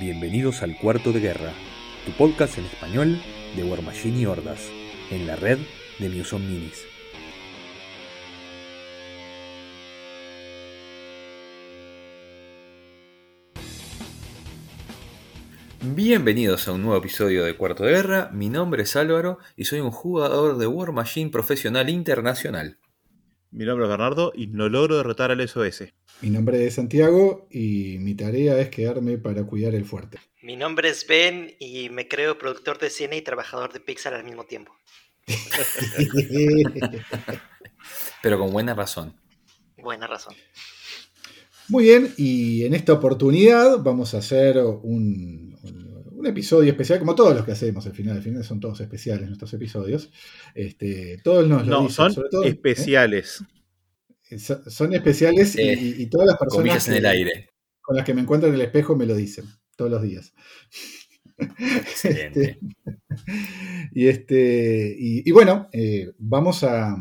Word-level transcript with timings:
Bienvenidos 0.00 0.62
al 0.62 0.76
Cuarto 0.76 1.12
de 1.12 1.18
Guerra, 1.18 1.52
tu 2.06 2.12
podcast 2.12 2.56
en 2.56 2.66
español 2.66 3.20
de 3.56 3.64
War 3.64 3.82
Machine 3.82 4.20
y 4.20 4.26
Hordas, 4.26 4.60
en 5.10 5.26
la 5.26 5.34
red 5.34 5.58
de 5.98 6.08
Muson 6.08 6.46
Minis. 6.46 6.84
Bienvenidos 15.82 16.68
a 16.68 16.72
un 16.72 16.82
nuevo 16.82 16.98
episodio 16.98 17.44
de 17.44 17.56
Cuarto 17.56 17.82
de 17.82 17.90
Guerra, 17.90 18.30
mi 18.32 18.50
nombre 18.50 18.84
es 18.84 18.94
Álvaro 18.94 19.38
y 19.56 19.64
soy 19.64 19.80
un 19.80 19.90
jugador 19.90 20.58
de 20.58 20.68
War 20.68 20.92
Machine 20.92 21.30
profesional 21.30 21.90
internacional. 21.90 22.78
Mi 23.50 23.64
nombre 23.64 23.86
es 23.86 23.90
Bernardo 23.90 24.32
y 24.34 24.48
no 24.48 24.68
logro 24.68 24.98
derrotar 24.98 25.30
al 25.30 25.46
SOS. 25.48 25.84
Mi 26.20 26.28
nombre 26.28 26.66
es 26.66 26.74
Santiago 26.74 27.46
y 27.50 27.96
mi 27.98 28.14
tarea 28.14 28.58
es 28.60 28.68
quedarme 28.68 29.16
para 29.16 29.44
cuidar 29.44 29.74
el 29.74 29.86
fuerte. 29.86 30.18
Mi 30.42 30.56
nombre 30.56 30.90
es 30.90 31.06
Ben 31.06 31.54
y 31.58 31.88
me 31.88 32.08
creo 32.08 32.38
productor 32.38 32.78
de 32.78 32.90
cine 32.90 33.16
y 33.16 33.22
trabajador 33.22 33.72
de 33.72 33.80
Pixar 33.80 34.12
al 34.12 34.24
mismo 34.24 34.44
tiempo. 34.44 34.76
Pero 38.22 38.38
con 38.38 38.52
buena 38.52 38.74
razón. 38.74 39.14
Buena 39.78 40.06
razón. 40.06 40.34
Muy 41.68 41.84
bien, 41.84 42.12
y 42.16 42.64
en 42.64 42.74
esta 42.74 42.94
oportunidad 42.94 43.78
vamos 43.78 44.14
a 44.14 44.18
hacer 44.18 44.58
un, 44.58 45.58
un 45.62 45.87
episodio 46.26 46.70
especial, 46.70 46.98
como 46.98 47.14
todos 47.14 47.34
los 47.34 47.44
que 47.44 47.52
hacemos 47.52 47.86
al 47.86 47.92
final. 47.92 48.16
Al 48.16 48.22
final 48.22 48.44
son 48.44 48.60
todos 48.60 48.80
especiales 48.80 49.26
nuestros 49.26 49.52
episodios. 49.54 50.10
Este, 50.54 51.18
todos 51.22 51.46
nos 51.48 51.66
lo 51.66 51.70
No, 51.72 51.80
dicen, 51.82 51.94
son 51.94 52.12
sobre 52.12 52.28
todo, 52.30 52.44
¿eh? 52.44 52.48
especiales. 52.48 53.42
So- 54.38 54.68
Son 54.70 54.92
especiales 54.94 55.56
y- 55.56 55.60
Eh, 55.62 55.72
y, 55.80 56.02
y 56.02 56.06
todas 56.06 56.26
las 56.26 56.36
personas 56.38 56.62
Comillas 56.62 56.88
en 56.88 56.94
el 56.94 57.02
que- 57.02 57.08
aire. 57.08 57.50
con 57.80 57.96
las 57.96 58.04
que 58.04 58.12
me 58.14 58.20
encuentro 58.20 58.48
en 58.48 58.54
el 58.56 58.60
espejo 58.60 58.94
me 58.96 59.06
lo 59.06 59.14
dicen 59.16 59.46
todos 59.76 59.90
los 59.90 60.02
días. 60.02 60.34
Excelente. 61.38 62.58
y, 63.92 64.06
este, 64.08 64.94
y, 64.98 65.28
y 65.28 65.32
bueno, 65.32 65.68
eh, 65.72 66.12
vamos 66.18 66.64
a, 66.64 66.92
a 66.92 66.96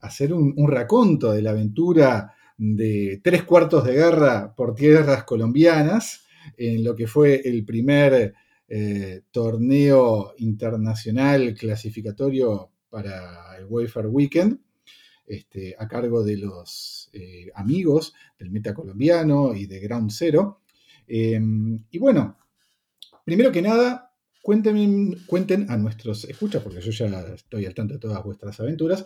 hacer 0.00 0.32
un, 0.32 0.54
un 0.56 0.70
raconto 0.70 1.32
de 1.32 1.42
la 1.42 1.50
aventura 1.50 2.34
de 2.56 3.20
tres 3.22 3.44
cuartos 3.44 3.84
de 3.84 3.92
guerra 3.94 4.54
por 4.56 4.74
tierras 4.74 5.24
colombianas, 5.24 6.24
en 6.56 6.84
lo 6.84 6.94
que 6.94 7.06
fue 7.06 7.40
el 7.44 7.64
primer 7.64 8.34
eh, 8.68 9.22
torneo 9.30 10.34
internacional 10.38 11.54
clasificatorio 11.54 12.70
para 12.88 13.56
el 13.58 13.66
Wayfair 13.66 14.06
Weekend, 14.06 14.60
este, 15.26 15.74
a 15.78 15.86
cargo 15.86 16.24
de 16.24 16.38
los 16.38 17.10
eh, 17.12 17.50
amigos 17.54 18.14
del 18.38 18.50
Meta 18.50 18.74
Colombiano 18.74 19.54
y 19.54 19.66
de 19.66 19.80
Ground 19.80 20.10
Zero. 20.10 20.60
Eh, 21.06 21.40
y 21.90 21.98
bueno, 21.98 22.38
primero 23.24 23.52
que 23.52 23.62
nada, 23.62 24.14
cuenten, 24.42 25.14
cuenten 25.26 25.70
a 25.70 25.76
nuestros 25.76 26.24
escuchas, 26.24 26.62
porque 26.62 26.80
yo 26.80 26.90
ya 26.90 27.20
estoy 27.34 27.66
al 27.66 27.74
tanto 27.74 27.94
de 27.94 28.00
todas 28.00 28.24
vuestras 28.24 28.58
aventuras, 28.60 29.04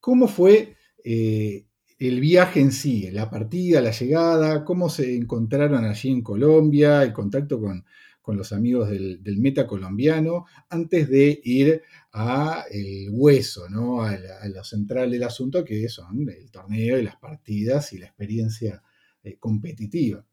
cómo 0.00 0.28
fue 0.28 0.76
eh, 1.02 1.66
el 1.98 2.20
viaje 2.20 2.60
en 2.60 2.72
sí, 2.72 3.10
la 3.10 3.30
partida, 3.30 3.80
la 3.80 3.90
llegada, 3.90 4.64
cómo 4.64 4.88
se 4.88 5.14
encontraron 5.16 5.84
allí 5.84 6.10
en 6.10 6.22
Colombia, 6.22 7.02
el 7.02 7.12
contacto 7.12 7.60
con, 7.60 7.84
con 8.20 8.36
los 8.36 8.52
amigos 8.52 8.90
del, 8.90 9.22
del 9.22 9.38
meta 9.38 9.66
colombiano, 9.66 10.46
antes 10.68 11.08
de 11.08 11.40
ir 11.44 11.82
a 12.12 12.64
el 12.70 13.08
hueso, 13.10 13.68
¿no? 13.68 14.02
a, 14.02 14.16
la- 14.18 14.60
a 14.60 14.64
central 14.64 15.10
del 15.10 15.22
asunto, 15.22 15.64
que 15.64 15.88
son 15.88 16.28
el 16.28 16.50
torneo 16.50 16.98
y 16.98 17.02
las 17.02 17.16
partidas 17.16 17.92
y 17.92 17.98
la 17.98 18.06
experiencia 18.06 18.82
eh, 19.22 19.36
competitiva. 19.38 20.24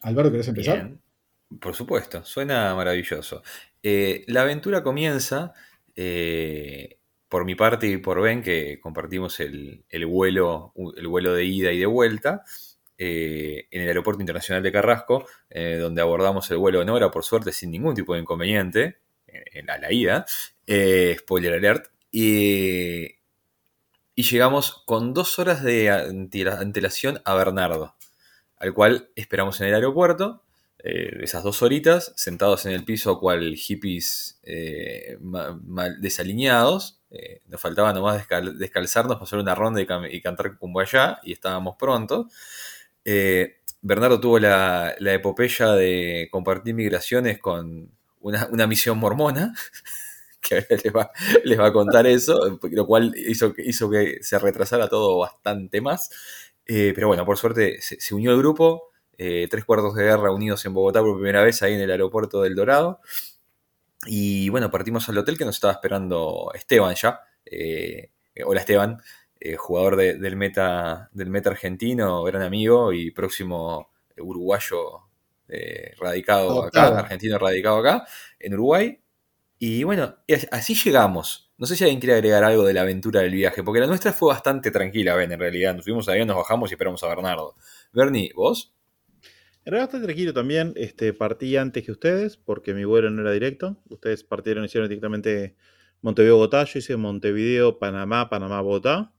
Álvaro, 0.00 0.30
¿querés 0.30 0.48
empezar? 0.48 0.84
Bien. 0.84 1.00
Por 1.60 1.74
supuesto, 1.74 2.24
suena 2.24 2.74
maravilloso. 2.74 3.42
Eh, 3.82 4.24
la 4.26 4.42
aventura 4.42 4.82
comienza 4.82 5.52
eh, 5.94 6.98
por 7.28 7.44
mi 7.44 7.54
parte 7.54 7.86
y 7.88 7.96
por 7.98 8.20
Ben, 8.20 8.42
que 8.42 8.78
compartimos 8.80 9.40
el, 9.40 9.84
el 9.88 10.06
vuelo, 10.06 10.72
el 10.96 11.08
vuelo 11.08 11.32
de 11.34 11.44
ida 11.44 11.72
y 11.72 11.78
de 11.78 11.86
vuelta 11.86 12.44
eh, 12.98 13.66
en 13.70 13.82
el 13.82 13.88
Aeropuerto 13.88 14.22
Internacional 14.22 14.62
de 14.62 14.72
Carrasco, 14.72 15.26
eh, 15.50 15.76
donde 15.78 16.00
abordamos 16.00 16.50
el 16.50 16.56
vuelo 16.58 16.78
de 16.78 16.86
Nora, 16.86 17.10
por 17.10 17.24
suerte, 17.24 17.52
sin 17.52 17.70
ningún 17.70 17.94
tipo 17.94 18.14
de 18.14 18.20
inconveniente, 18.20 18.98
en 19.26 19.66
la, 19.66 19.92
ida. 19.92 20.24
Eh, 20.66 21.16
spoiler 21.18 21.52
alert. 21.54 21.88
Y, 22.10 23.16
llegamos 24.14 24.82
con 24.86 25.12
dos 25.12 25.38
horas 25.38 25.62
de 25.62 25.90
antela- 25.90 26.58
antelación 26.58 27.20
a 27.26 27.34
Bernardo, 27.34 27.96
al 28.56 28.72
cual 28.72 29.10
esperamos 29.14 29.60
en 29.60 29.66
el 29.68 29.74
aeropuerto 29.74 30.42
esas 30.78 31.42
dos 31.42 31.62
horitas, 31.62 32.12
sentados 32.16 32.64
en 32.64 32.72
el 32.72 32.84
piso 32.84 33.18
cual 33.18 33.56
hippies 33.56 34.40
ma- 35.20 35.58
mal 35.64 36.00
desalineados. 36.00 37.00
Eh, 37.10 37.40
nos 37.46 37.60
faltaba 37.60 37.92
nomás 37.92 38.16
descal- 38.26 38.56
descalzarnos, 38.56 39.18
pasar 39.18 39.38
una 39.38 39.54
ronda 39.54 39.80
y, 39.80 39.86
cam- 39.86 40.08
y 40.10 40.20
cantar 40.20 40.56
y 41.22 41.32
estábamos 41.32 41.76
pronto. 41.78 42.28
Eh, 43.04 43.56
Bernardo 43.82 44.20
tuvo 44.20 44.38
la, 44.38 44.94
epopeya 45.14 45.72
de 45.72 46.28
compartir 46.30 46.74
migraciones 46.74 47.38
con 47.38 47.90
una, 48.20 48.48
misión 48.66 48.98
mormona, 48.98 49.54
que 50.40 50.66
les 50.84 50.94
va, 50.94 51.10
les 51.44 51.58
va 51.58 51.66
a 51.68 51.72
contar 51.72 52.06
eso, 52.06 52.58
lo 52.62 52.86
cual 52.86 53.14
hizo, 53.16 53.52
que- 53.52 53.62
hizo 53.62 53.90
que 53.90 54.18
se 54.22 54.38
retrasara 54.38 54.88
todo 54.88 55.18
bastante 55.18 55.80
más. 55.80 56.10
Eh, 56.66 56.92
pero 56.94 57.08
bueno, 57.08 57.24
por 57.24 57.36
suerte 57.38 57.80
se, 57.80 58.00
se 58.00 58.14
unió 58.14 58.32
el 58.32 58.38
grupo, 58.38 58.90
tres 59.50 59.64
cuartos 59.64 59.94
de 59.94 60.04
guerra 60.04 60.30
unidos 60.32 60.64
en 60.66 60.74
Bogotá 60.74 61.00
por 61.00 61.14
primera 61.16 61.42
vez 61.42 61.62
ahí 61.62 61.74
en 61.74 61.80
el 61.80 61.90
aeropuerto 61.90 62.42
del 62.42 62.54
Dorado. 62.54 63.00
Y 64.06 64.48
bueno, 64.48 64.70
partimos 64.70 65.08
al 65.08 65.18
hotel 65.18 65.36
que 65.38 65.44
nos 65.44 65.56
estaba 65.56 65.72
esperando 65.72 66.50
Esteban 66.54 66.94
ya. 66.94 67.20
Eh, 67.44 68.10
hola 68.44 68.60
Esteban, 68.60 69.00
eh, 69.40 69.56
jugador 69.56 69.96
de- 69.96 70.14
del, 70.18 70.36
meta, 70.36 71.08
del 71.12 71.30
meta 71.30 71.50
argentino, 71.50 72.22
gran 72.24 72.42
amigo 72.42 72.92
y 72.92 73.10
próximo 73.10 73.90
uruguayo 74.18 75.02
eh, 75.48 75.92
radicado 75.98 76.64
acá, 76.64 76.98
argentino 76.98 77.38
radicado 77.38 77.78
acá, 77.78 78.06
en 78.38 78.54
Uruguay. 78.54 79.00
Y 79.58 79.84
bueno, 79.84 80.16
así 80.50 80.74
llegamos. 80.74 81.52
No 81.58 81.66
sé 81.66 81.76
si 81.76 81.84
alguien 81.84 82.00
quiere 82.00 82.14
agregar 82.16 82.44
algo 82.44 82.64
de 82.64 82.74
la 82.74 82.82
aventura 82.82 83.20
del 83.22 83.32
viaje, 83.32 83.62
porque 83.62 83.80
la 83.80 83.86
nuestra 83.86 84.12
fue 84.12 84.28
bastante 84.28 84.70
tranquila, 84.70 85.14
Ben, 85.14 85.32
en 85.32 85.40
realidad. 85.40 85.74
Nos 85.74 85.84
fuimos 85.84 86.08
ahí, 86.08 86.24
nos 86.26 86.36
bajamos 86.36 86.70
y 86.70 86.74
esperamos 86.74 87.02
a 87.02 87.08
Bernardo. 87.08 87.54
Bernie, 87.92 88.32
¿vos? 88.34 88.74
Era 89.66 89.78
bastante 89.78 90.06
tranquilo 90.06 90.32
también. 90.32 90.72
Este, 90.76 91.12
partí 91.12 91.56
antes 91.56 91.84
que 91.84 91.90
ustedes 91.90 92.36
porque 92.36 92.72
mi 92.72 92.84
vuelo 92.84 93.10
no 93.10 93.20
era 93.22 93.32
directo. 93.32 93.76
Ustedes 93.90 94.22
partieron, 94.22 94.64
hicieron 94.64 94.88
directamente 94.88 95.56
Montevideo-Bogotá. 96.02 96.64
Yo 96.64 96.78
hice 96.78 96.96
Montevideo, 96.96 97.78
Panamá, 97.80 98.30
Panamá-Bogotá. 98.30 99.12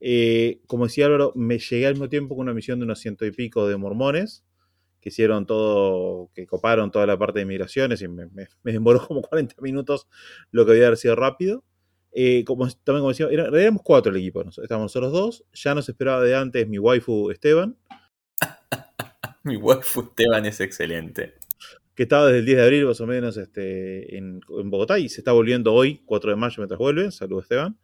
Eh, 0.00 0.62
como 0.66 0.86
decía 0.86 1.06
Álvaro, 1.06 1.32
me 1.36 1.58
llegué 1.58 1.86
al 1.86 1.92
mismo 1.94 2.08
tiempo 2.08 2.34
con 2.34 2.44
una 2.44 2.54
misión 2.54 2.78
de 2.80 2.86
unos 2.86 3.00
ciento 3.00 3.26
y 3.26 3.32
pico 3.32 3.68
de 3.68 3.76
mormones 3.76 4.44
que 5.00 5.10
hicieron 5.10 5.46
todo, 5.46 6.30
que 6.34 6.46
coparon 6.46 6.90
toda 6.90 7.06
la 7.06 7.18
parte 7.18 7.40
de 7.40 7.44
migraciones 7.46 8.02
y 8.02 8.08
me, 8.08 8.28
demoró 8.64 9.06
como 9.06 9.20
40 9.22 9.56
minutos 9.60 10.08
lo 10.52 10.64
que 10.64 10.72
había 10.72 10.86
haber 10.86 10.98
sido 10.98 11.16
rápido. 11.16 11.64
Eh, 12.12 12.44
como, 12.44 12.66
también 12.68 13.00
como 13.02 13.10
decía, 13.10 13.28
era- 13.30 13.48
éramos 13.48 13.82
cuatro 13.84 14.12
el 14.12 14.18
equipo, 14.18 14.42
estábamos 14.42 14.94
nosotros 14.94 15.12
dos, 15.12 15.44
ya 15.52 15.74
nos 15.74 15.88
esperaba 15.88 16.22
de 16.22 16.34
antes 16.36 16.68
mi 16.68 16.78
waifu 16.78 17.30
Esteban, 17.30 17.76
Mi 19.44 19.56
waifu 19.56 20.02
Esteban 20.02 20.46
es 20.46 20.60
excelente. 20.60 21.34
que 21.94 22.04
estaba 22.04 22.26
desde 22.26 22.38
el 22.38 22.46
10 22.46 22.56
de 22.58 22.64
abril 22.64 22.86
más 22.86 23.00
o 23.00 23.06
menos 23.06 23.36
este, 23.36 24.16
en, 24.16 24.40
Bogotá 24.48 24.98
y 24.98 25.08
se 25.08 25.20
está 25.20 25.32
volviendo 25.32 25.74
hoy, 25.74 26.02
4 26.06 26.30
de 26.30 26.36
mayo, 26.36 26.54
mientras 26.58 26.78
vuelve. 26.78 27.10
Saludos, 27.10 27.44
Esteban. 27.44 27.78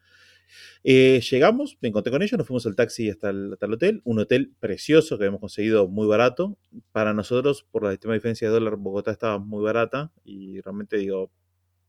Eh, 0.84 1.20
llegamos, 1.30 1.76
me 1.80 1.88
encontré 1.88 2.10
con 2.10 2.22
ellos, 2.22 2.38
nos 2.38 2.46
fuimos 2.46 2.64
al 2.66 2.76
taxi 2.76 3.10
hasta 3.10 3.30
el, 3.30 3.56
hotel. 3.60 4.00
Un 4.04 4.20
hotel 4.20 4.54
precioso 4.60 5.18
que 5.18 5.24
habíamos 5.24 5.40
conseguido 5.40 5.88
muy 5.88 6.06
barato. 6.06 6.56
Para 6.92 7.12
nosotros, 7.12 7.66
por 7.70 7.82
la 7.82 7.90
sistema 7.90 8.14
diferencia 8.14 8.48
de 8.48 8.54
dólar, 8.54 8.76
Bogotá 8.76 9.10
estaba 9.10 9.38
muy 9.38 9.62
barata 9.62 10.12
y 10.24 10.60
realmente, 10.60 10.96
digo, 10.96 11.32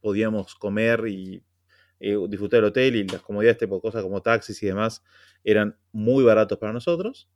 podíamos 0.01 0.55
comer 0.55 1.05
y 1.07 1.43
eh, 1.99 2.17
disfrutar 2.27 2.61
del 2.61 2.69
hotel 2.69 2.95
y 2.95 3.07
las 3.07 3.21
comodidades, 3.21 3.59
tipo 3.59 3.81
cosas 3.81 4.03
como 4.03 4.21
taxis 4.21 4.61
y 4.63 4.67
demás, 4.67 5.03
eran 5.43 5.77
muy 5.91 6.23
baratos 6.23 6.57
para 6.57 6.73
nosotros. 6.73 7.29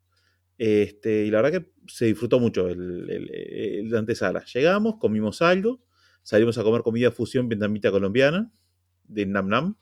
Este, 0.65 1.25
y 1.25 1.29
la 1.29 1.41
verdad 1.41 1.59
que 1.59 1.71
se 1.87 2.05
disfrutó 2.05 2.39
mucho 2.39 2.69
el, 2.69 3.09
el, 3.09 3.29
el- 3.35 3.89
la 3.91 3.99
antesala. 3.99 4.45
Llegamos, 4.45 4.95
comimos 4.97 5.41
algo, 5.41 5.81
salimos 6.21 6.57
a 6.57 6.63
comer 6.63 6.83
comida 6.83 7.11
fusión 7.11 7.49
vietnamita 7.49 7.91
colombiana 7.91 8.49
de 9.03 9.25
Nam 9.25 9.49
Nam. 9.49 9.75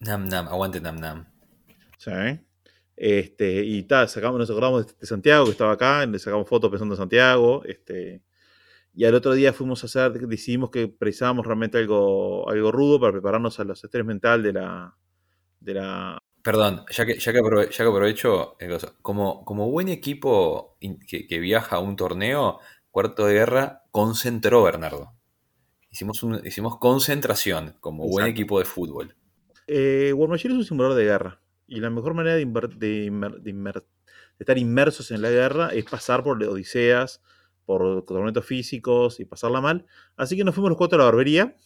Nam 0.00 0.26
Nam, 0.28 0.48
aguante 0.48 0.80
Nam 0.80 0.98
Nam. 0.98 1.26
Sí. 1.96 2.10
Este, 2.96 3.64
y 3.64 3.84
tal, 3.84 4.08
sacamos, 4.08 4.40
nos 4.40 4.50
acordamos 4.50 4.84
de, 4.84 4.92
de 5.00 5.06
Santiago, 5.06 5.44
que 5.44 5.52
estaba 5.52 5.70
acá, 5.74 6.04
le 6.06 6.18
sacamos 6.18 6.48
fotos 6.48 6.70
pensando 6.70 6.94
en 6.94 6.98
Santiago. 6.98 7.62
Este, 7.64 8.24
y 8.94 9.04
al 9.04 9.14
otro 9.14 9.32
día 9.34 9.52
fuimos 9.52 9.84
a 9.84 9.86
hacer, 9.86 10.26
decidimos 10.26 10.70
que 10.70 10.88
precisábamos 10.88 11.46
realmente 11.46 11.78
algo, 11.78 12.50
algo 12.50 12.72
rudo 12.72 12.98
para 12.98 13.12
prepararnos 13.12 13.60
a 13.60 13.64
los 13.64 13.84
estrés 13.84 14.04
mental 14.04 14.42
de 14.42 14.54
la, 14.54 14.96
de 15.60 15.74
la, 15.74 16.17
Perdón, 16.42 16.84
ya 16.90 17.04
que, 17.04 17.18
ya 17.18 17.32
que, 17.32 17.40
aprove- 17.40 17.68
ya 17.70 17.76
que 17.84 17.90
aprovecho, 17.90 18.56
eh, 18.60 18.78
como, 19.02 19.44
como 19.44 19.70
buen 19.70 19.88
equipo 19.88 20.76
que, 21.06 21.26
que 21.26 21.38
viaja 21.38 21.76
a 21.76 21.80
un 21.80 21.96
torneo, 21.96 22.58
cuarto 22.90 23.26
de 23.26 23.34
guerra 23.34 23.84
concentró 23.90 24.62
Bernardo. 24.62 25.12
Hicimos, 25.90 26.22
un- 26.22 26.40
hicimos 26.46 26.78
concentración 26.78 27.76
como 27.80 28.06
buen 28.08 28.26
equipo 28.26 28.58
de 28.58 28.64
fútbol. 28.64 29.16
Eh, 29.66 30.12
War 30.14 30.28
Machine 30.28 30.54
es 30.54 30.58
un 30.58 30.64
simulador 30.64 30.96
de 30.96 31.04
guerra. 31.04 31.40
Y 31.66 31.80
la 31.80 31.90
mejor 31.90 32.14
manera 32.14 32.36
de, 32.36 32.46
inver- 32.46 32.76
de 32.78 33.06
inmer- 33.10 33.40
de 33.40 33.50
inmer- 33.52 33.82
de 33.82 34.42
estar 34.42 34.56
inmersos 34.56 35.10
en 35.10 35.20
la 35.20 35.30
guerra 35.30 35.68
es 35.74 35.84
pasar 35.84 36.22
por 36.22 36.42
odiseas, 36.42 37.20
por 37.66 38.04
tormentos 38.06 38.46
físicos 38.46 39.20
y 39.20 39.26
pasarla 39.26 39.60
mal. 39.60 39.84
Así 40.16 40.36
que 40.36 40.44
nos 40.44 40.54
fuimos 40.54 40.70
los 40.70 40.78
cuatro 40.78 40.96
a 40.96 41.00
la 41.00 41.04
barbería, 41.04 41.56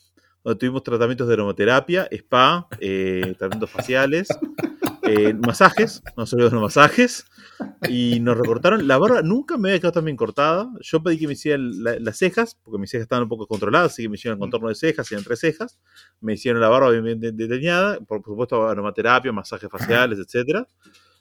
donde 0.45 0.59
tuvimos 0.59 0.83
tratamientos 0.83 1.27
de 1.29 1.35
aromaterapia, 1.35 2.09
spa, 2.11 2.67
eh, 2.81 3.35
tratamientos 3.39 3.71
faciales, 3.71 4.29
eh, 5.05 5.35
masajes, 5.35 6.03
no 6.17 6.27
solo 6.27 6.45
los 6.51 6.61
masajes. 6.63 7.25
Y 7.89 8.19
nos 8.21 8.37
recortaron. 8.37 8.89
La 8.89 8.99
barba 8.99 9.23
nunca 9.23 9.57
me 9.57 9.69
había 9.69 9.79
quedado 9.79 9.93
tan 9.93 10.05
bien 10.07 10.17
cortada. 10.17 10.69
Yo 10.81 11.01
pedí 11.01 11.19
que 11.19 11.27
me 11.29 11.35
hicieran 11.35 11.83
la- 11.85 11.99
las 12.01 12.17
cejas, 12.19 12.59
porque 12.65 12.79
mis 12.79 12.91
cejas 12.91 13.03
estaban 13.05 13.23
un 13.25 13.29
poco 13.29 13.47
controladas, 13.47 13.93
así 13.93 14.03
que 14.03 14.09
me 14.09 14.17
hicieron 14.17 14.39
contorno 14.41 14.69
de 14.69 14.75
cejas 14.75 15.11
y 15.13 15.15
entre 15.15 15.37
cejas 15.37 15.79
me 16.21 16.33
hicieron 16.35 16.61
la 16.61 16.69
barba 16.69 16.91
bien, 16.91 17.05
bien 17.05 17.21
de- 17.21 17.31
delineada, 17.33 18.01
por 18.01 18.21
supuesto 18.25 18.67
aromaterapia, 18.69 19.31
masajes 19.33 19.71
faciales, 19.71 20.19
etcétera. 20.19 20.67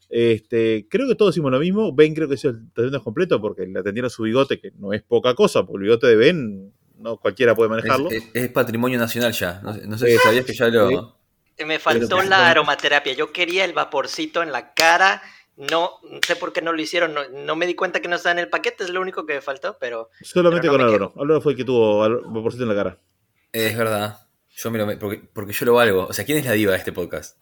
Este, 0.10 0.88
creo 0.90 1.08
que 1.08 1.16
todos 1.16 1.36
hicimos 1.36 1.52
lo 1.52 1.60
mismo. 1.60 1.94
Ben 1.94 2.14
creo 2.16 2.28
que 2.28 2.36
hizo 2.36 2.50
el 2.50 2.72
tratamiento 2.74 3.04
completo 3.04 3.40
porque 3.40 3.66
le 3.68 3.80
atendieron 3.80 4.10
su 4.10 4.24
bigote, 4.24 4.60
que 4.60 4.72
no 4.78 4.94
es 4.94 5.04
poca 5.04 5.36
cosa, 5.36 5.64
porque 5.66 5.78
el 5.78 5.84
bigote 5.84 6.08
de 6.08 6.16
Ben 6.16 6.74
no 7.02 7.18
cualquiera 7.18 7.56
puede 7.56 7.70
manejarlo. 7.70 8.10
es- 8.12 8.24
es 8.34 8.50
patrimonio 8.50 8.98
nacional 9.00 9.32
ya. 9.34 9.60
No 9.62 9.74
sé, 9.74 9.88
no 9.88 9.98
sé 9.98 10.08
si 10.12 10.18
sabías 10.18 10.46
que 10.46 10.54
ya 10.54 10.68
lo. 10.68 11.18
Me 11.66 11.78
faltó 11.80 12.22
la 12.24 12.50
aromaterapia. 12.50 13.14
Yo 13.14 13.32
quería 13.32 13.66
el 13.66 13.74
vaporcito 13.74 14.42
en 14.42 14.52
la 14.52 14.74
cara. 14.74 15.22
No 15.58 15.92
no 16.10 16.20
sé 16.26 16.36
por 16.36 16.54
qué 16.54 16.62
no 16.62 16.74
lo 16.74 16.82
hicieron. 16.82 17.14
No, 17.14 17.22
no 17.30 17.56
me 17.56 17.68
di 17.68 17.76
cuenta 17.76 18.00
que 18.00 18.08
no 18.08 18.16
estaba 18.16 18.32
en 18.34 18.40
el 18.40 18.50
paquete. 18.50 18.84
Es 18.86 18.90
lo 18.90 19.00
único 19.02 19.26
que 19.28 19.36
me 19.36 19.42
faltó. 19.42 19.78
Pero 19.80 20.10
Solamente 20.22 20.62
pero 20.70 20.74
no 20.74 20.78
con 20.80 20.88
Álvaro. 20.88 21.14
Álvaro 21.22 21.42
fue 21.42 21.52
el 21.52 21.58
que 21.58 21.64
tuvo 21.66 22.00
vaporcito 22.32 22.64
en 22.64 22.70
la 22.70 22.76
cara. 22.76 22.98
Es 23.52 23.78
verdad. 23.78 24.18
Yo 24.56 24.72
me 24.72 24.80
lo 24.80 24.98
porque, 25.00 25.22
porque 25.34 25.54
yo 25.54 25.66
lo 25.68 25.74
valgo. 25.74 26.08
O 26.08 26.14
sea, 26.14 26.26
¿quién 26.26 26.38
es 26.40 26.46
la 26.46 26.54
diva 26.54 26.72
de 26.72 26.78
este 26.80 26.92
podcast? 26.94 27.38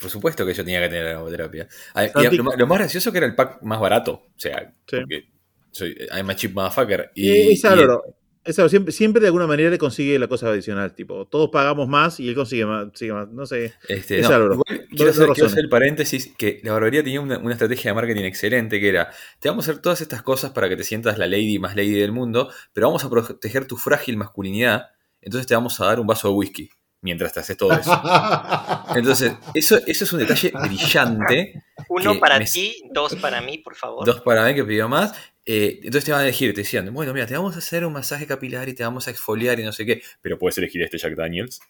Por 0.00 0.10
supuesto 0.10 0.46
que 0.46 0.54
yo 0.54 0.64
tenía 0.64 0.80
que 0.80 0.88
tener 0.88 1.06
aromaterapia. 1.08 1.68
Ah, 1.94 2.06
lo, 2.14 2.66
más 2.66 2.78
gracioso 2.78 3.10
que 3.12 3.18
era 3.18 3.26
el 3.26 3.34
pack 3.34 3.60
más 3.62 3.80
barato. 3.80 4.12
O 4.12 4.32
sea, 4.38 4.72
Sí. 4.86 4.96
porque 4.98 5.28
soy 5.70 5.94
I'm 6.14 6.28
a 6.30 6.36
cheap 6.36 6.52
motherfucker. 6.54 7.10
Y, 7.14 7.30
Y, 7.30 7.52
es 7.52 7.64
y- 7.64 7.66
Álvaro. 7.66 8.02
Es 8.48 8.58
Álvaro, 8.58 8.68
Siempre, 8.70 8.92
siempre 8.92 9.20
de 9.20 9.26
alguna 9.28 9.46
manera 9.46 9.68
le 9.70 9.78
consigue 9.78 10.18
la 10.18 10.26
cosa 10.26 10.48
adicional. 10.48 10.94
Tipo, 10.94 11.26
todos 11.26 11.50
pagamos 11.50 11.86
más 11.88 12.18
y 12.20 12.28
él 12.28 12.34
consigue 12.34 12.64
más. 12.66 12.84
consigue 12.86 13.12
más. 13.12 13.28
No 13.28 13.44
sé. 13.46 13.74
Este, 13.88 14.20
Es 14.20 14.28
no, 14.28 14.34
Álvaro. 14.34 14.54
igual 14.54 14.78
Dos- 14.78 14.86
quiero, 14.96 15.10
hacer, 15.10 15.28
quiero 15.34 15.46
hacer 15.48 15.58
el 15.60 15.68
paréntesis 15.68 16.32
que 16.36 16.60
la 16.64 16.72
barbería 16.72 17.02
tenía 17.04 17.20
una, 17.20 17.38
una 17.38 17.52
estrategia 17.52 17.90
de 17.90 17.94
marketing 17.94 18.22
excelente 18.24 18.80
que 18.80 18.88
era, 18.88 19.10
te 19.38 19.48
vamos 19.48 19.68
a 19.68 19.70
hacer 19.72 19.82
todas 19.82 20.00
estas 20.00 20.22
cosas 20.22 20.50
para 20.52 20.68
que 20.68 20.76
te 20.76 20.84
sientas 20.84 21.18
la 21.18 21.26
lady 21.26 21.58
más 21.58 21.76
lady 21.76 21.90
del 21.92 22.12
mundo, 22.12 22.50
pero 22.72 22.86
vamos 22.88 23.04
a 23.04 23.10
proteger 23.10 23.66
tu 23.66 23.76
frágil 23.76 24.16
masculinidad, 24.16 24.86
entonces 25.20 25.46
te 25.46 25.54
vamos 25.54 25.78
a 25.80 25.84
dar 25.84 26.00
un 26.00 26.06
vaso 26.06 26.28
de 26.28 26.34
whisky 26.34 26.70
mientras 27.02 27.32
te 27.34 27.40
haces 27.40 27.56
todo 27.56 27.72
eso. 27.74 27.92
Entonces, 28.96 29.32
eso, 29.54 29.78
eso 29.86 30.04
es 30.04 30.12
un 30.12 30.18
detalle 30.20 30.50
brillante, 30.60 31.62
uno 31.88 32.18
para 32.18 32.38
me- 32.38 32.44
ti, 32.46 32.82
dos 32.92 33.14
para 33.16 33.40
mí, 33.40 33.58
por 33.58 33.74
favor. 33.76 34.04
dos 34.06 34.20
para 34.22 34.44
mí 34.46 34.54
que 34.54 34.64
pidió 34.64 34.88
más. 34.88 35.12
Eh, 35.50 35.80
entonces 35.82 36.04
te 36.04 36.12
van 36.12 36.20
a 36.20 36.24
elegir, 36.24 36.52
te 36.52 36.60
decían, 36.60 36.92
bueno, 36.92 37.14
mira, 37.14 37.24
te 37.24 37.32
vamos 37.32 37.54
a 37.54 37.60
hacer 37.60 37.86
un 37.86 37.94
masaje 37.94 38.26
capilar 38.26 38.68
y 38.68 38.74
te 38.74 38.82
vamos 38.82 39.08
a 39.08 39.10
exfoliar 39.10 39.58
y 39.58 39.62
no 39.64 39.72
sé 39.72 39.86
qué, 39.86 40.02
pero 40.20 40.38
puedes 40.38 40.58
elegir 40.58 40.82
este 40.82 40.98
Jack 40.98 41.16
Daniels, 41.16 41.60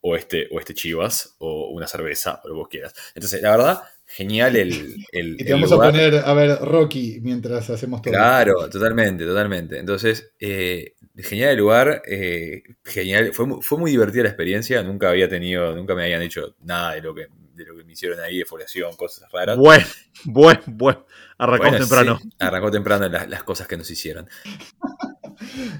o 0.00 0.16
este, 0.16 0.48
o 0.50 0.58
este 0.58 0.72
Chivas, 0.72 1.36
o 1.36 1.68
una 1.68 1.86
cerveza, 1.86 2.40
o 2.44 2.48
lo 2.48 2.54
que 2.54 2.58
vos 2.58 2.68
quieras. 2.68 2.94
Entonces, 3.14 3.42
la 3.42 3.50
verdad, 3.50 3.82
genial 4.06 4.56
el, 4.56 4.96
el, 5.12 5.34
Y 5.34 5.44
te 5.44 5.48
el 5.48 5.52
vamos 5.52 5.70
a 5.70 5.76
poner 5.76 6.14
a 6.14 6.32
ver 6.32 6.58
Rocky 6.60 7.18
mientras 7.20 7.68
hacemos 7.68 8.00
todo. 8.00 8.14
Claro, 8.14 8.70
totalmente, 8.70 9.26
totalmente. 9.26 9.78
Entonces, 9.78 10.32
eh, 10.40 10.94
genial 11.18 11.50
el 11.50 11.58
lugar, 11.58 12.02
eh, 12.08 12.62
genial, 12.84 13.34
fue, 13.34 13.46
fue 13.60 13.76
muy 13.76 13.90
divertida 13.90 14.22
la 14.22 14.30
experiencia, 14.30 14.82
nunca 14.82 15.10
había 15.10 15.28
tenido, 15.28 15.76
nunca 15.76 15.94
me 15.94 16.04
habían 16.04 16.22
hecho 16.22 16.56
nada 16.62 16.94
de 16.94 17.02
lo 17.02 17.14
que, 17.14 17.26
de 17.54 17.64
lo 17.66 17.76
que 17.76 17.84
me 17.84 17.92
hicieron 17.92 18.18
ahí, 18.20 18.40
exfoliación, 18.40 18.96
cosas 18.96 19.30
raras. 19.30 19.58
Bueno, 19.58 19.84
bueno, 20.24 20.60
bueno. 20.66 21.05
Arrancamos 21.38 21.70
Bueno, 21.72 21.86
temprano. 21.86 22.18
sí, 22.22 22.28
arrancó 22.38 22.70
temprano 22.70 23.08
las, 23.08 23.28
las 23.28 23.42
cosas 23.42 23.66
que 23.66 23.76
nos 23.76 23.90
hicieron. 23.90 24.26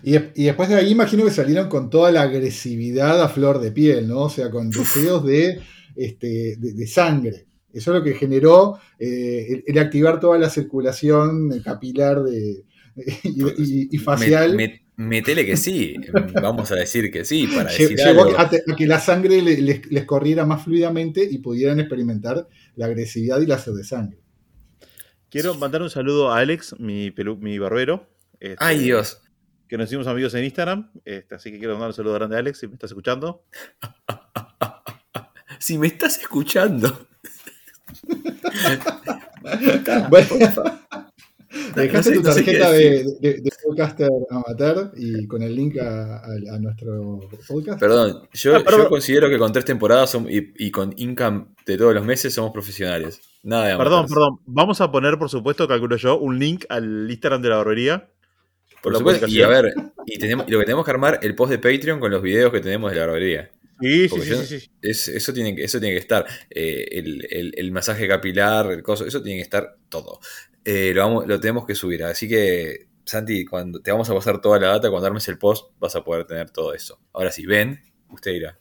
Y, 0.02 0.16
y 0.34 0.44
después 0.44 0.68
de 0.68 0.74
ahí 0.76 0.90
imagino 0.90 1.24
que 1.24 1.30
salieron 1.30 1.68
con 1.68 1.88
toda 1.90 2.12
la 2.12 2.22
agresividad 2.22 3.22
a 3.22 3.28
flor 3.28 3.58
de 3.60 3.72
piel, 3.72 4.06
¿no? 4.08 4.22
O 4.24 4.30
sea, 4.30 4.50
con 4.50 4.70
deseos 4.70 5.24
de, 5.24 5.60
este, 5.96 6.56
de, 6.56 6.72
de 6.74 6.86
sangre. 6.86 7.46
Eso 7.72 7.92
es 7.92 7.98
lo 7.98 8.04
que 8.04 8.14
generó 8.14 8.78
eh, 8.98 9.46
el, 9.50 9.64
el 9.66 9.78
activar 9.78 10.20
toda 10.20 10.38
la 10.38 10.50
circulación 10.50 11.60
capilar 11.64 12.22
de, 12.22 12.64
y, 13.24 13.42
y- 13.44 13.88
y 13.92 13.98
facial. 13.98 14.54
Me- 14.56 14.82
me- 14.96 15.06
metele 15.08 15.44
que 15.44 15.56
sí, 15.58 15.94
vamos 16.40 16.70
a 16.72 16.74
decir 16.76 17.10
que 17.10 17.24
sí, 17.24 17.46
para 17.48 17.70
decir 17.70 17.96
Llevó 17.96 18.24
algo. 18.24 18.38
a, 18.38 18.48
te- 18.48 18.62
a 18.70 18.74
que 18.76 18.86
la 18.86 18.98
sangre 19.00 19.42
le- 19.42 19.60
les, 19.60 19.90
les 19.90 20.04
corriera 20.04 20.46
más 20.46 20.64
fluidamente 20.64 21.26
y 21.30 21.38
pudieran 21.38 21.80
experimentar 21.80 22.46
la 22.76 22.86
agresividad 22.86 23.40
y 23.40 23.46
la 23.46 23.58
sed 23.58 23.72
de 23.74 23.84
sangre. 23.84 24.18
Quiero 25.42 25.54
mandar 25.54 25.82
un 25.82 25.90
saludo 25.90 26.32
a 26.32 26.38
Alex, 26.38 26.76
mi, 26.78 27.10
pelu- 27.10 27.36
mi 27.38 27.58
barbero. 27.58 28.08
este, 28.40 28.56
Ay 28.64 28.78
Dios, 28.78 29.22
Que 29.68 29.76
nos 29.76 29.88
hicimos 29.88 30.06
amigos 30.06 30.32
en 30.34 30.44
Instagram. 30.44 30.90
este, 31.04 31.34
así 31.34 31.50
que 31.52 31.58
quiero 31.58 31.74
mandar 31.74 31.88
un 31.90 31.94
saludo 31.94 32.14
grande 32.14 32.36
a 32.36 32.38
Alex, 32.38 32.58
si 32.58 32.66
me 32.68 32.74
estás 32.74 32.90
escuchando. 32.90 33.44
si 35.58 35.76
me 35.78 35.88
estás 35.88 36.18
escuchando. 36.18 37.06
Bueno, 40.08 40.28
No 41.76 41.82
dejaste 41.82 42.10
sé- 42.10 42.16
tu 42.16 42.22
no 42.22 42.32
sé 42.32 42.44
qué 42.44 42.58
tarjeta 42.58 42.72
de, 42.72 43.04
de- 43.20 43.40
de 43.40 43.50
podcaster 43.64 44.08
amateur 44.30 44.92
y 44.96 45.26
con 45.26 45.42
el 45.42 45.54
link 45.54 45.76
a, 45.78 46.16
a- 46.18 46.54
a 46.54 46.58
nuestro 46.58 47.20
podcast. 47.46 47.78
Perdón, 47.80 48.28
yo, 48.32 48.56
Ah, 48.56 48.62
perdón. 48.64 48.82
yo 48.84 48.88
considero 48.88 49.28
que 49.28 49.38
con 49.38 49.52
tres 49.52 49.64
temporadas 49.64 50.16
y, 50.28 50.52
y 50.66 50.70
con 50.70 50.92
income 50.96 51.46
de 51.66 51.76
todos 51.76 51.94
los 51.94 52.04
meses 52.04 52.32
somos 52.34 52.52
profesionales. 52.52 53.20
Nada 53.42 53.68
de 53.68 53.76
Perdón, 53.76 53.98
amateurs. 54.00 54.12
perdón. 54.14 54.38
Vamos 54.46 54.80
a 54.80 54.90
poner, 54.90 55.18
por 55.18 55.30
supuesto, 55.30 55.68
calculo 55.68 55.96
yo, 55.96 56.18
un 56.18 56.38
link 56.38 56.64
al 56.68 57.08
Instagram 57.10 57.42
de 57.42 57.48
la 57.48 57.56
barbería. 57.56 58.08
Por 58.82 58.92
la 58.92 58.98
supuesto, 58.98 59.26
y 59.28 59.42
a 59.42 59.48
ver, 59.48 59.74
y, 60.06 60.18
tenemos, 60.18 60.46
y 60.48 60.52
lo 60.52 60.58
que 60.60 60.64
tenemos 60.64 60.84
que 60.84 60.90
armar 60.90 61.18
el 61.22 61.34
post 61.34 61.50
de 61.52 61.58
Patreon 61.58 61.98
con 62.00 62.10
los 62.10 62.22
videos 62.22 62.52
que 62.52 62.60
tenemos 62.60 62.90
de 62.92 62.98
la 62.98 63.06
barbería. 63.06 63.50
Sí, 63.80 64.08
sí, 64.08 64.20
sí, 64.22 64.28
yo- 64.30 64.36
sí, 64.42 64.60
sí. 64.60 64.70
Es- 64.80 65.08
eso, 65.08 65.32
tiene, 65.34 65.54
que- 65.54 65.64
eso 65.64 65.78
tiene 65.80 65.94
que 65.94 66.00
estar. 66.00 66.24
Eh, 66.50 66.86
el, 66.92 67.26
el- 67.30 67.52
el 67.56 67.72
masaje 67.72 68.06
capilar, 68.08 68.70
el 68.72 68.82
coso, 68.82 69.04
eso 69.06 69.22
tiene 69.22 69.38
que 69.38 69.42
estar 69.42 69.76
todo. 69.88 70.18
Eh, 70.68 70.92
lo, 70.92 71.38
tenemos 71.38 71.64
que 71.64 71.76
subir. 71.76 72.02
Así 72.02 72.28
que, 72.28 72.88
Santi, 73.04 73.44
cuando 73.44 73.80
te 73.80 73.92
vamos 73.92 74.10
a 74.10 74.14
pasar 74.14 74.40
toda 74.40 74.58
la 74.58 74.66
data, 74.66 74.90
cuando 74.90 75.06
armes 75.06 75.28
el 75.28 75.38
post, 75.38 75.70
vas 75.78 75.94
a 75.94 76.02
poder 76.02 76.26
tener 76.26 76.50
todo 76.50 76.74
eso. 76.74 76.98
Ahora 77.12 77.30
sí, 77.30 77.46
ven, 77.46 77.84
usted 78.10 78.32
dirá. 78.32 78.58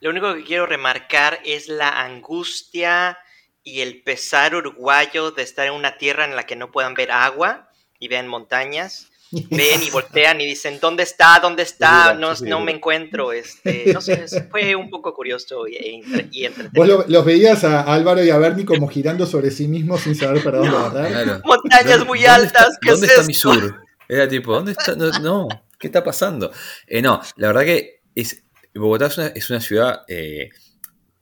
Lo 0.00 0.10
único 0.10 0.34
que 0.34 0.42
quiero 0.42 0.66
remarcar 0.66 1.38
es 1.44 1.68
la 1.68 2.02
angustia 2.02 3.16
y 3.62 3.82
el 3.82 4.02
pesar 4.02 4.56
uruguayo 4.56 5.30
de 5.30 5.44
estar 5.44 5.68
en 5.68 5.74
una 5.74 5.98
tierra 5.98 6.24
en 6.24 6.34
la 6.34 6.46
que 6.46 6.56
no 6.56 6.72
puedan 6.72 6.94
ver 6.94 7.12
agua 7.12 7.70
y 8.00 8.08
vean 8.08 8.26
montañas. 8.26 9.12
Ven 9.50 9.82
y 9.82 9.90
voltean 9.90 10.40
y 10.40 10.46
dicen, 10.46 10.78
¿dónde 10.80 11.02
está? 11.02 11.38
¿Dónde 11.42 11.62
está? 11.64 12.14
No, 12.14 12.34
no 12.42 12.60
me 12.60 12.72
encuentro. 12.72 13.32
Este, 13.32 13.92
no 13.92 14.00
sé, 14.00 14.26
fue 14.50 14.76
un 14.76 14.90
poco 14.90 15.12
curioso 15.14 15.66
y, 15.66 15.74
e 15.76 15.88
y 15.94 16.00
Vos 16.02 16.10
entretenido. 16.12 16.84
lo- 16.86 17.04
los 17.08 17.24
veías 17.24 17.64
a 17.64 17.82
Álvaro 17.82 18.22
y 18.24 18.30
a 18.30 18.38
Bernie 18.38 18.64
como 18.64 18.86
girando 18.88 19.26
sobre 19.26 19.50
sí 19.50 19.66
mismos 19.68 20.02
sin 20.02 20.14
saber 20.14 20.42
para 20.44 20.58
dónde. 20.58 21.08
Claro. 21.10 21.40
Montañas 21.44 21.84
¿Dónde- 21.90 22.04
muy 22.04 22.18
dónde 22.20 22.30
altas, 22.34 22.62
está- 22.68 22.78
¿qué 22.80 22.90
¿Dónde 22.90 23.06
es 23.06 23.10
está 23.12 23.20
esto? 23.22 23.28
mi 23.28 23.34
sur? 23.34 23.84
Era 24.08 24.28
tipo, 24.28 24.52
¿dónde 24.52 24.72
está? 24.72 24.94
No, 24.94 25.10
no, 25.18 25.48
¿qué 25.78 25.86
está 25.88 26.04
pasando? 26.04 26.52
Eh, 26.86 27.00
no, 27.02 27.20
la 27.36 27.48
verdad 27.48 27.62
que 27.64 28.02
es, 28.14 28.42
Bogotá 28.74 29.06
es 29.06 29.18
una, 29.18 29.26
es 29.28 29.50
una 29.50 29.60
ciudad, 29.60 30.02
eh, 30.08 30.50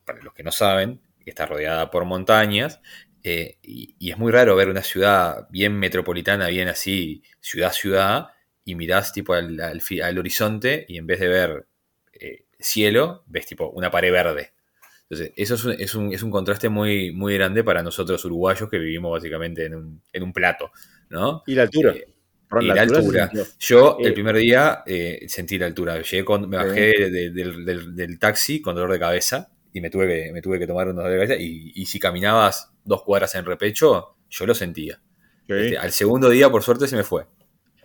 para 0.05 0.21
los 0.21 0.33
que 0.33 0.43
no 0.43 0.51
saben, 0.51 1.01
que 1.23 1.29
está 1.29 1.45
rodeada 1.45 1.89
por 1.89 2.03
montañas. 2.05 2.81
Eh, 3.23 3.57
y, 3.61 3.95
y 3.99 4.11
es 4.11 4.17
muy 4.17 4.31
raro 4.31 4.55
ver 4.55 4.69
una 4.69 4.83
ciudad 4.83 5.47
bien 5.49 5.77
metropolitana, 5.79 6.47
bien 6.47 6.67
así, 6.67 7.23
ciudad-ciudad, 7.39 8.27
y 8.65 8.75
mirás 8.75 9.13
tipo 9.13 9.33
al, 9.33 9.59
al 9.59 10.17
horizonte 10.17 10.85
y 10.87 10.97
en 10.97 11.07
vez 11.07 11.19
de 11.19 11.27
ver 11.27 11.67
eh, 12.13 12.45
cielo, 12.59 13.23
ves 13.27 13.45
tipo 13.45 13.69
una 13.71 13.91
pared 13.91 14.11
verde. 14.11 14.53
Entonces, 15.09 15.33
eso 15.37 15.55
es 15.55 15.65
un, 15.65 15.71
es 15.73 15.95
un- 15.95 16.13
es 16.13 16.23
un 16.23 16.31
contraste 16.31 16.69
muy, 16.69 17.11
muy 17.11 17.33
grande 17.35 17.63
para 17.63 17.83
nosotros 17.83 18.23
uruguayos 18.25 18.69
que 18.69 18.79
vivimos 18.79 19.11
básicamente 19.11 19.65
en 19.65 19.75
un, 19.75 20.01
en 20.11 20.23
un 20.23 20.33
plato, 20.33 20.71
¿no? 21.09 21.43
Y 21.45 21.55
la 21.55 21.63
altura. 21.63 21.91
Eh, 21.93 22.07
y 22.59 22.67
la 22.73 22.81
altura. 22.83 23.31
Yo 23.59 23.97
Eh, 23.99 24.07
el 24.07 24.13
primer 24.13 24.35
día 24.37 24.83
eh, 24.85 25.25
sentí 25.27 25.57
la 25.57 25.65
altura. 25.67 26.01
Llegué 26.01 26.23
con, 26.25 26.49
me 26.49 26.57
bajé 26.57 26.93
de- 27.09 27.29
del, 27.31 27.65
del- 27.65 27.95
del 27.95 28.19
taxi 28.19 28.61
con 28.61 28.75
dolor 28.75 28.91
de 28.93 28.99
cabeza 28.99 29.49
y 29.73 29.81
me 29.81 29.89
tuve 29.89 30.07
que, 30.07 30.31
me 30.31 30.41
tuve 30.41 30.59
que 30.59 30.67
tomar 30.67 30.87
unos 30.87 31.03
de 31.05 31.11
cabeza. 31.15 31.35
Y, 31.35 31.71
y 31.75 31.85
si 31.87 31.99
caminabas 31.99 32.71
dos 32.85 33.03
cuadras 33.03 33.33
en 33.35 33.45
repecho, 33.45 34.15
yo 34.29 34.45
lo 34.45 34.53
sentía. 34.55 35.01
Este, 35.47 35.77
al 35.77 35.91
segundo 35.91 36.29
día, 36.29 36.49
por 36.49 36.63
suerte, 36.63 36.87
se 36.87 36.95
me 36.95 37.03
fue. 37.03 37.25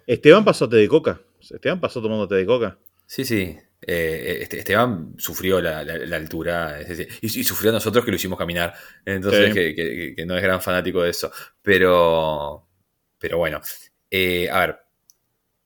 Esteban 0.07 0.45
pasó 0.45 0.69
té 0.69 0.77
de 0.77 0.89
coca. 0.89 1.21
Esteban 1.41 1.81
pasó 1.81 2.01
tomando 2.01 2.29
té 2.29 2.37
de 2.37 2.47
coca. 2.47 2.79
Sí, 3.07 3.25
sí. 3.25 3.57
Eh, 3.81 4.39
este- 4.43 4.59
Esteban 4.59 5.15
sufrió 5.19 5.61
la, 5.61 5.85
la- 5.85 5.99
la 5.99 6.17
altura 6.17 6.79
y, 7.21 7.27
y 7.41 7.45
sufrió 7.45 7.71
a 7.71 7.75
nosotros 7.75 8.05
que 8.05 8.11
lo 8.11 8.17
hicimos 8.17 8.39
caminar. 8.39 8.75
Entonces, 9.05 9.49
Sí. 9.49 9.55
que, 9.55 9.75
que- 9.75 10.15
que 10.17 10.27
no 10.27 10.37
es 10.37 10.43
gran 10.43 10.61
fanático 10.61 11.03
de 11.03 11.11
eso. 11.11 11.31
Pero, 11.63 12.67
pero 13.19 13.39
bueno, 13.39 13.61
Eh, 14.11 14.49
a 14.51 14.61
ver, 14.61 14.79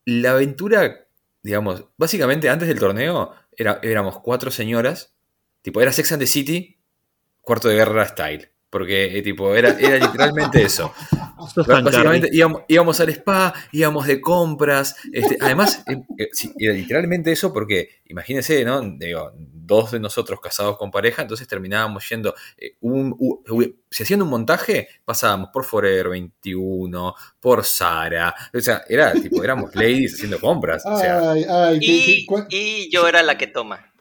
la 0.07 0.33
aventura, 0.33 1.07
digamos, 1.43 1.85
básicamente 1.97 2.49
antes 2.49 2.67
del 2.69 2.79
torneo 2.81 3.33
era, 3.57 3.79
éramos 3.83 4.19
cuatro 4.21 4.50
señoras, 4.50 5.12
tipo, 5.62 5.81
era 5.81 5.92
Sex 5.92 6.12
and 6.12 6.21
the 6.21 6.26
City, 6.26 6.78
cuarto 7.40 7.69
de 7.69 7.76
guerra 7.76 8.07
style. 8.07 8.49
Porque, 8.69 9.19
eh, 9.19 9.23
tipo, 9.23 9.54
era, 9.54 9.78
era 9.78 9.99
literalmente 9.99 10.62
eso. 10.64 10.95
Básicamente 11.85 12.28
íbamos, 12.33 12.62
íbamos 12.69 12.99
al 13.00 13.11
spa, 13.11 13.52
íbamos 13.71 14.07
de 14.07 14.19
compras. 14.21 14.97
este, 15.12 15.37
además, 15.40 15.85
eh, 15.87 16.00
eh, 16.19 16.28
sí, 16.33 16.54
era 16.59 16.73
literalmente 16.73 17.31
eso 17.33 17.52
porque, 17.52 18.00
imagínense, 18.07 18.64
¿no? 18.64 18.81
Digo, 18.81 19.33
dos 19.37 19.90
de 19.90 20.00
nosotros 20.00 20.40
casados 20.40 20.78
con 20.78 20.90
pareja, 20.90 21.21
entonces 21.21 21.47
terminábamos 21.47 22.09
yendo. 22.09 22.35
eh, 22.57 22.76
un, 22.81 23.14
u- 23.19 23.42
u- 23.50 23.75
si 23.90 24.04
haciendo 24.04 24.25
un 24.25 24.31
montaje, 24.31 24.88
pasábamos 25.04 25.50
por 25.52 25.64
Forever 25.64 26.09
21, 26.09 27.14
por 27.40 27.64
Sara. 27.64 28.35
O 28.54 28.61
sea, 28.61 28.85
era 28.88 29.12
tipo, 29.12 29.45
éramos 29.45 29.71
ladies 29.75 30.14
haciendo 30.14 30.40
compras. 30.40 30.83
O 30.87 30.97
sea, 30.99 31.33
Ay, 31.33 31.78
qué- 31.78 32.26
qué- 32.49 32.57
y 32.57 32.90
yo 32.90 33.07
era 33.07 33.23
la 33.23 33.37
que 33.37 33.49
toma. 33.49 33.91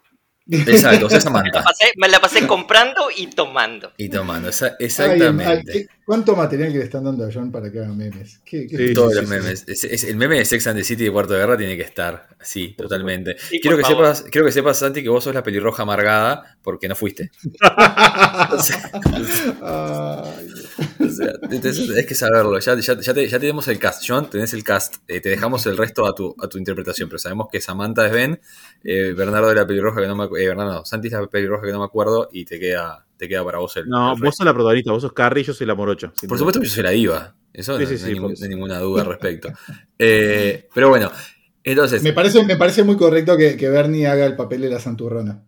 Exacto, 0.52 1.06
o 1.06 1.10
sea, 1.10 1.18
Me 1.20 1.20
la 1.20 1.22
Samantha. 1.22 1.64
pasé, 1.64 1.92
me 1.96 2.08
la 2.10 2.20
pasé 2.20 2.46
comprando 2.48 3.10
y 3.16 3.28
tomando. 3.28 3.92
Y 3.98 4.10
tomando, 4.10 4.50
esa- 4.50 4.68
ay, 4.68 4.72
ay, 4.80 4.86
exactamente. 4.86 5.88
¿Cuánto 6.12 6.36
material 6.36 6.74
que 6.74 6.80
le 6.80 6.84
están 6.84 7.06
dando 7.06 7.26
a 7.26 7.30
John 7.34 7.54
para 7.54 7.72
que 7.72 7.80
haga 7.80 7.94
memes? 7.94 8.42
¿Qué, 8.44 8.68
qué- 8.68 8.76
Sí, 8.90 8.94
Todos 8.94 9.16
los 9.16 9.30
memes. 9.30 9.64
Es- 9.66 9.86
es- 9.86 10.04
el 10.04 10.18
meme 10.18 10.40
de 10.40 10.44
Sex 10.44 10.68
and 10.68 10.78
the 10.78 10.84
City 10.84 11.06
de 11.06 11.12
Puerto 11.12 11.32
de 11.32 11.40
Guerra 11.40 11.56
tiene 11.58 11.78
que 11.78 11.84
estar. 11.84 12.28
Sí, 12.42 12.76
totalmente. 12.78 13.38
Quiero, 13.62 13.78
que 13.78 13.84
favor. 13.84 14.08
sepas, 14.14 14.24
quiero 14.30 14.46
que 14.46 14.52
sepas, 14.52 14.78
Santi, 14.78 15.04
que 15.04 15.08
vos 15.08 15.24
sos 15.24 15.34
la 15.34 15.42
pelirroja 15.42 15.84
amargada 15.84 16.58
porque 16.62 16.90
no 16.90 16.96
fuiste. 16.98 17.32
O 21.00 21.10
sea, 21.14 21.34
o 21.44 21.48
tenés 21.50 22.06
que 22.06 22.16
saberlo. 22.16 22.60
Ya, 22.60 22.76
ya, 22.78 23.00
ya, 23.00 23.14
te- 23.14 23.28
ya 23.28 23.40
tenemos 23.40 23.68
el 23.68 23.80
cast. 23.80 24.04
John, 24.08 24.30
tenés 24.30 24.54
el 24.54 24.64
cast. 24.64 24.96
Eh, 25.08 25.20
te 25.22 25.30
dejamos 25.30 25.66
el 25.66 25.78
resto 25.78 26.06
a 26.06 26.14
tu, 26.14 26.36
a 26.42 26.48
tu 26.48 26.58
interpretación. 26.58 27.10
Pero 27.10 27.20
sabemos 27.20 27.48
que 27.52 27.62
Samantha 27.62 28.06
es 28.08 28.12
Ben, 28.12 28.40
eh, 28.84 29.14
Bernardo 29.16 29.50
de 29.50 29.56
la 29.56 29.68
pelirroja 29.68 30.02
que 30.02 30.08
no 30.08 30.16
me 30.16 30.26
acu- 30.26 30.40
eh, 30.40 30.48
Bernardo, 30.48 30.74
no, 30.74 30.86
Santi 30.86 31.08
es 31.08 31.14
la 31.14 31.26
pelirroja 31.28 31.66
que 31.66 31.72
no 31.72 31.80
me 31.80 31.86
acuerdo 31.86 32.30
y 32.32 32.46
te 32.46 32.60
queda, 32.60 33.06
te 33.22 33.30
queda 33.30 33.46
para 33.46 33.60
vos 33.60 33.78
el. 33.78 33.88
No, 33.88 34.14
el 34.16 34.20
vos 34.22 34.36
sos 34.36 34.46
la 34.46 34.54
protagonista, 34.54 34.92
vos 34.92 35.04
sos 35.04 35.14
Carrie 35.14 35.44
y 35.44 35.46
yo 35.46 35.54
soy 35.54 35.68
la 35.68 35.76
morocha. 35.76 36.12
Por 36.28 36.38
supuesto 36.40 36.60
que 36.60 36.68
yo 36.68 36.74
soy 36.74 36.84
la 36.84 36.90
diva. 36.90 37.36
Eso 37.54 37.78
Sí, 37.78 37.84
no, 37.84 37.88
sí, 37.90 37.94
no 37.94 38.00
sí, 38.00 38.06
hay, 38.08 38.14
ningún- 38.14 38.24
por 38.30 38.34
eso. 38.34 38.40
no 38.42 38.46
hay 38.46 38.50
ninguna 38.56 38.80
duda 38.80 39.02
al 39.04 39.08
respecto. 39.10 39.50
Eh, 40.04 40.68
pero 40.74 40.90
bueno, 40.90 41.12
entonces. 41.64 42.02
me, 42.02 42.12
parece, 42.14 42.44
me 42.44 42.56
parece 42.56 42.84
muy 42.84 42.98
correcto 42.98 43.38
que, 43.38 43.56
que 43.56 43.70
Bernie 43.70 44.08
haga 44.08 44.26
el 44.26 44.36
papel 44.36 44.62
de 44.62 44.70
la 44.72 44.80
santurrona. 44.80 45.44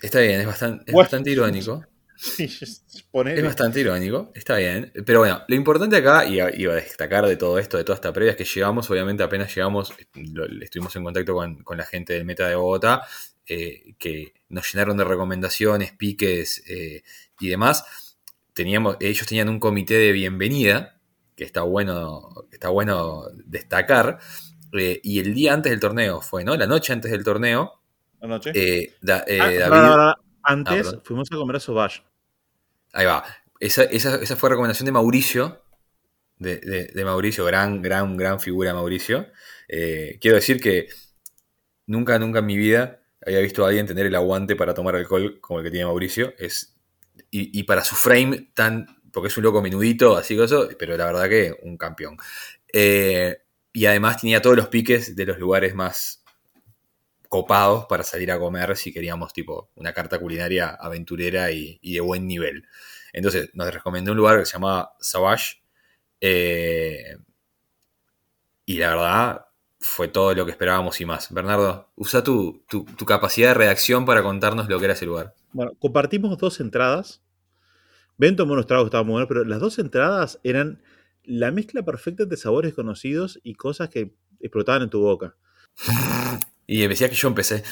Está 0.00 0.20
bien, 0.20 0.40
es 0.40 0.46
bastante, 0.46 0.84
es 0.86 0.94
bastante 0.94 1.30
irónico. 1.30 1.84
Sí. 2.16 2.44
Es 2.44 3.42
bastante 3.42 3.80
irónico, 3.80 4.30
está 4.34 4.56
bien. 4.56 4.92
Pero 5.06 5.20
bueno, 5.20 5.42
lo 5.48 5.54
importante 5.54 5.96
acá, 5.96 6.24
y 6.26 6.34
iba 6.60 6.72
a 6.72 6.76
destacar 6.76 7.26
de 7.26 7.36
todo 7.36 7.58
esto, 7.58 7.76
de 7.78 7.84
toda 7.84 7.96
esta 7.96 8.12
previa, 8.12 8.32
es 8.32 8.36
que 8.36 8.44
llegamos, 8.44 8.90
obviamente 8.90 9.22
apenas 9.22 9.54
llegamos, 9.54 9.92
lo- 10.32 10.44
estuvimos 10.62 10.94
en 10.96 11.04
contacto 11.04 11.34
con, 11.34 11.62
con 11.62 11.76
la 11.78 11.84
gente 11.86 12.12
del 12.12 12.24
Meta 12.26 12.46
de 12.46 12.54
Bogotá, 12.56 13.02
eh, 13.50 13.94
que 13.98 14.32
nos 14.48 14.72
llenaron 14.72 14.96
de 14.96 15.04
recomendaciones, 15.04 15.92
piques 15.92 16.62
eh, 16.68 17.02
y 17.40 17.48
demás. 17.48 17.84
Teníamos, 18.54 18.96
ellos 19.00 19.26
tenían 19.26 19.48
un 19.48 19.58
comité 19.60 19.94
de 19.94 20.12
bienvenida, 20.12 21.00
que 21.36 21.44
está 21.44 21.62
bueno, 21.62 22.46
está 22.52 22.68
bueno 22.70 23.24
destacar. 23.44 24.18
eh, 24.72 25.00
y 25.02 25.18
el 25.18 25.34
día 25.34 25.52
antes 25.52 25.70
del 25.70 25.80
torneo 25.80 26.20
fue, 26.20 26.44
¿no? 26.44 26.56
La 26.56 26.66
noche 26.66 26.92
antes 26.92 27.10
del 27.10 27.24
torneo, 27.24 27.80
Anoche. 28.22 28.52
eh, 28.54 28.94
Da- 29.02 29.24
eh, 29.26 29.38
Ah, 29.40 29.50
David. 29.68 30.14
Antes 30.42 30.72
Ah, 30.72 30.82
perdón. 30.84 31.02
fuimos 31.04 31.28
a 31.32 31.36
comer 31.36 31.56
a 31.56 31.60
Sauvage. 31.60 32.02
Ahí 32.92 33.06
va. 33.06 33.24
Esa, 33.58 33.82
esa, 33.84 34.16
esa 34.16 34.36
fue 34.36 34.48
recomendación 34.50 34.86
de 34.86 34.92
Mauricio. 34.92 35.62
De, 36.38 36.56
de- 36.58 36.86
de 36.86 37.04
Mauricio, 37.04 37.44
gran, 37.44 37.82
gran, 37.82 38.16
gran 38.16 38.40
figura 38.40 38.72
Mauricio. 38.72 39.26
Eh, 39.68 40.18
quiero 40.20 40.36
decir 40.36 40.60
que 40.60 40.88
nunca, 41.86 42.18
nunca 42.18 42.38
en 42.40 42.46
mi 42.46 42.56
vida 42.56 42.99
había 43.24 43.40
visto 43.40 43.64
a 43.64 43.68
alguien 43.68 43.86
tener 43.86 44.06
el 44.06 44.14
aguante 44.14 44.56
para 44.56 44.74
tomar 44.74 44.96
alcohol 44.96 45.38
como 45.40 45.60
el 45.60 45.64
que 45.64 45.70
tiene 45.70 45.86
Mauricio. 45.86 46.34
Es, 46.38 46.76
y, 47.30 47.58
y 47.58 47.62
para 47.64 47.84
su 47.84 47.94
frame 47.94 48.50
tan. 48.54 48.86
Porque 49.12 49.28
es 49.28 49.36
un 49.36 49.42
loco 49.44 49.60
menudito, 49.60 50.16
así 50.16 50.36
que 50.36 50.44
eso, 50.44 50.68
pero 50.78 50.96
la 50.96 51.06
verdad 51.06 51.28
que 51.28 51.56
un 51.62 51.76
campeón. 51.76 52.16
Eh, 52.72 53.38
y 53.72 53.86
además 53.86 54.20
tenía 54.20 54.40
todos 54.40 54.56
los 54.56 54.68
piques 54.68 55.16
de 55.16 55.26
los 55.26 55.38
lugares 55.38 55.74
más 55.74 56.22
copados 57.28 57.86
para 57.86 58.02
salir 58.02 58.30
a 58.32 58.38
comer 58.38 58.76
si 58.76 58.92
queríamos 58.92 59.32
tipo 59.32 59.70
una 59.76 59.92
carta 59.92 60.18
culinaria 60.18 60.70
aventurera 60.70 61.50
y, 61.52 61.78
y 61.82 61.94
de 61.94 62.00
buen 62.00 62.26
nivel. 62.26 62.66
Entonces 63.12 63.50
nos 63.54 63.72
recomendó 63.72 64.12
un 64.12 64.18
lugar 64.18 64.38
que 64.38 64.46
se 64.46 64.52
llamaba 64.54 64.94
Savage 65.00 65.62
eh, 66.20 67.16
y 68.66 68.78
la 68.78 68.90
verdad 68.90 69.46
fue 69.80 70.08
todo 70.08 70.34
lo 70.34 70.44
que 70.44 70.50
esperábamos 70.52 71.00
y 71.00 71.06
más. 71.06 71.32
Bernardo, 71.32 71.88
usa 71.96 72.22
tu, 72.22 72.62
tu- 72.68 72.84
tu 72.84 73.04
capacidad 73.06 73.48
de 73.48 73.54
reacción 73.54 74.04
para 74.04 74.22
contarnos 74.22 74.68
lo 74.68 74.78
que 74.78 74.84
era 74.84 74.94
ese 74.94 75.06
lugar. 75.06 75.34
Bueno, 75.52 75.72
compartimos 75.78 76.36
dos 76.38 76.60
entradas. 76.60 77.22
Ben 78.18 78.36
tomó 78.36 78.52
unos 78.52 78.66
tragos 78.66 78.84
que 78.84 78.88
estaban 78.88 79.06
muy 79.06 79.14
buenos, 79.14 79.28
pero 79.28 79.44
las 79.44 79.60
dos 79.60 79.78
entradas 79.78 80.38
eran 80.44 80.82
la 81.24 81.50
mezcla 81.50 81.82
perfecta 81.82 82.24
de 82.26 82.36
sabores 82.36 82.74
conocidos 82.74 83.40
y 83.42 83.54
cosas 83.54 83.88
que 83.88 84.12
explotaban 84.40 84.82
en 84.82 84.90
tu 84.90 85.00
boca. 85.00 85.34
Y 86.66 86.82
me 86.82 86.88
decía 86.90 87.08
que 87.10 87.16
yo 87.16 87.26
empecé. 87.26 87.64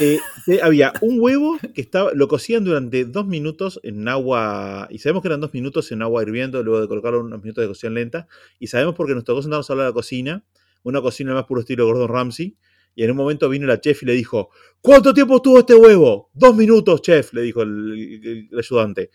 Eh, 0.00 0.18
había 0.62 0.94
un 1.02 1.20
huevo 1.20 1.58
que 1.74 1.82
estaba, 1.82 2.12
lo 2.14 2.26
cocían 2.26 2.64
durante 2.64 3.04
dos 3.04 3.26
minutos 3.26 3.78
en 3.82 4.08
agua, 4.08 4.88
y 4.90 4.98
sabemos 4.98 5.20
que 5.20 5.28
eran 5.28 5.42
dos 5.42 5.52
minutos 5.52 5.92
en 5.92 6.00
agua 6.00 6.22
hirviendo, 6.22 6.62
luego 6.62 6.80
de 6.80 6.88
colocarlo 6.88 7.20
unos 7.20 7.42
minutos 7.42 7.60
de 7.60 7.68
cocción 7.68 7.92
lenta, 7.92 8.28
y 8.58 8.68
sabemos 8.68 8.94
porque 8.94 9.14
nos 9.14 9.24
tocó 9.24 9.42
sentarnos 9.42 9.68
a 9.68 9.72
hablar 9.74 9.84
de 9.84 9.90
la 9.90 9.94
cocina, 9.94 10.42
una 10.88 11.02
cocina 11.02 11.34
más 11.34 11.44
puro 11.44 11.60
estilo 11.60 11.86
Gordon 11.86 12.08
Ramsay, 12.08 12.56
y 12.94 13.02
en 13.04 13.10
un 13.10 13.16
momento 13.16 13.48
vino 13.48 13.66
la 13.66 13.80
chef 13.80 14.02
y 14.02 14.06
le 14.06 14.12
dijo, 14.14 14.50
¿cuánto 14.80 15.12
tiempo 15.12 15.36
estuvo 15.36 15.58
este 15.58 15.74
huevo? 15.74 16.30
Dos 16.32 16.54
minutos, 16.56 17.02
chef, 17.02 17.32
le 17.34 17.42
dijo 17.42 17.62
el, 17.62 18.20
el- 18.24 18.48
el 18.50 18.58
ayudante. 18.58 19.10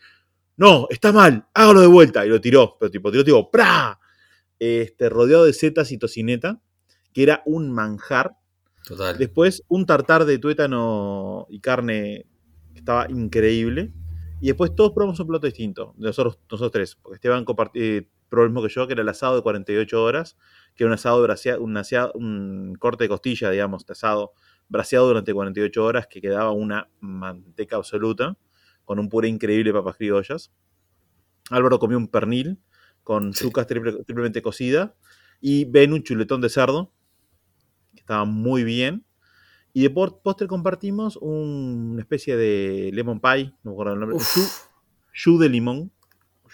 No, 0.56 0.86
está 0.90 1.12
mal, 1.12 1.46
hágalo 1.54 1.80
de 1.80 1.86
vuelta, 1.88 2.24
y 2.24 2.28
lo 2.28 2.40
tiró, 2.40 2.76
pero 2.78 2.90
tipo, 2.90 3.10
tiró, 3.10 3.24
tipo, 3.24 3.50
¡pra! 3.50 3.98
Este, 4.58 5.08
rodeado 5.08 5.44
de 5.44 5.52
setas 5.52 5.90
y 5.90 5.98
tocineta, 5.98 6.60
que 7.12 7.22
era 7.24 7.42
un 7.46 7.72
manjar, 7.72 8.36
Total. 8.84 9.16
Después 9.16 9.62
un 9.68 9.86
tartar 9.86 10.24
de 10.24 10.38
tuétano 10.38 11.46
y 11.48 11.60
carne 11.60 12.26
que 12.72 12.80
estaba 12.80 13.06
increíble. 13.08 13.92
Y 14.40 14.46
después 14.48 14.74
todos 14.74 14.90
probamos 14.90 15.20
un 15.20 15.28
plato 15.28 15.46
distinto. 15.46 15.94
Nosotros, 15.98 16.40
nosotros 16.50 16.72
tres. 16.72 16.96
Porque 17.00 17.14
Esteban 17.14 17.44
compartí- 17.44 17.78
eh, 17.80 18.08
probó 18.28 18.42
el 18.46 18.50
mismo 18.50 18.60
que 18.66 18.74
yo, 18.74 18.88
que 18.88 18.94
era 18.94 19.02
el 19.02 19.08
asado 19.08 19.36
de 19.36 19.42
48 19.42 20.02
horas. 20.02 20.36
Que 20.74 20.84
era 20.84 20.88
un 20.90 20.94
asado 20.94 21.22
brasea- 21.26 21.58
un, 21.58 22.74
corte 22.78 23.04
de 23.04 23.08
costilla, 23.08 23.50
digamos, 23.50 23.84
de 23.86 23.92
asado 23.92 24.32
braseado 24.68 25.06
durante 25.08 25.32
48 25.34 25.84
horas. 25.84 26.06
Que 26.06 26.20
quedaba 26.20 26.52
una 26.52 26.88
manteca 27.00 27.76
absoluta. 27.76 28.36
Con 28.84 28.98
un 28.98 29.08
puré 29.08 29.28
increíble 29.28 29.70
de 29.70 29.78
papas 29.78 29.96
criollas. 29.96 30.52
Álvaro 31.50 31.78
comió 31.78 31.96
un 31.98 32.08
pernil 32.08 32.58
con 33.04 33.32
Sí. 33.34 33.50
triple- 33.50 34.04
triplemente 34.04 34.42
cocida. 34.42 34.94
Y 35.40 35.64
Ben 35.66 35.92
un 35.92 36.02
chuletón 36.02 36.40
de 36.40 36.48
cerdo 36.48 36.92
que 37.94 38.00
estaba 38.00 38.24
muy 38.24 38.64
bien. 38.64 39.04
Y 39.74 39.82
de 39.82 39.90
postre 39.90 40.46
compartimos 40.46 41.16
un- 41.16 41.90
una 41.92 42.00
especie 42.02 42.36
de 42.36 42.90
lemon 42.92 43.20
pie, 43.20 43.54
no 43.62 43.70
me 43.70 43.72
acuerdo 43.72 43.92
el 43.94 44.00
nombre, 44.00 44.18
jus 45.14 45.40
de 45.40 45.48
limón. 45.48 45.90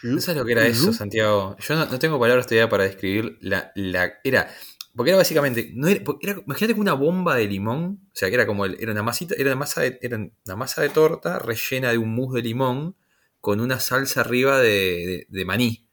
¿No 0.02 0.21
sabes 0.21 0.38
lo 0.38 0.45
que 0.47 0.52
era 0.52 0.67
eso, 0.67 0.93
Santiago? 0.93 1.57
Yo 1.59 1.75
no, 1.76 1.87
no 1.87 1.99
tengo 1.99 2.19
palabras 2.21 2.47
todavía 2.47 2.69
para 2.69 2.85
describir 2.85 3.38
la, 3.40 3.73
la- 3.75 4.14
era 4.25 4.49
porque 4.95 5.11
era 5.11 5.19
básicamente 5.19 5.71
no 5.75 5.87
era, 5.88 6.02
imagínate 6.45 6.75
que 6.75 6.81
una 6.81 6.95
bomba 6.95 7.37
de 7.37 7.47
limón, 7.47 8.00
o 8.12 8.17
sea, 8.17 8.28
que 8.28 8.35
era 8.35 8.47
como 8.47 8.64
el- 8.64 8.76
era 8.81 8.90
una 8.93 9.02
masita, 9.02 9.35
era 9.38 9.50
una 9.50 9.57
masa 9.61 9.83
de, 9.83 9.99
era 10.02 10.17
una 10.17 10.57
masa 10.57 10.83
de 10.83 10.88
torta 10.88 11.38
rellena 11.38 11.90
de 11.93 11.99
un 11.99 12.14
mousse 12.14 12.37
de 12.37 12.43
limón 12.43 12.97
con 13.40 13.61
una 13.61 13.78
salsa 13.81 14.21
arriba 14.23 14.59
de, 14.61 14.69
de- 14.69 15.26
de 15.28 15.45
maní. 15.45 15.87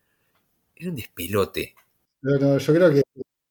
Era 0.75 0.89
un 0.91 0.95
despelote. 0.95 1.75
No, 2.21 2.37
no, 2.39 2.57
yo 2.57 2.73
creo 2.73 2.89
que 2.91 3.03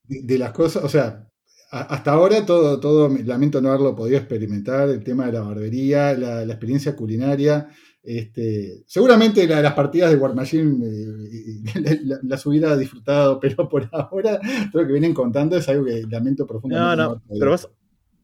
de, 0.04 0.22
de 0.22 0.38
las 0.38 0.52
cosas, 0.52 0.84
o 0.84 0.88
sea, 0.88 1.28
hasta 1.70 2.12
ahora 2.12 2.44
todo, 2.46 2.80
todo, 2.80 3.08
lamento 3.24 3.60
no 3.60 3.68
haberlo 3.70 3.94
podido 3.96 4.18
experimentar, 4.18 4.88
el 4.88 5.04
tema 5.04 5.26
de 5.26 5.32
la 5.32 5.40
barbería, 5.42 6.14
la, 6.14 6.44
la 6.44 6.52
experiencia 6.54 6.96
culinaria. 6.96 7.68
Este, 8.06 8.84
seguramente 8.86 9.46
la- 9.48 9.62
las 9.62 9.72
partidas 9.72 10.10
de 10.10 10.16
War 10.18 10.34
Machine 10.34 10.86
eh, 10.86 11.60
la- 12.04 12.18
las 12.22 12.44
hubiera 12.46 12.76
disfrutado, 12.76 13.40
pero 13.40 13.68
por 13.68 13.88
ahora 13.92 14.38
todo 14.70 14.82
lo 14.82 14.86
que 14.86 14.92
vienen 14.92 15.14
contando 15.14 15.56
es 15.56 15.66
algo 15.68 15.86
que 15.86 16.02
lamento 16.08 16.46
profundamente. 16.46 17.02
No, 17.02 17.14
no, 17.14 17.22
pero 17.38 17.50
vas- 17.52 17.68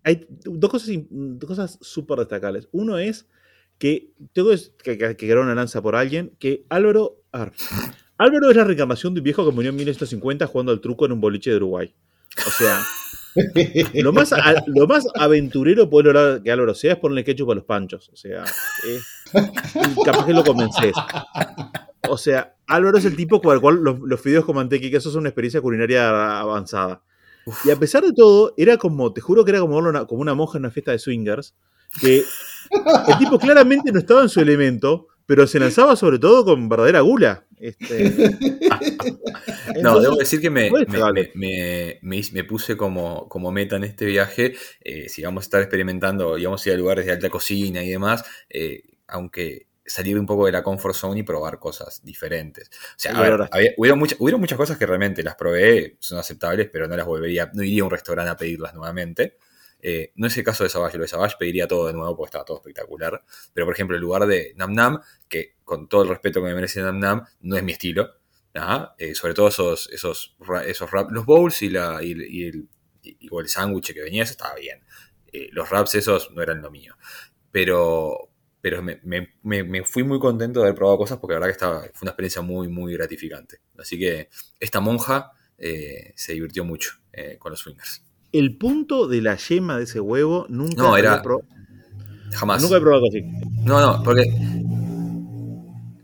hay 0.03 0.27
dos 0.45 0.71
cosas, 0.71 0.91
dos 1.11 1.49
cosas 1.49 1.79
súper 1.81 2.19
destacables. 2.19 2.69
Uno 2.73 2.99
es 2.99 3.27
que 3.79 4.13
tengo 4.35 4.51
que, 4.83 4.99
que, 4.99 5.17
que 5.17 5.35
una 5.35 5.55
lanza 5.55 5.81
por 5.81 5.97
alguien, 5.97 6.33
que 6.39 6.67
Álvaro, 6.69 7.23
Álvaro 8.19 8.51
es 8.51 8.57
la 8.57 8.65
reencarnación 8.65 9.15
de 9.15 9.21
un 9.21 9.25
viejo 9.25 9.47
que 9.49 9.55
murió 9.55 9.71
en 9.71 9.77
1950 9.77 10.47
jugando 10.47 10.73
al 10.73 10.81
truco 10.83 11.07
en 11.07 11.13
un 11.13 11.21
boliche 11.23 11.51
de 11.51 11.57
Uruguay. 11.57 11.95
O 12.47 12.51
sea, 12.51 12.81
lo 13.95 14.13
más, 14.13 14.33
a- 14.33 14.63
lo 14.67 14.87
más 14.87 15.07
aventurero 15.15 15.89
puede 15.89 16.13
lograr 16.13 16.43
que 16.43 16.51
Álvaro 16.51 16.75
sea 16.75 16.95
es 16.95 16.99
ponerle 16.99 17.25
ketchup 17.25 17.53
a 17.53 17.55
los 17.57 17.65
panchos. 17.65 18.09
O 18.13 18.17
sea, 18.17 18.45
es- 18.89 19.05
capaz 20.05 20.27
que 20.27 20.33
lo 20.35 20.45
convences. 20.45 20.93
O 22.09 22.19
sea, 22.19 22.55
Álvaro 22.67 22.99
es 22.99 23.05
el 23.05 23.17
tipo 23.17 23.41
con 23.41 23.55
el 23.55 23.61
cual 23.61 23.77
los, 23.83 23.99
los 24.01 24.21
fideos 24.21 24.45
con 24.45 24.57
manteca 24.57 24.87
y 24.87 24.91
queso 24.91 25.11
son 25.11 25.21
una 25.21 25.29
experiencia 25.29 25.61
culinaria 25.61 26.41
avanzada. 26.41 27.03
Uf. 27.47 27.65
Y 27.67 27.71
a 27.71 27.77
pesar 27.77 28.03
de 28.05 28.13
todo, 28.13 28.53
era 28.57 28.77
como, 28.77 29.13
te 29.13 29.21
juro 29.21 29.45
que 29.45 29.53
era 29.53 29.61
como, 29.61 29.77
una- 29.77 30.05
como 30.07 30.21
una 30.23 30.35
monja 30.35 30.59
en 30.59 30.65
una 30.65 30.73
fiesta 30.73 30.93
de 30.93 30.99
swingers, 30.99 31.55
que 32.01 32.19
el 33.09 33.19
tipo 33.19 33.39
claramente 33.39 33.93
no 33.93 33.99
estaba 33.99 34.23
en 34.23 34.29
su 34.29 34.41
elemento, 34.41 35.09
pero 35.31 35.47
se 35.47 35.61
lanzaba 35.61 35.95
sobre 35.95 36.19
todo 36.19 36.45
con 36.45 36.69
verdadera 36.69 37.03
gula. 37.03 37.45
Este, 37.57 38.15
No, 39.81 40.01
debo 40.01 40.17
decir 40.17 40.41
que 40.41 40.51
me, 40.51 40.71
me, 40.89 41.31
me- 41.35 41.99
me 42.03 42.17
hice- 42.17 42.33
me 42.33 42.43
puse 42.43 42.77
como, 42.77 43.29
como 43.29 43.53
meta 43.53 43.77
en 43.77 43.85
este 43.85 44.07
viaje, 44.07 44.55
eh, 44.83 45.09
si 45.09 45.23
vamos 45.23 45.43
a 45.43 45.47
estar 45.47 45.61
experimentando, 45.63 46.37
y 46.37 46.45
vamos 46.47 46.67
a 46.67 46.69
ir 46.69 46.75
a 46.75 46.79
lugares 46.79 47.07
de 47.07 47.13
alta 47.13 47.29
cocina 47.31 47.81
y 47.85 47.91
demás, 47.91 48.25
eh, 48.49 48.83
aunque 49.07 49.69
salir 49.87 50.19
un 50.19 50.27
poco 50.27 50.47
de 50.47 50.53
la 50.53 50.65
comfort 50.65 50.95
zone 50.97 51.21
y 51.21 51.23
probar 51.23 51.61
cosas 51.61 52.05
diferentes. 52.05 52.69
O 52.69 52.95
sea, 52.97 53.13
a 53.13 53.23
ver, 53.23 53.49
había- 53.53 53.73
hubieron, 53.77 53.99
muchas, 54.01 54.19
hubieron 54.21 54.41
muchas 54.41 54.59
cosas 54.59 54.77
que 54.79 54.87
realmente 54.87 55.23
las 55.23 55.37
probé, 55.37 55.97
son 56.01 56.19
aceptables, 56.19 56.69
pero 56.73 56.89
no 56.89 56.97
las 56.97 57.07
volvería, 57.07 57.51
no 57.55 57.63
iría 57.63 57.83
a 57.83 57.85
un 57.85 57.91
restaurante 57.93 58.31
a 58.33 58.37
pedirlas 58.37 58.75
nuevamente. 58.75 59.37
Eh, 59.83 60.13
no 60.17 60.27
es 60.27 60.37
el 60.37 60.45
caso 60.45 60.65
de 60.65 60.71
Savage, 60.71 60.97
lo 60.99 61.03
de 61.03 61.09
Savage 61.09 61.37
pediría 61.39 61.67
todo 61.69 61.87
de 61.87 61.93
nuevo 61.95 62.17
porque 62.17 62.29
estaba 62.29 62.45
todo 62.45 62.59
espectacular. 62.59 63.23
Pero 63.55 63.67
por 63.67 63.75
ejemplo, 63.75 63.97
el 63.97 64.03
lugar 64.03 64.27
de 64.27 64.53
Nam 64.57 64.75
Nam, 64.75 65.01
que 65.29 65.57
con 65.65 65.89
todo 65.89 66.03
el 66.03 66.09
respeto 66.09 66.41
que 66.41 66.49
me 66.49 66.55
merece 66.55 66.83
Nam 66.83 66.99
Nam, 66.99 67.25
no 67.41 67.57
es 67.57 67.63
mi 67.63 67.73
estilo. 67.73 68.15
Eh, 68.99 69.15
sobre 69.15 69.35
todo 69.35 69.49
esos, 69.49 69.89
esos, 69.93 70.37
esos 70.67 70.91
los 71.11 71.25
bowls 71.25 71.63
y, 71.63 71.71
la, 71.71 72.03
y, 72.03 72.13
el- 72.13 72.23
y 72.31 72.45
el, 72.47 72.69
sándwich 73.49 73.93
que 73.95 74.03
venía, 74.03 74.23
eso 74.25 74.33
estaba 74.33 74.55
bien. 74.57 74.83
Eh, 75.33 75.49
los 75.53 75.71
raps 75.71 75.95
esos 75.95 76.31
no 76.33 76.43
eran 76.43 76.61
lo 76.63 76.71
mío. 76.71 76.97
Pero, 77.53 78.31
pero 78.61 78.83
me, 78.83 79.01
me- 79.05 79.35
me- 79.65 79.85
fui 79.85 80.03
muy 80.05 80.19
contento 80.21 80.61
de 80.61 80.67
haber 80.67 80.77
probado 80.77 80.99
cosas 80.99 81.19
porque 81.19 81.35
la 81.35 81.41
verdad 81.41 81.49
que 81.49 81.53
estaba, 81.53 81.81
fue 81.83 82.03
una 82.03 82.11
experiencia 82.13 82.43
muy, 82.43 82.69
muy 82.69 82.93
gratificante. 82.95 83.61
Así 83.79 83.99
que 83.99 84.29
esta 84.61 84.81
monja 84.81 85.33
se 86.17 86.33
divirtió 86.33 86.65
mucho 86.65 86.93
con 87.39 87.51
los 87.53 87.61
swingers. 87.61 88.05
El 88.33 88.57
punto 88.57 89.07
de 89.09 89.23
la 89.23 89.37
yema 89.37 89.77
de 89.77 89.85
ese 89.85 90.01
huevo 90.01 90.47
nunca 90.49 90.83
No, 90.83 90.97
era- 90.97 91.13
había 91.13 91.23
pro- 91.23 91.43
Jamás. 92.33 92.63
nunca 92.63 92.77
he 92.77 92.81
probado 92.81 93.05
así. 93.09 93.23
No, 93.65 93.81
no, 93.81 94.03
porque... 94.05 94.25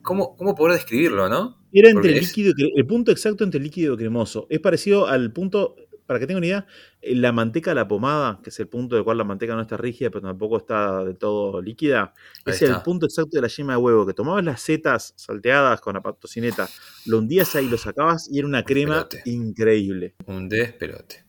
¿Cómo, 0.02 0.36
cómo 0.36 0.54
poder 0.54 0.74
describirlo, 0.74 1.28
no? 1.28 1.58
Era 1.72 1.90
entre 1.90 2.12
el 2.12 2.18
es- 2.18 2.28
líquido, 2.28 2.50
y 2.56 2.62
cre- 2.62 2.72
el 2.76 2.86
punto 2.86 3.10
exacto 3.10 3.44
entre 3.44 3.60
líquido 3.60 3.94
y 3.94 3.96
cremoso. 3.96 4.46
Es 4.50 4.60
parecido 4.60 5.06
al 5.08 5.32
punto, 5.32 5.74
para 6.06 6.20
que 6.20 6.26
tengan 6.28 6.38
una 6.38 6.46
idea, 6.46 6.66
eh, 7.02 7.16
la 7.16 7.32
manteca 7.32 7.72
a 7.72 7.74
la 7.74 7.88
pomada, 7.88 8.40
que 8.42 8.50
es 8.50 8.60
el 8.60 8.68
punto 8.68 8.94
del 8.94 9.04
cual 9.04 9.18
la 9.18 9.24
manteca 9.24 9.54
no 9.56 9.62
está 9.62 9.76
rígida, 9.76 10.10
pero 10.10 10.22
tampoco 10.22 10.58
está 10.58 11.04
del 11.04 11.16
todo 11.18 11.60
líquida. 11.60 12.14
Ahí 12.44 12.52
es 12.54 12.62
el 12.62 12.82
punto 12.82 13.06
exacto 13.06 13.30
de 13.34 13.42
la 13.42 13.48
yema 13.48 13.72
de 13.72 13.78
huevo, 13.78 14.06
que 14.06 14.14
tomabas 14.14 14.44
las 14.44 14.60
setas 14.60 15.12
salteadas 15.16 15.80
con 15.80 15.94
la 15.94 16.00
tocineta, 16.00 16.68
lo 17.06 17.18
hundías 17.18 17.54
ahí, 17.56 17.68
lo 17.68 17.76
sacabas 17.76 18.28
y 18.30 18.38
era 18.38 18.46
una 18.46 18.62
crema 18.62 19.08
increíble. 19.24 20.14
Un 20.26 20.48
despelote. 20.48 21.25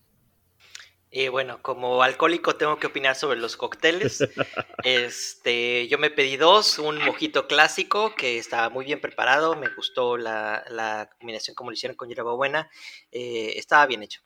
Eh, 1.09 1.29
bueno, 1.29 1.61
como 1.61 2.03
alcohólico 2.03 2.57
tengo 2.57 2.77
que 2.79 2.87
opinar 2.87 3.15
sobre 3.15 3.39
los 3.39 3.57
cócteles. 3.57 4.19
Este, 4.83 5.87
yo 5.87 5.97
me 5.97 6.11
pedí 6.11 6.37
dos, 6.37 6.79
un 6.79 7.03
mojito 7.03 7.47
clásico 7.47 8.15
que 8.15 8.37
estaba 8.37 8.69
muy 8.69 8.85
bien 8.85 9.01
preparado, 9.01 9.55
me 9.55 9.67
gustó 9.75 10.15
la, 10.15 10.63
la 10.69 11.09
combinación 11.19 11.55
como 11.55 11.71
lo 11.71 11.73
hicieron 11.73 11.97
con 11.97 12.07
hierbabuena, 12.07 12.69
eh, 13.11 13.53
estaba 13.57 13.85
bien 13.85 14.03
hecho. 14.03 14.21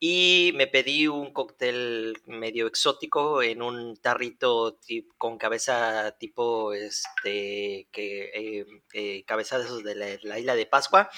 Y 0.00 0.52
me 0.54 0.66
pedí 0.68 1.08
un 1.08 1.32
cóctel 1.32 2.16
medio 2.26 2.68
exótico 2.68 3.42
en 3.42 3.60
un 3.62 3.96
tarrito 3.96 4.78
con 5.18 5.36
cabeza 5.38 6.16
tipo, 6.18 6.72
este, 6.72 7.88
que, 7.92 8.30
eh, 8.34 8.66
eh, 8.94 9.24
cabeza 9.26 9.58
de 9.58 9.64
esos 9.64 9.82
de 9.84 9.94
la, 9.96 10.06
la 10.22 10.38
isla 10.38 10.54
de 10.54 10.66
Pascua. 10.66 11.10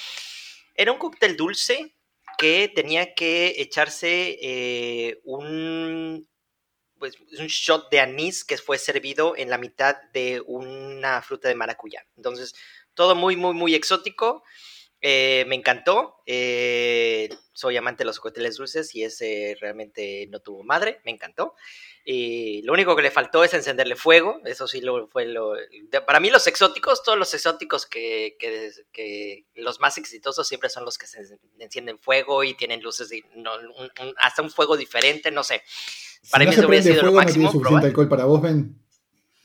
Era 0.74 0.92
un 0.92 0.98
cóctel 0.98 1.36
dulce 1.36 1.94
que 2.40 2.72
tenía 2.74 3.14
que 3.14 3.54
echarse 3.58 4.38
eh, 4.42 5.20
un, 5.24 6.28
pues, 6.98 7.14
un 7.38 7.46
shot 7.48 7.90
de 7.90 8.00
anís 8.00 8.44
que 8.44 8.58
fue 8.58 8.78
servido 8.78 9.36
en 9.36 9.50
la 9.50 9.58
mitad 9.58 9.96
de 10.14 10.42
una 10.46 11.22
fruta 11.22 11.48
de 11.48 11.54
maracuyá. 11.56 12.06
Entonces, 12.16 12.54
todo 12.94 13.14
muy, 13.16 13.36
muy, 13.36 13.54
muy 13.54 13.74
exótico. 13.74 14.42
Eh, 15.02 15.44
me 15.48 15.56
encantó. 15.56 16.16
eh, 16.26 17.28
soy 17.54 17.76
amante 17.76 18.02
de 18.04 18.06
los 18.06 18.20
cócteles 18.20 18.56
dulces 18.56 18.94
y 18.94 19.04
ese 19.04 19.56
realmente 19.60 20.26
no 20.30 20.40
tuvo 20.40 20.64
madre. 20.64 21.00
Me 21.04 21.12
encantó. 21.12 21.54
Y 22.12 22.62
lo 22.62 22.72
único 22.72 22.96
que 22.96 23.02
le 23.02 23.12
faltó 23.12 23.44
es 23.44 23.54
encenderle 23.54 23.94
fuego. 23.94 24.40
Eso 24.44 24.66
sí 24.66 24.80
lo, 24.80 25.06
fue 25.06 25.26
lo. 25.26 25.54
para 26.04 26.18
mí, 26.18 26.28
los 26.28 26.44
exóticos, 26.48 27.04
todos 27.04 27.16
los 27.16 27.32
exóticos 27.34 27.86
que, 27.86 28.36
que- 28.36 28.72
que 28.90 29.44
los 29.54 29.78
más 29.78 29.96
exitosos 29.96 30.48
siempre 30.48 30.70
son 30.70 30.84
los 30.84 30.98
que 30.98 31.06
se 31.06 31.38
encienden 31.60 32.00
fuego 32.00 32.42
y 32.42 32.54
tienen 32.54 32.82
luces, 32.82 33.12
y 33.12 33.22
no, 33.36 33.54
un- 33.54 33.92
un- 34.00 34.14
hasta 34.18 34.42
un 34.42 34.50
fuego 34.50 34.76
diferente, 34.76 35.30
no 35.30 35.44
sé. 35.44 35.62
Si 36.20 36.32
Para 36.32 36.44
no 36.44 36.50
mí 36.50 36.54
se 36.56 36.60
eso 36.62 36.68
hubiera 36.68 36.82
sido 36.82 36.94
lo 36.96 37.00
fuego, 37.02 37.14
no 37.16 37.22
máximo, 37.22 37.48
tiene 37.50 37.52
suficiente 37.62 37.86
alcohol 37.86 38.08
para 38.08 38.24
vos, 38.24 38.42
Ben. 38.42 38.74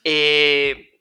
Eh, 0.03 0.99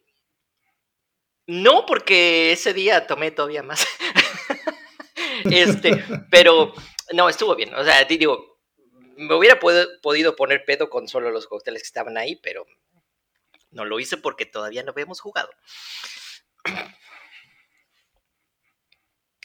no, 1.47 1.87
porque 1.87 2.53
ese 2.53 2.75
día 2.75 3.07
tomé 3.07 3.31
todavía 3.31 3.63
más. 3.63 3.87
este, 5.51 6.05
pero 6.31 6.75
no, 7.15 7.29
estuvo 7.31 7.55
bien. 7.57 7.73
O 7.75 7.83
sea, 7.85 8.07
te 8.07 8.19
digo, 8.19 8.54
me 9.17 9.35
hubiera 9.35 9.59
pod- 9.61 10.01
podido 10.03 10.37
poner 10.37 10.65
pedo 10.65 10.91
con 10.91 11.09
solo 11.09 11.31
los 11.31 11.47
cócteles 11.47 11.83
que 11.83 11.87
estaban 11.87 12.17
ahí, 12.17 12.37
pero 12.37 12.67
no 13.71 13.85
lo 13.85 13.99
hice 14.01 14.17
porque 14.17 14.47
todavía 14.47 14.83
no 14.83 14.93
habíamos 14.93 15.21
jugado. 15.21 15.51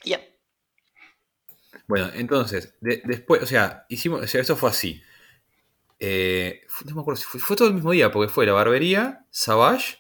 Ya. 0.03 0.21
Bueno, 1.88 2.10
entonces, 2.13 2.75
de- 2.82 3.01
después, 3.05 3.41
o 3.43 3.45
sea, 3.45 3.86
hicimos, 3.89 4.21
o 4.21 4.27
sea, 4.27 4.41
esto 4.41 4.55
fue 4.55 4.69
así. 4.69 5.01
Eh, 5.99 6.62
no 6.86 6.95
me 6.95 7.01
acuerdo 7.01 7.19
si 7.19 7.25
fue, 7.25 7.39
fue 7.39 7.55
todo 7.58 7.67
el 7.67 7.73
mismo 7.73 7.91
día, 7.91 8.12
porque 8.12 8.32
fue 8.32 8.45
la 8.45 8.53
barbería, 8.53 9.25
Savage, 9.32 9.97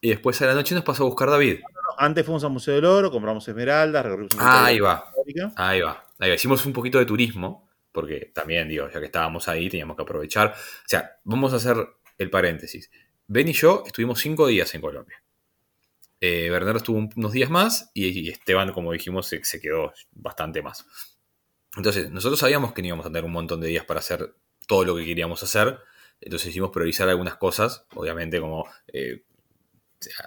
y 0.00 0.10
después 0.10 0.40
a 0.42 0.46
la 0.46 0.54
noche 0.54 0.74
nos 0.74 0.84
pasó 0.84 1.02
a 1.02 1.06
buscar 1.06 1.28
David. 1.30 1.60
Antes 1.98 2.24
fuimos 2.24 2.44
al 2.44 2.50
Museo 2.50 2.74
del 2.74 2.84
Oro, 2.84 3.10
compramos 3.10 3.46
esmeraldas, 3.48 4.04
recorrimos 4.04 4.34
Ah, 4.38 4.66
ahí 4.66 4.78
va, 4.78 5.10
ahí 5.56 5.80
va. 5.80 6.04
Ahí 6.18 6.28
va. 6.30 6.34
Hicimos 6.34 6.64
un 6.66 6.72
poquito 6.72 6.98
de 6.98 7.06
turismo, 7.06 7.65
porque 7.96 8.30
también, 8.34 8.68
digo, 8.68 8.88
ya 8.92 9.00
que 9.00 9.06
estábamos 9.06 9.48
ahí, 9.48 9.68
teníamos 9.68 9.96
que 9.96 10.02
aprovechar. 10.02 10.48
O 10.54 10.88
sea, 10.88 11.18
vamos 11.24 11.52
a 11.52 11.56
hacer 11.56 11.76
el 12.18 12.30
paréntesis. 12.30 12.90
Ben 13.26 13.48
y 13.48 13.52
yo 13.52 13.82
estuvimos 13.86 14.20
cinco 14.20 14.46
días 14.46 14.72
en 14.74 14.80
Colombia. 14.82 15.20
Eh, 16.20 16.48
Bernardo 16.50 16.78
estuvo 16.78 16.98
un- 16.98 17.10
unos 17.16 17.32
días 17.32 17.50
más 17.50 17.90
y, 17.94 18.30
Esteban, 18.30 18.72
como 18.72 18.92
dijimos, 18.92 19.26
se, 19.26 19.42
se 19.44 19.60
quedó 19.60 19.92
bastante 20.12 20.62
más. 20.62 20.86
Entonces, 21.76 22.10
nosotros 22.10 22.38
sabíamos 22.40 22.72
que 22.72 22.82
no 22.82 22.88
íbamos 22.88 23.06
a 23.06 23.10
tener 23.10 23.24
un 23.24 23.32
montón 23.32 23.60
de 23.60 23.68
días 23.68 23.84
para 23.84 24.00
hacer 24.00 24.34
todo 24.68 24.84
lo 24.84 24.96
que 24.96 25.04
queríamos 25.04 25.42
hacer. 25.42 25.78
Entonces 26.20 26.48
hicimos 26.48 26.70
priorizar 26.70 27.08
algunas 27.08 27.36
cosas, 27.36 27.86
obviamente 27.94 28.40
como 28.40 28.66
eh, 28.92 29.24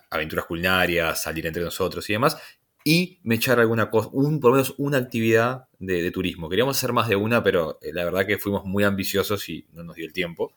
aventuras 0.09 0.45
culinarias, 0.45 1.21
salir 1.21 1.45
entre 1.47 1.63
nosotros 1.63 2.07
y 2.09 2.13
demás. 2.13 2.37
Y 2.83 3.19
me 3.23 3.35
echar 3.35 3.59
alguna 3.59 3.89
cosa, 3.89 4.09
un, 4.13 4.39
por 4.39 4.51
lo 4.51 4.57
menos 4.57 4.73
una 4.77 4.97
actividad 4.97 5.67
de, 5.79 6.11
turismo. 6.11 6.49
Queríamos 6.49 6.77
hacer 6.77 6.93
más 6.93 7.09
de 7.09 7.15
una, 7.15 7.43
pero 7.43 7.77
eh, 7.81 7.91
la 7.93 8.05
verdad 8.05 8.25
que 8.25 8.37
fuimos 8.37 8.65
muy 8.65 8.83
ambiciosos 8.83 9.47
y 9.49 9.65
no 9.73 9.83
nos 9.83 9.95
dio 9.95 10.05
el 10.05 10.13
tiempo. 10.13 10.53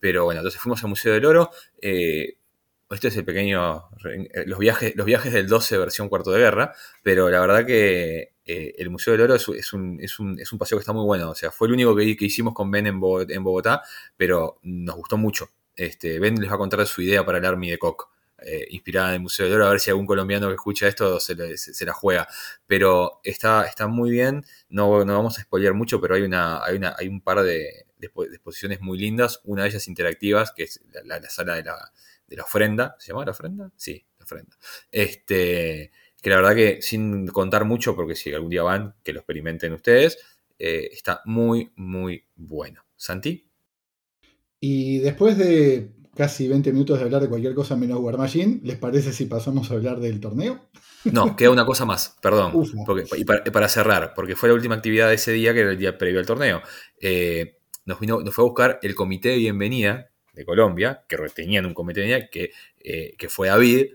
Pero 0.00 0.24
bueno, 0.24 0.40
entonces 0.40 0.60
fuimos 0.60 0.82
al 0.82 0.90
Museo 0.90 1.12
del 1.12 1.24
Oro. 1.26 1.50
eh, 1.80 2.36
este 2.90 3.08
es 3.08 3.16
el 3.16 3.24
pequeño. 3.24 3.88
eh, 4.04 4.44
Los 4.46 4.58
viajes, 4.58 4.94
los 4.94 5.06
viajes 5.06 5.32
del 5.32 5.48
12 5.48 5.78
versión 5.78 6.08
cuarto 6.08 6.30
de 6.30 6.40
guerra. 6.40 6.74
Pero 7.02 7.28
la 7.30 7.40
verdad 7.40 7.66
que 7.66 8.34
el 8.46 8.90
Museo 8.90 9.12
del 9.12 9.22
Oro 9.22 9.34
es, 9.34 9.48
es 9.48 9.72
un, 9.72 9.98
es, 10.00 10.18
un, 10.20 10.38
es 10.38 10.52
un 10.52 10.58
paseo 10.58 10.78
que 10.78 10.80
está 10.80 10.92
muy 10.92 11.04
bueno. 11.04 11.30
O 11.30 11.34
sea, 11.34 11.50
fue 11.50 11.66
el 11.68 11.74
único 11.74 11.96
que, 11.96 12.04
hicimos 12.04 12.54
con 12.54 12.70
Ben 12.70 12.86
en 12.86 13.00
Bogotá, 13.00 13.82
pero 14.16 14.58
nos 14.62 14.96
gustó 14.96 15.16
mucho. 15.16 15.48
Este, 15.76 16.20
ben 16.20 16.36
les 16.40 16.50
va 16.50 16.54
a 16.54 16.58
contar 16.58 16.86
su 16.86 17.02
idea 17.02 17.24
para 17.24 17.38
el 17.38 17.44
Army 17.44 17.70
de 17.70 17.78
Koch, 17.78 18.08
eh, 18.46 18.66
inspirada 18.70 19.08
en 19.08 19.14
el 19.14 19.20
Museo 19.20 19.46
del 19.46 19.54
Oro, 19.56 19.66
a 19.66 19.70
ver 19.70 19.80
si 19.80 19.90
algún 19.90 20.06
colombiano 20.06 20.48
que 20.48 20.54
escucha 20.54 20.86
esto 20.88 21.18
se, 21.20 21.34
la 21.84 21.92
juega. 21.92 22.28
Pero 22.66 23.20
está, 23.24 23.64
está 23.66 23.86
muy 23.86 24.10
bien, 24.10 24.44
no, 24.68 25.04
no 25.04 25.14
vamos 25.14 25.38
a 25.38 25.42
spoilear 25.42 25.74
mucho, 25.74 26.00
pero 26.00 26.14
hay, 26.14 26.22
una, 26.22 26.64
hay, 26.64 26.76
una, 26.76 26.94
hay 26.98 27.08
un 27.08 27.20
par 27.20 27.42
de, 27.42 27.86
de 27.96 28.10
expo- 28.10 28.28
de 28.28 28.36
exposiciones 28.36 28.80
muy 28.80 28.98
lindas, 28.98 29.40
una 29.44 29.62
de 29.62 29.70
ellas 29.70 29.88
interactivas, 29.88 30.52
que 30.52 30.64
es 30.64 30.80
la 31.04 31.20
sala 31.30 31.54
de 31.56 31.64
la, 31.64 31.92
de 32.26 32.36
la 32.36 32.42
ofrenda. 32.42 32.96
¿Se 32.98 33.08
llama 33.08 33.24
la 33.24 33.32
ofrenda? 33.32 33.70
Sí, 33.76 34.04
la 34.18 34.24
ofrenda. 34.24 34.56
Este, 34.90 35.90
que 36.20 36.30
la 36.30 36.36
verdad 36.36 36.54
que 36.54 36.82
sin 36.82 37.26
contar 37.26 37.64
mucho, 37.64 37.94
porque 37.94 38.14
si 38.14 38.32
algún 38.32 38.50
día 38.50 38.62
van, 38.62 38.94
que 39.02 39.12
lo 39.12 39.20
experimenten 39.20 39.72
ustedes, 39.72 40.18
eh, 40.58 40.88
está 40.92 41.20
muy, 41.24 41.72
muy 41.76 42.24
bueno. 42.36 42.84
¿Santi? 42.96 43.50
Y 44.60 45.00
después 45.00 45.36
de 45.36 45.90
casi 46.14 46.48
20 46.48 46.72
minutos 46.72 46.98
de 46.98 47.04
hablar 47.04 47.22
de 47.22 47.28
cualquier 47.28 47.54
cosa 47.54 47.76
menos 47.76 48.00
War 48.00 48.16
Machine, 48.16 48.60
¿les 48.62 48.76
parece 48.76 49.12
si 49.12 49.26
pasamos 49.26 49.70
a 49.70 49.74
hablar 49.74 50.00
del 50.00 50.20
torneo? 50.20 50.68
No, 51.04 51.36
queda 51.36 51.50
una 51.50 51.66
cosa 51.66 51.84
más, 51.84 52.16
perdón. 52.22 52.52
Porque, 52.86 53.04
y 53.16 53.24
para, 53.24 53.44
para 53.44 53.68
cerrar, 53.68 54.14
porque 54.14 54.36
fue 54.36 54.48
la 54.48 54.54
última 54.54 54.74
actividad 54.74 55.08
de 55.08 55.14
ese 55.14 55.32
día, 55.32 55.52
que 55.52 55.60
era 55.60 55.70
el 55.70 55.78
día 55.78 55.98
previo 55.98 56.20
al 56.20 56.26
torneo. 56.26 56.62
Eh, 57.00 57.58
nos, 57.84 58.00
vino, 58.00 58.20
nos 58.20 58.34
fue 58.34 58.44
a 58.44 58.46
buscar 58.46 58.78
el 58.82 58.94
comité 58.94 59.30
de 59.30 59.36
bienvenida 59.36 60.10
de 60.32 60.44
Colombia, 60.44 61.04
que 61.08 61.16
tenían 61.34 61.66
un 61.66 61.74
comité 61.74 62.00
de 62.00 62.06
bienvenida, 62.06 62.30
que, 62.30 62.50
eh, 62.80 63.14
que 63.18 63.28
fue 63.28 63.48
David, 63.48 63.86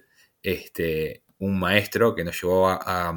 este, 0.43 1.23
un 1.39 1.59
maestro 1.59 2.15
que 2.15 2.23
nos 2.23 2.39
llevó 2.39 2.69
a, 2.69 2.79
a, 2.81 3.13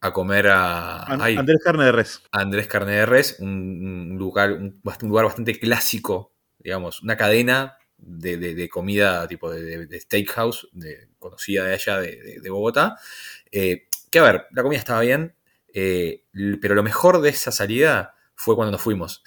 a 0.00 0.12
comer 0.12 0.48
a, 0.48 1.04
ay, 1.22 1.36
Andrés 1.36 1.60
Carne 1.62 1.84
de 1.84 1.92
Res. 1.92 2.22
Andrés 2.30 2.66
Carne 2.68 2.92
de 2.92 3.06
Res, 3.06 3.36
un, 3.40 3.48
un 4.12 4.18
lugar, 4.18 4.52
un 4.52 4.80
lugar 5.02 5.24
bastante 5.24 5.58
clásico, 5.58 6.32
digamos, 6.58 7.02
una 7.02 7.16
cadena 7.16 7.76
de, 8.02 8.36
de- 8.36 8.54
de 8.54 8.68
comida 8.68 9.26
tipo 9.28 9.50
de, 9.50 10.00
steakhouse, 10.00 10.68
conocida 11.18 11.64
de 11.66 11.74
allá 11.74 12.00
de, 12.00 12.50
Bogotá. 12.50 12.96
Eh, 13.50 13.86
que 14.10 14.18
a 14.18 14.22
ver, 14.24 14.46
la 14.52 14.62
comida 14.62 14.78
estaba 14.78 15.00
bien, 15.00 15.34
eh, 15.72 16.24
pero 16.60 16.74
lo 16.74 16.82
mejor 16.82 17.20
de 17.20 17.30
esa 17.30 17.52
salida 17.52 18.14
fue 18.34 18.56
cuando 18.56 18.72
nos 18.72 18.82
fuimos. 18.82 19.22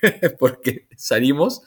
Porque 0.38 0.88
salimos 0.96 1.62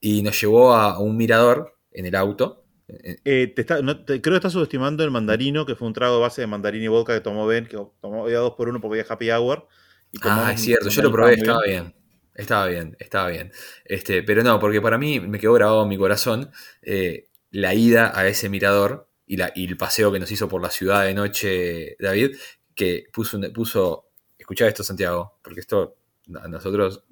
y 0.00 0.22
nos 0.22 0.40
llevó 0.40 0.74
a 0.74 0.98
un 0.98 1.16
mirador 1.16 1.78
en 1.92 2.06
el 2.06 2.14
auto. 2.14 2.64
Eh, 2.88 3.52
te 3.54 3.62
está- 3.62 3.82
no, 3.82 4.04
te- 4.04 4.20
creo 4.20 4.34
que 4.34 4.36
estás 4.36 4.52
subestimando 4.52 5.02
el 5.04 5.10
mandarino, 5.10 5.66
que 5.66 5.74
fue 5.74 5.88
un 5.88 5.94
trago 5.94 6.16
de 6.16 6.20
base 6.20 6.40
de 6.40 6.46
mandarín 6.46 6.82
y 6.82 6.88
vodka 6.88 7.14
que 7.14 7.20
tomó 7.20 7.46
Ben, 7.46 7.66
que 7.66 7.76
tomó 8.00 8.24
había 8.24 8.38
dos 8.38 8.54
por 8.54 8.68
uno 8.68 8.80
porque 8.80 9.00
había 9.00 9.12
happy 9.12 9.30
hour. 9.30 9.66
y 10.12 10.18
Ah, 10.22 10.52
es 10.54 10.60
cierto, 10.60 10.88
yo 10.88 11.02
lo 11.02 11.10
probé, 11.12 11.34
estaba 11.34 11.62
bien. 11.64 11.94
Estaba 12.36 12.66
bien, 12.66 12.96
estaba 13.00 13.28
bien. 13.28 13.52
Este, 13.84 14.22
pero 14.22 14.42
no, 14.42 14.60
porque 14.60 14.80
para 14.80 14.98
mí 14.98 15.20
me 15.20 15.38
quedó 15.38 15.54
grabado 15.54 15.82
en 15.82 15.88
mi 15.88 15.98
corazón 15.98 16.50
eh, 16.82 17.28
la 17.50 17.74
ida 17.74 18.12
a 18.14 18.26
ese 18.26 18.48
mirador 18.48 19.08
y, 19.26 19.36
la, 19.36 19.52
y 19.54 19.66
el 19.66 19.76
paseo 19.76 20.12
que 20.12 20.20
nos 20.20 20.30
hizo 20.30 20.48
por 20.48 20.62
la 20.62 20.70
ciudad 20.70 21.04
de 21.04 21.14
noche 21.14 21.96
David, 21.98 22.36
que 22.74 23.06
puso, 23.12 23.40
puso 23.52 24.10
escuchá 24.38 24.68
esto 24.68 24.84
Santiago, 24.84 25.38
porque 25.42 25.60
esto 25.60 25.96
a 26.40 26.46
nosotros 26.46 27.04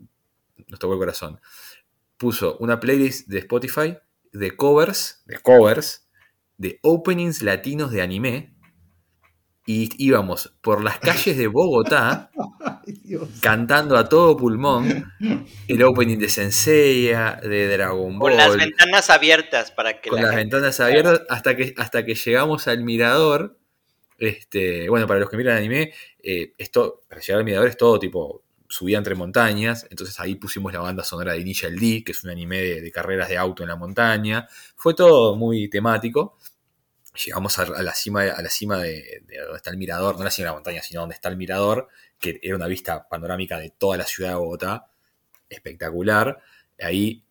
nos 0.68 0.78
tocó 0.78 0.92
el 0.92 0.98
corazón. 0.98 1.40
Puso 2.16 2.56
una 2.58 2.78
playlist 2.78 3.26
de 3.28 3.38
Spotify 3.38 3.96
de 4.34 4.56
covers, 4.56 5.22
de 5.26 5.38
covers, 5.38 6.08
de 6.58 6.78
openings 6.82 7.42
latinos 7.42 7.90
de 7.90 8.02
anime. 8.02 8.54
Y 9.66 9.88
íbamos 10.04 10.58
por 10.60 10.84
las 10.84 10.98
calles 10.98 11.38
de 11.38 11.46
Bogotá 11.46 12.30
Dios. 12.86 13.28
cantando 13.40 13.96
a 13.96 14.08
todo 14.08 14.36
pulmón 14.36 15.12
el 15.68 15.82
opening 15.82 16.18
de 16.18 16.28
Senseiya, 16.28 17.40
de 17.42 17.68
Dragon 17.68 18.18
Ball, 18.18 18.30
Con 18.32 18.36
las 18.38 18.56
ventanas 18.56 19.10
abiertas 19.10 19.70
para 19.70 20.00
que 20.00 20.10
con 20.10 20.20
la 20.20 20.28
las 20.28 20.36
gente- 20.36 20.56
ventanas 20.56 20.80
abiertas 20.80 21.22
hasta 21.28 21.56
que, 21.56 21.74
hasta 21.76 22.04
que 22.04 22.14
llegamos 22.14 22.68
al 22.68 22.82
mirador. 22.84 23.58
Este, 24.16 24.88
bueno, 24.88 25.06
para 25.08 25.18
los 25.20 25.28
que 25.28 25.36
miran 25.36 25.56
anime, 25.56 25.92
eh, 26.22 26.52
esto, 26.56 27.02
para 27.08 27.20
llegar 27.20 27.38
al 27.40 27.44
mirador 27.44 27.68
es 27.68 27.76
todo 27.76 27.98
tipo 27.98 28.42
subida 28.68 28.98
entre 28.98 29.14
montañas. 29.16 29.86
Entonces 29.90 30.18
ahí 30.20 30.36
pusimos 30.36 30.72
la 30.72 30.80
banda 30.80 31.02
sonora 31.04 31.32
de 31.32 31.40
Initial 31.40 31.76
D, 31.76 32.02
que 32.04 32.12
es 32.12 32.22
un 32.24 32.30
anime 32.30 32.60
de, 32.60 32.80
de 32.80 32.90
carreras 32.92 33.28
de 33.28 33.36
auto 33.36 33.62
en 33.64 33.68
la 33.70 33.76
montaña. 33.76 34.46
Fue 34.76 34.94
todo 34.94 35.34
muy 35.36 35.68
temático. 35.68 36.38
Llegamos 37.24 37.58
a, 37.58 37.62
a 37.62 37.82
la 37.82 37.94
cima, 37.94 38.22
a 38.22 38.42
la 38.42 38.50
cima 38.50 38.78
de, 38.78 39.22
de 39.26 39.38
donde 39.38 39.56
está 39.56 39.70
el 39.70 39.76
mirador, 39.76 40.16
no 40.18 40.24
la 40.24 40.30
cima 40.30 40.46
de 40.46 40.50
la 40.50 40.54
montaña, 40.54 40.82
sino 40.82 41.00
donde 41.02 41.14
está 41.14 41.28
el 41.28 41.36
mirador, 41.36 41.88
que 42.32 42.40
era 42.42 42.56
una 42.56 42.66
vista 42.66 43.06
panorámica 43.08 43.58
de 43.58 43.70
toda 43.76 43.96
la 43.98 44.04
ciudad 44.04 44.30
de 44.30 44.36
Bogotá. 44.36 44.86
Espectacular. 45.48 46.40
Ahí, 46.80 47.22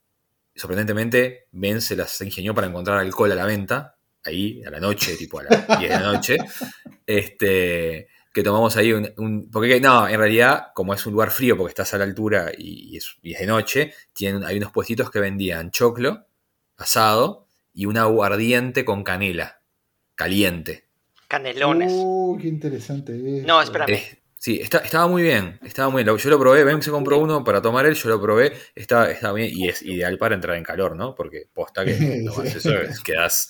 sorprendentemente, 0.55 1.47
Ben 1.51 1.81
se 1.81 1.95
las 1.95 2.19
ingenió 2.21 2.53
para 2.53 2.67
encontrar 2.67 2.99
alcohol 2.99 3.31
a 3.31 3.35
la 3.35 3.45
venta. 3.45 3.95
Ahí, 4.25 4.63
a 4.63 4.69
la 4.69 4.79
noche, 4.79 5.15
tipo 5.17 5.39
a 5.39 5.43
las 5.43 5.67
10 5.79 5.81
de 5.81 5.89
la 5.89 5.99
noche. 6.13 6.37
Este, 7.05 8.07
que 8.33 8.43
tomamos 8.43 8.75
ahí 8.77 8.93
un, 8.93 9.11
un- 9.17 9.49
Porque 9.51 9.79
no, 9.81 10.07
en 10.07 10.17
realidad, 10.17 10.67
como 10.73 10.93
es 10.93 11.05
un 11.05 11.13
lugar 11.13 11.31
frío 11.31 11.57
porque 11.57 11.69
estás 11.71 11.93
a 11.93 11.97
la 11.97 12.03
altura 12.05 12.51
y, 12.57 12.93
y 12.93 12.97
es, 12.97 13.15
y 13.21 13.33
es 13.33 13.39
de 13.39 13.45
noche, 13.47 13.93
tienen, 14.13 14.43
hay 14.43 14.57
unos 14.57 14.71
puestitos 14.71 15.11
que 15.11 15.19
vendían 15.19 15.71
choclo, 15.71 16.25
asado 16.77 17.47
y 17.73 17.85
un 17.85 17.97
aguardiente 17.97 18.85
con 18.85 19.03
canela, 19.03 19.61
caliente. 20.15 20.85
canelones. 21.27 21.91
Uh, 21.93 22.37
qué 22.41 22.47
interesante. 22.47 23.39
es. 23.39 23.45
No, 23.45 23.61
espérame. 23.61 23.89
Eh, 23.93 24.19
sí, 24.43 24.59
está- 24.61 24.79
estaba 24.79 25.07
muy 25.07 25.23
bien, 25.23 25.59
estaba 25.63 25.89
muy 25.89 26.03
bien. 26.03 26.17
Yo 26.17 26.29
lo 26.29 26.39
probé, 26.39 26.63
Ben 26.63 26.81
se 26.81 26.91
compró 26.91 27.17
uno 27.19 27.43
para 27.43 27.61
tomar 27.61 27.85
él, 27.85 27.95
yo 27.95 28.09
lo 28.09 28.21
probé, 28.21 28.53
estaba, 28.75 29.09
estaba 29.11 29.33
bien 29.33 29.49
y 29.53 29.67
es 29.69 29.81
ideal 29.83 30.17
para 30.17 30.35
entrar 30.35 30.57
en 30.57 30.63
calor, 30.63 30.95
¿no? 30.95 31.15
Porque 31.15 31.47
posta 31.53 31.85
que 31.85 31.95
no 32.23 32.31
haces 32.33 32.65
eso, 32.65 33.03
quedas, 33.03 33.49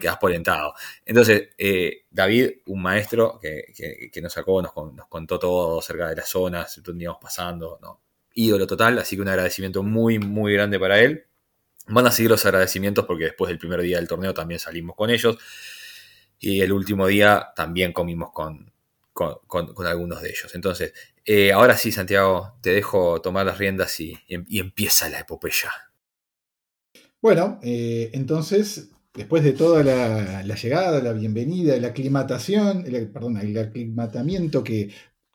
quedas 0.00 0.16
polentado. 0.18 0.74
Entonces, 1.04 1.50
eh, 1.58 2.04
David, 2.10 2.50
un 2.66 2.82
maestro 2.82 3.38
que, 3.40 3.64
que- 3.76 4.10
que 4.12 4.22
nos 4.22 4.32
sacó, 4.32 4.62
nos, 4.62 4.72
con- 4.72 4.94
nos 4.96 5.08
contó 5.08 5.38
todo 5.38 5.80
acerca 5.80 6.08
de 6.08 6.16
las 6.16 6.28
zonas, 6.28 6.80
dónde 6.82 7.04
íbamos 7.04 7.20
pasando, 7.22 7.78
¿no? 7.82 8.00
ídolo 8.32 8.66
total, 8.66 8.96
así 8.98 9.16
que 9.16 9.22
un 9.22 9.28
agradecimiento 9.28 9.82
muy, 9.82 10.18
muy 10.20 10.52
grande 10.54 10.78
para 10.78 11.00
él. 11.00 11.26
Van 11.88 12.06
a 12.06 12.12
seguir 12.12 12.30
los 12.30 12.44
agradecimientos 12.46 13.04
porque 13.06 13.24
después 13.24 13.48
del 13.48 13.58
primer 13.58 13.82
día 13.82 13.98
del 13.98 14.08
torneo 14.08 14.34
también 14.34 14.60
salimos 14.60 14.96
con 14.96 15.10
ellos. 15.10 15.38
Y 16.38 16.60
el 16.62 16.72
último 16.72 17.06
día 17.06 17.52
también 17.54 17.92
comimos 17.92 18.30
con, 18.32 18.69
con, 19.46 19.86
algunos 19.86 20.22
de 20.22 20.30
ellos. 20.30 20.54
Entonces, 20.54 20.92
eh, 21.24 21.52
ahora 21.52 21.76
sí, 21.76 21.92
Santiago, 21.92 22.54
te 22.62 22.70
dejo 22.70 23.20
tomar 23.20 23.46
las 23.46 23.58
riendas 23.58 24.00
y, 24.00 24.18
y 24.26 24.58
empieza 24.58 25.08
la 25.08 25.20
epopeya. 25.20 25.70
Bueno, 27.22 27.58
eh, 27.62 28.10
entonces, 28.14 28.92
después 29.14 29.44
de 29.44 29.52
toda 29.52 29.84
la, 29.84 30.42
la 30.42 30.54
llegada, 30.54 31.02
la 31.02 31.12
bienvenida, 31.12 31.76
la 31.76 31.88
aclimatación, 31.88 32.84
el, 32.86 33.10
perdón, 33.10 33.36
el 33.36 33.58
aclimatamiento 33.58 34.64
que 34.64 34.90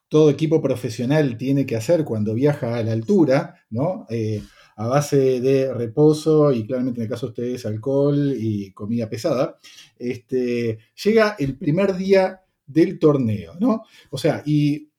todo 0.09 0.31
equipo 0.31 0.61
profesional 0.61 1.37
tiene 1.37 1.65
que 1.67 1.75
hacer 1.75 2.03
cuando 2.03 2.33
viaja 2.33 2.75
a 2.75 2.83
la 2.83 2.91
altura, 2.91 3.65
¿no? 3.69 4.07
Eh, 4.09 4.41
a 4.77 4.87
base 4.87 5.39
de 5.41 5.73
reposo 5.73 6.51
y 6.51 6.65
claramente 6.65 6.99
en 7.01 7.03
el 7.03 7.09
caso 7.09 7.27
de 7.27 7.29
ustedes 7.31 7.65
alcohol 7.65 8.33
y 8.35 8.71
comida 8.73 9.09
pesada, 9.09 9.57
este, 9.97 10.79
llega 11.03 11.35
el 11.37 11.57
primer 11.57 11.95
día 11.95 12.41
del 12.67 12.99
torneo, 12.99 13.53
¿no? 13.59 13.83
O 14.09 14.17
sea, 14.17 14.41
y 14.45 14.89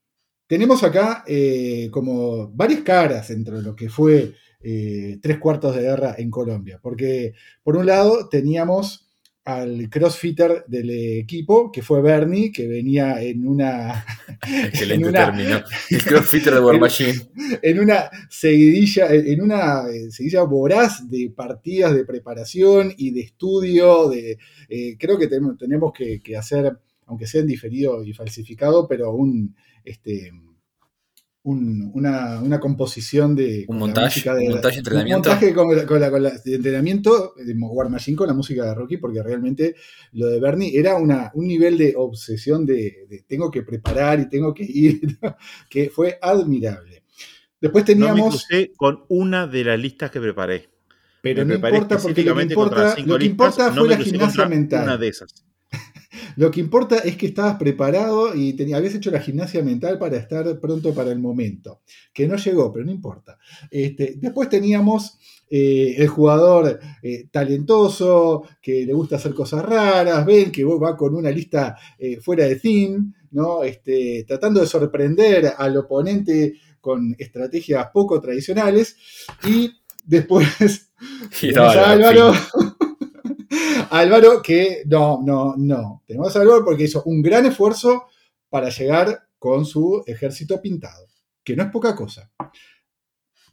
tenemos 0.46 0.83
acá 0.85 1.24
eh, 1.26 1.88
como 1.90 2.48
varias 2.52 2.81
caras 2.83 3.31
entre 3.31 3.61
lo 3.62 3.74
que 3.74 3.88
fue 3.88 4.35
eh, 4.61 5.18
tres 5.20 5.38
cuartos 5.38 5.74
de 5.76 5.83
guerra 5.83 6.14
en 6.18 6.31
Colombia, 6.31 6.79
porque 6.83 7.35
por 7.62 7.76
un 7.76 7.87
lado 7.87 8.29
teníamos 8.29 9.02
al 9.44 9.88
crossfitter 9.90 10.64
del 10.66 10.90
equipo, 11.20 11.70
que 11.70 11.81
fue 11.81 12.02
Bernie, 12.02 12.50
que 12.50 12.66
venía 12.66 13.22
en 13.22 13.46
una 13.46 14.05
Excelente 14.64 15.05
En 15.05 15.09
una- 15.09 15.24
término. 15.26 15.61
El 15.88 16.02
crossfitter 16.05 16.55
de 16.55 16.61
War 16.61 16.74
en- 16.74 16.81
Machine. 16.81 17.14
en 17.62 17.79
una 17.79 18.11
seguidilla, 18.29 19.07
en 19.14 19.40
una 19.40 19.88
eh, 19.88 20.11
seguidilla 20.11 20.42
voraz 20.42 21.09
de 21.09 21.31
partidas 21.31 21.94
de 21.94 22.05
preparación 22.05 22.92
y 22.96 23.12
de 23.12 23.20
estudio. 23.20 24.09
De, 24.09 24.37
eh, 24.68 24.96
creo 24.98 25.16
que 25.16 25.29
tenemos, 25.29 25.57
tenemos 25.57 25.92
que, 25.92 26.20
que 26.20 26.37
hacer, 26.37 26.76
aunque 27.06 27.26
sea 27.26 27.40
en 27.40 27.46
diferido 27.46 28.02
y 28.04 28.12
falsificado, 28.12 28.86
pero 28.88 29.12
un, 29.12 29.54
este, 29.84 30.30
un- 31.42 31.92
una, 31.94 32.40
una 32.40 32.58
composición 32.58 33.36
de. 33.36 33.64
Un 33.68 33.78
montaje, 33.78 34.06
música 34.06 34.34
un 34.34 34.48
montaje 34.48 34.74
de 34.74 34.78
entrenamiento. 34.80 35.28
Un 35.30 35.34
montaje 35.34 35.54
con, 35.54 35.76
la- 35.76 35.86
con 35.86 36.00
la- 36.00 36.10
con 36.10 36.22
la- 36.24 36.38
de 36.44 36.54
entrenamiento 36.56 37.34
de 37.36 37.54
War 37.54 37.88
Machine 37.88 38.16
con 38.16 38.26
la 38.26 38.34
música 38.34 38.64
de 38.64 38.74
Rocky, 38.74 38.96
porque 38.96 39.22
realmente 39.22 39.76
lo 40.12 40.26
de 40.26 40.40
Bernie 40.40 40.76
era 40.76 40.96
una, 40.96 41.30
un 41.34 41.46
nivel 41.46 41.78
de 41.78 41.94
obsesión 41.96 42.66
de, 42.66 43.06
de 43.08 43.24
tengo 43.28 43.48
que 43.50 43.62
preparar 43.62 44.18
y 44.18 44.28
tengo 44.28 44.52
que 44.52 44.64
ir, 44.64 45.00
que 45.70 45.88
fue 45.90 46.18
admirable. 46.20 47.04
Después 47.60 47.84
No 47.84 47.94
me 47.94 47.94
teníamos, 47.94 48.44
crucé 48.46 48.72
con 48.76 49.04
una 49.08 49.46
de 49.46 49.64
las 49.64 49.78
listas 49.78 50.10
que 50.10 50.20
preparé. 50.20 50.68
pero 51.22 51.46
me 51.46 51.46
no 51.46 51.54
importa 51.54 51.96
porque 51.98 52.24
lo 52.24 52.34
que 52.36 52.42
importa, 52.42 52.96
lo 53.06 53.18
que 53.18 53.28
fue 53.36 53.88
me 53.88 53.88
la 53.88 53.96
gimnasia 54.04 54.48
mental. 54.48 54.82
Una 54.84 54.96
de 54.96 55.08
esas. 55.08 55.45
Lo 56.37 56.50
que 56.50 56.61
importa 56.61 56.98
es 56.98 57.16
que 57.16 57.26
estabas 57.26 57.57
preparado 57.57 58.35
y 58.35 58.52
tenía- 58.55 58.76
habías 58.76 58.94
hecho 58.94 59.11
la 59.11 59.20
gimnasia 59.20 59.62
mental 59.62 59.98
para 59.98 60.16
estar 60.16 60.59
pronto 60.61 60.94
para 60.94 61.11
el 61.12 61.18
momento, 61.18 61.81
que 62.12 62.26
no 62.29 62.37
llegó, 62.37 62.72
pero 62.72 62.85
no 62.85 62.92
importa. 62.92 63.38
Este, 63.70 64.14
después 64.18 64.48
teníamos 64.48 65.18
eh, 65.48 65.94
el 65.98 66.09
jugador 66.09 66.81
eh, 67.02 67.29
talentoso, 67.31 68.42
que 68.61 68.85
le 68.85 68.92
gusta 68.92 69.16
hacer 69.16 69.33
cosas 69.35 69.64
raras, 69.64 70.26
ven 70.26 70.50
que 70.50 70.64
vos 70.64 70.83
va 70.83 70.96
con 70.96 71.14
una 71.14 71.31
lista 71.31 71.76
eh, 71.98 72.18
fuera 72.20 72.46
de 72.46 72.57
theme, 72.57 73.12
¿no? 73.31 73.62
Este, 73.62 74.24
tratando 74.26 74.61
de 74.61 74.66
sorprender 74.66 75.52
al 75.57 75.76
oponente 75.76 76.55
con 76.81 77.14
estrategias 77.18 77.88
poco 77.92 78.20
tradicionales. 78.20 78.96
Y 79.46 79.70
después 80.05 80.90
Álvaro. 81.92 82.33
Álvaro, 83.90 84.42
que 84.42 84.83
no, 84.87 85.20
no, 85.25 85.55
no. 85.57 86.03
Tenemos 86.07 86.35
a 86.37 86.40
Álvaro 86.40 86.64
porque 86.64 86.85
hizo 86.85 87.03
un 87.05 87.22
gran 87.22 87.46
esfuerzo 87.46 88.07
para 88.49 88.68
llegar 88.70 89.29
con 89.38 89.64
su 89.64 90.03
ejército 90.07 90.61
pintado, 90.61 91.07
que 91.44 91.55
no 91.57 91.62
es 91.64 91.70
poca 91.70 91.94
cosa. 91.94 92.31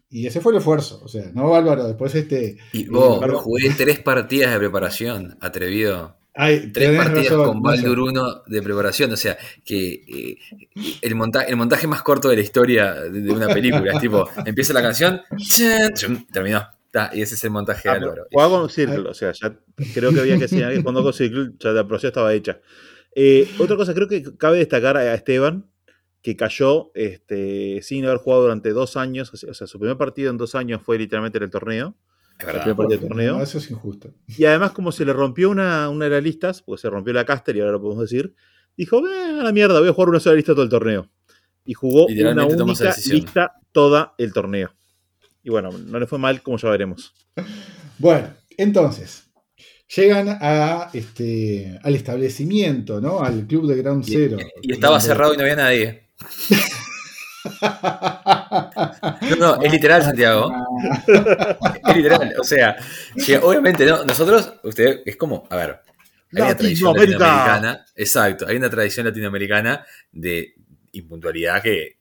Y 0.09 0.27
ese 0.27 0.41
fue 0.41 0.51
el 0.53 0.59
esfuerzo. 0.59 1.01
O 1.03 1.07
sea, 1.07 1.31
no 1.33 1.55
Álvaro, 1.55 1.87
después 1.87 2.13
este. 2.15 2.57
Y 2.71 2.85
vos, 2.87 3.21
Álvaro- 3.21 3.39
jugué 3.39 3.71
tres 3.75 3.99
partidas 3.99 4.51
de 4.53 4.59
preparación, 4.59 5.37
atrevido. 5.41 6.17
Ay, 6.35 6.71
Tres 6.71 6.97
partidas 6.97 7.25
razón, 7.31 7.45
con 7.45 7.61
Baldur 7.61 7.97
Nacho. 8.13 8.21
1 8.21 8.43
de 8.47 8.61
preparación. 8.63 9.11
O 9.11 9.17
sea, 9.17 9.37
que 9.63 9.93
eh, 9.93 10.37
el, 11.01 11.15
monta- 11.15 11.43
el 11.43 11.55
montaje 11.55 11.85
más 11.85 12.01
corto 12.01 12.27
de 12.29 12.35
la 12.37 12.41
historia 12.41 12.93
de, 12.93 13.21
de 13.21 13.31
una 13.31 13.47
película. 13.47 13.91
es 13.93 13.99
tipo, 13.99 14.27
empieza 14.45 14.73
la 14.73 14.81
canción, 14.81 15.21
chan, 15.37 15.93
chum, 15.93 16.25
terminó. 16.31 16.61
Ta, 16.93 17.09
y 17.11 17.21
ese 17.23 17.33
es 17.33 17.43
el 17.43 17.49
montaje 17.49 17.89
de 17.89 17.95
Ah, 17.95 17.97
pero 17.99 18.11
Álvaro. 18.11 18.27
jugaba 18.31 18.59
con 18.59 18.69
Circle, 18.69 19.09
o 19.09 19.13
sea, 19.15 19.31
ya 19.31 19.59
creo 19.95 20.13
que 20.13 20.19
había 20.19 20.35
que 20.35 20.41
decir 20.43 20.63
que 20.67 20.83
cuando 20.83 21.01
con 21.01 21.11
Circle 21.11 21.53
ya 21.59 21.71
la 21.71 21.87
procesa 21.87 22.09
estaba 22.09 22.31
hecha. 22.33 22.61
Eh, 23.15 23.49
otra 23.59 23.75
cosa, 23.75 23.95
creo 23.95 24.07
que 24.07 24.23
cabe 24.37 24.59
destacar 24.59 24.95
a 24.97 25.13
Esteban, 25.15 25.65
que 26.21 26.35
cayó 26.35 26.91
este, 26.93 27.81
sin 27.81 28.05
haber 28.05 28.19
jugado 28.19 28.43
durante 28.43 28.69
dos 28.69 28.95
años. 28.95 29.33
O 29.33 29.53
sea, 29.55 29.65
su 29.67 29.79
primer 29.79 29.97
partido 29.97 30.29
en 30.29 30.37
dos 30.37 30.53
años 30.55 30.81
fue 30.83 30.99
literalmente 30.99 31.39
en 31.39 31.45
el 31.45 31.49
torneo. 31.49 31.97
Es 32.37 32.41
El 32.41 32.45
verdad. 32.45 32.61
primer 32.61 32.75
partido 32.77 32.99
del 33.01 33.09
torneo. 33.09 33.37
No, 33.37 33.43
eso 33.43 33.57
es 33.57 33.71
injusto. 33.71 34.13
Y 34.27 34.45
además, 34.45 34.71
como 34.71 34.91
se 34.91 35.03
le 35.03 35.13
rompió 35.13 35.49
una, 35.49 35.89
una 35.89 36.05
de 36.05 36.11
las 36.11 36.23
listas, 36.23 36.61
porque 36.61 36.79
se 36.81 36.89
rompió 36.91 37.11
la 37.13 37.25
caster 37.25 37.55
y 37.55 37.59
ahora 37.59 37.71
lo 37.73 37.81
podemos 37.81 38.03
decir, 38.03 38.35
dijo, 38.77 38.99
"Eh, 39.07 39.39
a 39.39 39.43
la 39.43 39.51
mierda, 39.51 39.79
voy 39.79 39.89
a 39.89 39.93
jugar 39.93 40.09
una 40.09 40.19
sola 40.19 40.35
lista 40.35 40.53
todo 40.53 40.63
el 40.63 40.69
torneo. 40.69 41.09
Y 41.65 41.73
jugó 41.73 42.05
una 42.05 42.45
única 42.45 42.93
lista 43.11 43.51
toda 43.71 44.13
el 44.19 44.31
torneo. 44.31 44.75
Y 45.43 45.49
bueno, 45.49 45.71
no 45.71 45.99
le 45.99 46.07
fue 46.07 46.17
mal, 46.17 46.41
como 46.41 46.57
ya 46.57 46.69
veremos. 46.69 47.13
Bueno, 47.99 48.33
entonces, 48.57 49.25
llegan 49.93 50.37
a 50.41 50.89
este, 50.93 51.79
al 51.83 51.95
establecimiento, 51.95 53.01
¿no? 53.01 53.19
Al 53.21 53.45
club 53.45 53.67
de 53.67 53.75
Ground 53.81 54.05
Zero. 54.05 54.37
y 54.61 54.71
estaba 54.71 54.99
cerrado 54.99 55.33
y 55.33 55.37
no 55.37 55.43
había 55.43 55.55
nadie. 55.55 56.09
No, 59.29 59.35
no, 59.37 59.61
es 59.61 59.71
literal, 59.71 60.01
Santiago. 60.01 60.51
Es 61.87 61.95
literal. 61.95 62.33
O 62.39 62.43
sea, 62.43 62.77
obviamente 63.41 63.85
no. 63.85 64.05
Nosotros, 64.05 64.53
usted, 64.63 65.01
es 65.05 65.17
como, 65.17 65.45
a 65.49 65.55
ver, 65.57 65.79
hay 66.35 66.41
una 66.41 66.57
tradición 66.57 66.95
latinoamericana. 66.95 67.85
Exacto, 67.95 68.47
hay 68.47 68.55
una 68.55 68.69
tradición 68.69 69.05
latinoamericana 69.07 69.85
de 70.11 70.55
impuntualidad 70.93 71.61
que 71.61 71.97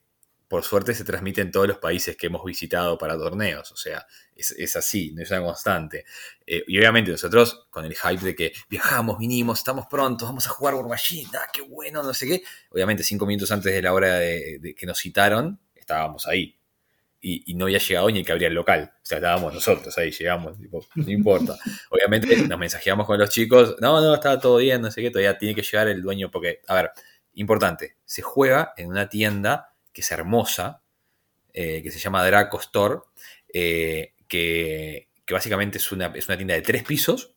por 0.53 0.63
suerte 0.63 0.93
se 0.93 1.03
transmite 1.03 1.41
en 1.41 1.49
todos 1.49 1.67
los 1.67 1.79
países 1.79 2.15
que 2.15 2.27
hemos 2.27 2.45
visitado 2.45 2.95
para 2.95 3.17
torneos. 3.17 3.71
O 3.71 3.75
sea, 3.75 4.05
es, 4.35 4.51
es 4.51 4.75
así, 4.75 5.11
no 5.11 5.23
es 5.23 5.31
una 5.31 5.41
constante. 5.41 6.05
Eh, 6.45 6.63
y 6.67 6.77
obviamente 6.77 7.09
nosotros, 7.09 7.65
con 7.71 7.85
el 7.85 7.95
hype 7.95 8.23
de 8.23 8.35
que 8.35 8.53
viajamos, 8.69 9.17
vinimos, 9.17 9.57
estamos 9.57 9.87
prontos, 9.87 10.27
vamos 10.27 10.45
a 10.45 10.51
jugar 10.51 10.75
ah, 10.75 11.47
qué 11.51 11.61
bueno, 11.61 12.03
no 12.03 12.13
sé 12.13 12.27
qué. 12.27 12.43
Obviamente, 12.69 13.01
cinco 13.01 13.25
minutos 13.25 13.51
antes 13.51 13.73
de 13.73 13.81
la 13.81 13.93
hora 13.93 14.19
de, 14.19 14.59
de 14.59 14.75
que 14.75 14.85
nos 14.85 14.99
citaron, 14.99 15.59
estábamos 15.73 16.27
ahí. 16.27 16.55
Y, 17.19 17.51
y 17.51 17.55
no 17.55 17.65
había 17.65 17.79
llegado 17.79 18.11
ni 18.11 18.19
el 18.19 18.25
que 18.27 18.31
abría 18.31 18.49
el 18.49 18.53
local. 18.53 18.93
O 18.95 19.05
sea, 19.05 19.17
estábamos 19.17 19.55
nosotros 19.55 19.97
ahí, 19.97 20.11
llegamos, 20.11 20.55
tipo, 20.59 20.85
no 20.93 21.09
importa. 21.09 21.57
Obviamente 21.89 22.37
nos 22.47 22.59
mensajeamos 22.59 23.07
con 23.07 23.17
los 23.17 23.31
chicos, 23.31 23.75
no, 23.81 23.99
no, 23.99 24.13
estaba 24.13 24.39
todo 24.39 24.57
bien, 24.57 24.83
no 24.83 24.91
sé 24.91 25.01
qué, 25.01 25.09
todavía 25.09 25.35
tiene 25.35 25.55
que 25.55 25.63
llegar 25.63 25.87
el 25.87 26.03
dueño, 26.03 26.29
porque, 26.29 26.61
a 26.67 26.75
ver, 26.75 26.91
importante, 27.33 27.97
se 28.05 28.21
juega 28.21 28.75
en 28.77 28.89
una 28.89 29.09
tienda 29.09 29.72
que 29.93 30.01
es 30.01 30.11
hermosa, 30.11 30.83
eh, 31.53 31.81
que 31.83 31.91
se 31.91 31.99
llama 31.99 32.25
Draco 32.25 32.59
Store, 32.59 32.99
eh, 33.53 34.13
que, 34.27 35.09
que 35.25 35.33
básicamente 35.33 35.77
es 35.77 35.91
una, 35.91 36.07
es 36.15 36.27
una 36.27 36.37
tienda 36.37 36.55
de 36.55 36.61
tres 36.61 36.83
pisos. 36.83 37.35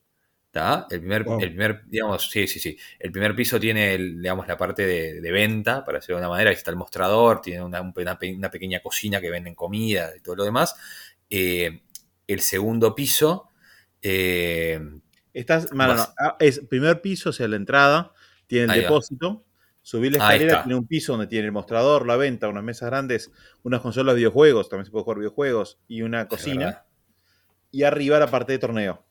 ¿tá? 0.50 0.86
El 0.90 1.00
primer, 1.00 1.22
Wow. 1.26 1.38
el 1.38 1.50
primer, 1.50 1.84
digamos, 1.86 2.30
sí, 2.30 2.46
sí, 2.48 2.60
sí. 2.60 2.76
El 2.98 3.12
primer 3.12 3.36
piso 3.36 3.60
tiene, 3.60 3.94
el, 3.94 4.22
digamos, 4.22 4.48
la 4.48 4.56
parte 4.56 4.86
de, 4.86 5.20
de 5.20 5.32
venta, 5.32 5.84
para 5.84 5.98
decirlo 5.98 6.16
de 6.18 6.22
una 6.22 6.30
manera, 6.30 6.50
ahí 6.50 6.56
está 6.56 6.70
el 6.70 6.76
mostrador, 6.78 7.40
tiene 7.42 7.62
una, 7.62 7.82
un- 7.82 7.92
una 7.96 8.18
pe- 8.18 8.34
una 8.36 8.50
pequeña 8.50 8.80
cocina 8.80 9.20
que 9.20 9.30
venden 9.30 9.54
comida 9.54 10.12
y 10.16 10.20
todo 10.22 10.36
lo 10.36 10.44
demás. 10.44 10.74
Eh, 11.30 11.82
el 12.26 12.40
segundo 12.40 12.94
piso, 12.94 13.50
Estás, 15.32 15.68
no, 15.78 15.92
ah, 16.18 16.36
es 16.40 16.60
primer 16.60 17.02
piso, 17.02 17.30
o 17.30 17.32
sea, 17.32 17.48
la 17.48 17.56
entrada, 17.56 18.12
tiene 18.46 18.66
el 18.66 18.72
depósito. 18.72 19.45
Subir 19.86 20.10
la 20.10 20.18
escalera, 20.18 20.64
tiene 20.64 20.76
un 20.76 20.84
piso 20.88 21.12
donde 21.12 21.28
tiene 21.28 21.46
el 21.46 21.52
mostrador, 21.52 22.08
la 22.08 22.16
venta, 22.16 22.48
unas 22.48 22.64
mesas 22.64 22.90
grandes, 22.90 23.30
unas 23.62 23.80
consolas 23.80 24.16
de 24.16 24.18
videojuegos, 24.18 24.68
también 24.68 24.84
se 24.84 24.90
puede 24.90 25.04
jugar 25.04 25.18
videojuegos, 25.18 25.78
y 25.86 26.02
una 26.02 26.26
cocina. 26.26 26.86
Y 27.70 27.84
arriba 27.84 28.18
la 28.18 28.26
parte 28.26 28.50
de 28.50 28.58
torneo. 28.58 29.04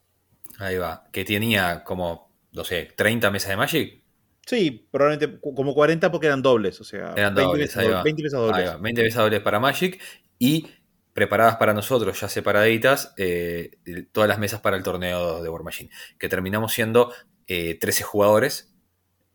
Ahí 0.59 0.77
va. 0.77 1.05
Que 1.13 1.23
tenía 1.23 1.81
como, 1.85 2.29
no 2.51 2.65
sé, 2.65 2.91
30 2.93 3.31
mesas 3.31 3.51
de 3.51 3.55
Magic. 3.55 4.03
Sí, 4.45 4.85
probablemente 4.91 5.39
como 5.39 5.73
40 5.73 6.11
porque 6.11 6.27
eran 6.27 6.41
dobles, 6.41 6.81
o 6.81 6.83
sea, 6.83 7.13
Eran 7.15 7.33
20 7.35 7.41
dobles, 7.41 7.67
mesas 7.67 7.77
ahí 7.77 7.83
dobles, 7.85 7.97
va. 7.97 8.03
20 8.03 8.23
mesas 8.23 8.39
Ahí 8.41 8.45
dobles. 8.45 8.69
va, 8.69 8.77
20 8.77 9.03
mesas 9.03 9.23
dobles 9.23 9.39
para 9.39 9.59
Magic 9.61 10.01
y 10.39 10.67
preparadas 11.13 11.55
para 11.55 11.73
nosotros, 11.73 12.19
ya 12.19 12.27
separaditas, 12.27 13.13
eh, 13.15 13.77
todas 14.11 14.27
las 14.27 14.39
mesas 14.39 14.59
para 14.59 14.75
el 14.75 14.83
torneo 14.83 15.41
de 15.41 15.47
War 15.47 15.63
Machine. 15.63 15.89
Que 16.19 16.27
terminamos 16.27 16.73
siendo 16.73 17.13
eh, 17.47 17.79
13 17.79 18.03
jugadores, 18.03 18.74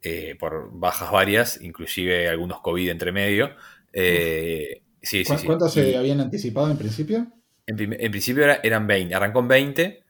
eh, 0.03 0.37
por 0.39 0.71
bajas 0.73 1.11
varias, 1.13 1.61
inclusive 1.61 2.29
algunos 2.29 2.61
COVID 2.61 2.89
entre 2.91 3.13
medio. 3.13 3.55
Eh, 3.93 4.83
sí, 5.03 5.25
sí, 5.25 5.33
¿Cu- 5.33 5.39
sí. 5.39 5.47
¿Cuántos 5.47 5.73
se 5.73 5.97
habían 5.97 6.21
anticipado 6.21 6.71
en 6.71 6.79
principio? 6.79 7.27
en, 7.67 8.11
principio 8.11 8.43
era- 8.45 8.61
eran 8.65 8.87
20, 8.87 9.15
arrancó 9.15 9.39
en 9.41 9.49
20, 9.49 10.05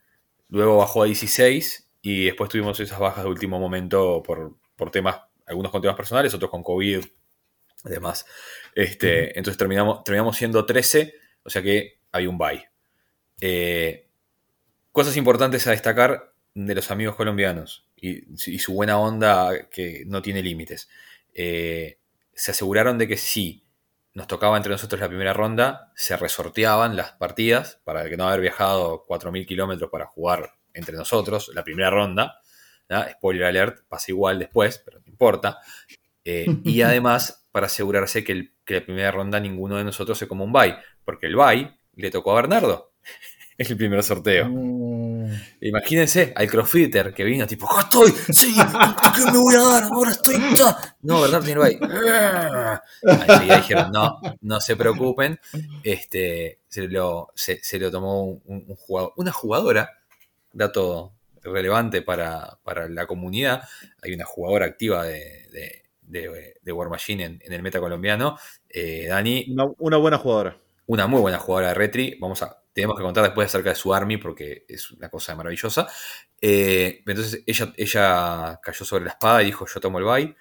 luego 0.49 0.79
bajó 0.79 1.03
a 1.03 1.07
16 1.07 1.91
y 2.01 2.25
después 2.25 2.49
tuvimos 2.49 2.81
esas 2.81 2.99
bajas 2.99 3.25
de 3.25 3.31
último 3.31 3.61
momento 3.61 4.23
por, 4.23 4.57
por 4.77 4.91
temas, 4.91 5.21
algunos 5.47 5.71
con 5.71 5.83
temas 5.83 5.97
personales, 5.97 6.33
otros 6.33 6.51
con 6.51 6.63
COVID, 6.63 7.05
demás. 7.85 8.25
Este, 8.75 9.37
Entonces 9.39 9.59
terminamos, 9.59 10.03
terminamos 10.05 10.37
siendo 10.37 10.65
13, 10.65 11.15
o 11.43 11.51
sea 11.51 11.61
que 11.63 12.01
había 12.13 12.31
un 12.31 12.39
bye. 12.39 12.69
Eh, 13.43 14.09
cosas 14.93 15.17
importantes 15.17 15.67
a 15.67 15.71
destacar 15.73 16.33
de 16.55 16.75
los 16.75 16.91
amigos 16.91 17.15
colombianos 17.17 17.87
y, 18.01 18.25
y 18.33 18.59
su 18.59 18.73
buena 18.75 18.99
onda 18.99 19.69
que 19.71 20.05
no 20.07 20.23
tiene 20.23 20.43
límites. 20.43 20.89
Eh, 21.35 21.99
se 22.35 22.51
aseguraron 22.53 22.99
de 22.99 23.07
que 23.09 23.17
si 23.17 23.65
nos 24.15 24.27
tocaba 24.27 24.57
entre 24.57 24.73
nosotros 24.73 25.01
la 25.01 25.09
primera 25.09 25.33
ronda, 25.33 25.93
se 25.95 26.17
resorteaban 26.17 26.97
las 26.97 27.13
partidas 27.13 27.81
para 27.85 28.09
que 28.09 28.17
no 28.17 28.27
haber 28.27 28.41
viajado 28.41 29.05
4.000 29.07 29.47
kilómetros 29.47 29.91
para 29.91 30.07
jugar 30.07 30.55
entre 30.75 30.97
nosotros 30.97 31.51
la 31.55 31.63
primera 31.63 31.91
ronda. 31.91 32.41
¿ya? 32.89 33.09
Spoiler 33.13 33.45
alert, 33.45 33.85
pasa 33.89 34.11
igual 34.11 34.39
después, 34.39 34.83
pero 34.85 34.99
no 35.01 35.07
importa. 35.07 35.59
Eh, 36.25 36.47
y 36.65 36.83
además, 36.83 37.47
para 37.53 37.67
asegurarse 37.67 38.25
que, 38.25 38.33
el- 38.33 38.55
que 38.65 38.75
la 38.75 38.85
primera 38.85 39.11
ronda 39.13 39.39
ninguno 39.41 39.77
de 39.77 39.85
nosotros 39.85 40.19
se 40.19 40.27
coma 40.29 40.45
un 40.45 40.53
bye, 40.53 40.77
porque 41.05 41.27
el 41.27 41.37
bye 41.37 41.77
le 41.95 42.11
tocó 42.11 42.33
a 42.33 42.37
Bernardo. 42.37 42.93
Es 43.61 43.71
el 43.71 43.77
primer 43.77 44.03
sorteo. 44.03 44.47
Mm, 44.49 45.31
Imagínense 45.61 46.33
al 46.35 46.49
crossfitter 46.49 47.13
que 47.13 47.25
vino 47.25 47.47
tipo, 47.47 47.69
¡Ah, 47.71 47.83
estoy! 47.83 48.11
¡Sí! 48.33 48.55
¿Qué 49.15 49.31
me 49.31 49.37
voy 49.39 49.55
a 49.55 49.61
dar? 49.61 49.83
Ahora 49.85 50.13
estoy... 50.13 50.37
ya". 50.57 50.77
No, 51.03 51.21
¿verdad? 51.21 51.43
Tiene 51.43 51.61
el 51.61 51.79
bye. 51.79 51.79
Enseguida 53.03 53.57
dijeron, 53.57 53.91
no, 53.93 54.19
no 54.41 54.61
se 54.61 54.77
preocupen. 54.77 55.39
Este, 55.85 56.61
se, 56.69 56.89
lo, 56.89 57.29
se, 57.35 57.63
se 57.63 57.79
lo 57.79 57.91
tomó 57.91 58.25
un, 58.25 58.43
un 58.47 58.77
jugador, 58.77 59.13
una 59.17 59.33
jugadora, 59.33 59.91
dato 60.53 61.13
relevante 61.43 62.01
para, 62.03 62.59
para 62.65 62.89
la 62.89 63.07
comunidad. 63.07 63.63
Hay 64.03 64.15
una 64.15 64.25
jugadora 64.25 64.67
activa 64.67 65.05
de, 65.05 65.47
de, 65.53 65.83
de- 66.03 66.55
de 66.63 66.73
War 66.73 66.89
Machine 66.89 67.25
en, 67.25 67.43
en 67.45 67.53
el 67.53 67.63
meta 67.63 67.79
colombiano. 67.79 68.39
Eh, 68.69 69.07
Dani, 69.09 69.47
Una, 69.51 69.67
una 69.79 69.97
buena 69.99 70.17
jugadora. 70.19 70.57
una 70.87 71.07
muy 71.07 71.21
buena 71.21 71.39
jugadora 71.39 71.69
de 71.69 71.75
Retri. 71.75 72.17
Vamos 72.21 72.43
a, 72.43 72.57
tenemos 72.73 72.97
que 72.97 73.03
contar 73.03 73.25
después 73.25 73.47
acerca 73.49 73.71
de 73.71 73.77
su 73.77 73.93
army 73.95 74.17
porque 74.19 74.65
es 74.69 74.91
una 74.93 75.09
cosa 75.11 75.35
maravillosa. 75.37 75.89
Eh, 76.41 77.03
entonces 77.07 77.43
ella, 77.47 77.73
ella 77.77 78.61
cayó 78.63 78.85
sobre 78.85 79.05
la 79.05 79.11
espada 79.13 79.43
y 79.43 79.47
dijo: 79.47 79.67
Yo 79.67 79.81
tomo 79.81 79.99
el 79.99 80.05
bye. 80.05 80.37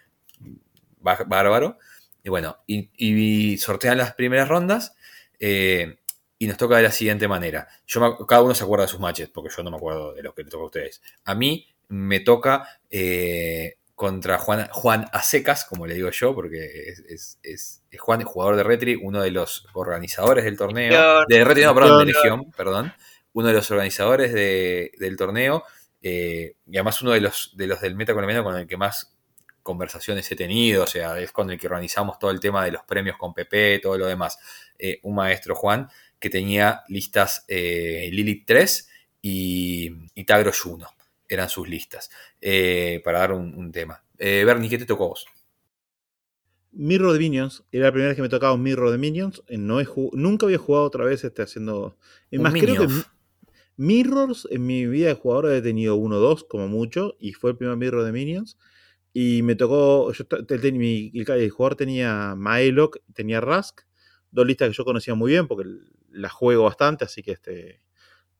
Bá- 1.01 1.25
Bárbaro. 1.27 1.77
Y 2.23 2.29
bueno, 2.29 2.57
y, 2.67 3.57
sortean 3.57 3.97
las 3.97 4.13
primeras 4.15 4.47
rondas. 4.49 4.95
eh, 5.39 5.97
y 6.41 6.47
nos 6.47 6.55
toca 6.57 6.77
de 6.77 6.83
la 6.83 6.91
siguiente 6.91 7.27
manera. 7.27 7.67
Yo 7.85 8.17
cada 8.25 8.41
uno 8.43 8.55
se 8.55 8.63
acuerda 8.63 8.85
de 8.85 8.91
sus 8.91 8.99
matches, 9.01 9.29
porque 9.29 9.53
yo 9.55 9.61
no 9.61 9.71
me 9.71 9.75
acuerdo 9.77 10.13
de 10.13 10.23
los 10.23 10.33
que 10.33 10.43
le 10.45 10.49
toca 10.49 10.63
a 10.63 10.65
ustedes. 10.67 11.01
A 11.25 11.35
mí 11.35 11.67
me 11.89 12.21
toca 12.21 12.65
eh, 12.89 13.75
contra 13.99 14.37
Juan, 14.37 14.69
Juan 14.71 15.07
Acecas, 15.11 15.65
como 15.65 15.85
le 15.85 15.93
digo 15.93 16.09
yo, 16.09 16.33
porque 16.33 16.63
es, 16.87 16.99
es- 16.99 17.39
es- 17.43 17.83
es 17.91 17.99
Juan, 17.99 18.23
jugador 18.23 18.55
de 18.55 18.63
Retri, 18.63 18.95
uno 18.95 19.21
de 19.21 19.29
los 19.31 19.67
organizadores 19.73 20.45
del 20.45 20.55
torneo. 20.57 20.89
De 21.27 21.43
Retri, 21.43 21.63
no, 21.65 21.75
perdón, 21.75 21.89
de 21.99 22.05
Legión. 22.13 22.51
Perdón. 22.55 22.93
Uno 23.33 23.47
de 23.49 23.53
los 23.55 23.69
organizadores 23.71 24.31
de- 24.31 24.91
del 24.97 25.17
torneo. 25.17 25.63
eh, 26.01 26.55
y 26.65 26.77
además 26.77 27.01
uno 27.01 27.11
de 27.11 27.19
los, 27.19 27.51
de 27.57 27.67
los 27.67 27.81
del 27.81 27.93
meta 27.95 28.13
colombiano 28.13 28.41
con 28.41 28.55
el 28.55 28.65
que 28.67 28.77
más 28.77 29.17
conversaciones 29.63 30.31
he 30.31 30.37
tenido, 30.37 30.83
o 30.85 30.87
sea, 30.87 31.19
es 31.19 31.33
con 31.33 31.51
el 31.51 31.59
que 31.59 31.67
organizamos 31.67 32.17
todo 32.19 32.31
el 32.31 32.39
tema 32.39 32.63
de 32.63 32.71
los 32.71 32.83
premios 32.85 33.17
con 33.17 33.33
PP, 33.33 33.79
todo 33.79 33.97
lo 33.97 34.05
demás. 34.07 34.39
Eh, 34.77 34.99
un 35.03 35.15
maestro, 35.15 35.55
Juan, 35.55 35.89
que 36.17 36.29
tenía 36.29 36.83
listas 36.87 37.43
eh, 37.49 38.07
Lilith 38.13 38.45
3 38.47 38.87
y, 39.21 39.91
y 40.15 40.23
Tagros 40.23 40.65
1, 40.65 40.87
eran 41.29 41.49
sus 41.49 41.69
listas, 41.69 42.09
eh, 42.41 43.01
para 43.05 43.19
dar 43.19 43.33
un, 43.33 43.55
un 43.55 43.71
tema. 43.71 44.03
Eh, 44.17 44.43
Bernie, 44.45 44.69
¿qué 44.69 44.77
te 44.79 44.85
tocó 44.87 45.05
a 45.05 45.09
vos? 45.09 45.25
Mirror 46.71 47.13
de 47.13 47.19
Minions, 47.19 47.63
era 47.71 47.85
la 47.87 47.91
primera 47.91 48.09
vez 48.09 48.15
que 48.15 48.21
me 48.21 48.29
tocaba 48.29 48.53
un 48.53 48.61
Mirror 48.63 48.91
de 48.91 48.97
Minions. 48.97 49.43
eh, 49.47 49.57
No 49.57 49.79
he 49.79 49.87
nunca 50.13 50.45
había 50.45 50.57
jugado 50.59 50.85
otra 50.85 51.05
vez 51.05 51.23
este, 51.23 51.41
haciendo. 51.41 51.97
Es 52.31 52.39
más, 52.39 52.55
creo 52.57 52.77
que 52.77 52.87
Mirrors 53.77 54.47
en 54.51 54.65
mi 54.67 54.85
vida 54.87 55.09
de 55.09 55.15
jugador 55.15 55.51
he 55.53 55.61
tenido 55.61 55.95
uno 55.95 56.17
o 56.17 56.19
dos, 56.19 56.43
como 56.45 56.67
mucho, 56.67 57.15
y 57.19 57.33
fue 57.33 57.51
el 57.51 57.57
primer 57.57 57.77
Mirror 57.77 58.05
de 58.05 58.11
Minions. 58.11 58.57
Y 59.13 59.43
me 59.43 59.55
tocó. 59.55 60.11
Yo, 60.13 60.25
te- 60.27 60.71
mi- 60.73 61.11
el, 61.15 61.29
el 61.31 61.49
jugador 61.51 61.75
tenía 61.77 62.35
Maelok, 62.37 62.99
tenía 63.13 63.41
Rask, 63.41 63.81
dos 64.31 64.47
listas 64.47 64.69
que 64.69 64.75
yo 64.75 64.85
conocía 64.85 65.15
muy 65.15 65.31
bien 65.31 65.47
porque 65.47 65.65
las 66.11 66.31
juego 66.33 66.65
bastante, 66.65 67.05
así 67.05 67.23
que 67.23 67.31
este 67.33 67.81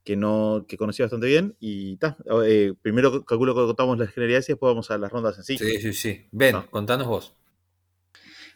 que 0.04 0.16
no 0.16 0.64
que 0.68 0.76
conocía 0.76 1.04
bastante 1.06 1.26
bien. 1.26 1.56
Y 1.60 1.96
ta, 1.96 2.16
eh, 2.44 2.72
primero 2.82 3.24
calculo 3.24 3.54
que 3.54 3.60
contamos 3.66 3.98
las 3.98 4.10
generalidades 4.10 4.48
y 4.48 4.52
después 4.52 4.70
vamos 4.70 4.90
a 4.90 4.98
las 4.98 5.10
rondas 5.10 5.36
en 5.38 5.44
sí. 5.44 5.58
Sí, 5.58 5.80
sí, 5.80 5.92
sí. 5.92 6.28
Ven, 6.32 6.56
Ah. 6.56 6.66
contanos 6.70 7.06
vos. 7.06 7.32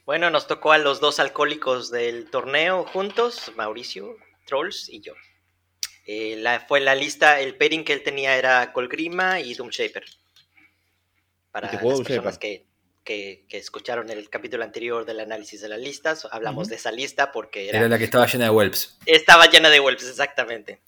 Bueno, 0.07 0.29
nos 0.31 0.47
tocó 0.47 0.73
a 0.73 0.79
los 0.79 1.01
dos 1.01 1.19
alcohólicos 1.19 1.91
del 1.91 2.29
torneo 2.31 2.85
juntos, 2.85 3.53
Mauricio, 3.57 4.17
Trolls 4.47 4.89
y 4.91 5.01
yo. 5.01 5.15
Eh, 6.07 6.37
la, 6.39 6.61
fue 6.61 6.81
la 6.81 6.95
lista, 6.95 7.41
el 7.41 7.57
pairing 7.57 7.85
que 7.85 7.95
él 7.95 8.03
tenía 8.03 8.37
era 8.37 8.73
Colgrima 8.75 9.41
y 9.41 9.55
Doom 9.55 9.71
Shaper. 9.71 10.05
Para 11.51 11.73
las 11.73 11.81
personas 11.83 12.35
Shaper. 12.35 12.39
que, 12.39 12.67
que- 13.05 13.47
que 13.49 13.57
escucharon 13.59 14.11
el 14.11 14.29
capítulo 14.29 14.65
anterior 14.65 15.05
del 15.07 15.21
análisis 15.21 15.61
de 15.63 15.69
las 15.69 15.79
listas, 15.79 16.27
hablamos 16.31 16.69
de 16.69 16.77
esa 16.77 16.91
lista 16.93 17.33
porque 17.33 17.69
era, 17.69 17.79
Era 17.79 17.89
la 17.89 17.97
que 17.99 18.05
estaba 18.05 18.27
llena 18.27 18.45
de 18.45 18.51
whelps. 18.51 18.99
estaba 19.07 19.47
llena 19.47 19.71
de 19.71 19.81
Wolves, 19.81 20.09
exactamente. 20.09 20.81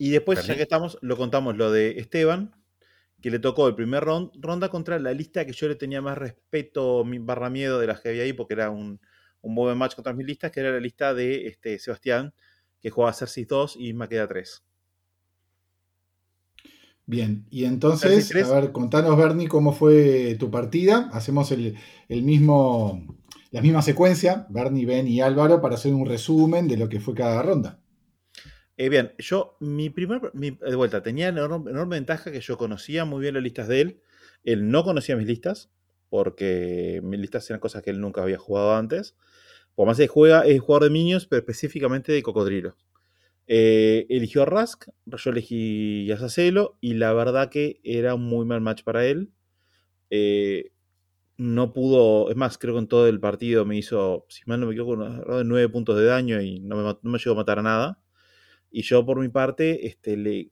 Y 0.00 0.10
después, 0.10 0.40
ya 0.40 0.42
Berlín. 0.42 0.56
que 0.56 0.64
estamos, 0.64 0.98
lo 1.02 1.16
contamos 1.16 1.56
lo 1.56 1.70
de 1.70 2.00
Esteban, 2.00 2.52
que 3.22 3.30
le 3.30 3.38
tocó 3.40 3.68
el 3.68 3.74
primer 3.76 4.04
ron- 4.04 4.32
ronda 4.40 4.68
contra 4.70 4.98
la 5.00 5.12
lista 5.14 5.46
que 5.46 5.52
yo 5.52 5.68
le 5.68 5.76
tenía 5.76 6.02
más 6.02 6.18
respeto 6.18 7.04
mi- 7.04 7.18
barra 7.20 7.50
miedo 7.50 7.78
de 7.80 7.86
las 7.88 8.00
que 8.00 8.10
había 8.10 8.24
ahí, 8.24 8.32
porque 8.34 8.54
era 8.54 8.70
un, 8.70 9.00
un 9.42 9.54
buen 9.56 9.78
match 9.78 9.94
contra 9.96 10.14
mis 10.14 10.26
listas, 10.26 10.52
que 10.52 10.60
era 10.60 10.72
la 10.72 10.80
lista 10.80 11.14
de 11.14 11.46
este, 11.48 11.78
Sebastián, 11.78 12.34
que 12.80 12.90
jugaba 12.90 13.12
Cersei 13.14 13.44
2 13.46 13.76
y 13.78 13.92
Maqueda 13.94 14.28
3. 14.28 14.64
Bien, 17.06 17.44
y 17.50 17.64
entonces, 17.64 18.36
a 18.40 18.46
ver, 18.48 18.72
contanos, 18.72 19.16
Bernie, 19.16 19.48
cómo 19.48 19.72
fue 19.72 20.36
tu 20.38 20.50
partida. 20.50 21.10
Hacemos 21.12 21.50
el, 21.50 21.76
el 22.08 22.22
mismo, 22.22 23.04
la 23.50 23.60
misma 23.62 23.82
secuencia, 23.82 24.46
Bernie, 24.48 24.86
Ben 24.86 25.08
y 25.08 25.20
Álvaro, 25.20 25.60
para 25.60 25.74
hacer 25.74 25.92
un 25.92 26.06
resumen 26.06 26.68
de 26.68 26.76
lo 26.76 26.88
que 26.88 27.00
fue 27.00 27.14
cada 27.14 27.42
ronda. 27.42 27.79
Eh, 28.80 28.88
bien, 28.88 29.12
yo, 29.18 29.58
mi 29.60 29.90
primer, 29.90 30.32
de 30.32 30.74
vuelta, 30.74 31.02
tenía 31.02 31.28
enorme, 31.28 31.70
enorme 31.70 31.96
ventaja 31.96 32.32
que 32.32 32.40
yo 32.40 32.56
conocía 32.56 33.04
muy 33.04 33.20
bien 33.20 33.34
las 33.34 33.42
listas 33.42 33.68
de 33.68 33.82
él. 33.82 34.00
Él 34.42 34.70
no 34.70 34.84
conocía 34.84 35.16
mis 35.16 35.26
listas, 35.26 35.70
porque 36.08 37.00
mis 37.04 37.20
listas 37.20 37.50
eran 37.50 37.60
cosas 37.60 37.82
que 37.82 37.90
él 37.90 38.00
nunca 38.00 38.22
había 38.22 38.38
jugado 38.38 38.74
antes. 38.74 39.16
Por 39.74 39.86
más 39.86 39.98
que 39.98 40.08
juega, 40.08 40.46
es 40.46 40.60
jugador 40.60 40.84
de 40.84 40.90
Minions, 40.90 41.26
pero 41.26 41.40
específicamente 41.40 42.10
de 42.10 42.22
Cocodrilo. 42.22 42.74
Eh, 43.48 44.06
eligió 44.10 44.42
a 44.42 44.46
Rask, 44.46 44.86
yo 45.06 45.30
elegí 45.30 46.10
a 46.12 46.18
Sacelo, 46.18 46.78
y 46.80 46.94
la 46.94 47.12
verdad 47.14 47.50
que 47.50 47.80
era 47.84 48.14
un 48.16 48.24
muy 48.24 48.46
mal 48.46 48.62
match 48.62 48.84
para 48.84 49.06
él. 49.06 49.30
Eh, 50.10 50.72
no 51.38 51.72
pudo, 51.74 52.30
es 52.30 52.36
más, 52.36 52.58
creo 52.58 52.74
que 52.74 52.80
en 52.80 52.88
todo 52.88 53.08
el 53.08 53.20
partido 53.20 53.64
me 53.66 53.78
hizo, 53.78 54.26
si 54.30 54.42
mal 54.46 54.60
no 54.60 54.66
me 54.66 54.72
equivoco, 54.74 55.02
alrededor 55.02 55.38
de 55.38 55.44
9 55.44 55.68
puntos 55.70 55.98
de 55.98 56.06
daño 56.06 56.40
y 56.42 56.60
no 56.60 56.76
me, 56.76 56.84
no 56.84 56.98
me 57.12 57.18
llegó 57.18 57.32
a 57.32 57.36
matar 57.36 57.60
a 57.60 57.62
nada. 57.62 57.99
Y 58.70 58.82
yo 58.82 59.04
por 59.04 59.18
mi 59.20 59.28
parte 59.28 59.86
este, 59.86 60.16
le, 60.16 60.50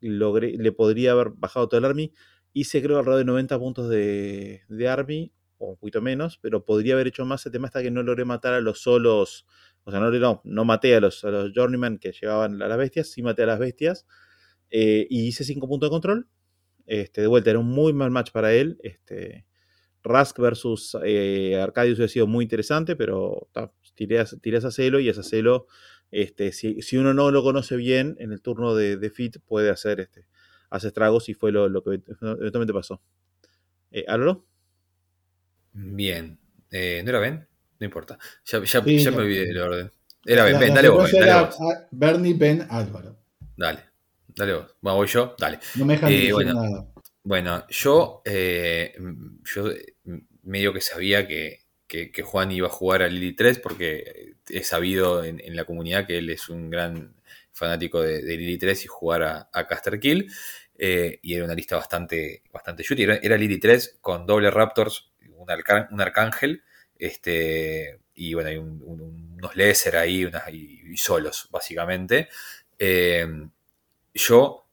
logré, 0.00 0.56
le 0.56 0.72
podría 0.72 1.12
haber 1.12 1.30
bajado 1.30 1.68
todo 1.68 1.78
el 1.78 1.84
army. 1.84 2.12
Hice 2.52 2.82
creo 2.82 2.98
alrededor 2.98 3.18
de 3.20 3.24
90 3.26 3.58
puntos 3.58 3.88
de, 3.90 4.62
de 4.68 4.88
army, 4.88 5.32
o 5.58 5.70
un 5.70 5.76
poquito 5.76 6.00
menos, 6.02 6.38
pero 6.38 6.64
podría 6.64 6.94
haber 6.94 7.08
hecho 7.08 7.24
más. 7.24 7.44
El 7.46 7.52
tema 7.52 7.66
está 7.66 7.82
que 7.82 7.90
no 7.90 8.02
logré 8.02 8.24
matar 8.24 8.54
a 8.54 8.60
los 8.60 8.80
solos. 8.82 9.46
O 9.84 9.90
sea, 9.90 10.00
no, 10.00 10.10
no, 10.10 10.40
no 10.44 10.64
maté 10.64 10.94
a 10.96 11.00
los, 11.00 11.24
a 11.24 11.30
los 11.30 11.52
journeyman 11.54 11.98
que 11.98 12.12
llevaban 12.12 12.60
a 12.62 12.68
las 12.68 12.78
bestias, 12.78 13.08
sí 13.10 13.22
maté 13.22 13.42
a 13.44 13.46
las 13.46 13.58
bestias. 13.58 14.06
eh, 14.70 15.06
y 15.10 15.26
hice 15.28 15.44
5 15.44 15.68
puntos 15.68 15.88
de 15.88 15.92
control. 15.92 16.28
Este, 16.86 17.20
de 17.22 17.26
vuelta, 17.26 17.50
era 17.50 17.58
un 17.58 17.68
muy 17.68 17.92
mal 17.92 18.10
match 18.10 18.30
para 18.32 18.54
él. 18.54 18.78
Este, 18.82 19.46
Rask 20.04 20.38
versus 20.38 20.96
eh, 21.04 21.58
Arcadius 21.60 21.98
hubiera 21.98 22.12
sido 22.12 22.26
muy 22.26 22.44
interesante, 22.44 22.96
pero 22.96 23.48
tiré, 23.94 24.20
a, 24.20 24.24
tiré 24.24 24.58
y 25.02 25.08
a 25.08 25.14
Sacelo 25.14 25.66
este, 26.10 26.52
si, 26.52 26.80
si 26.82 26.96
uno 26.96 27.12
no 27.14 27.30
lo 27.30 27.42
conoce 27.42 27.76
bien, 27.76 28.16
en 28.20 28.32
el 28.32 28.40
turno 28.42 28.74
de, 28.74 28.96
de 28.96 29.10
Fit 29.10 29.38
puede 29.46 29.70
hacer 29.70 30.00
este, 30.00 30.26
hace 30.70 30.88
estragos 30.88 31.28
y 31.28 31.34
fue 31.34 31.52
lo, 31.52 31.68
lo 31.68 31.82
que 31.82 32.00
eventualmente 32.20 32.72
pasó. 32.72 33.00
Eh, 33.90 34.04
¿Álvaro? 34.08 34.46
Bien. 35.72 36.38
Eh, 36.70 37.02
¿No 37.04 37.10
era 37.10 37.18
Ben? 37.20 37.46
No 37.78 37.84
importa. 37.84 38.18
Ya, 38.44 38.62
ya- 38.64 38.82
Sí, 38.82 38.98
ya 38.98 39.10
ya. 39.10 39.16
me 39.16 39.22
olvidé 39.22 39.46
del 39.46 39.58
orden. 39.58 39.90
Era 40.24 40.44
Ben, 40.44 40.54
La- 40.54 40.58
Ben, 40.60 40.68
la 40.70 40.74
dale 40.76 40.88
vos, 40.88 41.04
Ben, 41.04 41.20
dale 41.20 41.26
era 41.32 41.42
vos. 41.42 41.60
a- 41.60 41.88
Bernie, 41.90 42.34
Ben, 42.34 42.66
Álvaro. 42.70 43.16
Dale. 43.56 43.80
Dale 44.34 44.54
vos. 44.54 44.76
Bueno, 44.80 44.96
voy 44.96 45.06
yo, 45.06 45.34
dale. 45.38 45.58
No 45.76 45.84
me 45.84 45.94
dejan 45.94 46.10
Eh, 46.10 46.14
elegir 46.14 46.34
bueno. 46.34 46.54
nada. 46.54 46.86
Bueno, 47.22 47.66
yo, 47.68 48.22
eh, 48.24 48.94
yo 49.54 49.70
eh, 49.70 49.94
medio 50.42 50.72
que 50.72 50.80
sabía 50.80 51.26
que, 51.26 51.60
que- 51.86 52.10
Juan 52.22 52.50
iba 52.52 52.68
a 52.68 52.70
jugar 52.70 53.02
a 53.02 53.08
Lily 53.08 53.34
3 53.34 53.58
porque 53.58 54.34
he 54.48 54.62
sabido 54.64 55.24
en, 55.24 55.40
la 55.56 55.64
comunidad 55.64 56.06
que 56.06 56.18
él 56.18 56.30
es 56.30 56.48
un 56.48 56.70
gran 56.70 57.14
fanático 57.52 58.00
de, 58.02 58.22
de 58.22 58.36
Lily 58.36 58.58
3 58.58 58.84
y 58.84 58.88
jugar 58.88 59.22
a, 59.22 59.48
a 59.52 59.66
Caster 59.66 59.98
Kill. 60.00 60.30
eh, 60.78 61.18
y 61.22 61.34
era 61.34 61.44
una 61.44 61.54
lista 61.54 61.76
bastante, 61.76 62.42
bastante 62.52 62.82
shooty. 62.82 63.02
Era, 63.04 63.16
era 63.16 63.36
Lily 63.36 63.58
3 63.58 63.98
con 64.00 64.26
doble 64.26 64.50
Raptors, 64.50 65.12
un, 65.30 65.46
un 65.90 66.00
Arcángel, 66.00 66.62
este, 66.98 68.00
y 68.14 68.34
bueno, 68.34 68.50
hay 68.50 68.56
un- 68.56 68.82
un- 68.84 69.34
unos 69.38 69.56
Lesser 69.56 69.96
ahí 69.96 70.24
unas, 70.24 70.48
y, 70.52 70.80
y 70.92 70.96
solos, 70.96 71.48
básicamente. 71.50 72.28
Eh, 72.78 73.26
yo 74.14 74.65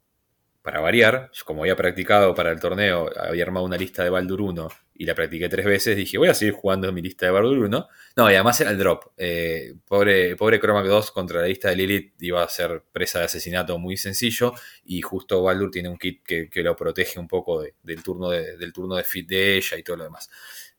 para 0.63 0.79
variar, 0.81 1.29
como 1.45 1.63
había 1.63 1.75
practicado 1.75 2.33
para 2.33 2.51
el 2.51 2.59
torneo, 2.59 3.09
había 3.19 3.43
armado 3.43 3.65
una 3.65 3.77
lista 3.77 4.03
de 4.03 4.09
Baldur 4.09 4.41
1 4.41 4.69
y 4.95 5.05
la 5.05 5.13
practiqué 5.15 5.49
tres 5.49 5.65
veces, 5.65 5.97
dije, 5.97 6.17
voy 6.17 6.29
a 6.29 6.33
seguir 6.33 6.53
jugando 6.53 6.91
mi 6.93 7.01
lista 7.01 7.25
de 7.25 7.33
Baldur 7.33 7.57
1. 7.59 7.87
No, 8.15 8.31
y 8.31 8.35
además 8.35 8.61
era 8.61 8.71
el 8.71 8.77
drop. 8.77 9.05
Eh, 9.17 9.73
pobre, 9.87 10.35
pobre 10.37 10.59
Chromac 10.59 10.85
2 10.85 11.11
contra 11.11 11.41
la 11.41 11.47
lista 11.47 11.69
de 11.69 11.75
Lilith 11.75 12.13
iba 12.21 12.43
a 12.43 12.47
ser 12.49 12.83
presa 12.93 13.19
de 13.19 13.25
asesinato 13.25 13.77
muy 13.77 13.97
sencillo 13.97 14.53
y 14.85 15.01
justo 15.01 15.41
Baldur 15.43 15.69
tiene 15.71 15.89
un 15.89 15.97
kit 15.97 16.23
que, 16.23 16.49
que 16.49 16.63
lo 16.63 16.75
protege 16.75 17.19
un 17.19 17.27
poco 17.27 17.61
de- 17.61 17.75
del, 17.83 18.01
turno 18.03 18.29
de, 18.29 18.57
del 18.57 18.71
turno 18.73 18.95
de 18.95 19.03
fit 19.03 19.27
de 19.27 19.57
ella 19.57 19.77
y 19.77 19.83
todo 19.83 19.97
lo 19.97 20.03
demás. 20.05 20.29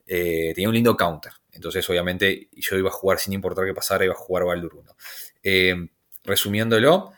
Eh, 0.06 0.52
tenía 0.54 0.68
un 0.68 0.74
lindo 0.74 0.96
counter, 0.96 1.32
entonces 1.52 1.88
obviamente 1.88 2.48
yo 2.52 2.76
iba 2.76 2.88
a 2.90 2.92
jugar 2.92 3.18
sin 3.18 3.32
importar 3.32 3.64
qué 3.64 3.72
pasara, 3.74 4.04
iba 4.04 4.12
a 4.14 4.16
jugar 4.16 4.44
Baldur 4.44 4.74
1. 4.76 4.96
Eh, 5.42 5.74
resumiéndolo, 6.24 7.12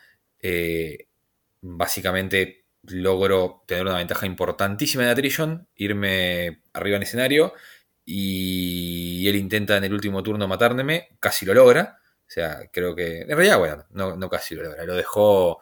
básicamente 1.61 2.65
logro 2.83 3.63
tener 3.67 3.85
una 3.85 3.97
ventaja 3.97 4.25
importantísima 4.25 5.03
en 5.03 5.09
Attrition, 5.09 5.67
irme 5.75 6.61
arriba 6.73 6.97
en 6.97 7.03
escenario 7.03 7.53
y 8.05 9.27
él 9.27 9.35
intenta 9.35 9.77
en 9.77 9.83
el 9.83 9.93
último 9.93 10.23
turno 10.23 10.47
matarme, 10.47 11.09
casi 11.19 11.45
lo 11.45 11.53
logra. 11.53 11.99
O 12.27 12.29
sea, 12.29 12.61
creo 12.71 12.95
que. 12.95 13.21
En 13.21 13.29
realidad, 13.29 13.59
bueno, 13.59 13.85
no, 13.91 14.15
no 14.15 14.29
casi 14.29 14.55
lo 14.55 14.63
logra. 14.63 14.85
Lo 14.85 14.95
dejó. 14.95 15.59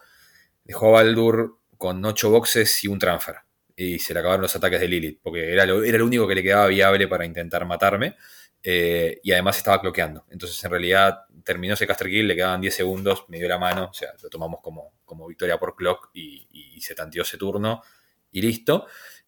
Dejó 0.64 0.90
a 0.90 1.04
Baldur 1.04 1.60
con 1.78 2.04
8 2.06 2.30
boxes 2.32 2.84
y 2.84 2.88
un 2.88 3.00
transfer. 3.00 3.36
Y 3.76 4.00
se 4.00 4.14
le 4.14 4.20
acabaron 4.22 4.42
los 4.44 4.56
ataques 4.56 4.80
de 4.80 4.88
Lilith. 4.88 5.20
Porque 5.22 5.52
era 5.54 5.66
lo, 5.66 5.84
era 5.84 6.04
único 6.04 6.28
que 6.28 6.36
le 6.36 6.44
quedaba 6.44 6.68
viable 6.68 7.08
para 7.08 7.26
intentar 7.26 7.66
matarme. 7.66 8.16
eh, 8.64 9.20
y 9.24 9.32
además 9.32 9.58
estaba 9.58 9.80
cloqueando. 9.82 10.26
Entonces, 10.32 10.64
en 10.64 10.72
realidad, 10.72 11.20
terminó 11.44 11.76
ese 11.76 11.86
caster 11.88 12.10
kill, 12.10 12.28
le 12.28 12.36
quedaban 12.36 12.62
10 12.62 12.76
segundos, 12.76 13.26
me 13.30 13.38
dio 13.38 13.48
la 13.48 13.60
mano. 13.60 13.86
O 13.92 13.94
sea, 13.94 14.10
lo 14.22 14.30
tomamos 14.30 14.60
como, 14.62 14.94
como 15.16 15.28
victoria 15.28 15.58
por 15.58 15.76
clock 15.76 16.10
y, 16.14 16.80
se 16.82 16.94
tanteó 16.94 17.24
ese 17.24 17.38
turno. 17.38 17.82
Y 18.32 18.42
listo. 18.42 18.86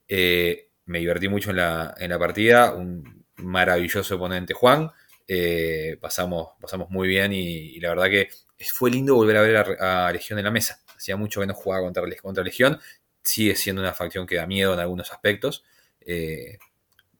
Eh, 0.07 0.69
me 0.85 0.99
divertí 0.99 1.27
mucho 1.27 1.49
en 1.51 1.57
la, 1.57 1.95
en 1.97 2.09
la 2.09 2.19
partida. 2.19 2.73
Un 2.73 3.25
maravilloso 3.37 4.15
oponente, 4.15 4.53
Juan. 4.53 4.91
Eh, 5.27 5.97
pasamos, 5.99 6.49
pasamos 6.59 6.89
muy 6.89 7.07
bien 7.07 7.33
y, 7.33 7.79
la 7.79 7.89
verdad 7.89 8.05
que 8.05 8.29
fue 8.73 8.91
lindo 8.91 9.15
volver 9.15 9.37
a 9.37 9.41
ver 9.41 9.57
a, 9.81 10.11
Legión 10.11 10.39
en 10.39 10.45
la 10.45 10.51
mesa. 10.51 10.81
Hacía 10.95 11.15
mucho 11.17 11.41
que 11.41 11.47
no 11.47 11.53
jugaba 11.53 11.83
contra, 11.83 12.03
contra 12.21 12.43
Legión. 12.43 12.79
Sigue 13.23 13.55
siendo 13.55 13.81
una 13.81 13.93
facción 13.93 14.27
que 14.27 14.35
da 14.35 14.45
miedo 14.45 14.73
en 14.73 14.79
algunos 14.79 15.11
aspectos. 15.11 15.63
Eh, 16.01 16.57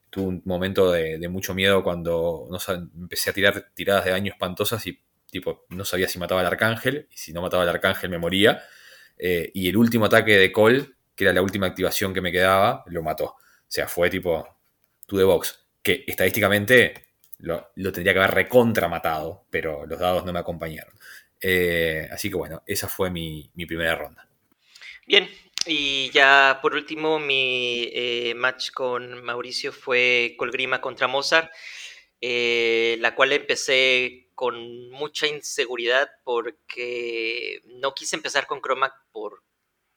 tuve 0.09 0.27
un 0.27 0.41
momento 0.45 0.91
de, 0.91 1.17
de, 1.17 1.27
mucho 1.29 1.53
miedo 1.53 1.83
cuando 1.83 2.47
no 2.49 2.57
empecé 2.95 3.29
a 3.29 3.33
tirar 3.33 3.71
tiradas 3.73 4.05
de 4.05 4.11
daño 4.11 4.31
espantosas 4.31 4.85
y 4.87 5.01
tipo 5.29 5.65
no 5.69 5.85
sabía 5.85 6.07
si 6.07 6.19
mataba 6.19 6.41
al 6.41 6.47
arcángel 6.47 7.07
y 7.11 7.17
si 7.17 7.33
no 7.33 7.41
mataba 7.41 7.63
al 7.63 7.69
arcángel 7.69 8.09
me 8.09 8.17
moría. 8.17 8.63
Eh, 9.17 9.51
y 9.53 9.67
el 9.69 9.77
último 9.77 10.05
ataque 10.05 10.37
de 10.37 10.51
Cole, 10.51 10.85
que 11.15 11.23
era 11.23 11.33
la 11.33 11.41
última 11.41 11.67
activación 11.67 12.13
que 12.13 12.21
me 12.21 12.31
quedaba, 12.31 12.83
lo 12.87 13.03
mató. 13.03 13.25
O 13.25 13.67
sea, 13.67 13.87
fue 13.87 14.09
tipo 14.09 14.47
to 15.05 15.17
the 15.17 15.23
box. 15.23 15.65
Que 15.81 16.03
estadísticamente 16.07 17.07
lo, 17.39 17.71
tendría 17.75 18.13
que 18.13 18.19
haber 18.19 18.33
recontra 18.33 18.87
matado, 18.87 19.45
pero 19.49 19.85
los 19.85 19.99
dados 19.99 20.25
no 20.25 20.33
me 20.33 20.39
acompañaron. 20.39 20.93
Eh, 21.41 22.07
así 22.11 22.29
que 22.29 22.35
bueno, 22.35 22.63
esa 22.65 22.87
fue 22.87 23.09
mi, 23.09 23.51
primera 23.67 23.95
ronda. 23.95 24.27
Bien, 25.05 25.29
y 25.65 26.09
ya 26.11 26.59
por 26.61 26.73
último, 26.73 27.19
mi 27.19 27.89
eh, 27.93 28.33
match 28.35 28.71
con 28.71 29.23
Mauricio 29.23 29.71
fue 29.71 30.35
Colgrima 30.37 30.81
contra 30.81 31.07
Mozart, 31.07 31.51
la 32.21 33.15
cual 33.15 33.33
empecé 33.33 34.26
con 34.37 34.91
mucha 34.91 35.25
inseguridad 35.25 36.11
porque 36.23 37.59
no 37.65 37.95
quise 37.95 38.15
empezar 38.15 38.45
con 38.45 38.61
Chromac 38.61 38.93
por 39.11 39.43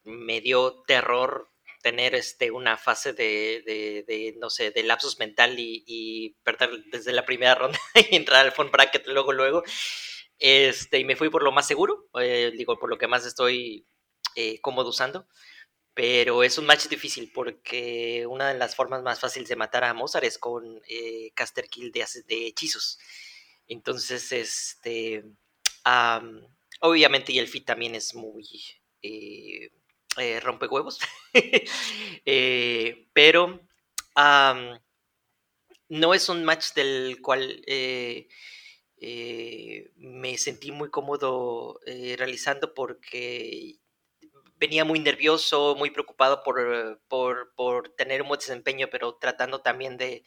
me 0.03 0.41
dio 0.41 0.82
terror 0.86 1.51
tener 1.82 2.14
este, 2.14 2.51
una 2.51 2.78
fase 2.78 3.12
de, 3.12 3.62
de, 3.66 4.03
de 4.09 4.34
no 4.38 4.49
sé, 4.49 4.70
de 4.70 4.82
lapsus 4.82 5.18
mental 5.18 5.59
y, 5.59 5.84
y, 5.86 6.30
perder 6.43 6.70
desde 6.86 7.12
la 7.12 7.26
primera 7.26 7.55
ronda 7.61 7.78
y 7.95 8.16
entrar 8.16 8.47
al 8.47 8.53
phone 8.53 8.70
bracket 8.70 9.07
luego, 9.09 9.34
luego. 9.34 9.62
Este, 10.38 10.99
y 10.99 11.05
me 11.05 11.16
fui 11.16 11.28
por 11.28 11.43
lo 11.43 11.53
más 11.53 11.66
seguro, 11.66 12.09
eh, 12.18 12.51
digo, 12.57 12.78
por 12.78 12.88
lo 12.88 12.97
que 12.97 13.09
más 13.09 13.26
estoy 13.26 13.86
eh, 14.36 14.59
cómodo 14.62 14.88
usando. 14.88 15.26
Pero 15.93 16.45
es 16.45 16.57
un 16.57 16.64
match 16.64 16.86
difícil 16.88 17.30
porque 17.30 18.26
una 18.26 18.49
de 18.55 18.59
las 18.59 18.74
formas 18.74 19.03
más 19.03 19.20
fáciles 19.20 19.51
de 19.51 19.57
matar 19.57 19.84
a 19.84 19.93
Mozart 19.93 20.24
es 20.24 20.38
con 20.38 20.80
eh, 20.88 21.30
Caster 21.34 21.68
Kill 21.68 21.93
de, 21.93 22.07
de, 22.26 22.47
hechizos. 22.47 22.99
Entonces, 23.70 24.32
este. 24.32 25.24
obviamente, 26.80 27.32
y 27.32 27.38
el 27.38 27.46
fit 27.48 27.64
también 27.64 27.94
es 27.94 28.14
muy. 28.14 28.44
Eh, 29.00 29.70
eh, 30.18 30.40
rompehuevos. 30.40 30.98
Eh, 32.26 33.06
pero. 33.12 33.60
no 35.88 36.14
es 36.14 36.28
un 36.28 36.44
match 36.44 36.74
del 36.74 37.20
cual 37.22 37.64
me 39.96 40.36
sentí 40.36 40.72
muy 40.72 40.90
cómodo 40.90 41.80
realizando 41.86 42.74
porque 42.74 43.78
venía 44.56 44.84
muy 44.84 44.98
nervioso, 44.98 45.76
muy 45.76 45.90
preocupado 45.90 46.42
por, 46.42 47.00
por, 47.08 47.94
tener 47.96 48.22
un 48.22 48.28
buen 48.28 48.40
desempeño, 48.40 48.88
pero 48.90 49.14
tratando 49.14 49.60
también 49.62 49.96
de, 49.96 50.24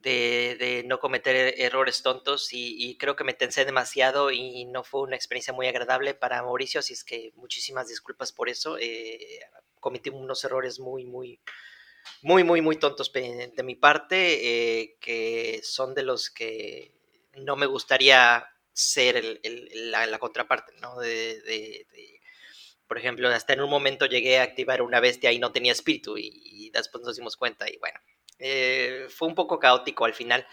de, 0.00 0.82
no 0.86 0.98
cometer 0.98 1.36
e-, 1.36 1.64
errores 1.64 2.02
tontos 2.02 2.48
y, 2.52 2.96
creo 2.98 3.16
que 3.16 3.24
me 3.24 3.34
tensé 3.34 3.64
demasiado 3.64 4.30
y 4.30 4.64
no 4.66 4.84
fue 4.84 5.02
una 5.02 5.16
experiencia 5.16 5.52
muy 5.52 5.66
agradable 5.66 6.14
para 6.14 6.42
Mauricio, 6.42 6.80
así 6.80 6.92
es 6.92 7.04
que 7.04 7.32
muchísimas 7.36 7.88
disculpas 7.88 8.32
por 8.32 8.48
eso. 8.48 8.76
Eh, 8.78 9.40
cometí 9.80 10.10
unos 10.10 10.44
errores 10.44 10.78
muy, 10.78 11.04
muy, 11.04 11.40
muy, 12.22 12.44
muy, 12.44 12.60
muy 12.60 12.76
tontos 12.76 13.12
de 13.12 13.62
mi 13.62 13.76
parte, 13.76 14.80
eh, 14.80 14.96
que 15.00 15.60
son 15.62 15.94
de 15.94 16.02
los 16.02 16.30
que 16.30 16.94
no 17.34 17.56
me 17.56 17.66
gustaría 17.66 18.46
ser 18.72 19.40
la, 19.72 20.18
contraparte, 20.18 20.72
¿no? 20.80 20.98
de 21.00 21.86
por 22.90 22.98
ejemplo, 22.98 23.28
hasta 23.28 23.52
en 23.52 23.60
un 23.60 23.70
momento 23.70 24.06
llegué 24.06 24.40
a 24.40 24.42
activar 24.42 24.82
una 24.82 24.98
bestia 24.98 25.30
y 25.30 25.38
no 25.38 25.52
tenía 25.52 25.70
espíritu 25.70 26.18
y, 26.18 26.70
después 26.74 27.04
nos 27.04 27.14
dimos 27.14 27.36
cuenta 27.36 27.70
y 27.70 27.76
bueno, 27.76 28.00
eh, 28.40 29.06
fue 29.10 29.28
un 29.28 29.34
poco 29.34 29.58
caótico 29.58 30.04
al 30.04 30.14
final. 30.14 30.46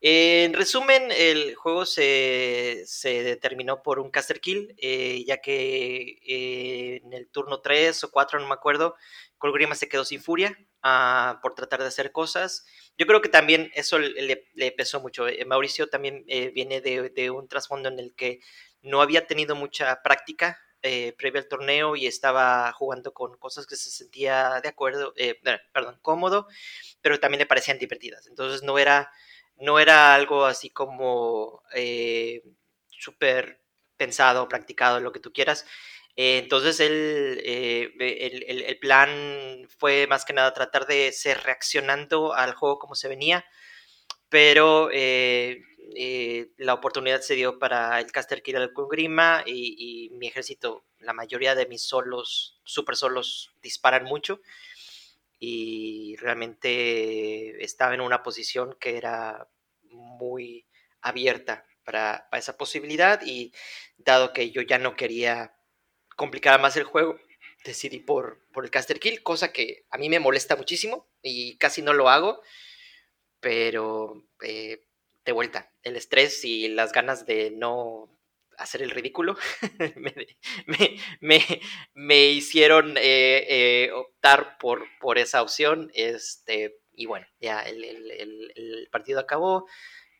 en 0.00 0.52
resumen, 0.54 1.10
el 1.10 1.54
juego 1.54 1.86
se, 1.86 2.82
se, 2.86 3.22
determinó 3.22 3.82
por 3.82 3.98
un 3.98 4.10
caster 4.10 4.40
kill, 4.40 4.74
eh, 4.78 5.24
ya 5.26 5.38
que 5.38 6.18
eh, 6.26 7.00
en 7.04 7.12
el 7.12 7.28
turno 7.30 7.60
3 7.60 8.04
o 8.04 8.10
4, 8.10 8.40
no 8.40 8.46
me 8.46 8.54
acuerdo, 8.54 8.94
Colgrima 9.38 9.74
se 9.74 9.88
quedó 9.88 10.04
sin 10.04 10.22
furia 10.22 10.56
ah, 10.82 11.40
por 11.42 11.54
tratar 11.54 11.80
de 11.80 11.88
hacer 11.88 12.12
cosas. 12.12 12.66
Yo 12.98 13.06
creo 13.06 13.20
que 13.22 13.28
también 13.28 13.70
eso 13.74 13.98
le, 13.98 14.48
le 14.54 14.72
pesó 14.72 15.00
mucho. 15.00 15.26
Mauricio 15.46 15.88
también 15.88 16.24
viene 16.54 16.80
de, 16.80 17.10
de 17.10 17.30
un 17.30 17.48
trasfondo 17.48 17.88
en 17.88 17.98
el 17.98 18.14
que 18.14 18.40
no 18.82 19.02
había 19.02 19.26
tenido 19.26 19.56
mucha 19.56 20.02
práctica 20.02 20.58
eh, 20.86 21.14
previo 21.18 21.40
al 21.40 21.48
torneo 21.48 21.96
y 21.96 22.06
estaba 22.06 22.72
jugando 22.72 23.12
con 23.12 23.36
cosas 23.36 23.66
que 23.66 23.76
se 23.76 23.90
sentía 23.90 24.60
de 24.62 24.68
acuerdo, 24.68 25.12
eh, 25.16 25.40
perdón, 25.72 25.98
cómodo, 26.02 26.46
pero 27.02 27.20
también 27.20 27.40
le 27.40 27.46
parecían 27.46 27.78
divertidas. 27.78 28.26
Entonces 28.26 28.62
no 28.62 28.78
era, 28.78 29.10
no 29.56 29.78
era 29.78 30.14
algo 30.14 30.44
así 30.44 30.70
como 30.70 31.62
eh, 31.74 32.42
súper 32.90 33.60
pensado, 33.96 34.48
practicado, 34.48 35.00
lo 35.00 35.12
que 35.12 35.20
tú 35.20 35.32
quieras. 35.32 35.66
entonces 36.16 36.80
el, 36.80 37.42
el, 37.44 38.62
el, 38.62 38.78
plan 38.78 39.68
fue 39.78 40.06
más 40.06 40.24
que 40.24 40.32
nada 40.32 40.54
tratar 40.54 40.86
de 40.86 41.12
ser 41.12 41.42
reaccionando 41.42 42.34
al 42.34 42.54
juego 42.54 42.78
como 42.78 42.94
se 42.94 43.08
venía, 43.08 43.44
pero 44.28 44.90
eh, 44.92 45.62
la 46.56 46.74
oportunidad 46.74 47.20
se 47.20 47.34
dio 47.34 47.58
para 47.58 48.00
el 48.00 48.10
caster 48.10 48.42
Kiral 48.42 48.72
con 48.72 48.88
Grima 48.88 49.42
y, 49.46 50.10
mi 50.12 50.26
ejército, 50.26 50.84
la 50.98 51.12
mayoría 51.12 51.54
de 51.54 51.66
mis 51.66 51.82
solos, 51.82 52.60
super 52.64 52.96
solos, 52.96 53.52
disparan 53.62 54.04
mucho. 54.04 54.40
Y 55.38 56.16
realmente 56.16 57.62
estaba 57.62 57.94
en 57.94 58.00
una 58.00 58.22
posición 58.22 58.76
que 58.80 58.96
era 58.96 59.48
muy 59.90 60.66
abierta 61.02 61.66
para, 61.84 62.28
esa 62.32 62.56
posibilidad 62.56 63.20
y 63.24 63.52
dado 63.96 64.32
que 64.32 64.50
yo 64.50 64.62
ya 64.62 64.78
no 64.78 64.96
quería 64.96 65.54
complicar 66.16 66.60
más 66.60 66.76
el 66.76 66.84
juego, 66.84 67.18
decidí 67.64 68.00
por, 68.00 68.40
por 68.52 68.64
el 68.64 68.70
caster 68.70 68.98
kill, 68.98 69.22
cosa 69.22 69.52
que 69.52 69.84
a 69.90 69.98
mí 69.98 70.08
me 70.08 70.18
molesta 70.18 70.56
muchísimo 70.56 71.06
y 71.22 71.56
casi 71.58 71.82
no 71.82 71.92
lo 71.92 72.08
hago, 72.08 72.42
pero 73.40 74.24
eh, 74.42 74.85
de 75.26 75.32
vuelta, 75.32 75.70
el 75.82 75.96
estrés 75.96 76.44
y 76.44 76.68
las 76.68 76.92
ganas 76.92 77.26
de 77.26 77.50
no 77.50 78.08
hacer 78.58 78.80
el 78.80 78.90
ridículo 78.90 79.36
me, 81.20 82.26
hicieron 82.26 82.96
eh, 82.96 83.46
eh, 83.48 83.90
optar 83.92 84.56
por, 84.58 84.86
por 85.00 85.18
esa 85.18 85.42
opción. 85.42 85.90
Este, 85.94 86.78
y 86.92 87.06
bueno, 87.06 87.26
ya 87.40 87.60
el, 87.62 88.88
partido 88.90 89.20
acabó. 89.20 89.66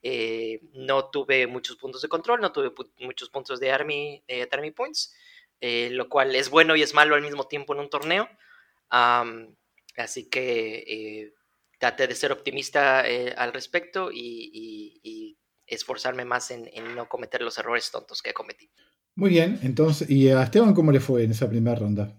Eh, 0.02 0.60
no 0.72 1.08
tuve 1.08 1.46
muchos 1.46 1.76
puntos 1.76 2.02
de 2.02 2.08
control, 2.08 2.40
no 2.40 2.52
tuve 2.52 2.72
muchos 2.98 3.30
puntos 3.30 3.58
de 3.58 3.70
Army, 3.70 4.22
army 4.50 4.70
Points, 4.72 5.14
lo 5.60 6.08
cual 6.08 6.34
es 6.34 6.50
bueno 6.50 6.76
y 6.76 6.82
es 6.82 6.94
malo 6.94 7.14
al 7.14 7.22
mismo 7.22 7.46
tiempo 7.46 7.74
en 7.74 7.80
un 7.80 7.90
torneo. 7.90 8.28
así 9.96 10.28
que 10.28 11.32
traté 11.78 12.06
de 12.06 12.14
ser 12.14 12.32
optimista 12.32 13.08
eh, 13.08 13.34
al 13.36 13.52
respecto 13.52 14.10
y, 14.12 15.36
esforzarme 15.68 16.24
más 16.24 16.52
en, 16.52 16.70
no 16.94 17.08
cometer 17.08 17.42
los 17.42 17.58
errores 17.58 17.90
tontos 17.90 18.22
que 18.22 18.32
cometí. 18.32 18.70
Muy 19.16 19.30
bien, 19.30 19.58
entonces, 19.62 20.08
¿y 20.08 20.28
a 20.28 20.44
Esteban 20.44 20.74
cómo 20.74 20.92
le 20.92 21.00
fue 21.00 21.24
en 21.24 21.32
esa 21.32 21.48
primera 21.48 21.76
ronda? 21.76 22.16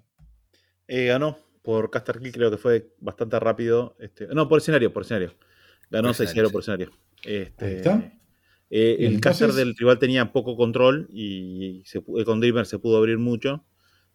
Eh, 0.86 1.06
ganó 1.06 1.38
por 1.62 1.90
Caster 1.90 2.20
Kill, 2.20 2.34
creo 2.34 2.52
que 2.52 2.58
fue 2.58 2.94
bastante 3.00 3.40
rápido. 3.40 3.96
Este, 4.00 4.28
no, 4.28 4.50
por 4.50 4.60
escenario, 4.60 4.92
por 4.92 5.04
escenario. 5.04 5.34
Ganó 5.90 6.10
6-0 6.10 6.52
por 6.52 6.62
escenario. 6.62 6.92
Este, 7.24 7.82
eh, 8.70 8.98
el 9.00 9.22
caster 9.22 9.54
del 9.54 9.76
rival 9.78 9.98
tenía 9.98 10.34
poco 10.34 10.58
control 10.58 11.08
y 11.10 11.84
con 12.26 12.42
Dreamer 12.42 12.66
se 12.66 12.80
pudo 12.80 12.98
abrir 12.98 13.18
mucho. 13.18 13.66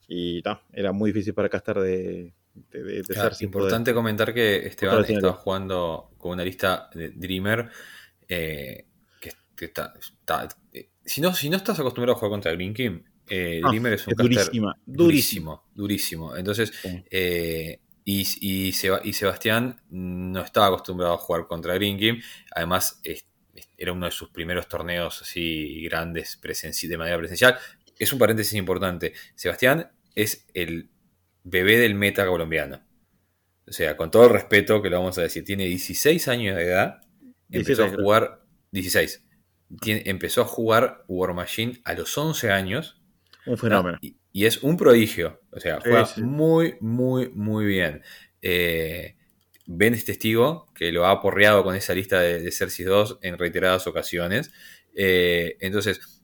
Y 0.07 0.43
era 0.73 0.93
muy 0.93 1.11
difícil 1.11 1.33
para 1.33 1.49
Caster 1.49 1.79
de, 1.79 2.35
es 2.73 3.43
importante 3.43 3.95
comentar 3.95 4.35
que 4.35 4.67
Esteban 4.67 5.05
está 5.05 5.33
jugando 5.33 6.11
con 6.19 6.33
una 6.33 6.45
lista 6.45 6.91
de 6.95 7.11
Dreamer 7.11 7.71
eh, 8.29 8.87
que, 9.55 9.67
está, 9.67 9.95
eh, 10.73 10.89
si, 11.05 11.21
no, 11.21 11.33
si 11.35 11.49
no 11.49 11.57
estás 11.57 11.79
acostumbrado 11.79 12.17
a 12.17 12.19
jugar 12.19 12.31
contra 12.31 12.53
Green 12.53 12.75
King, 12.75 13.01
eh, 13.29 13.61
ah, 13.63 13.69
Dreamer 13.69 13.93
es 13.93 14.07
un 14.07 14.15
durísima, 14.15 14.77
durísimo, 14.85 15.65
durísimo. 15.75 16.37
Entonces, 16.37 16.73
y, 18.05 18.27
y, 18.41 18.73
Sebastián 18.73 19.81
no 19.91 20.41
estaba 20.41 20.67
acostumbrado 20.67 21.15
a 21.15 21.19
jugar 21.19 21.47
contra 21.47 21.75
Green 21.75 21.97
King. 21.97 22.21
Además, 22.55 23.01
era 23.77 23.93
uno 23.93 24.07
de 24.07 24.13
sus 24.13 24.31
primeros 24.31 24.69
torneos 24.69 25.23
así 25.23 25.83
grandes 25.85 26.41
de 26.41 26.99
manera 26.99 27.19
presencial. 27.19 27.59
Es 27.99 28.13
un 28.13 28.19
paréntesis 28.19 28.55
importante. 28.55 29.13
Sebastián 29.35 29.93
es 30.15 30.47
el 30.55 30.91
bebé 31.45 31.79
del 31.79 31.95
meta 31.95 32.27
colombiano. 32.27 32.83
O 33.67 33.73
sea, 33.73 33.97
con 33.97 34.11
todo 34.11 34.25
el 34.25 34.31
respeto 34.31 34.83
que 34.83 34.91
lo 34.91 34.99
vamos 34.99 35.19
a 35.19 35.23
decir, 35.23 35.45
tiene 35.45 35.67
16 35.67 36.29
años 36.29 36.57
de 36.57 36.65
edad, 36.65 37.01
empezó 37.51 37.85
a 37.85 37.91
jugar 37.91 38.43
16. 38.73 39.25
empezó 39.87 40.43
a 40.43 40.47
jugar 40.47 41.05
War 41.09 41.33
Machine 41.35 41.81
a 41.85 41.95
los 41.95 42.17
11 42.17 42.51
años. 42.51 43.01
Un 43.47 43.59
fenómeno. 43.59 43.99
Y, 44.01 44.17
es 44.47 44.63
un 44.63 44.77
prodigio. 44.77 45.41
O 45.51 45.61
sea, 45.61 45.81
juega 45.81 46.09
muy, 46.17 46.77
muy, 46.81 47.29
muy 47.31 47.67
bien. 47.67 48.03
Eh, 48.41 49.17
ben 49.67 49.95
es 49.95 50.05
testigo 50.05 50.73
que 50.75 50.91
lo 50.91 51.07
ha 51.07 51.11
aporreado 51.11 51.63
con 51.63 51.77
esa 51.77 51.95
lista 51.95 52.21
de, 52.21 52.41
de 52.41 52.51
Cersei 52.51 52.85
2 52.85 53.19
en 53.23 53.39
reiteradas 53.39 53.87
ocasiones. 53.87 54.51
Eh, 54.95 55.57
entonces, 55.61 56.22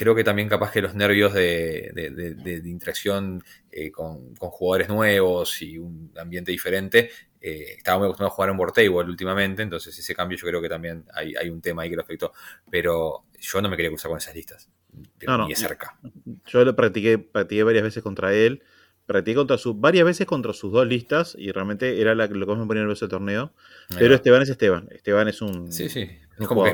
creo 0.00 0.14
que 0.14 0.24
también 0.24 0.48
capaz 0.48 0.72
que 0.72 0.80
los 0.80 0.94
nervios 0.94 1.34
de, 1.34 2.62
interacción 2.64 3.44
eh, 3.70 3.90
con, 3.90 4.34
jugadores 4.34 4.88
nuevos 4.88 5.60
y 5.60 5.76
un 5.76 6.10
ambiente 6.16 6.50
diferente, 6.50 7.10
eh, 7.38 7.74
estaba 7.76 7.98
muy 7.98 8.06
acostumbrado 8.06 8.32
a 8.32 8.34
jugar 8.34 8.50
en 8.50 8.56
Board 8.56 8.72
Table 8.72 9.10
últimamente, 9.10 9.60
entonces 9.60 9.98
ese 9.98 10.14
cambio 10.14 10.38
yo 10.38 10.46
creo 10.46 10.62
que 10.62 10.70
también 10.70 11.04
hay, 11.12 11.50
un 11.50 11.60
tema 11.60 11.82
ahí 11.82 11.90
que 11.90 11.96
lo 11.96 12.02
afectó, 12.02 12.32
pero 12.70 13.26
yo 13.38 13.60
no 13.60 13.68
me 13.68 13.76
quería 13.76 13.90
cruzar 13.90 14.08
con 14.08 14.16
esas 14.16 14.34
listas, 14.34 14.70
ni 14.90 15.48
de 15.50 15.54
cerca. 15.54 15.98
Yo 16.46 16.64
lo 16.64 16.74
practiqué, 16.74 17.18
practiqué 17.18 17.62
varias 17.62 17.84
veces 17.84 18.02
contra 18.02 18.32
él, 18.32 18.62
practiqué 19.04 19.36
contra 19.36 19.58
sus, 19.58 19.78
varias 19.78 20.06
veces 20.06 20.26
contra 20.26 20.54
sus 20.54 20.72
dos 20.72 20.86
listas 20.86 21.36
y 21.38 21.52
realmente 21.52 22.00
era 22.00 22.14
la, 22.14 22.26
lo 22.26 22.46
que 22.46 22.52
más 22.52 22.58
me 22.58 22.66
ponía 22.66 22.84
nervioso 22.84 23.04
el 23.04 23.10
torneo, 23.10 23.52
pero 23.98 24.14
Esteban 24.14 24.40
es 24.40 24.48
Esteban, 24.48 24.88
Esteban 24.92 25.28
es 25.28 25.42
un... 25.42 25.70
Sí, 25.70 25.90
sí, 25.90 26.08
es 26.38 26.46
como. 26.48 26.64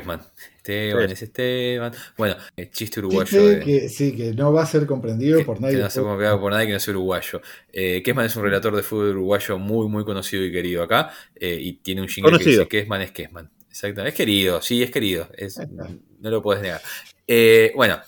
Esteban 0.67 1.11
es 1.11 1.21
Esteban. 1.21 1.93
Bueno, 2.17 2.35
el 2.55 2.69
chiste 2.71 2.99
uruguayo. 2.99 3.59
que, 3.63 3.89
sí, 3.89 4.15
que 4.15 4.33
no 4.33 4.51
va 4.51 4.63
a 4.63 4.65
ser 4.65 4.85
comprendido 4.85 5.43
por 5.45 5.61
nadie. 5.61 5.77
Que 5.77 5.83
no 5.83 5.89
se 5.89 6.01
por 6.01 6.51
nadie 6.51 6.67
que 6.67 6.73
no 6.73 6.79
sea 6.79 6.91
uruguayo. 6.93 7.41
Eh, 7.71 8.01
Kesman 8.03 8.25
es 8.25 8.35
un 8.35 8.43
relator 8.43 8.75
de 8.75 8.83
fútbol 8.83 9.09
uruguayo 9.09 9.57
muy, 9.57 9.87
muy 9.87 10.03
conocido 10.03 10.43
y 10.43 10.51
querido 10.51 10.83
acá. 10.83 11.11
Eh, 11.35 11.57
y 11.59 11.73
tiene 11.73 12.01
un 12.01 12.07
jingle 12.07 12.37
que 12.37 12.43
dice 12.49 12.67
Kesman 12.67 13.01
es 13.01 13.11
Kesman. 13.11 13.49
Exactamente. 13.69 14.09
Es 14.09 14.15
querido, 14.15 14.61
sí, 14.61 14.83
es 14.83 14.91
querido. 14.91 15.29
no 16.19 16.29
lo 16.29 16.41
puedes 16.41 16.61
negar. 16.61 16.81
Eh, 17.27 17.71
bueno, 17.75 17.99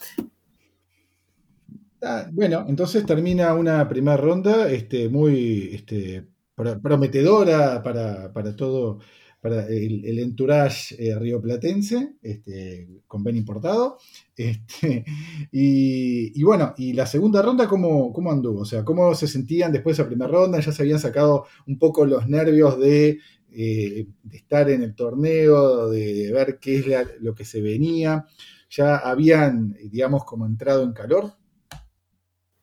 Ah, 2.01 2.27
bueno, 2.31 2.65
entonces 2.69 3.05
termina 3.05 3.53
una 3.55 3.87
primera 3.89 4.15
ronda 4.15 4.71
este, 4.71 5.09
muy 5.09 5.71
este, 5.73 6.25
pro- 6.55 6.79
prometedora 6.81 7.83
para, 7.83 8.31
para 8.31 8.55
todo, 8.55 8.99
para 9.41 9.67
el, 9.67 10.19
entourage 10.19 10.95
eh, 10.97 11.17
rioplatense, 11.17 12.15
este, 12.21 13.01
con 13.07 13.23
Ben 13.23 13.37
importado. 13.37 13.97
Este, 14.39 15.03
y, 15.51 16.41
bueno, 16.43 16.73
y 16.77 16.93
la 16.93 17.05
segunda 17.05 17.41
ronda, 17.41 17.67
¿cómo, 17.67 18.13
¿cómo 18.13 18.31
anduvo? 18.31 18.61
O 18.61 18.65
sea, 18.65 18.85
¿cómo 18.85 19.13
se 19.13 19.27
sentían 19.27 19.73
después 19.73 19.97
de 19.97 20.03
esa 20.03 20.07
primera 20.07 20.31
ronda? 20.31 20.61
¿Ya 20.61 20.71
se 20.71 20.81
habían 20.81 20.99
sacado 20.99 21.45
un 21.67 21.77
poco 21.77 22.05
los 22.05 22.29
nervios 22.29 22.79
de, 22.79 23.19
eh, 23.51 24.07
estar 24.31 24.69
en 24.69 24.81
el 24.83 24.95
torneo, 24.95 25.89
de 25.89 26.31
ver 26.31 26.57
qué 26.61 26.77
es 26.79 26.85
lo 27.19 27.35
que 27.35 27.43
se 27.43 27.59
venía? 27.59 28.27
¿Ya 28.69 28.95
habían, 28.95 29.75
digamos, 29.91 30.23
como 30.23 30.45
entrado 30.45 30.83
en 30.83 30.93
calor? 30.93 31.33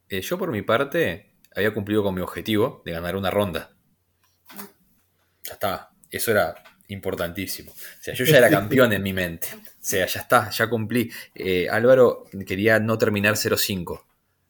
eh, 0.09 0.21
yo 0.23 0.39
por 0.39 0.51
mi 0.51 0.63
parte 0.63 1.37
había 1.55 1.75
cumplido 1.75 2.03
con 2.03 2.15
mi 2.15 2.21
objetivo 2.21 2.83
de 2.85 2.93
ganar 2.93 3.17
una 3.17 3.31
ronda. 3.31 3.77
Ya 5.43 5.53
está, 5.53 5.96
eso 6.11 6.31
era 6.31 6.55
importantísimo. 6.89 7.73
O 7.73 8.03
sea, 8.03 8.15
yo 8.15 8.25
ya 8.25 8.39
era 8.39 8.49
campeón 8.51 8.93
en 8.93 9.03
mi 9.03 9.13
mente. 9.13 9.49
O 9.55 9.61
sea, 9.81 10.07
ya 10.07 10.21
está, 10.21 10.51
ya 10.51 10.69
cumplí. 10.69 11.11
Eh, 11.35 11.69
Álvaro 11.71 12.25
quería 12.47 12.79
no 12.79 12.97
terminar 12.99 13.35
0-5. 13.35 14.03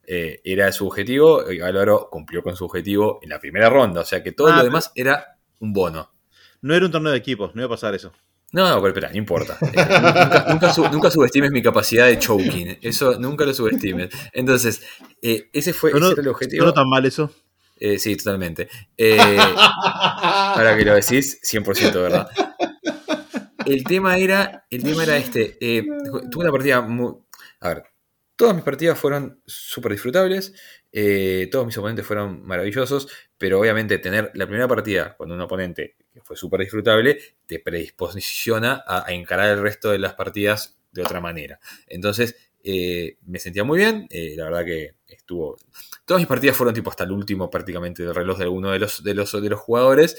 Eh, 0.09 0.41
era 0.45 0.71
su 0.71 0.87
objetivo, 0.87 1.51
y 1.51 1.61
Álvaro 1.61 2.09
cumplió 2.11 2.43
con 2.43 2.55
su 2.57 2.65
objetivo 2.65 3.19
en 3.23 3.31
la 3.31 3.41
primera 3.41 3.69
ronda. 3.71 4.03
O 4.03 4.05
sea 4.05 4.23
que 4.23 4.33
todo 4.33 4.49
Ah, 4.49 4.59
lo 4.59 4.65
demás 4.65 4.93
era 4.95 5.39
un 5.61 5.73
bono. 5.73 6.13
No 6.63 6.75
era 6.75 6.87
un 6.87 6.93
torneo 6.93 7.13
de 7.13 7.19
equipos, 7.19 7.55
no 7.55 7.63
iba 7.63 7.67
a 7.67 7.77
pasar 7.77 7.95
eso. 7.95 8.13
No, 8.53 8.69
no, 8.69 8.77
pero 8.77 8.89
espera, 8.89 9.11
no 9.11 9.17
importa. 9.19 9.59
Eh, 9.63 9.67
nunca, 9.75 10.47
nunca 10.51 10.73
su- 10.73 10.89
nunca 10.91 11.11
subestimes 11.11 11.51
mi 11.51 11.63
capacidad 11.63 12.07
de 12.07 12.19
choking. 12.19 12.79
Eso 12.81 13.19
nunca 13.19 13.45
lo 13.45 13.53
subestimes. 13.53 14.11
Entonces, 14.33 14.81
ese 15.21 15.73
fue 15.73 15.91
Sonó, 15.91 16.07
ese 16.07 16.13
era 16.15 16.23
el 16.23 16.29
objetivo. 16.29 16.63
sonó 16.63 16.73
tan 16.73 16.89
mal 16.89 17.05
eso. 17.05 17.33
Eh, 17.79 17.99
sí, 17.99 18.17
totalmente. 18.17 18.69
Eh, 18.97 19.19
ahora 19.39 20.77
que 20.77 20.85
lo 20.85 20.95
decís, 20.95 21.39
100% 21.43 22.03
verdad. 22.03 22.29
El 23.65 23.85
tema 23.85 24.17
era, 24.17 24.67
el 24.71 24.83
tema 24.83 25.03
era 25.03 25.17
este. 25.17 25.57
eh, 25.61 25.85
tuve 26.31 26.45
una 26.45 26.53
partida 26.53 26.81
muy... 26.83 27.15
A 27.61 27.69
ver, 27.71 27.85
todas 28.37 28.55
mis 28.55 28.65
partidas 28.65 28.99
fueron 28.99 29.41
súper 29.47 29.93
disfrutables, 29.93 30.55
eh, 30.93 31.49
todos 31.51 31.67
mis 31.67 31.77
oponentes 31.79 32.07
fueron 32.07 32.45
maravillosos, 32.47 33.09
pero 33.39 33.59
obviamente 33.61 33.99
tener 33.99 34.31
la 34.35 34.47
primera 34.47 34.69
partida 34.69 35.17
con 35.17 35.33
un 35.33 35.41
oponente 35.41 35.97
que 36.13 36.21
fue 36.23 36.37
súper 36.37 36.61
disfrutable 36.61 37.19
te 37.47 37.59
predisposiciona 37.59 38.83
a, 38.87 39.07
a 39.09 39.13
encarar 39.13 39.51
el 39.51 39.63
resto 39.63 39.91
de 39.91 39.99
las 39.99 40.15
partidas 40.15 40.79
de 40.93 41.03
otra 41.03 41.21
manera. 41.21 41.59
Entonces, 41.89 42.37
eh, 42.69 43.17
me 43.27 43.39
sentía 43.39 43.63
muy 43.63 43.79
bien, 43.79 44.09
eh, 44.11 44.35
la 44.37 44.47
verdad 44.47 44.65
que 44.65 44.97
estuvo... 45.07 45.57
Todas 46.05 46.21
mis 46.21 46.27
partidas 46.27 46.57
fueron 46.57 46.75
tipo 46.75 46.91
hasta 46.91 47.05
el 47.05 47.13
último 47.13 47.49
prácticamente 47.49 48.03
del 48.03 48.13
reloj 48.13 48.39
de 48.39 48.45
alguno 48.45 48.73
de 48.73 48.81
los, 48.81 49.05
de 49.05 49.15
los, 49.15 49.41
de 49.41 49.49
los 49.49 49.61
jugadores, 49.61 50.17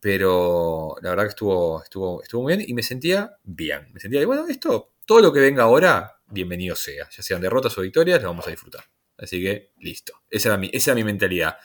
pero 0.00 0.96
la 1.02 1.10
verdad 1.10 1.24
que 1.24 1.28
estuvo, 1.28 1.82
estuvo, 1.82 2.22
estuvo 2.22 2.42
muy 2.44 2.56
bien 2.56 2.66
y 2.66 2.72
me 2.72 2.82
sentía 2.82 3.36
bien. 3.44 3.92
Me 3.92 4.00
sentía, 4.00 4.24
bueno, 4.24 4.46
esto, 4.48 4.94
todo 5.04 5.20
lo 5.20 5.34
que 5.34 5.40
venga 5.40 5.64
ahora, 5.64 6.18
bienvenido 6.28 6.76
sea. 6.76 7.10
Ya 7.10 7.22
sean 7.22 7.42
derrotas 7.42 7.76
o 7.76 7.82
victorias, 7.82 8.22
lo 8.22 8.28
vamos 8.28 8.46
a 8.46 8.50
disfrutar. 8.50 8.84
Así 9.18 9.42
que, 9.42 9.72
listo. 9.78 10.14
Esa 10.30 10.48
era 10.48 10.56
mi, 10.56 10.70
esa 10.72 10.92
era 10.92 10.94
mi 10.94 11.04
mentalidad. 11.04 11.56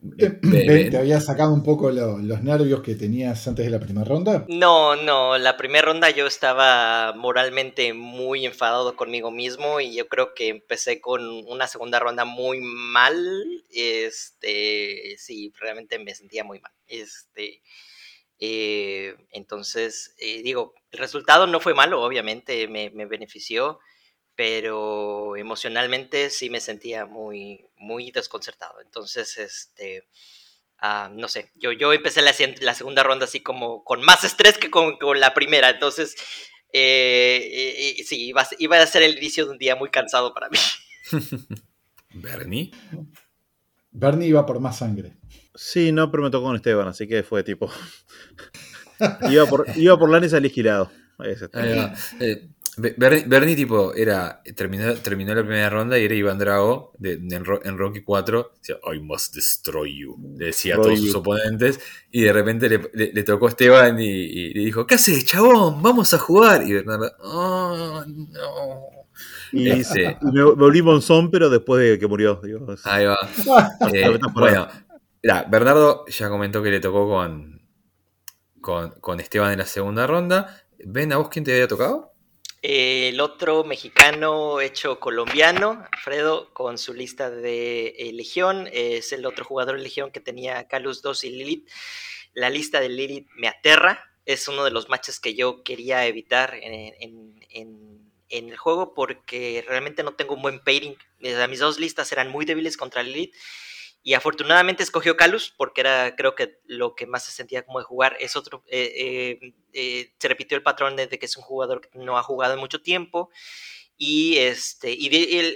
Ben, 0.00 0.40
Ve- 0.42 0.90
¿te 0.90 0.96
había 0.98 1.20
sacado 1.20 1.52
un 1.54 1.62
poco 1.62 1.90
lo- 1.90 2.18
los 2.18 2.42
nervios 2.42 2.82
que 2.82 2.94
tenías 2.94 3.46
antes 3.46 3.64
de 3.64 3.70
la 3.70 3.78
primera 3.80 4.04
ronda? 4.04 4.44
No, 4.48 4.96
no, 4.96 5.38
la 5.38 5.56
primera 5.56 5.86
ronda 5.86 6.10
yo 6.10 6.26
estaba 6.26 7.12
moralmente 7.16 7.92
muy 7.92 8.46
enfadado 8.46 8.96
conmigo 8.96 9.30
mismo 9.30 9.80
y 9.80 9.94
yo 9.94 10.08
creo 10.08 10.34
que 10.34 10.48
empecé 10.48 11.00
con 11.00 11.22
una 11.46 11.68
segunda 11.68 12.00
ronda 12.00 12.24
muy 12.24 12.60
mal. 12.60 13.16
Este, 13.70 15.14
sí, 15.18 15.52
realmente 15.60 15.98
me 15.98 16.14
sentía 16.14 16.42
muy 16.42 16.58
mal. 16.60 16.72
Este, 16.88 17.62
eh, 18.38 19.14
entonces, 19.30 20.14
eh, 20.18 20.42
digo, 20.42 20.74
el 20.90 20.98
resultado 20.98 21.46
no 21.46 21.60
fue 21.60 21.74
malo, 21.74 22.02
obviamente 22.02 22.66
me, 22.68 22.90
me 22.90 23.06
benefició, 23.06 23.78
pero 24.40 25.36
emocionalmente 25.36 26.30
sí 26.30 26.48
me 26.48 26.60
sentía 26.60 27.04
muy, 27.04 27.66
muy 27.76 28.10
desconcertado. 28.10 28.80
Entonces, 28.80 29.36
este, 29.36 30.08
ah, 30.78 31.10
no 31.14 31.28
sé, 31.28 31.50
yo, 31.56 31.72
yo 31.72 31.92
empecé 31.92 32.22
la, 32.22 32.32
la 32.62 32.72
segunda 32.72 33.02
ronda 33.02 33.26
así 33.26 33.40
como 33.40 33.84
con 33.84 34.02
más 34.02 34.24
estrés 34.24 34.56
que 34.56 34.70
con, 34.70 34.96
con 34.96 35.20
la 35.20 35.34
primera. 35.34 35.68
Entonces, 35.68 36.16
eh, 36.72 37.96
eh, 37.98 38.02
sí, 38.04 38.28
iba 38.28 38.40
a, 38.40 38.44
ser- 38.46 38.56
iba 38.62 38.80
a 38.80 38.86
ser 38.86 39.02
el 39.02 39.18
inicio 39.18 39.44
de 39.44 39.50
un 39.50 39.58
día 39.58 39.76
muy 39.76 39.90
cansado 39.90 40.32
para 40.32 40.48
mí. 40.48 40.58
Bernie. 42.14 42.70
Bernie 43.90 44.28
iba 44.28 44.46
por 44.46 44.58
más 44.58 44.78
sangre. 44.78 45.18
Sí, 45.54 45.92
no, 45.92 46.10
pero 46.10 46.22
me 46.22 46.30
tocó 46.30 46.46
con 46.46 46.56
Esteban, 46.56 46.88
así 46.88 47.06
que 47.06 47.22
fue 47.24 47.42
tipo. 47.42 47.70
iba 49.30 49.44
por, 49.44 49.66
iba 49.76 49.98
por 49.98 50.10
Lanes 50.10 50.32
al 50.32 50.46
Eh, 52.82 52.94
Bernie, 52.96 53.24
Bernie, 53.26 53.56
tipo, 53.56 53.92
era, 53.94 54.42
terminó, 54.56 54.94
terminó 54.94 55.34
la 55.34 55.42
primera 55.42 55.68
ronda 55.70 55.98
y 55.98 56.04
era 56.04 56.14
Iván 56.14 56.38
Drago 56.38 56.92
de, 56.98 57.16
de- 57.16 57.36
en, 57.36 57.44
Ro- 57.44 57.60
en 57.64 57.76
Rocky 57.76 58.02
4. 58.02 58.52
Decía, 58.58 58.76
I 58.94 59.00
must 59.00 59.34
destroy 59.34 59.98
you. 59.98 60.16
Le 60.38 60.46
decía 60.46 60.74
a 60.74 60.76
todos 60.82 60.98
sus 60.98 61.14
oponentes. 61.16 61.80
Y 62.10 62.22
de 62.22 62.32
repente 62.32 62.68
le, 62.68 62.90
le- 62.94 63.12
le 63.12 63.22
tocó 63.24 63.46
a 63.46 63.48
Esteban 63.50 63.98
y, 64.00 64.04
y 64.08 64.54
le 64.54 64.60
dijo, 64.64 64.86
¿qué 64.86 64.94
haces, 64.94 65.24
chabón? 65.26 65.82
Vamos 65.82 66.14
a 66.14 66.18
jugar. 66.18 66.62
Y 66.66 66.72
Bernardo, 66.74 67.10
oh, 67.22 68.04
no. 68.06 68.80
Y, 69.52 69.68
Este, 69.70 70.16
y 70.22 70.32
me 70.32 70.42
volví 70.44 70.80
Monzón, 70.80 71.30
pero 71.30 71.50
después 71.50 71.82
de 71.82 71.98
que 71.98 72.06
murió. 72.06 72.40
Digo, 72.42 72.66
ahí 72.84 73.04
va. 73.04 73.18
Eh, 73.92 74.08
metáfora. 74.10 74.30
bueno, 74.32 74.68
mirá, 75.22 75.42
Bernardo 75.50 76.04
ya 76.06 76.28
comentó 76.28 76.62
que 76.62 76.70
le 76.70 76.78
tocó 76.80 77.08
con, 77.08 77.60
con, 78.60 78.90
con 79.00 79.18
Esteban 79.20 79.52
en 79.52 79.58
la 79.58 79.66
segunda 79.66 80.06
ronda. 80.06 80.56
¿Ven 80.86 81.12
a 81.12 81.16
vos 81.18 81.28
quién 81.28 81.44
te 81.44 81.52
había 81.52 81.66
tocado? 81.68 82.09
El 82.62 83.20
otro 83.20 83.64
mexicano 83.64 84.60
hecho 84.60 85.00
colombiano, 85.00 85.86
Alfredo, 85.92 86.52
con 86.52 86.76
su 86.76 86.92
lista 86.92 87.30
de 87.30 87.94
eh, 87.98 88.12
Legión, 88.12 88.68
es 88.70 89.12
el 89.12 89.24
otro 89.24 89.46
jugador 89.46 89.76
de 89.76 89.82
Legión 89.82 90.10
que 90.10 90.20
tenía 90.20 90.68
Calus 90.68 91.00
2 91.00 91.24
y 91.24 91.30
Lilith. 91.30 91.70
La 92.34 92.50
lista 92.50 92.78
de 92.80 92.90
Lilith 92.90 93.28
me 93.34 93.48
aterra, 93.48 94.10
es 94.26 94.46
uno 94.46 94.62
de 94.64 94.70
los 94.70 94.90
matches 94.90 95.20
que 95.20 95.34
yo 95.34 95.62
quería 95.64 96.06
evitar 96.06 96.54
en, 96.54 96.94
en- 97.00 98.10
el 98.28 98.56
juego 98.56 98.94
porque 98.94 99.64
realmente 99.66 100.04
no 100.04 100.14
tengo 100.14 100.34
un 100.34 100.42
buen 100.42 100.60
pairing. 100.60 100.96
Eh, 101.18 101.48
Mis 101.48 101.58
dos 101.58 101.80
listas 101.80 102.12
eran 102.12 102.30
muy 102.30 102.44
débiles 102.44 102.76
contra 102.76 103.02
Lilith. 103.02 103.34
Y 104.02 104.14
afortunadamente 104.14 104.82
escogió 104.82 105.16
Calus 105.16 105.52
porque 105.56 105.82
era, 105.82 106.16
creo 106.16 106.34
que 106.34 106.58
lo 106.64 106.94
que 106.94 107.06
más 107.06 107.24
se 107.24 107.32
sentía 107.32 107.64
como 107.64 107.78
de 107.78 107.84
jugar. 107.84 108.16
Es 108.20 108.36
otro, 108.36 108.64
eh, 108.66 108.92
eh, 109.40 109.54
eh, 109.72 110.14
se 110.18 110.28
repitió 110.28 110.56
el 110.56 110.62
patrón 110.62 110.96
de, 110.96 111.08
que 111.08 111.26
es 111.26 111.36
un 111.36 111.42
jugador 111.42 111.80
que 111.82 111.98
no 111.98 112.16
ha 112.16 112.22
jugado 112.22 112.54
en 112.54 112.60
mucho 112.60 112.80
tiempo. 112.80 113.30
Y 114.02 114.38
este, 114.38 114.92
y 114.92 115.08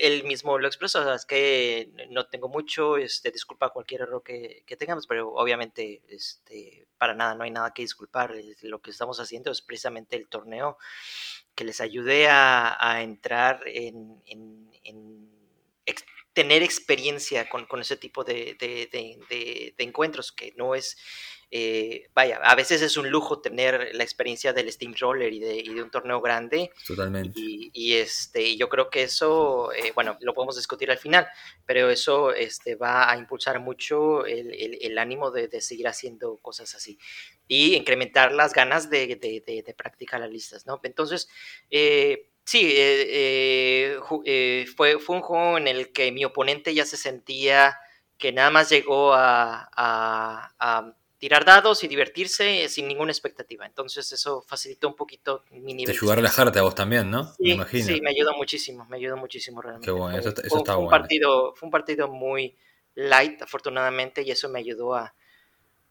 él, 0.03 0.25
mismo 0.25 0.59
lo 0.59 0.67
expresó, 0.69 1.03
sea, 1.03 1.15
es 1.15 1.25
que 1.25 1.91
no 2.11 2.27
tengo 2.27 2.51
mucho, 2.51 2.99
este, 2.99 3.31
disculpa 3.31 3.71
cualquier 3.71 4.03
error 4.03 4.23
que, 4.23 4.65
que 4.67 4.77
tengamos, 4.77 5.07
pero 5.07 5.33
obviamente, 5.33 6.03
este, 6.09 6.87
para 6.99 7.15
nada, 7.15 7.35
no 7.35 7.45
hay 7.45 7.51
nada 7.51 7.73
que 7.73 7.81
disculpar. 7.81 8.35
Lo 8.61 8.83
que 8.83 8.91
estamos 8.91 9.19
haciendo 9.19 9.51
es 9.51 9.63
precisamente 9.63 10.17
el 10.17 10.29
torneo 10.29 10.77
que 11.55 11.65
les 11.65 11.81
ayude 11.81 12.27
a, 12.29 13.01
entrar 13.03 13.63
en, 13.67 14.23
tener 16.35 16.63
experiencia 16.63 17.49
con, 17.49 17.65
con 17.67 17.81
ese 17.81 17.97
tipo 17.97 18.25
de, 18.25 18.57
de- 18.59 18.89
de- 18.93 19.19
de- 19.31 19.75
encuentros, 19.85 20.33
que 20.33 20.53
no 20.57 20.75
es, 20.75 20.97
eh, 21.51 22.09
vaya, 22.13 22.39
a 22.43 22.55
veces 22.57 22.83
es 22.83 22.97
un 22.97 23.09
lujo 23.09 23.41
tener 23.41 23.91
la 23.95 24.03
experiencia 24.03 24.53
del 24.53 24.71
Steam 24.73 24.95
Roller 24.99 25.33
y 25.33 25.39
de, 25.39 25.57
y 25.59 25.73
de 25.73 25.83
un 25.83 25.91
torneo 25.91 26.21
grande, 26.21 26.73
Totalmente. 26.87 27.39
y, 27.39 27.71
y, 27.73 27.95
este, 27.95 28.43
y 28.43 28.57
yo 28.57 28.69
creo 28.69 28.91
que 28.91 29.05
eso, 29.05 29.73
eh, 29.73 29.93
bueno, 29.95 30.19
lo 30.23 30.35
podemos 30.35 30.57
discutir 30.57 30.91
al 30.91 30.99
final, 30.99 31.29
pero 31.65 31.89
eso 31.89 32.33
este, 32.33 32.75
va 32.75 33.09
a 33.11 33.17
impulsar 33.17 33.61
mucho 33.61 34.27
el, 34.27 34.53
el- 34.53 34.79
el 34.81 34.99
ánimo 34.99 35.31
de, 35.31 35.47
de 35.47 35.61
seguir 35.61 35.87
haciendo 35.87 36.39
cosas 36.39 36.75
así 36.75 36.99
y 37.47 37.75
incrementar 37.77 38.33
las 38.33 38.53
ganas 38.55 38.91
de, 38.91 39.07
de- 39.15 39.41
de- 39.47 39.63
de 39.63 39.75
practicar 39.75 40.19
las 40.21 40.31
listas, 40.31 40.67
¿no? 40.67 40.81
Entonces, 40.83 41.29
eh, 41.71 42.31
sí, 42.45 42.61
eh, 42.73 43.97
eh, 43.97 44.01
eh, 44.25 44.67
fue, 44.77 44.99
fue 44.99 45.17
un 45.17 45.23
juego 45.23 45.59
en 45.59 45.69
el 45.69 45.93
que 45.93 46.13
mi 46.13 46.25
oponente 46.25 46.75
ya 46.75 46.85
se 46.85 46.97
sentía 46.97 47.77
que 48.19 48.33
nada 48.33 48.51
más 48.51 48.71
llegó 48.71 49.13
a, 49.15 49.69
a- 49.77 50.55
a 50.59 50.97
tirar 51.19 51.45
dados 51.45 51.83
y 51.85 51.89
divertirse 51.89 52.69
sin 52.69 52.87
ninguna 52.89 53.13
expectativa. 53.13 53.67
Entonces 53.67 54.11
eso 54.13 54.43
facilitó 54.47 54.89
un 54.89 54.95
poquito 54.97 55.43
mi 55.51 55.75
nivel. 55.75 55.87
Te 55.87 55.93
de 55.93 55.99
ayudó 55.99 56.13
a 56.13 56.17
relajarte 56.17 56.59
a 56.59 56.63
vos 56.63 56.75
también, 56.75 57.11
¿no? 57.11 57.25
me 57.25 57.33
Sí, 57.37 57.55
imagino. 57.55 57.87
sí, 57.87 58.01
me 58.03 58.11
ayudó 58.11 58.33
muchísimo, 58.37 58.87
me 58.87 58.97
ayudó 58.97 59.17
muchísimo 59.17 59.61
realmente. 59.63 59.87
Qué 59.87 59.91
bueno, 59.93 60.19
eso 60.19 60.23
Fue- 60.23 60.29
está- 60.31 60.43
eso 60.43 60.51
fue- 60.51 60.59
está 60.59 60.73
fue 60.75 60.83
un 60.83 60.85
bueno. 60.87 61.01
partido, 61.01 61.55
fue 61.57 61.67
un 61.67 61.71
partido 61.71 62.09
muy 62.09 62.57
light, 62.95 63.43
afortunadamente, 63.43 64.23
y 64.23 64.31
eso 64.31 64.49
me 64.49 64.61
ayudó 64.61 64.95
a 64.95 65.15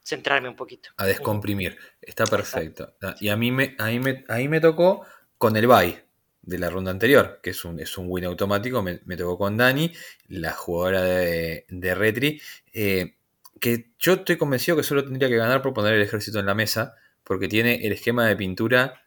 centrarme 0.04 0.50
un 0.50 0.56
poquito. 0.56 0.90
A 0.98 1.06
descomprimir. 1.06 1.78
Está 2.02 2.26
perfecto. 2.26 2.96
Ah, 3.02 3.16
Y 3.20 3.30
a 3.30 3.38
mí 3.38 3.52
me, 3.52 3.76
a 3.80 3.86
mí 3.88 4.00
me, 4.00 4.24
a 4.28 4.36
mí 4.38 4.48
me 4.48 4.60
tocó 4.62 5.06
con 5.38 5.56
el 5.56 5.68
bye. 5.68 6.04
De 6.44 6.60
la 6.60 6.70
ronda 6.70 6.92
anterior, 6.92 7.40
que 7.44 7.52
es 7.52 7.66
un, 7.66 7.80
es 7.80 7.98
un 7.98 8.06
win 8.10 8.26
automático. 8.26 8.82
Me, 8.84 9.02
me 9.06 9.18
tocó 9.18 9.38
con 9.40 9.58
Dani, 9.58 9.92
la 10.30 10.54
jugadora 10.54 11.04
de, 11.04 11.66
de 11.70 11.96
Retri. 11.96 12.42
eh, 12.74 13.16
que 13.60 13.92
yo 14.00 14.14
estoy 14.14 14.38
convencido 14.38 14.76
que 14.78 14.84
solo 14.84 15.06
tendría 15.06 15.30
que 15.30 15.38
ganar 15.38 15.62
por 15.62 15.74
poner 15.74 15.94
el 15.94 16.02
ejército 16.02 16.40
en 16.40 16.46
la 16.48 16.56
mesa, 16.56 16.96
porque 17.24 17.48
tiene 17.48 17.86
el 17.86 17.94
esquema 17.94 18.28
de 18.28 18.36
pintura 18.36 19.02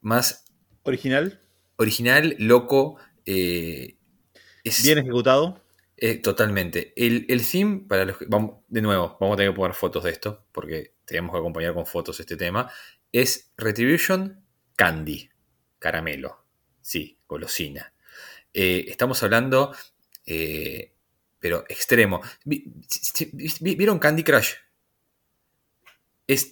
más 0.00 0.44
Original, 0.84 1.40
original, 1.76 2.36
loco. 2.38 2.98
eh, 3.26 3.96
es, 4.64 4.82
bien 4.82 4.98
ejecutado. 4.98 5.64
eh, 5.96 6.18
totalmente. 6.18 6.92
El, 6.96 7.26
el 7.28 7.46
theme, 7.48 7.80
para 7.88 8.04
los 8.04 8.18
que. 8.18 8.26
Vamos, 8.28 8.58
de 8.68 8.82
nuevo, 8.82 9.16
vamos 9.20 9.34
a 9.34 9.36
tener 9.38 9.52
que 9.52 9.56
poner 9.56 9.74
fotos 9.74 10.04
de 10.04 10.10
esto, 10.10 10.46
porque 10.52 10.94
tenemos 11.04 11.32
que 11.32 11.38
acompañar 11.38 11.74
con 11.74 11.86
fotos 11.86 12.20
este 12.20 12.36
tema. 12.36 12.70
Es 13.12 13.52
Retribution 13.56 14.44
Candy. 14.76 15.30
Caramelo. 15.78 16.44
Sí, 16.88 17.18
golosina. 17.28 17.92
Eh, 18.54 18.86
estamos 18.88 19.22
hablando. 19.22 19.74
eh, 20.24 20.92
pero 21.38 21.64
extremo. 21.68 22.20
¿Vieron 23.60 23.98
Candy 23.98 24.24
Crush? 24.24 24.54
Es, 26.26 26.50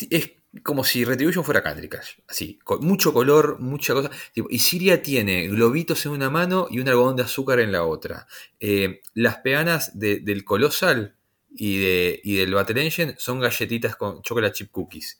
como 0.62 0.84
si 0.84 1.04
Retribution 1.04 1.42
fuera 1.44 1.62
Candy 1.62 1.88
Crush. 1.88 2.18
Así, 2.28 2.58
con 2.64 2.84
mucho 2.86 3.12
color, 3.14 3.58
mucha 3.60 3.94
cosa. 3.94 4.10
Y 4.34 4.58
Siria 4.58 5.02
tiene 5.02 5.48
globitos 5.48 6.04
en 6.06 6.12
una 6.12 6.28
mano 6.30 6.66
y 6.70 6.80
un 6.80 6.88
algodón 6.88 7.16
de 7.16 7.22
azúcar 7.24 7.58
en 7.60 7.72
la 7.72 7.84
otra. 7.84 8.26
Eh, 8.60 9.00
las 9.14 9.38
peanas 9.38 9.98
de- 9.98 10.20
del 10.20 10.44
Colossal 10.44 11.16
y, 11.54 11.78
de, 11.80 12.20
y 12.24 12.36
del 12.36 12.52
Battle 12.54 12.82
Engine 12.84 13.14
son 13.18 13.40
galletitas 13.40 13.96
con 13.96 14.20
chocolate 14.22 14.54
chip 14.54 14.70
cookies. 14.70 15.18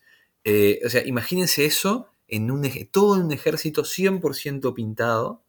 O 0.84 0.88
sea, 0.90 1.04
imagínense 1.06 1.64
eso 1.64 2.10
en 2.28 2.50
un 2.50 2.68
todo 2.90 3.14
un 3.20 3.32
ejército 3.32 3.84
100% 3.84 4.74
pintado. 4.74 5.42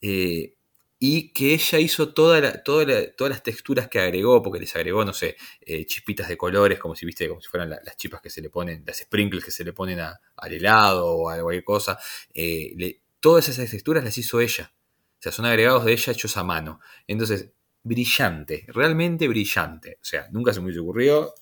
eh, 0.00 0.56
y 0.98 1.32
que 1.32 1.54
ella 1.54 1.78
hizo 1.80 2.14
toda 2.14 2.40
la- 2.40 2.62
toda 2.62 2.84
la- 2.86 3.12
todas 3.14 3.30
las 3.30 3.42
texturas 3.42 3.88
que 3.88 4.00
agregó, 4.00 4.42
porque 4.42 4.60
les 4.60 4.74
agregó, 4.76 5.04
no 5.04 5.12
sé, 5.12 5.36
eh, 5.60 5.84
chispitas 5.86 6.28
de 6.28 6.36
colores, 6.36 6.78
como 6.78 6.94
si 6.94 7.04
viste, 7.06 7.28
como 7.28 7.40
si 7.40 7.48
fueran 7.48 7.70
la- 7.70 7.80
las 7.84 7.96
chispas 7.96 8.20
que 8.22 8.30
se 8.30 8.40
le 8.40 8.48
ponen, 8.50 8.84
las 8.86 8.98
sprinkles 8.98 9.44
que 9.44 9.50
se 9.50 9.64
le 9.64 9.72
ponen 9.72 10.00
a- 10.00 10.18
al 10.36 10.52
helado 10.52 11.06
o 11.10 11.30
a 11.30 11.40
cualquier 11.40 11.64
cosa. 11.64 11.98
eh, 12.34 13.00
todas 13.20 13.48
esas 13.48 13.70
texturas 13.70 14.04
las 14.04 14.16
hizo 14.18 14.40
ella. 14.40 14.72
O 15.18 15.22
sea, 15.22 15.32
son 15.32 15.46
agregados 15.46 15.84
de 15.84 15.92
ella 15.92 16.12
hechos 16.12 16.36
a 16.36 16.44
mano. 16.44 16.80
Entonces, 17.06 17.50
brillante, 17.82 18.64
realmente 18.68 19.28
brillante. 19.28 19.94
O 20.00 20.04
sea, 20.04 20.28
nunca 20.32 20.52
se 20.52 20.60
me 20.60 20.66
hubiese 20.66 20.80
ocurrido, 20.80 21.34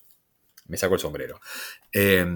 me 0.67 0.77
saco 0.77 0.95
el 0.95 1.01
sombrero. 1.01 1.41
Eh, 1.93 2.27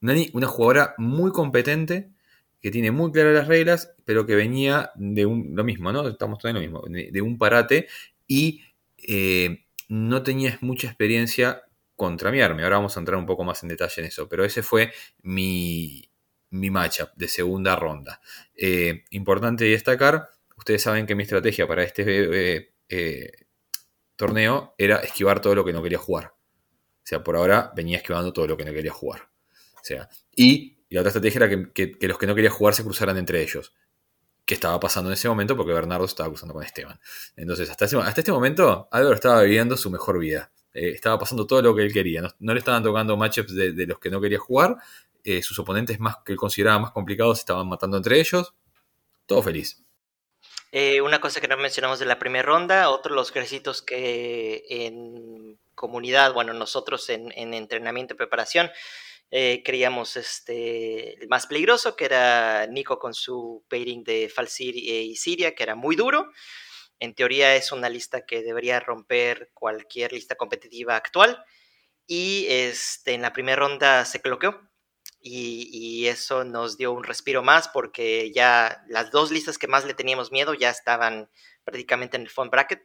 Nani, 0.00 0.30
una 0.32 0.46
jugadora 0.46 0.94
muy 0.98 1.32
competente, 1.32 2.10
que 2.60 2.70
tiene 2.70 2.90
muy 2.90 3.12
claras 3.12 3.34
las 3.34 3.48
reglas, 3.48 3.94
pero 4.04 4.26
que 4.26 4.34
venía 4.34 4.90
de 4.96 5.26
un, 5.26 5.54
lo 5.54 5.64
mismo, 5.64 5.92
¿no? 5.92 6.08
Estamos 6.08 6.38
todos 6.38 6.50
en 6.50 6.56
lo 6.56 6.60
mismo, 6.60 6.82
de, 6.88 7.22
un 7.22 7.38
parate 7.38 7.88
y 8.26 8.62
eh, 8.96 9.64
no 9.88 10.22
tenías 10.22 10.62
mucha 10.62 10.88
experiencia 10.88 11.62
contra 11.94 12.30
mi 12.30 12.40
army. 12.40 12.62
Ahora 12.62 12.76
vamos 12.76 12.96
a 12.96 13.00
entrar 13.00 13.18
un 13.18 13.26
poco 13.26 13.44
más 13.44 13.62
en 13.62 13.68
detalle 13.68 14.02
en 14.02 14.08
eso, 14.08 14.28
pero 14.28 14.44
ese 14.44 14.62
fue 14.62 14.92
mi, 15.22 16.10
mi 16.50 16.70
matchup 16.70 17.10
de 17.16 17.28
segunda 17.28 17.76
ronda. 17.76 18.20
Eh, 18.54 19.04
importante 19.10 19.64
destacar, 19.64 20.28
ustedes 20.56 20.82
saben 20.82 21.06
que 21.06 21.14
mi 21.14 21.22
estrategia 21.22 21.66
para 21.66 21.84
este 21.84 22.72
eh, 22.88 23.32
torneo 24.16 24.74
era 24.78 24.96
esquivar 24.96 25.40
todo 25.40 25.54
lo 25.54 25.64
que 25.64 25.72
no 25.72 25.82
quería 25.82 25.98
jugar. 25.98 26.34
O 26.34 27.06
sea, 27.08 27.22
por 27.22 27.36
ahora 27.36 27.72
venía 27.74 27.98
esquivando 27.98 28.32
todo 28.32 28.46
lo 28.46 28.56
que 28.56 28.64
no 28.64 28.72
quería 28.72 28.92
jugar. 28.92 29.28
Y 30.34 30.78
la 30.90 31.00
otra 31.00 31.08
estrategia 31.10 31.44
era 31.44 31.72
que, 31.72 31.96
los 32.00 32.18
que 32.18 32.26
no 32.26 32.34
querían 32.34 32.52
jugar 32.52 32.74
se 32.74 32.84
cruzaran 32.84 33.16
entre 33.18 33.42
ellos. 33.42 33.72
Que 34.44 34.54
estaba 34.54 34.80
pasando 34.80 35.10
en 35.10 35.14
ese 35.14 35.28
momento 35.28 35.56
porque 35.56 35.72
Bernardo 35.72 36.06
estaba 36.06 36.28
cruzando 36.30 36.54
con 36.54 36.62
Esteban. 36.62 36.98
Entonces, 37.36 37.68
hasta, 37.68 37.84
ese- 37.84 37.98
hasta 37.98 38.20
este 38.22 38.32
momento, 38.32 38.88
Álvaro 38.90 39.14
estaba 39.14 39.42
viviendo 39.42 39.76
su 39.76 39.90
mejor 39.90 40.18
vida. 40.18 40.50
Eh, 40.72 40.90
estaba 40.90 41.18
pasando 41.18 41.46
todo 41.46 41.60
lo 41.60 41.74
que 41.76 41.82
él 41.82 41.92
quería. 41.92 42.22
No, 42.38 42.54
le 42.54 42.58
estaban 42.58 42.82
tocando 42.82 43.16
matchups 43.16 43.54
de, 43.54 43.86
los 43.86 43.98
que 43.98 44.10
no 44.10 44.20
quería 44.20 44.38
jugar. 44.38 44.76
Eh, 45.24 45.42
sus 45.42 45.58
oponentes 45.58 46.00
más 46.00 46.16
que 46.24 46.32
él 46.32 46.38
consideraba 46.38 46.78
más 46.78 46.92
complicados 46.92 47.38
estaban 47.38 47.68
matando 47.68 47.96
entre 47.98 48.18
ellos. 48.20 48.54
Todo 49.26 49.42
feliz. 49.42 49.82
Eh, 50.72 51.00
una 51.00 51.20
cosa 51.20 51.40
que 51.40 51.48
no 51.48 51.56
mencionamos 51.56 51.98
de 51.98 52.06
la 52.06 52.18
primera 52.18 52.44
ronda, 52.44 52.90
otro 52.90 53.14
de 53.14 53.16
los 53.16 53.30
ejércitos 53.30 53.82
que 53.82 54.64
en 54.68 55.58
comunidad, 55.74 56.32
bueno, 56.34 56.52
nosotros 56.52 57.08
en, 57.10 57.32
en 57.36 57.54
entrenamiento 57.54 58.14
y 58.14 58.16
preparación, 58.16 58.70
eh, 59.30 59.62
creíamos 59.64 60.16
este, 60.16 61.20
el 61.22 61.28
más 61.28 61.46
peligroso, 61.46 61.96
que 61.96 62.06
era 62.06 62.66
Nico 62.66 62.98
con 62.98 63.14
su 63.14 63.64
pairing 63.68 64.04
de 64.04 64.28
Falsir 64.28 64.76
y 64.76 65.14
Siria, 65.16 65.54
que 65.54 65.62
era 65.64 65.74
muy 65.74 65.96
duro. 65.96 66.30
En 67.00 67.14
teoría 67.14 67.54
es 67.56 67.72
una 67.72 67.88
lista 67.88 68.26
que 68.26 68.42
debería 68.42 68.80
romper 68.80 69.50
cualquier 69.54 70.12
lista 70.12 70.36
competitiva 70.36 70.96
actual. 70.96 71.44
Y 72.06 72.46
este, 72.48 73.14
en 73.14 73.22
la 73.22 73.32
primera 73.32 73.56
ronda 73.56 74.04
se 74.04 74.20
coloqueó. 74.20 74.60
Y, 75.20 76.06
eso 76.06 76.44
nos 76.44 76.78
dio 76.78 76.92
un 76.92 77.04
respiro 77.04 77.42
más 77.42 77.68
porque 77.68 78.32
ya 78.32 78.82
las 78.88 79.10
dos 79.10 79.30
listas 79.30 79.58
que 79.58 79.66
más 79.68 79.84
le 79.84 79.94
teníamos 79.94 80.32
miedo 80.32 80.54
ya 80.54 80.70
estaban 80.70 81.28
prácticamente 81.64 82.16
en 82.16 82.22
el 82.22 82.30
phone 82.30 82.50
bracket. 82.50 82.82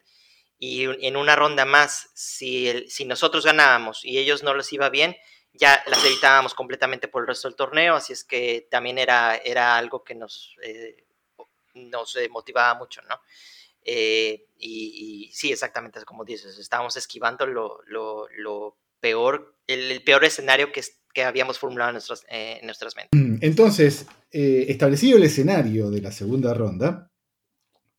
Y 0.60 0.86
en 1.06 1.18
una 1.18 1.36
ronda 1.36 1.66
más, 1.66 2.10
si, 2.16 2.68
el- 2.70 2.90
si 2.90 3.06
nosotros 3.06 3.46
ganábamos 3.46 4.04
y 4.06 4.18
ellos 4.20 4.44
no 4.44 4.54
les 4.56 4.72
iba 4.74 4.90
bien, 4.90 5.16
ya 5.54 5.84
las 5.88 6.04
evitábamos 6.06 6.54
completamente 6.54 7.08
por 7.08 7.22
el 7.24 7.28
resto 7.28 7.48
del 7.48 7.56
torneo. 7.56 7.96
Así 7.96 8.14
es 8.14 8.24
que 8.24 8.68
también 8.70 8.98
era, 8.98 9.36
era 9.38 9.78
algo 9.78 10.04
que 10.04 10.16
nos, 10.16 10.56
eh, 10.64 11.06
nos 11.76 12.16
eh, 12.16 12.28
motivaba 12.30 12.74
mucho, 12.78 13.02
¿no? 13.04 13.20
Eh, 13.86 14.48
y, 14.58 15.30
sí, 15.34 15.52
exactamente 15.52 16.04
como 16.06 16.24
dices, 16.24 16.58
estábamos 16.58 16.96
esquivando 16.96 17.46
lo, 17.46 17.80
lo- 17.88 18.78
peor, 19.00 19.58
el, 19.68 19.92
el 19.92 20.02
peor 20.02 20.24
escenario 20.24 20.72
que, 20.72 20.82
que 21.14 21.24
habíamos 21.26 21.60
formulado 21.60 21.90
en, 21.90 21.96
nuestras 21.96 22.24
eh, 22.30 22.60
en 22.62 22.66
nuestras 22.66 22.96
mentes. 22.96 23.20
Entonces, 23.42 24.06
eh, 24.32 24.68
establecido 24.70 25.18
el 25.18 25.24
escenario 25.24 25.90
de 25.90 26.00
la 26.02 26.14
segunda 26.14 26.54
ronda, 26.54 27.12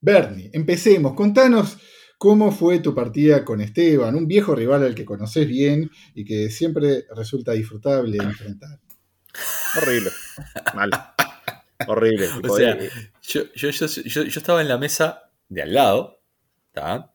Bernie, 0.01 0.51
empecemos. 0.55 1.13
Contanos 1.13 1.77
cómo 2.19 2.53
fue 2.53 2.79
tu 2.81 2.95
partida 2.95 3.45
con 3.45 3.61
Esteban, 3.61 4.15
un 4.15 4.27
viejo 4.27 4.55
rival 4.55 4.83
al 4.85 4.95
que 4.95 5.05
conoces 5.05 5.47
bien 5.47 5.91
y 6.15 6.25
que 6.25 6.51
siempre 6.51 7.05
resulta 7.15 7.53
disfrutable 7.53 8.19
enfrentar. 8.19 8.79
Horrible. 9.77 10.11
Mal. 10.75 10.91
Horrible. 11.89 12.29
O 12.49 12.57
sea, 12.57 12.73
eh, 12.73 12.91
Yo, 13.23 13.43
yo, 13.55 13.71
yo, 13.71 13.87
yo- 13.87 14.23
yo 14.23 14.41
estaba 14.41 14.61
en 14.63 14.69
la 14.69 14.79
mesa 14.79 15.31
de 15.49 15.63
al 15.63 15.75
lado, 15.75 16.21
¿tá? 16.73 17.13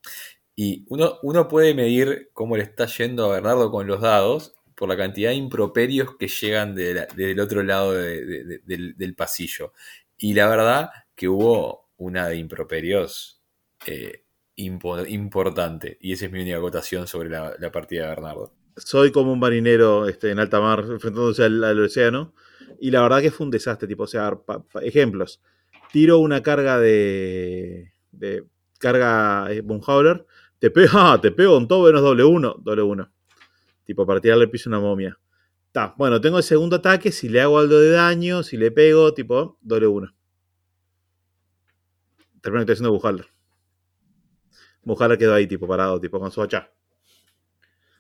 Y 0.56 0.86
uno, 0.90 1.20
uno 1.24 1.48
puede 1.48 1.74
medir 1.74 2.30
cómo 2.34 2.58
le 2.58 2.64
está 2.64 2.86
yendo 2.86 3.26
a 3.26 3.34
Bernardo 3.36 3.72
con 3.72 3.88
los 3.88 4.02
dados 4.02 4.56
por 4.76 4.90
la 4.90 4.98
cantidad 4.98 5.30
de 5.30 5.36
improperios 5.38 6.18
que 6.18 6.28
llegan 6.28 6.76
de 6.76 6.94
la- 6.94 7.06
del 7.06 7.40
otro 7.40 7.64
lado 7.64 7.94
de- 7.94 8.26
de- 8.26 8.44
de- 8.44 8.62
del, 8.66 8.96
del 8.98 9.16
pasillo. 9.16 9.74
Y 10.18 10.34
la 10.34 10.48
verdad 10.50 10.90
que 11.16 11.30
hubo 11.30 11.90
una 11.98 12.28
de 12.28 12.38
improperios 12.38 13.42
eh, 13.88 14.26
impo- 14.60 15.08
importante. 15.08 15.98
Y 16.02 16.14
esa 16.14 16.26
es 16.26 16.32
mi 16.32 16.42
única 16.42 16.58
acotación 16.58 17.08
sobre 17.08 17.30
la, 17.30 17.72
partida 17.72 18.04
de 18.04 18.10
Bernardo. 18.10 18.54
soy 18.76 19.12
como 19.12 19.34
un 19.34 19.40
marinero 19.40 20.08
este, 20.08 20.32
en 20.32 20.40
alta 20.40 20.60
mar 20.60 20.80
enfrentándose 20.80 21.44
al, 21.44 21.80
océano. 21.80 22.34
Y 22.80 22.92
la 22.92 23.02
verdad 23.02 23.22
que 23.22 23.32
fue 23.32 23.46
un 23.46 23.52
desastre, 23.52 23.88
tipo, 23.88 24.08
sea, 24.08 24.38
ejemplos. 24.82 25.42
Tiro 25.92 26.20
una 26.20 26.42
carga 26.44 26.80
de. 26.80 27.92
carga 28.80 29.48
eh. 29.52 29.64
Te 30.60 30.72
pego, 30.72 30.90
ah, 30.94 31.20
te 31.22 31.32
pego 31.32 31.58
un 31.58 31.68
todo 31.68 31.86
menos 31.86 32.02
doble 32.02 32.24
uno. 32.24 32.56
Doble 32.60 32.84
uno. 32.84 33.12
Tipo, 33.86 34.06
para 34.06 34.22
tirarle 34.22 34.46
al 34.46 34.52
piso 34.52 34.70
una 34.70 34.80
momia. 34.80 35.18
Ta, 35.72 35.96
bueno, 35.98 36.20
tengo 36.22 36.38
el 36.38 36.44
segundo 36.44 36.76
ataque. 36.76 37.12
Si 37.12 37.30
le 37.30 37.42
hago 37.42 37.60
algo 37.60 37.78
de 37.80 37.92
daño, 37.92 38.44
si 38.44 38.58
le 38.58 38.72
pego, 38.72 39.14
tipo, 39.14 39.58
doble 39.62 39.88
uno. 39.88 40.14
Termino 42.42 42.66
que 42.66 42.72
estoy 42.72 42.88
haciendo 42.88 42.92
Boomhauler. 42.92 43.39
Boomhauler 44.84 45.18
quedó 45.18 45.34
ahí, 45.36 45.48
tipo, 45.48 45.68
parado, 45.68 46.00
tipo, 46.02 46.20
con 46.20 46.32
su 46.32 46.42
hacha. 46.42 46.72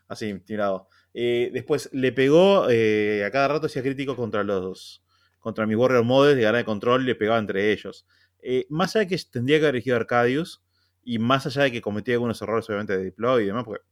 Así, 0.07 0.39
tirado. 0.39 0.87
Eh, 1.13 1.49
después 1.53 1.89
le 1.93 2.11
pegó 2.11 2.67
eh, 2.69 3.23
a 3.25 3.31
cada 3.31 3.47
rato 3.47 3.67
hacía 3.67 3.81
crítico 3.83 4.15
contra 4.15 4.43
los 4.43 5.03
contra 5.39 5.65
mi 5.65 5.73
Warrior 5.75 6.03
Models, 6.03 6.35
le 6.35 6.43
ganaba 6.43 6.59
el 6.59 6.65
control 6.65 7.03
y 7.03 7.05
le 7.05 7.15
pegaba 7.15 7.39
entre 7.39 7.71
ellos. 7.71 8.05
Eh, 8.41 8.65
más 8.69 8.95
allá 8.95 9.05
de 9.05 9.15
que 9.15 9.23
tendría 9.31 9.57
que 9.57 9.65
haber 9.65 9.75
elegido 9.75 9.95
Arcadius, 9.95 10.61
y 11.03 11.17
más 11.17 11.45
allá 11.45 11.63
de 11.63 11.71
que 11.71 11.81
cometía 11.81 12.15
algunos 12.15 12.41
errores, 12.41 12.67
obviamente, 12.67 12.97
de 12.97 13.05
deploy 13.05 13.43
y 13.43 13.45
demás, 13.47 13.63
porque 13.63 13.83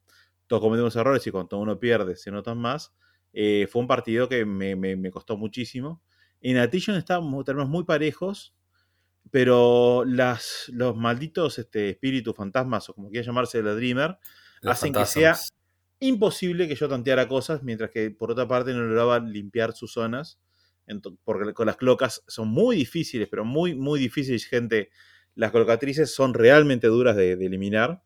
todos 0.47 0.61
cometemos 0.61 0.95
errores 0.97 1.25
y 1.27 1.31
cuando 1.31 1.57
uno 1.59 1.79
pierde 1.79 2.15
se 2.17 2.31
notan 2.31 2.57
más, 2.57 2.93
fue 3.33 3.81
un 3.81 3.87
partido 3.87 4.27
que 4.27 4.45
me, 4.45 4.75
me- 4.75 5.11
costó 5.11 5.37
muchísimo. 5.37 6.01
En 6.41 6.57
Attrition 6.57 6.97
estábamos 6.97 7.45
muy 7.69 7.83
parejos, 7.85 8.55
pero 9.31 10.03
las, 10.05 10.65
los 10.73 10.95
malditos 10.95 11.59
este, 11.59 11.89
espíritus, 11.89 12.35
fantasmas, 12.35 12.89
o 12.89 12.93
como 12.93 13.09
quiera 13.09 13.25
llamarse, 13.25 13.61
la 13.63 13.73
Dreamer, 13.73 14.17
Hacen 14.63 14.93
que 14.93 14.99
fantasmas. 15.05 15.53
imposible 15.99 16.67
que 16.67 16.75
yo 16.75 16.87
tanteara 16.87 17.27
cosas, 17.27 17.63
mientras 17.63 17.89
que 17.91 18.11
por 18.11 18.31
otra 18.31 18.47
parte 18.47 18.73
no 18.73 18.81
lograba 18.81 19.19
limpiar 19.19 19.73
sus 19.73 19.91
zonas 19.93 20.39
ento- 20.87 21.17
porque 21.23 21.53
con 21.53 21.67
las 21.67 21.75
clocas 21.77 22.23
son 22.27 22.47
muy 22.47 22.75
difíciles, 22.75 23.27
pero 23.29 23.43
muy, 23.45 23.75
muy 23.75 23.99
difíciles, 23.99 24.45
gente. 24.45 24.89
Las 25.35 25.51
colocatrices 25.51 26.13
son 26.13 26.33
realmente 26.33 26.87
duras 26.87 27.15
de, 27.15 27.35
de 27.35 27.45
eliminar. 27.45 28.01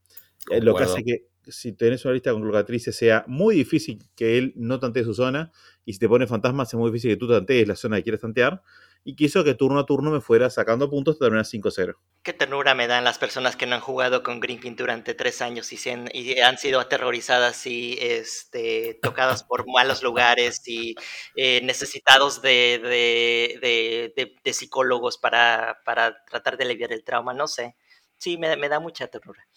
Eh, 0.50 0.56
lo 0.62 0.76
que 0.76 0.84
Concuerdo. 0.84 0.94
hace 0.94 1.04
que 1.04 1.28
si 1.48 1.74
tenés 1.74 2.04
una 2.06 2.14
lista 2.14 2.32
con 2.32 2.42
colocatrices 2.42 2.96
sea 2.96 3.24
muy 3.28 3.56
difícil 3.56 4.00
que 4.16 4.38
él 4.38 4.54
no 4.56 4.80
tantee 4.80 5.04
su 5.04 5.14
zona. 5.14 5.52
Y 5.86 5.94
si 5.94 6.00
te 6.00 6.08
pone 6.10 6.28
fantasmas 6.28 6.74
es 6.74 6.80
muy 6.80 6.90
difícil 6.92 7.12
que 7.12 7.18
tú 7.18 7.28
tantees 7.28 7.68
la 7.68 7.76
zona 7.76 7.98
que 7.98 8.04
quieres 8.04 8.22
tantear. 8.22 8.62
Y 9.04 9.16
quiso 9.16 9.44
que 9.44 9.56
turno 9.56 9.80
a 9.80 9.86
turno 9.88 10.12
me 10.12 10.22
fuera 10.22 10.50
sacando 10.52 10.88
puntos 10.90 11.16
hasta 11.16 11.26
terminar 11.26 11.46
5-0. 11.46 11.96
Qué 12.22 12.34
ternura 12.34 12.76
me 12.76 12.86
dan 12.86 13.04
las 13.04 13.18
personas 13.18 13.56
que 13.56 13.66
no 13.66 13.74
han 13.74 13.82
jugado 13.82 14.22
con 14.22 14.40
Greenfin 14.40 14.76
durante 14.76 15.16
tres 15.16 15.42
años 15.42 15.74
y, 15.74 15.78
se 15.78 15.92
han, 15.94 16.10
y 16.14 16.40
han 16.40 16.60
sido 16.60 16.80
aterrorizadas 16.80 17.66
y 17.66 17.98
este, 18.00 19.00
tocadas 19.02 19.44
por 19.48 19.66
malos 19.68 20.04
lugares 20.04 20.62
y 20.68 20.96
eh, 21.36 21.62
necesitados 21.64 22.44
de, 22.44 22.80
de- 22.84 23.60
de- 23.60 24.14
de- 24.16 24.36
de 24.44 24.54
psicólogos 24.54 25.18
para, 25.18 25.80
para 25.84 26.24
tratar 26.26 26.58
de 26.58 26.66
aliviar 26.66 26.94
el 26.94 27.04
trauma. 27.04 27.34
No 27.34 27.48
sé. 27.48 27.76
Sí, 28.20 28.38
me, 28.38 28.56
me 28.56 28.70
da 28.70 28.80
mucha 28.80 29.08
ternura. 29.08 29.48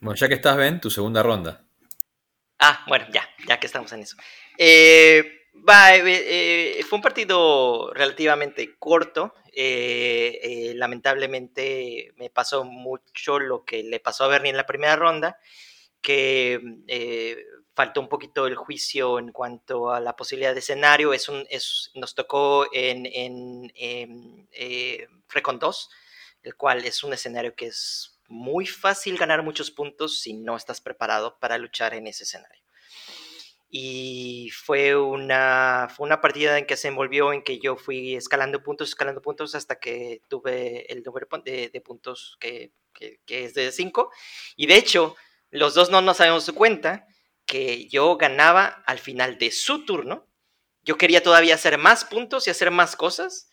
Bueno, 0.00 0.14
ya 0.16 0.28
que 0.28 0.34
estás, 0.34 0.56
Ben, 0.56 0.80
tu 0.80 0.90
segunda 0.90 1.22
ronda. 1.24 1.64
Ah, 2.60 2.84
bueno, 2.88 3.06
ya, 3.12 3.28
ya 3.48 3.58
que 3.58 3.66
estamos 3.66 3.92
en 3.92 4.00
eso. 4.02 4.16
Eh, 4.56 5.47
va, 5.68 5.94
eh, 5.96 6.78
eh, 6.80 6.82
fue 6.84 6.96
un 6.96 7.02
partido 7.02 7.92
relativamente 7.94 8.76
corto. 8.78 9.34
eh, 9.52 10.38
eh, 10.42 10.72
lamentablemente 10.76 12.12
me 12.16 12.30
pasó 12.30 12.64
mucho 12.64 13.38
lo 13.40 13.64
que 13.64 13.82
le 13.82 13.98
pasó 14.00 14.24
a 14.24 14.28
Bernie 14.28 14.50
en 14.50 14.56
la 14.56 14.66
primera 14.66 14.94
ronda, 14.96 15.38
que 16.02 16.60
eh, 16.88 17.44
faltó 17.74 18.00
un 18.00 18.08
poquito 18.08 18.46
el 18.46 18.56
juicio 18.56 19.18
en 19.18 19.32
cuanto 19.32 19.90
a 19.92 20.00
la 20.00 20.16
posibilidad 20.16 20.52
de 20.54 20.60
escenario. 20.60 21.12
Es 21.12 21.28
un, 21.28 21.46
es, 21.50 21.90
nos 21.94 22.14
tocó 22.14 22.66
en, 22.72 23.06
en, 23.06 23.72
en 23.74 24.48
eh, 24.52 25.08
Recon 25.28 25.58
2, 25.58 25.90
el 26.44 26.56
cual 26.56 26.84
es 26.84 27.02
un 27.04 27.12
escenario 27.14 27.54
que 27.56 27.66
es 27.66 28.20
muy 28.28 28.66
fácil 28.66 29.16
ganar 29.18 29.42
muchos 29.42 29.70
puntos 29.70 30.20
si 30.20 30.34
no 30.34 30.56
estás 30.56 30.80
preparado 30.80 31.38
para 31.40 31.58
luchar 31.58 31.94
en 31.94 32.06
ese 32.06 32.24
escenario. 32.24 32.62
Y 33.70 34.50
fue 34.50 34.96
una, 34.96 35.88
fue 35.94 36.06
una 36.06 36.20
partida 36.20 36.58
en 36.58 36.66
que 36.66 36.76
se 36.76 36.88
envolvió 36.88 37.32
en 37.32 37.42
que 37.42 37.58
yo 37.58 37.76
fui 37.76 38.14
escalando 38.14 38.62
puntos, 38.62 38.88
escalando 38.88 39.20
puntos 39.20 39.54
hasta 39.54 39.78
que 39.78 40.22
tuve 40.28 40.90
el 40.90 41.02
número 41.02 41.28
de, 41.44 41.82
puntos 41.84 42.36
que, 42.40 42.72
que, 42.94 43.44
es 43.44 43.54
de 43.54 43.70
5. 43.70 44.10
Y 44.56 44.66
de 44.66 44.76
hecho, 44.76 45.16
los 45.50 45.74
dos 45.74 45.90
no 45.90 46.00
nos 46.00 46.18
dado 46.18 46.54
cuenta 46.54 47.06
que 47.44 47.88
yo 47.88 48.16
ganaba 48.16 48.82
al 48.86 48.98
final 48.98 49.38
de 49.38 49.50
su 49.50 49.84
turno. 49.84 50.26
Yo 50.82 50.96
quería 50.96 51.22
todavía 51.22 51.54
hacer 51.54 51.76
más 51.78 52.04
puntos 52.04 52.46
y 52.46 52.50
hacer 52.50 52.70
más 52.70 52.96
cosas, 52.96 53.50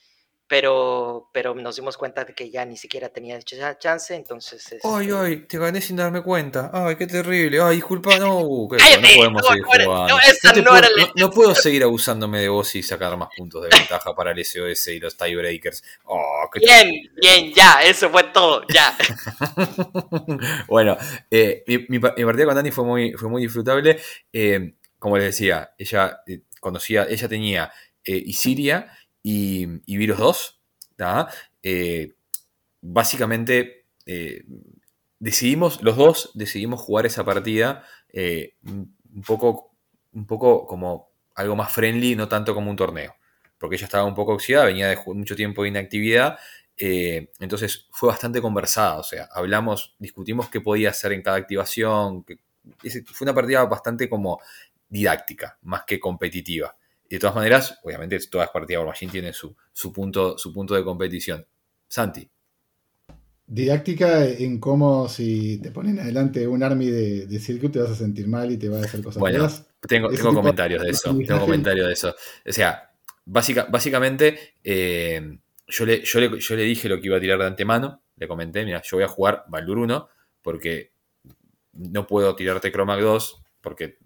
pero, 0.48 1.30
pero 1.34 1.56
nos 1.56 1.76
dimos 1.76 1.98
cuenta 1.98 2.24
de 2.24 2.34
que 2.36 2.50
ya 2.52 2.66
ni 2.66 2.78
siquiera 2.78 3.10
tenía 3.10 3.40
ch- 3.40 3.78
chance, 3.80 4.14
entonces... 4.14 4.68
Ay, 4.84 5.08
este, 5.08 5.18
ay, 5.18 5.38
te 5.48 5.58
gané 5.58 5.82
sin 5.82 5.96
darme 5.96 6.22
cuenta. 6.22 6.70
Ay, 6.72 6.96
qué 6.98 7.08
terrible. 7.08 7.60
Ay, 7.62 7.78
disculpa, 7.78 8.18
no. 8.20 8.42
no 8.42 8.68
podemos 8.68 9.42
No, 9.42 9.48
seguir 9.48 9.64
no, 9.64 9.86
jugando. 9.86 10.08
no, 10.16 10.20
esa 10.20 10.54
te 10.54 10.62
no 10.62 10.70
puedo, 10.70 10.78
era 10.84 10.90
la 10.96 11.04
no- 11.04 11.12
no 11.16 11.30
puedo 11.32 11.56
seguir 11.56 11.84
abusándome 11.84 12.40
de 12.42 12.50
vos 12.50 12.76
y 12.76 12.84
sacar 12.84 13.18
más 13.18 13.30
puntos 13.36 13.64
de 13.64 13.70
ventaja 13.76 14.14
para 14.16 14.32
el 14.32 14.40
SOS 14.40 14.88
y 14.88 15.00
los 15.00 15.18
tiebreakers. 15.18 15.84
Oh, 16.06 16.48
qué 16.54 16.60
Bien, 16.60 16.92
bien, 17.22 17.52
ya, 17.54 17.82
eso 17.82 18.10
fue 18.12 18.24
todo, 18.26 18.64
ya. 18.74 18.96
bueno, 20.68 20.98
eh, 21.32 21.64
mi, 21.68 21.86
mi 21.90 22.00
pa- 22.00 22.14
mi 22.18 22.24
partida 22.26 22.46
con 22.46 22.56
Dani 22.56 22.72
fue 22.72 22.84
muy, 22.86 23.14
fue 23.14 23.30
muy 23.30 23.42
disfrutable. 23.42 24.00
Eh, 24.32 24.74
como 25.00 25.18
les 25.18 25.26
decía, 25.28 25.72
ella 25.78 26.22
eh, 26.28 26.42
conocía, 26.60 27.06
ella 27.10 27.28
tenía 27.28 27.72
eh, 28.04 28.22
Isiria 28.26 28.92
y, 29.28 29.98
Virus 29.98 30.20
2. 30.20 30.62
¿tá? 30.96 31.30
Eh, 31.64 32.14
básicamente 32.82 33.88
eh, 34.06 34.46
decidimos, 35.20 35.82
los 35.82 35.98
dos 35.98 36.32
decidimos 36.36 36.80
jugar 36.80 37.08
esa 37.08 37.26
partida 37.26 37.84
eh, 38.14 38.56
un 38.64 39.22
poco, 39.26 39.72
un 40.14 40.28
poco 40.28 40.68
como 40.68 41.10
algo 41.34 41.56
más 41.56 41.72
friendly, 41.72 42.16
no 42.16 42.28
tanto 42.30 42.54
como 42.54 42.70
un 42.70 42.78
torneo. 42.78 43.16
Porque 43.58 43.78
ella 43.78 43.86
estaba 43.86 44.06
un 44.06 44.14
poco 44.14 44.34
oxidada, 44.34 44.66
venía 44.66 44.90
de 44.90 45.00
mucho 45.08 45.36
tiempo 45.36 45.64
de 45.64 45.70
inactividad. 45.70 46.38
entonces 46.78 47.88
fue 47.92 48.10
bastante 48.10 48.42
conversada. 48.42 48.98
O 49.00 49.04
sea, 49.04 49.28
hablamos, 49.32 49.96
discutimos 49.98 50.50
qué 50.50 50.62
podía 50.62 50.92
hacer 50.92 51.14
en 51.14 51.24
cada 51.24 51.38
activación. 51.38 52.26
fue 52.26 53.26
una 53.26 53.34
partida 53.34 53.66
bastante 53.66 54.08
como 54.08 54.40
didáctica, 54.88 55.58
más 55.64 55.84
que 55.86 56.00
competitiva. 56.00 56.76
Y 57.10 57.16
de 57.16 57.20
todas 57.20 57.36
maneras, 57.36 57.80
obviamente 57.84 58.18
todas 58.30 58.48
las 58.48 58.54
partidas 58.54 58.80
War 58.80 58.90
Machine 58.90 59.12
tienen 59.12 59.34
su, 59.34 59.56
su, 59.72 59.94
punto, 59.94 60.38
su 60.38 60.52
punto 60.54 60.74
de 60.76 60.84
competición. 60.84 61.46
Santi. 61.88 62.30
Didáctica 63.48 64.26
en 64.26 64.60
cómo 64.60 65.08
si 65.08 65.60
te 65.60 65.70
ponen 65.70 66.00
adelante 66.00 66.48
un 66.48 66.64
army 66.64 66.88
de, 66.88 67.28
de 67.28 67.40
circuit 67.40 67.72
te 67.72 67.80
vas 67.80 67.92
a 67.92 67.96
sentir 67.96 68.28
mal 68.28 68.52
y 68.52 68.58
te 68.58 68.70
va 68.70 68.80
a 68.80 68.82
hacer 68.82 69.04
cosas 69.04 69.20
Bueno, 69.20 69.48
feas. 69.48 69.68
Tengo, 69.88 70.10
tengo 70.10 70.30
de 70.30 70.36
comentarios 70.36 70.82
de 70.82 70.90
eso. 70.90 71.16
Tengo 71.16 71.42
comentarios 71.42 71.88
de 71.88 71.94
eso. 71.94 72.16
O 72.48 72.52
sea, 72.52 72.92
básica, 73.24 73.68
básicamente, 73.70 74.56
eh, 74.64 75.38
yo, 75.68 75.86
le, 75.86 76.02
yo, 76.02 76.20
le, 76.20 76.40
yo 76.40 76.56
le 76.56 76.64
dije 76.64 76.90
lo 76.90 77.00
que 77.00 77.06
iba 77.06 77.18
a 77.18 77.20
tirar 77.20 77.38
de 77.38 77.46
antemano. 77.46 78.02
Le 78.18 78.28
comenté, 78.28 78.66
mira, 78.66 78.82
yo 78.82 78.98
voy 78.98 79.04
a 79.04 79.10
jugar 79.10 79.46
Baldur 79.48 79.78
1 79.78 80.10
porque 80.42 80.94
no 81.74 82.08
puedo 82.08 82.36
tirarte 82.36 82.72
Chromac 82.72 83.00
2 83.00 83.44
porque 83.62 84.00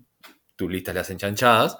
tus 0.56 0.70
listas 0.70 0.96
las 0.96 1.08
hacen 1.08 1.18
chanchadas. 1.18 1.78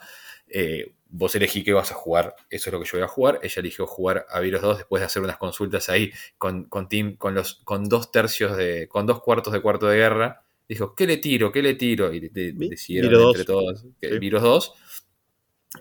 Eh, 0.48 0.94
vos 1.10 1.36
elegí 1.36 1.64
que 1.64 1.74
vas 1.74 1.92
a 1.92 1.96
jugar, 1.96 2.36
eso 2.50 2.70
es 2.70 2.74
lo 2.74 2.80
que 2.80 2.86
yo 2.86 2.92
voy 2.94 3.04
a 3.04 3.08
jugar. 3.08 3.40
Ella 3.44 3.60
eligió 3.60 3.88
jugar 3.88 4.26
a 4.30 4.40
Virus 4.40 4.62
2 4.62 4.78
después 4.78 5.02
de 5.02 5.06
hacer 5.08 5.22
unas 5.24 5.38
consultas 5.38 5.90
ahí 5.90 6.12
con, 6.38 6.66
con 6.66 6.88
Team, 6.88 7.16
con 7.18 7.34
los, 7.36 7.56
con 7.64 7.90
dos 7.90 8.12
tercios 8.12 8.56
de, 8.58 8.88
con 8.88 9.06
dos 9.06 9.22
cuartos 9.22 9.52
de 9.54 9.62
cuarto 9.62 9.88
de 9.88 9.98
guerra. 9.98 10.44
Dijo, 10.68 10.94
¿qué 10.96 11.08
le 11.08 11.18
tiro? 11.18 11.52
¿Qué 11.52 11.62
le 11.64 11.74
tiro? 11.76 12.14
Y 12.14 12.20
de- 12.20 12.30
de- 12.30 12.52
Vi- 12.54 12.70
decidieron 12.70 13.10
Virus 13.12 13.26
entre 13.40 13.44
2. 13.54 13.64
todos 13.82 13.86
que 14.00 14.10
Sí. 14.10 14.20
Virus 14.20 14.42
2. 14.44 14.74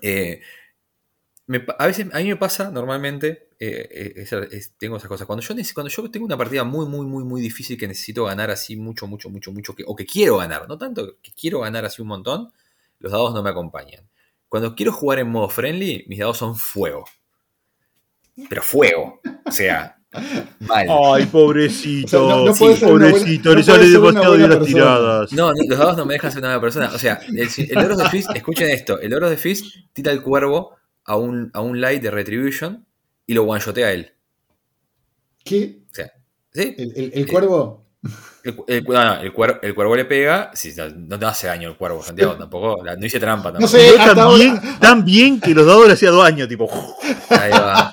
Eh, 0.01 0.41
me 1.47 1.65
a 1.79 1.87
veces 1.87 2.07
a 2.13 2.19
mí 2.19 2.25
me 2.25 2.35
pasa 2.35 2.69
normalmente, 2.69 3.49
eh, 3.59 4.15
eh, 4.21 4.47
es- 4.51 4.73
tengo 4.77 4.97
esas 4.97 5.07
cosas. 5.09 5.25
Cuando 5.25 5.41
yo, 5.43 5.55
cuando 5.73 5.89
yo 5.89 6.11
tengo 6.11 6.25
una 6.25 6.37
partida 6.37 6.63
muy, 6.63 6.85
muy, 6.85 7.05
muy, 7.07 7.23
muy 7.23 7.41
difícil 7.41 7.77
que 7.77 7.87
necesito 7.87 8.25
ganar 8.25 8.51
así 8.51 8.75
mucho, 8.75 9.07
mucho, 9.07 9.29
mucho, 9.29 9.51
mucho, 9.51 9.75
que, 9.75 9.83
o 9.85 9.95
que 9.95 10.05
quiero 10.05 10.37
ganar, 10.37 10.67
no 10.67 10.77
tanto 10.77 11.17
que 11.21 11.31
quiero 11.31 11.61
ganar 11.61 11.85
así 11.85 12.01
un 12.01 12.09
montón, 12.09 12.51
los 12.99 13.11
dados 13.11 13.33
no 13.33 13.41
me 13.41 13.49
acompañan. 13.49 14.07
Cuando 14.49 14.75
quiero 14.75 14.91
jugar 14.91 15.19
en 15.19 15.29
modo 15.29 15.47
friendly, 15.49 16.05
mis 16.07 16.19
dados 16.19 16.37
son 16.37 16.55
fuego. 16.55 17.05
Pero 18.49 18.61
fuego. 18.61 19.21
O 19.45 19.51
sea, 19.51 19.97
mal. 20.59 20.87
Ay, 20.89 21.25
pobrecito. 21.31 22.25
O 22.25 22.27
sea, 22.27 22.35
no- 22.37 22.45
no 22.45 22.53
Sí, 22.55 22.63
buena- 22.65 22.79
pobrecito, 23.11 23.49
no 23.49 23.55
le 23.55 23.63
puede 23.63 23.77
sale 23.77 23.89
demasiado 23.89 24.35
bien 24.37 24.49
las 24.49 24.65
tiradas. 24.65 25.33
No, 25.33 25.53
no, 25.53 25.63
los 25.67 25.77
dados 25.77 25.97
no 25.97 26.05
me 26.05 26.13
dejan 26.15 26.31
ser 26.31 26.39
una 26.39 26.47
buena 26.57 26.61
persona. 26.61 26.91
O 26.93 26.97
sea, 26.99 27.19
el, 27.27 27.47
el 27.69 27.77
Oro 27.77 27.95
de 27.95 28.09
Fist, 28.09 28.29
escuchen 28.35 28.69
esto: 28.69 28.99
el 28.99 29.13
Oro 29.13 29.29
de 29.29 29.37
Fist 29.37 29.65
tira 29.93 30.11
el 30.11 30.21
cuervo 30.21 30.75
a 31.05 31.15
un, 31.15 31.51
a 31.53 31.61
un 31.61 31.79
light 31.79 32.01
de 32.01 32.11
Retribution 32.11 32.85
y 33.27 33.33
lo 33.33 33.43
one-shotea 33.43 33.87
a 33.87 33.91
él. 33.91 34.13
¿Qué? 35.43 35.83
O 35.91 35.93
sea, 35.93 36.11
¿sí? 36.53 36.75
¿El, 36.77 36.93
el- 36.95 37.11
el 37.13 37.27
cuervo? 37.27 37.85
El, 38.43 38.55
el- 38.67 38.83
no, 38.85 39.03
no, 39.05 39.21
el 39.21 39.33
cuervo, 39.33 39.59
el 39.61 39.75
cuervo 39.75 39.95
le 39.95 40.05
pega. 40.05 40.51
Sí, 40.53 40.73
no, 40.77 40.89
no 40.89 41.19
te 41.19 41.25
hace 41.25 41.47
daño 41.47 41.69
el 41.69 41.75
cuervo, 41.75 42.01
Santiago, 42.03 42.35
tampoco. 42.35 42.83
la- 42.83 42.95
no 42.95 43.05
hice 43.05 43.19
trampa 43.19 43.51
No 43.51 43.59
tampoco. 43.59 43.67
sé, 43.77 43.91
Tiró 43.91 43.99
hasta 44.01 44.15
tan 44.15 44.35
bien, 44.37 44.49
ahora- 44.57 44.79
tan 44.79 45.05
bien 45.05 45.39
que 45.41 45.53
los 45.53 45.65
dados 45.65 45.87
le 45.87 45.93
hacía 45.93 46.11
daño, 46.11 46.47
tipo. 46.47 46.69
Ahí 47.29 47.51
va. 47.51 47.91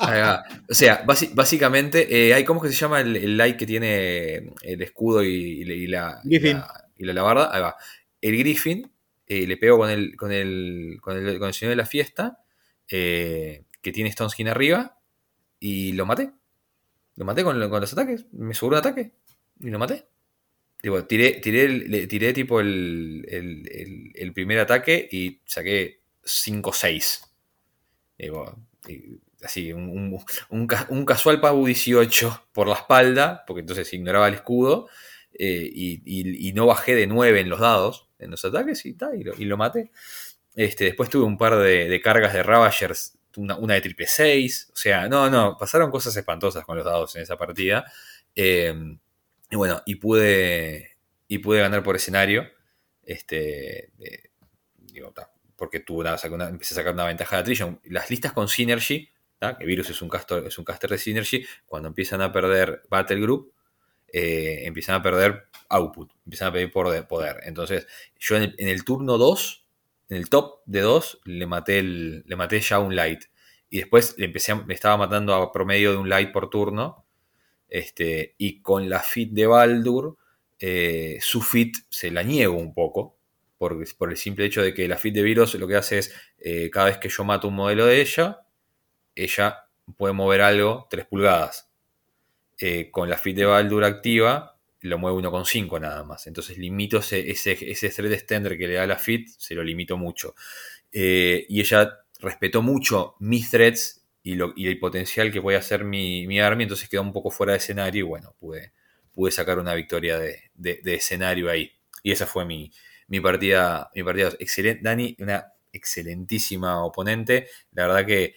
Ahí 0.00 0.20
va. 0.20 0.44
O 0.68 0.74
sea, 0.74 1.04
basi- 1.06 1.30
básicamente, 1.34 2.28
eh, 2.28 2.34
hay 2.34 2.44
cómo 2.44 2.62
es 2.64 2.70
que 2.70 2.74
se 2.76 2.80
llama 2.80 3.00
el, 3.00 3.16
el 3.16 3.36
light 3.36 3.56
que 3.56 3.66
tiene 3.66 4.52
el 4.62 4.82
escudo 4.82 5.22
y, 5.24 5.28
y 5.28 5.64
la- 5.64 5.74
y 5.74 5.86
la, 5.86 6.20
y 6.24 6.28
Griffin. 6.38 6.58
la, 6.58 6.84
y 6.96 7.04
la 7.04 7.12
alabarda. 7.12 7.50
Ahí 7.54 7.62
va. 7.62 7.76
El 8.20 8.36
Griffin 8.38 8.90
eh, 9.26 9.46
le 9.46 9.56
pego 9.56 9.78
con 9.78 9.90
el, 9.90 10.16
con 10.16 10.30
el, 10.32 10.98
con 11.00 11.16
el, 11.16 11.38
con 11.38 11.48
el 11.48 11.54
señor 11.54 11.70
de 11.70 11.76
la 11.76 11.86
fiesta, 11.86 12.38
eh, 12.90 13.64
que 13.80 13.92
tiene 13.92 14.10
Stone 14.10 14.30
Skin 14.30 14.48
arriba, 14.48 14.98
y 15.58 15.92
lo 15.92 16.06
maté. 16.06 16.30
Lo 17.16 17.24
maté 17.24 17.42
con 17.44 17.58
los 17.58 17.92
ataques. 17.92 18.26
Me 18.32 18.52
sobró 18.54 18.76
un 18.76 18.80
ataque 18.80 19.12
y 19.60 19.70
lo 19.70 19.78
maté. 19.78 20.06
Digo, 20.82 21.04
tiré, 21.06 21.32
tiré, 21.40 21.68
le- 21.68 22.06
tiré 22.06 22.32
tipo 22.32 22.60
el, 22.60 23.24
el- 23.28 24.12
el- 24.14 24.32
primer 24.34 24.60
ataque 24.60 25.08
y 25.10 25.40
saqué 25.46 26.00
5-6. 26.24 27.22
Digo, 28.18 28.56
y 28.88 29.18
así, 29.42 29.72
un, 29.72 29.88
un- 29.90 30.24
un 30.50 30.68
un 30.90 31.04
casual 31.06 31.40
Pabu 31.40 31.66
18 31.66 32.48
por 32.52 32.68
la 32.68 32.74
espalda, 32.76 33.44
porque 33.46 33.60
entonces 33.60 33.92
ignoraba 33.94 34.28
el 34.28 34.34
escudo, 34.34 34.88
eh, 35.38 35.70
y, 35.72 36.02
y- 36.50 36.52
no 36.54 36.66
bajé 36.66 36.94
de 36.94 37.06
9 37.06 37.40
en 37.40 37.48
los 37.50 37.60
dados, 37.60 38.08
en 38.18 38.30
los 38.32 38.44
ataques, 38.44 38.86
y, 38.86 38.94
ta, 38.94 39.10
y 39.16 39.44
lo 39.44 39.56
maté. 39.56 39.90
Este, 40.54 40.84
después 40.86 41.10
tuve 41.10 41.24
un 41.26 41.38
par 41.38 41.56
de, 41.58 41.88
de 41.88 42.00
cargas 42.00 42.32
de 42.32 42.42
Ravagers, 42.42 43.18
una, 43.36 43.56
una 43.56 43.74
de 43.74 43.82
triple 43.82 44.06
6, 44.06 44.70
o 44.72 44.76
sea, 44.76 45.08
no, 45.08 45.28
no, 45.30 45.56
pasaron 45.58 45.90
cosas 45.90 46.16
espantosas 46.16 46.64
con 46.64 46.76
los 46.76 46.86
dados 46.86 47.14
en 47.16 47.22
esa 47.22 47.36
partida. 47.36 47.84
Eh, 48.34 48.74
y 49.50 49.56
bueno, 49.56 49.82
y 49.86 49.96
pude, 49.96 50.98
y 51.28 51.38
pude 51.38 51.60
ganar 51.60 51.82
por 51.82 51.96
escenario. 51.96 52.48
Este, 53.02 53.92
digo, 54.76 55.12
porque 55.56 55.80
tuvo 55.80 56.00
una, 56.00 56.16
empecé 56.48 56.74
a 56.74 56.76
sacar 56.76 56.92
una 56.94 57.04
ventaja 57.06 57.36
de 57.36 57.42
Attrition. 57.42 57.80
Las 57.84 58.10
listas 58.10 58.32
con 58.32 58.48
Synergy, 58.48 59.08
que 59.58 59.64
Virus 59.66 59.90
es 59.90 60.02
un, 60.02 60.08
caster, 60.08 60.44
es 60.46 60.58
un 60.58 60.64
caster 60.64 60.90
de 60.90 60.98
Synergy, 60.98 61.46
cuando 61.66 61.88
empiezan 61.88 62.20
a 62.22 62.32
perder 62.32 62.82
Battle 62.90 63.20
Group, 63.20 63.52
eh, 64.12 64.62
empiezan 64.66 64.96
a 64.96 65.02
perder 65.02 65.48
output, 65.68 66.10
empiezan 66.24 66.48
a 66.48 66.52
pedir 66.52 66.72
poder. 66.72 67.06
poder. 67.06 67.40
Entonces, 67.44 67.86
yo 68.18 68.36
en 68.36 68.54
el, 68.58 68.84
turno 68.84 69.18
2, 69.18 69.66
en 70.08 70.16
el 70.18 70.30
top 70.30 70.60
de 70.66 70.80
2, 70.80 71.20
le 71.24 71.46
maté, 71.46 71.78
el, 71.80 72.24
le 72.26 72.36
maté 72.36 72.60
ya 72.60 72.78
un 72.78 72.96
light. 72.96 73.24
Y 73.70 73.78
después 73.78 74.14
le 74.18 74.26
empecé 74.26 74.52
a- 74.52 74.64
le 74.66 74.74
estaba 74.74 74.96
matando 74.96 75.34
a 75.34 75.52
promedio 75.52 75.92
de 75.92 75.98
un 75.98 76.08
light 76.08 76.32
por 76.32 76.50
turno. 76.50 77.05
Este, 77.68 78.34
y 78.38 78.60
con 78.60 78.88
la 78.88 79.00
fit 79.00 79.32
de 79.32 79.46
Baldur, 79.46 80.16
eh, 80.58 81.18
su 81.20 81.42
fit 81.42 81.76
se 81.90 82.10
la 82.10 82.22
niego 82.22 82.56
un 82.56 82.74
poco. 82.74 83.16
Por, 83.58 83.82
por 83.96 84.10
el 84.10 84.18
simple 84.18 84.44
hecho 84.44 84.62
de 84.62 84.74
que 84.74 84.86
la 84.86 84.98
fit 84.98 85.14
de 85.14 85.22
Virus 85.22 85.54
lo 85.54 85.66
que 85.66 85.76
hace 85.76 85.98
es, 85.98 86.14
eh, 86.38 86.68
cada 86.70 86.86
vez 86.86 86.98
que 86.98 87.08
yo 87.08 87.24
mato 87.24 87.48
un 87.48 87.54
modelo 87.54 87.86
de 87.86 88.02
ella, 88.02 88.42
ella 89.14 89.64
puede 89.96 90.12
mover 90.12 90.42
algo 90.42 90.86
3 90.90 91.06
pulgadas. 91.06 91.70
Eh, 92.58 92.90
con 92.90 93.08
la 93.08 93.16
fit 93.16 93.36
de 93.36 93.46
Baldur 93.46 93.84
activa, 93.84 94.58
lo 94.80 94.98
mueve 94.98 95.18
1,5 95.18 95.80
nada 95.80 96.04
más. 96.04 96.26
Entonces 96.26 96.58
limito 96.58 96.98
ese, 96.98 97.30
ese, 97.30 97.52
ese 97.70 97.88
thread 97.88 98.12
extender 98.12 98.58
que 98.58 98.68
le 98.68 98.74
da 98.74 98.86
la 98.86 98.98
fit, 98.98 99.28
se 99.38 99.54
lo 99.54 99.62
limito 99.64 99.96
mucho. 99.96 100.34
Y 100.92 101.60
ella 101.60 101.98
respetó 102.20 102.62
mucho 102.62 103.16
mis 103.18 103.50
threads 103.50 104.05
y, 104.32 104.66
el 104.66 104.78
potencial 104.80 105.30
que 105.32 105.40
puede 105.40 105.56
hacer 105.56 105.84
mi, 105.84 106.26
mi 106.26 106.40
army, 106.40 106.64
entonces 106.64 106.88
quedó 106.88 107.02
un 107.02 107.12
poco 107.12 107.30
fuera 107.30 107.52
de 107.52 107.58
escenario 107.58 108.00
y 108.00 108.08
bueno, 108.08 108.34
pude, 108.40 108.72
pude 109.12 109.30
sacar 109.30 109.58
una 109.58 109.74
victoria 109.74 110.18
de, 110.18 110.50
de- 110.54 110.80
de 110.82 110.94
escenario 110.94 111.48
ahí. 111.50 111.70
Y 112.02 112.10
esa 112.12 112.26
fue 112.26 112.44
mi, 112.44 112.70
mi 113.08 113.20
partida. 113.20 113.90
Mi 113.94 114.02
partida 114.02 114.30
excelente. 114.38 114.80
Dani, 114.82 115.16
una 115.20 115.52
excelentísima 115.72 116.84
oponente. 116.84 117.48
La 117.72 117.86
verdad 117.86 118.06
que 118.06 118.34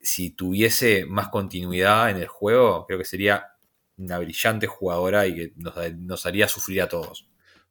si 0.00 0.30
tuviese 0.30 1.04
más 1.06 1.28
continuidad 1.28 2.10
en 2.10 2.18
el 2.18 2.28
juego, 2.28 2.86
creo 2.86 2.98
que 2.98 3.04
sería 3.04 3.46
una 3.96 4.18
brillante 4.18 4.66
jugadora 4.66 5.26
y 5.26 5.34
que 5.34 5.52
nos, 5.56 5.74
nos 5.98 6.26
haría 6.26 6.48
sufrir 6.48 6.82
a 6.82 6.88
todos. 6.88 7.28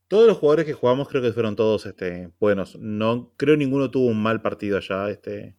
Todos 0.07 0.27
los 0.27 0.37
jugadores 0.37 0.65
que 0.65 0.73
jugamos 0.73 1.07
creo 1.07 1.21
que 1.21 1.33
fueron 1.33 1.55
todos 1.55 1.85
este, 1.85 2.29
buenos. 2.39 2.75
No 2.77 3.31
creo 3.37 3.55
ninguno 3.57 3.89
tuvo 3.91 4.07
un 4.07 4.21
mal 4.21 4.41
partido 4.41 4.77
allá. 4.77 5.09
Este, 5.09 5.55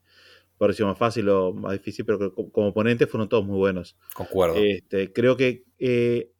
pareció 0.59 0.87
más 0.87 0.97
fácil 0.99 1.29
o 1.29 1.53
más 1.53 1.73
difícil, 1.73 2.05
pero 2.05 2.19
que 2.19 2.31
co- 2.31 2.51
como 2.51 2.69
oponentes 2.69 3.09
fueron 3.11 3.29
todos 3.29 3.45
muy 3.45 3.57
buenos. 3.57 3.97
Concuerdo. 4.15 4.57
Este, 4.57 5.13
creo 5.13 5.37
que 5.37 5.65
eh, 5.79 6.31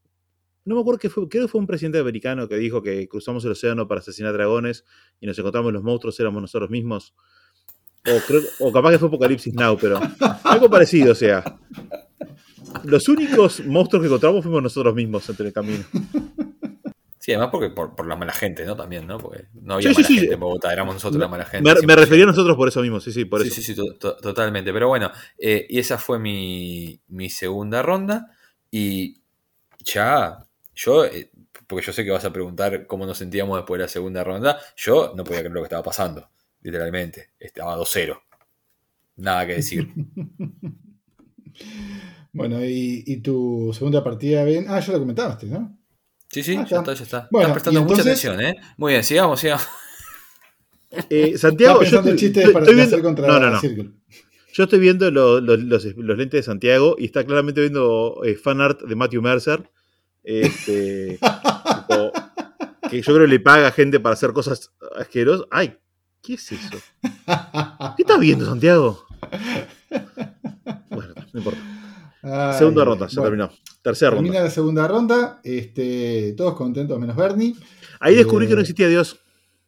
no 0.65 0.75
me 0.77 0.81
acuerdo 0.81 0.99
que 0.99 1.11
fue, 1.11 1.29
creo 1.29 1.45
que 1.45 1.49
fue 1.49 1.61
un 1.61 1.67
presidente 1.67 1.99
americano 1.99 2.49
que 2.49 2.57
dijo 2.57 2.83
que 2.83 3.07
cruzamos 3.09 3.45
el 3.45 3.51
océano 3.53 3.87
para 3.89 4.01
asesinar 4.01 4.33
dragones 4.33 4.85
y 5.21 5.27
nos 5.27 5.39
encontramos 5.39 5.73
los 5.73 5.83
monstruos 5.83 6.19
éramos 6.21 6.41
nosotros 6.41 6.71
mismos. 6.71 7.15
O, 8.07 8.19
creo, 8.27 8.43
o 8.61 8.71
capaz 8.73 8.93
que 8.93 8.99
fue 8.99 9.09
Apocalipsis 9.09 9.55
Now, 9.55 9.77
pero 9.81 9.99
algo 10.45 10.69
parecido, 10.71 11.13
o 11.13 11.15
sea. 11.15 11.43
Los 12.85 13.09
únicos 13.09 13.65
monstruos 13.65 14.03
que 14.03 14.07
encontramos 14.09 14.43
fuimos 14.43 14.63
nosotros 14.63 14.95
mismos 14.95 15.29
entre 15.29 15.47
el 15.49 15.53
camino. 15.53 15.85
Sí, 17.25 17.33
además 17.33 17.49
porque 17.51 17.71
por, 17.71 17.97
por 17.97 18.07
la 18.07 18.17
mala 18.17 18.35
gente, 18.35 18.67
¿no? 18.67 18.77
También, 18.77 19.07
¿no? 19.07 19.17
Porque 19.17 19.47
no 19.55 19.75
había 19.77 19.89
Sí, 19.89 19.95
mala 19.95 20.09
sí. 20.09 20.19
gente 20.19 20.35
en 20.35 20.41
Bogotá, 20.41 20.71
éramos 20.75 20.93
nosotros 20.97 21.19
la 21.19 21.27
mala 21.29 21.47
gente. 21.47 21.63
Me, 21.75 21.81
me 21.87 21.95
100%. 21.95 21.97
refería 21.97 22.25
a 22.25 22.27
nosotros 22.27 22.55
por 22.55 22.69
eso 22.69 22.83
mismo, 22.83 23.01
sí, 23.01 23.13
sí, 23.13 23.25
por 23.25 23.41
sí, 23.41 23.47
eso. 23.49 23.57
sí, 23.57 23.63
sí, 23.63 23.75
to- 23.75 23.95
to- 23.95 24.17
totalmente. 24.19 24.75
Pero 24.75 24.89
bueno, 24.89 25.11
eh, 25.39 25.67
y 25.71 25.79
esa 25.79 25.97
fue 25.97 26.19
mi, 26.19 27.01
mi 27.09 27.31
segunda 27.31 27.81
ronda. 27.81 28.31
Y 28.71 29.23
ya, 29.83 30.45
yo, 30.75 31.07
eh, 31.07 31.31
porque 31.67 31.87
yo 31.87 31.95
sé 31.95 32.05
que 32.05 32.11
vas 32.11 32.27
a 32.27 32.33
preguntar 32.33 32.87
cómo 32.87 33.07
nos 33.07 33.17
sentíamos 33.17 33.57
después 33.57 33.79
de 33.79 33.85
la 33.85 33.89
segunda 33.89 34.23
ronda, 34.23 34.59
yo 34.77 35.15
no 35.17 35.25
podía 35.25 35.41
creer 35.41 35.53
lo 35.55 35.61
que 35.63 35.65
estaba 35.65 35.83
pasando, 35.83 36.29
literalmente. 36.61 37.31
Estaba 37.41 37.75
2-0. 37.77 38.21
Nada 39.17 39.47
que 39.47 39.55
decir. 39.55 39.89
Bueno, 42.33 42.65
y, 42.65 43.05
y 43.07 43.21
tu 43.21 43.71
segunda 43.73 44.03
partida, 44.03 44.45
Ben. 44.45 44.67
Ah, 44.69 44.81
ya 44.81 44.93
lo 44.93 44.99
comentaste, 45.01 45.47
¿no? 45.47 45.79
Sí, 46.35 46.43
sí, 46.43 46.57
Ah, 46.59 46.67
ya 46.69 46.79
está. 46.79 46.95
ya 46.95 47.03
está. 47.05 47.29
Bueno, 47.31 47.47
Estás 47.49 47.63
prestando 47.63 47.85
mucha 47.89 48.03
atención, 48.03 48.41
¿eh? 48.41 48.57
Muy 48.77 48.93
bien, 48.93 49.05
sigamos, 49.05 49.39
sigamos. 49.39 49.65
Eh, 51.09 51.39
Santiago, 51.39 51.83
yo 51.85 52.01
estoy- 52.01 52.53
para 52.53 52.65
estoy 52.65 52.75
viendo- 52.75 53.03
contra 53.03 53.27
no, 53.29 53.39
no, 53.39 53.51
no. 53.53 53.61
Yo 54.53 54.65
estoy 54.65 54.79
viendo 54.81 55.11
lo- 55.13 55.41
lo- 55.41 55.57
los, 55.57 55.85
los 55.85 56.19
lentes 56.19 56.39
de 56.39 56.43
Santiago 56.43 56.97
y 56.99 57.05
está 57.05 57.25
claramente 57.25 57.61
viendo 57.61 58.21
eh, 58.25 58.35
fan 58.35 58.61
art 58.61 58.81
de 58.83 58.97
Matthew 58.97 59.23
Mercer. 59.23 59.71
Este, 60.25 61.19
tipo, 61.89 62.13
que 62.91 63.01
yo 63.01 63.15
creo 63.15 63.27
que 63.27 63.33
le 63.33 63.39
paga 63.41 63.69
a 63.69 63.73
gente 63.73 64.01
para 64.01 64.15
hacer 64.15 64.33
cosas 64.33 64.73
asquerosas. 64.99 65.47
Ay, 65.53 65.77
¿qué 66.21 66.35
es 66.35 66.51
eso? 66.51 66.79
¿Qué 67.97 68.03
estás 68.03 68.19
viendo, 68.19 68.45
Santiago? 68.45 69.07
Bueno, 70.91 71.15
no 71.33 71.39
importa. 71.39 71.61
Ay, 72.25 72.59
Segunda 72.59 72.85
ronda, 72.85 73.07
ya 73.07 73.21
bueno, 73.21 73.49
terminó. 73.49 73.61
Tercera 73.83 74.11
Termina 74.13 74.35
ronda. 74.35 74.45
la 74.45 74.51
segunda 74.51 74.89
ronda. 74.89 75.41
Este, 75.45 76.33
todos 76.37 76.55
contentos 76.55 76.99
menos 76.99 77.15
Bernie. 77.17 77.55
Ahí 78.01 78.15
descubrí 78.17 78.47
que 78.47 78.55
no 78.55 78.61
Eh. 78.61 78.63
existía 78.63 78.89
Dios. 78.89 79.21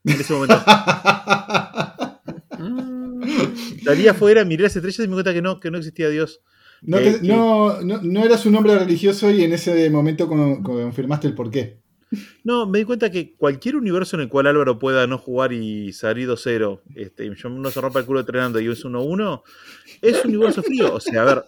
En 0.05 0.21
ese 0.21 0.33
momento. 0.33 0.57
Salí 3.85 4.09
afuera, 4.09 4.45
miré 4.45 4.65
las 4.65 4.77
estrellas 4.77 4.99
y 4.99 5.03
me 5.03 5.09
di 5.09 5.13
cuenta 5.15 5.33
que 5.35 5.43
no, 5.43 5.61
que 5.61 5.71
no 5.71 5.79
existía 5.79 6.09
Dios. 6.09 6.41
No, 6.83 6.99
Eh, 6.99 7.19
te- 7.21 7.27
no, 7.27 7.81
no, 7.83 8.01
no 8.03 8.25
eras 8.25 8.47
un 8.47 8.55
hombre 8.57 8.79
religioso 8.79 9.31
y 9.31 9.43
en 9.45 9.53
ese 9.53 9.89
momento 9.91 10.27
con- 10.29 10.63
confirmaste 10.63 11.27
el 11.29 11.35
porqué. 11.35 11.81
No, 12.45 12.67
me 12.69 12.79
di 12.79 12.85
cuenta 12.85 13.11
que 13.11 13.35
cualquier 13.35 13.75
universo 13.77 14.17
en 14.17 14.23
el 14.23 14.29
cual 14.29 14.47
Álvaro 14.47 14.79
pueda 14.79 15.07
no 15.09 15.19
jugar 15.19 15.53
y 15.53 15.93
salir 15.93 16.29
2-0, 16.29 16.81
este, 16.95 17.27
y 17.27 17.35
yo 17.35 17.49
no 17.49 17.69
se 17.71 17.81
rompa 17.81 17.99
el 17.99 18.07
culo 18.07 18.21
entrenando 18.21 18.61
y 18.61 18.69
es 18.69 18.85
1-1, 18.85 19.43
es 20.03 20.25
un 20.25 20.31
universo 20.35 20.63
frío. 20.63 20.95
O 20.95 21.01
sea, 21.01 21.23
a 21.23 21.25
ver, 21.25 21.45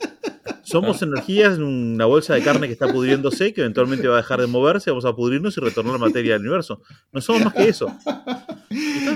somos 0.63 1.01
energías 1.03 1.57
en 1.57 1.63
una 1.65 2.05
bolsa 2.07 2.35
de 2.35 2.43
carne 2.43 2.67
que 2.67 2.73
está 2.73 2.93
pudriéndose, 2.93 3.53
que 3.53 3.61
eventualmente 3.63 4.07
va 4.09 4.15
a 4.15 4.23
dejar 4.23 4.41
de 4.41 4.47
moverse, 4.47 4.91
vamos 4.91 5.05
a 5.05 5.15
pudrirnos 5.15 5.57
y 5.57 5.61
retornar 5.61 5.95
la 5.95 5.99
materia 6.07 6.33
del 6.35 6.43
universo. 6.43 6.83
No 7.13 7.21
somos 7.21 7.45
más 7.45 7.55
que 7.55 7.69
eso. 7.69 7.91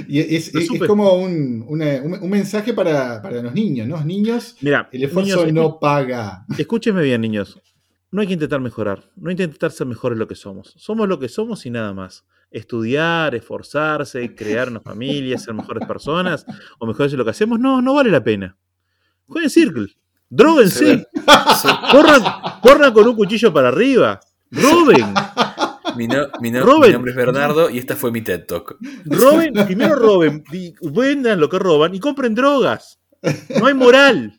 Y 0.09 0.21
es, 0.21 0.55
es- 0.55 0.69
como 0.87 1.13
un, 1.15 1.65
una- 1.69 2.03
un- 2.03 2.31
mensaje 2.31 2.73
para, 2.73 3.21
para 3.23 3.43
los 3.43 3.55
niños, 3.55 3.87
¿no? 3.87 3.97
Los 3.97 4.07
niños, 4.07 4.57
Mira, 4.61 4.89
el 4.93 5.05
esfuerzo 5.05 5.45
niños, 5.47 5.53
no 5.55 5.79
paga. 5.79 6.45
Escúchenme 6.59 7.03
bien, 7.03 7.21
niños. 7.21 7.61
No 8.11 8.21
hay 8.21 8.27
que 8.27 8.35
intentar 8.35 8.61
mejorar. 8.61 9.03
No 9.17 9.31
hay 9.31 9.37
que 9.37 9.45
intentar 9.45 9.71
ser 9.71 9.87
mejores 9.87 10.19
lo 10.19 10.29
que 10.29 10.35
somos. 10.35 10.75
Somos 10.77 11.09
lo 11.09 11.19
que 11.19 11.29
somos 11.29 11.65
y 11.67 11.71
nada 11.71 11.93
más. 11.95 12.25
Estudiar, 12.51 13.35
esforzarse, 13.35 14.35
crear 14.35 14.69
una 14.69 14.81
familia, 14.81 15.39
ser 15.39 15.55
mejores 15.55 15.87
personas 15.87 16.45
o 16.79 16.87
mejores 16.87 17.13
de 17.13 17.19
lo 17.19 17.25
que 17.25 17.31
hacemos, 17.31 17.59
no, 17.59 17.81
no 17.81 17.95
vale 17.95 18.11
la 18.11 18.23
pena. 18.23 18.57
Jueguen 19.33 19.51
Circle. 19.51 19.87
Dróguense. 20.29 20.99
Sí. 20.99 21.69
Corran, 21.91 22.23
corran 22.63 22.93
con 22.93 23.07
un 23.09 23.17
cuchillo 23.17 23.53
para 23.53 23.69
arriba. 23.69 24.21
Roben. 24.51 25.13
Mi, 25.97 26.07
no- 26.09 26.27
mi 26.41 26.51
no- 26.51 26.61
Robert. 26.65 26.87
mi 26.89 26.93
nombre 26.95 27.11
es 27.13 27.17
Bernardo 27.17 27.69
y 27.71 27.79
esta 27.79 27.97
fue 27.97 28.11
mi 28.13 28.23
TED 28.23 28.45
Talk. 28.47 28.77
Roben. 29.05 29.53
Primero 29.67 29.95
roben. 29.95 30.43
y 30.53 30.73
vendan 30.83 31.39
lo 31.41 31.49
que 31.49 31.59
roban 31.59 31.95
y 31.95 32.01
compren 32.01 32.35
drogas. 32.35 32.99
No 33.61 33.67
hay 33.67 33.75
moral. 33.75 34.39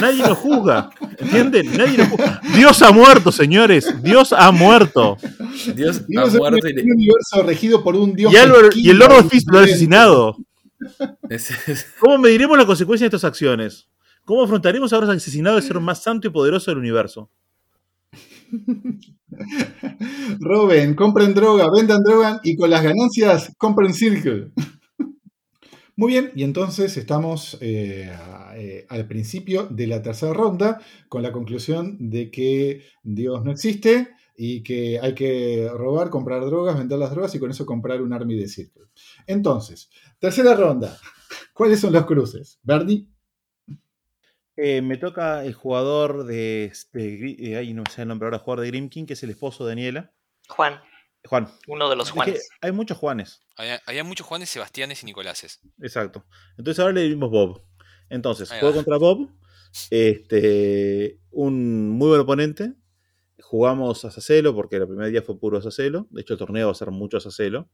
Nadie 0.00 0.22
nos 0.22 0.38
juzga. 0.38 0.90
¿Entienden? 1.18 1.76
Nadie 1.76 1.98
nos 1.98 2.08
juzga. 2.08 2.40
Dios 2.54 2.82
ha 2.82 2.92
muerto, 2.92 3.32
señores. 3.32 3.92
Dios 4.02 4.32
ha 4.32 4.50
muerto. 4.52 5.16
Dios 5.74 6.02
ha 6.16 6.26
muerto 6.36 6.68
y 6.68 6.80
un 6.80 6.92
universo 6.92 7.42
regido 7.44 7.82
por 7.82 7.96
un 7.96 8.14
dios. 8.14 8.32
Y, 8.32 8.36
Álvaro- 8.36 8.70
y 8.74 8.90
el 8.90 8.98
Lord 8.98 9.12
of 9.24 9.30
Fist 9.30 9.48
lo 9.50 9.58
ha 9.58 9.62
asesinado. 9.62 10.36
es- 11.28 11.68
es- 11.68 11.86
¿Cómo 12.00 12.18
mediremos 12.18 12.56
las 12.56 12.66
consecuencias 12.66 13.10
de 13.10 13.16
estas 13.16 13.28
acciones? 13.28 13.88
¿Cómo 14.24 14.44
afrontaremos 14.44 14.92
haber 14.92 15.10
asesinado 15.10 15.56
al 15.56 15.62
ser 15.62 15.80
más 15.80 16.02
santo 16.02 16.28
y 16.28 16.30
poderoso 16.30 16.70
del 16.70 16.78
universo? 16.78 17.30
Roben, 20.40 20.94
compren 20.94 21.34
droga, 21.34 21.68
vendan 21.74 22.02
droga 22.04 22.40
y 22.44 22.56
con 22.56 22.70
las 22.70 22.82
ganancias 22.82 23.52
compren 23.58 23.94
Circle. 23.94 24.52
Muy 25.96 26.12
bien, 26.12 26.32
y 26.34 26.44
entonces 26.44 26.96
estamos 26.96 27.58
eh, 27.60 28.10
eh, 28.54 28.86
al 28.88 29.06
principio 29.06 29.66
de 29.66 29.86
la 29.86 30.02
tercera 30.02 30.32
ronda 30.32 30.80
con 31.08 31.22
la 31.22 31.32
conclusión 31.32 31.96
de 31.98 32.30
que 32.30 32.84
Dios 33.02 33.44
no 33.44 33.50
existe 33.50 34.08
y 34.36 34.62
que 34.62 34.98
hay 35.00 35.14
que 35.14 35.68
robar, 35.74 36.10
comprar 36.10 36.44
drogas, 36.44 36.78
vender 36.78 36.98
las 36.98 37.10
drogas 37.10 37.34
y 37.34 37.38
con 37.38 37.50
eso 37.50 37.66
comprar 37.66 38.00
un 38.00 38.12
army 38.12 38.36
de 38.36 38.48
Circle. 38.48 38.84
Entonces, 39.26 39.90
tercera 40.18 40.54
ronda. 40.54 40.96
¿Cuáles 41.52 41.80
son 41.80 41.92
los 41.92 42.06
cruces? 42.06 42.58
Bernie, 42.62 43.06
Eh, 44.56 44.82
me 44.82 44.96
toca 44.98 45.44
el 45.44 45.54
jugador 45.54 46.24
de. 46.24 46.72
de 46.92 47.18
Gri- 47.18 47.36
eh, 47.38 47.56
ay, 47.56 47.72
no 47.72 47.82
me 47.82 47.90
sale 47.90 48.02
el 48.02 48.08
nombre 48.08 48.26
ahora, 48.26 48.38
jugador 48.38 48.62
de 48.64 48.68
Grim 48.70 48.88
King, 48.90 49.06
que 49.06 49.14
es 49.14 49.22
el 49.22 49.30
esposo 49.30 49.64
de 49.64 49.70
Daniela. 49.70 50.12
Juan, 50.48 50.80
Juan. 51.24 51.48
uno 51.68 51.88
de 51.88 51.96
los 51.96 52.08
Es 52.08 52.12
que 52.12 52.18
Juanes. 52.18 52.48
hay 52.60 52.72
muchos 52.72 52.98
Juanes. 52.98 53.40
Había, 53.56 53.80
había 53.86 54.04
muchos 54.04 54.26
Juanes, 54.26 54.50
Sebastianes 54.50 55.02
y 55.02 55.06
Nicoláses. 55.06 55.60
Exacto. 55.80 56.24
Entonces 56.58 56.80
ahora 56.80 56.92
le 56.94 57.02
dimos 57.02 57.30
Bob. 57.30 57.62
Entonces, 58.10 58.50
Ahí 58.50 58.60
juego 58.60 58.74
va. 58.76 58.84
contra 58.84 58.98
Bob. 58.98 59.30
Este, 59.90 61.18
un 61.30 61.88
muy 61.90 62.08
buen 62.08 62.20
oponente. 62.20 62.74
Jugamos 63.40 64.04
a 64.04 64.10
Sacelo 64.10 64.54
porque 64.54 64.76
el 64.76 64.86
primer 64.86 65.10
día 65.10 65.22
fue 65.22 65.38
puro 65.38 65.60
Sacelo. 65.62 66.06
De 66.10 66.20
hecho, 66.22 66.34
el 66.34 66.38
torneo 66.38 66.66
va 66.66 66.72
a 66.72 66.74
ser 66.76 66.90
mucho 66.90 67.20
Sacelo. 67.20 67.70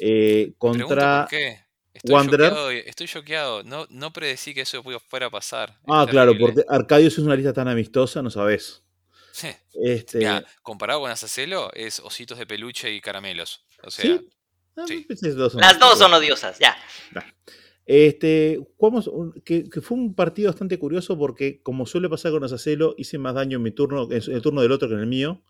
Eh, 0.00 0.54
contra. 0.58 1.22
por 1.22 1.30
qué. 1.30 1.60
Estoy 1.98 2.14
Wanderer. 2.14 2.48
choqueado, 2.48 2.70
estoy 2.70 3.06
choqueado. 3.06 3.62
No, 3.62 3.86
no 3.90 4.12
predecí 4.12 4.54
que 4.54 4.62
eso 4.62 4.82
fuera 5.08 5.26
a 5.26 5.30
pasar. 5.30 5.78
Ah, 5.86 6.06
claro, 6.08 6.32
porque 6.38 6.64
Arcadius 6.68 7.12
es 7.14 7.18
una 7.24 7.36
lista 7.36 7.52
tan 7.52 7.68
amistosa, 7.68 8.22
no 8.22 8.30
sabes. 8.30 8.82
Este, 9.80 10.28
comparado 10.62 10.98
con 11.00 11.10
Azacelo, 11.12 11.70
es 11.72 12.00
ositos 12.00 12.36
de 12.38 12.46
peluche 12.46 12.92
y 12.92 13.00
caramelos. 13.00 13.64
O 13.84 13.90
sea, 13.92 14.04
¿Sí? 14.18 14.28
Ah, 14.76 14.84
sí. 14.88 15.06
dos 15.36 15.52
son 15.52 15.60
Las 15.60 15.78
dos 15.78 15.96
son 15.98 16.12
odiosas, 16.12 16.58
ya. 16.58 16.76
Este, 17.86 18.58
jugamos 18.76 19.06
un- 19.06 19.32
que, 19.44 19.64
que 19.70 19.80
fue 19.80 19.96
un 19.96 20.14
partido 20.14 20.50
bastante 20.50 20.78
curioso 20.78 21.16
porque, 21.16 21.62
como 21.62 21.86
suele 21.86 22.08
pasar 22.08 22.32
con 22.32 22.44
Asacelo, 22.44 22.94
hice 22.98 23.16
más 23.18 23.34
daño 23.34 23.56
en 23.56 23.62
mi 23.62 23.70
turno, 23.70 24.08
en 24.10 24.20
el 24.32 24.42
turno 24.42 24.60
del 24.60 24.72
otro 24.72 24.88
que 24.88 24.94
en 24.94 25.00
el 25.00 25.06
mío, 25.06 25.42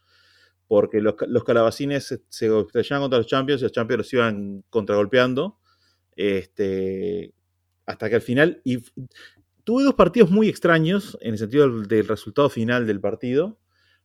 porque 0.68 1.00
los, 1.00 1.14
ca- 1.14 1.26
los 1.26 1.42
calabacines 1.42 2.04
se, 2.06 2.20
se 2.28 2.46
estrellaban 2.60 3.02
contra 3.04 3.18
los 3.18 3.26
champions 3.26 3.60
y 3.60 3.64
los 3.64 3.72
champions 3.72 3.98
los 3.98 4.12
iban 4.12 4.64
contragolpeando. 4.70 5.57
Este, 6.18 7.32
hasta 7.86 8.08
que 8.10 8.16
al 8.16 8.22
final. 8.22 8.60
Y 8.64 8.78
tuve 9.62 9.84
dos 9.84 9.94
partidos 9.94 10.30
muy 10.30 10.48
extraños 10.48 11.16
en 11.20 11.32
el 11.32 11.38
sentido 11.38 11.82
del, 11.82 12.08
resultado 12.08 12.50
final 12.50 12.86
del 12.86 13.00
partido. 13.00 13.60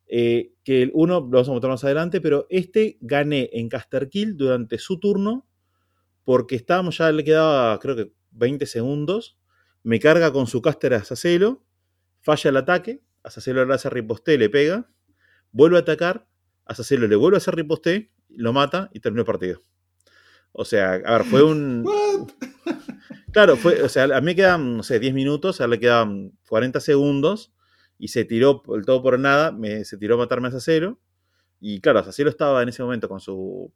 eh, 0.07 0.53
que 0.63 0.83
el 0.83 0.91
uno 0.93 1.15
lo 1.15 1.27
vamos 1.27 1.49
a 1.49 1.51
mostrar 1.53 1.71
más 1.71 1.83
adelante, 1.83 2.21
pero 2.21 2.45
este 2.49 2.97
gané 3.01 3.49
en 3.53 3.69
Caster 3.69 4.09
Kill 4.09 4.37
durante 4.37 4.77
su 4.77 4.99
turno 4.99 5.47
porque 6.23 6.55
estábamos 6.55 6.97
ya, 6.97 7.11
le 7.11 7.23
quedaba 7.23 7.79
creo 7.79 7.95
que 7.95 8.13
20 8.31 8.65
segundos, 8.65 9.37
me 9.83 9.99
carga 9.99 10.31
con 10.31 10.47
su 10.47 10.61
caster 10.61 10.93
a 10.93 11.03
Sacelo, 11.03 11.65
falla 12.21 12.49
el 12.49 12.57
ataque, 12.57 13.01
a 13.23 13.29
Sacelo 13.31 13.65
le 13.65 13.73
hace 13.73 13.89
riposté, 13.89 14.37
le 14.37 14.49
pega, 14.49 14.89
vuelve 15.51 15.77
a 15.77 15.81
atacar, 15.81 16.27
a 16.65 16.75
Sacelo 16.75 17.07
le 17.07 17.15
vuelve 17.15 17.37
a 17.37 17.39
hacer 17.39 17.55
riposté, 17.55 18.11
lo 18.29 18.53
mata 18.53 18.89
y 18.93 18.99
terminó 18.99 19.21
el 19.21 19.25
partido. 19.25 19.63
O 20.53 20.65
sea, 20.65 20.93
a 20.93 21.17
ver, 21.17 21.23
fue 21.25 21.43
un... 21.43 21.85
Claro, 23.33 23.57
fue, 23.57 23.81
o 23.81 23.89
sea, 23.89 24.03
a 24.03 24.21
mí 24.21 24.25
me 24.25 24.35
quedan, 24.35 24.77
no 24.77 24.83
sé, 24.83 24.99
10 24.99 25.15
minutos, 25.15 25.59
a 25.59 25.63
él 25.63 25.71
le 25.71 25.79
quedan 25.79 26.33
40 26.47 26.79
segundos 26.79 27.51
y 27.97 28.09
se 28.09 28.25
tiró 28.25 28.61
el 28.75 28.85
todo 28.85 29.01
por 29.01 29.17
nada, 29.17 29.51
me, 29.51 29.83
se 29.85 29.97
tiró 29.97 30.15
a 30.15 30.17
matarme 30.19 30.49
a 30.49 30.51
Sacelo. 30.51 30.99
Y 31.59 31.81
claro, 31.81 32.03
Sacelo 32.03 32.29
estaba 32.29 32.61
en 32.61 32.69
ese 32.69 32.83
momento 32.83 33.09
con 33.09 33.19
su... 33.19 33.73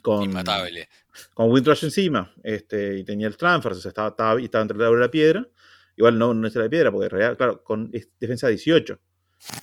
Con, 0.00 0.22
inmatable. 0.22 0.88
con 1.34 1.50
Windrush 1.50 1.84
encima, 1.84 2.32
este, 2.44 2.98
y 2.98 3.04
tenía 3.04 3.26
el 3.26 3.36
transfer, 3.36 3.72
o 3.72 3.74
sea, 3.74 3.88
estaba, 3.88 4.10
estaba, 4.10 4.40
estaba 4.40 4.62
entre 4.62 4.78
la 4.78 4.90
obra 4.90 5.00
y 5.00 5.02
la 5.02 5.10
piedra. 5.10 5.48
Igual 5.96 6.16
no, 6.16 6.32
no 6.32 6.46
es 6.46 6.54
la 6.54 6.68
piedra, 6.68 6.92
porque 6.92 7.06
en 7.06 7.10
realidad, 7.10 7.36
claro, 7.36 7.64
con 7.64 7.90
es 7.92 8.08
defensa 8.20 8.46
18. 8.46 9.00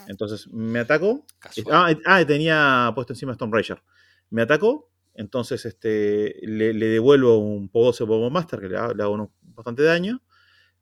Entonces 0.08 0.48
me 0.52 0.80
atacó. 0.80 1.26
Ah, 1.72 1.94
ah, 2.06 2.26
tenía 2.26 2.92
puesto 2.94 3.14
encima 3.14 3.32
Stone 3.34 3.52
Ranger. 3.54 3.82
Me 4.30 4.42
atacó, 4.42 4.92
entonces 5.16 5.66
este, 5.66 6.36
le, 6.42 6.74
le 6.74 6.86
devuelvo 6.88 7.38
un 7.40 7.70
Pogo 7.70 7.88
12 7.88 8.06
Pogo 8.06 8.30
Master, 8.30 8.60
que 8.60 8.70
le, 8.70 8.78
hago- 8.78 8.94
le 8.94 9.04
hago 9.04 9.14
uno- 9.14 9.34
bastante 9.42 9.84
daño. 9.84 10.22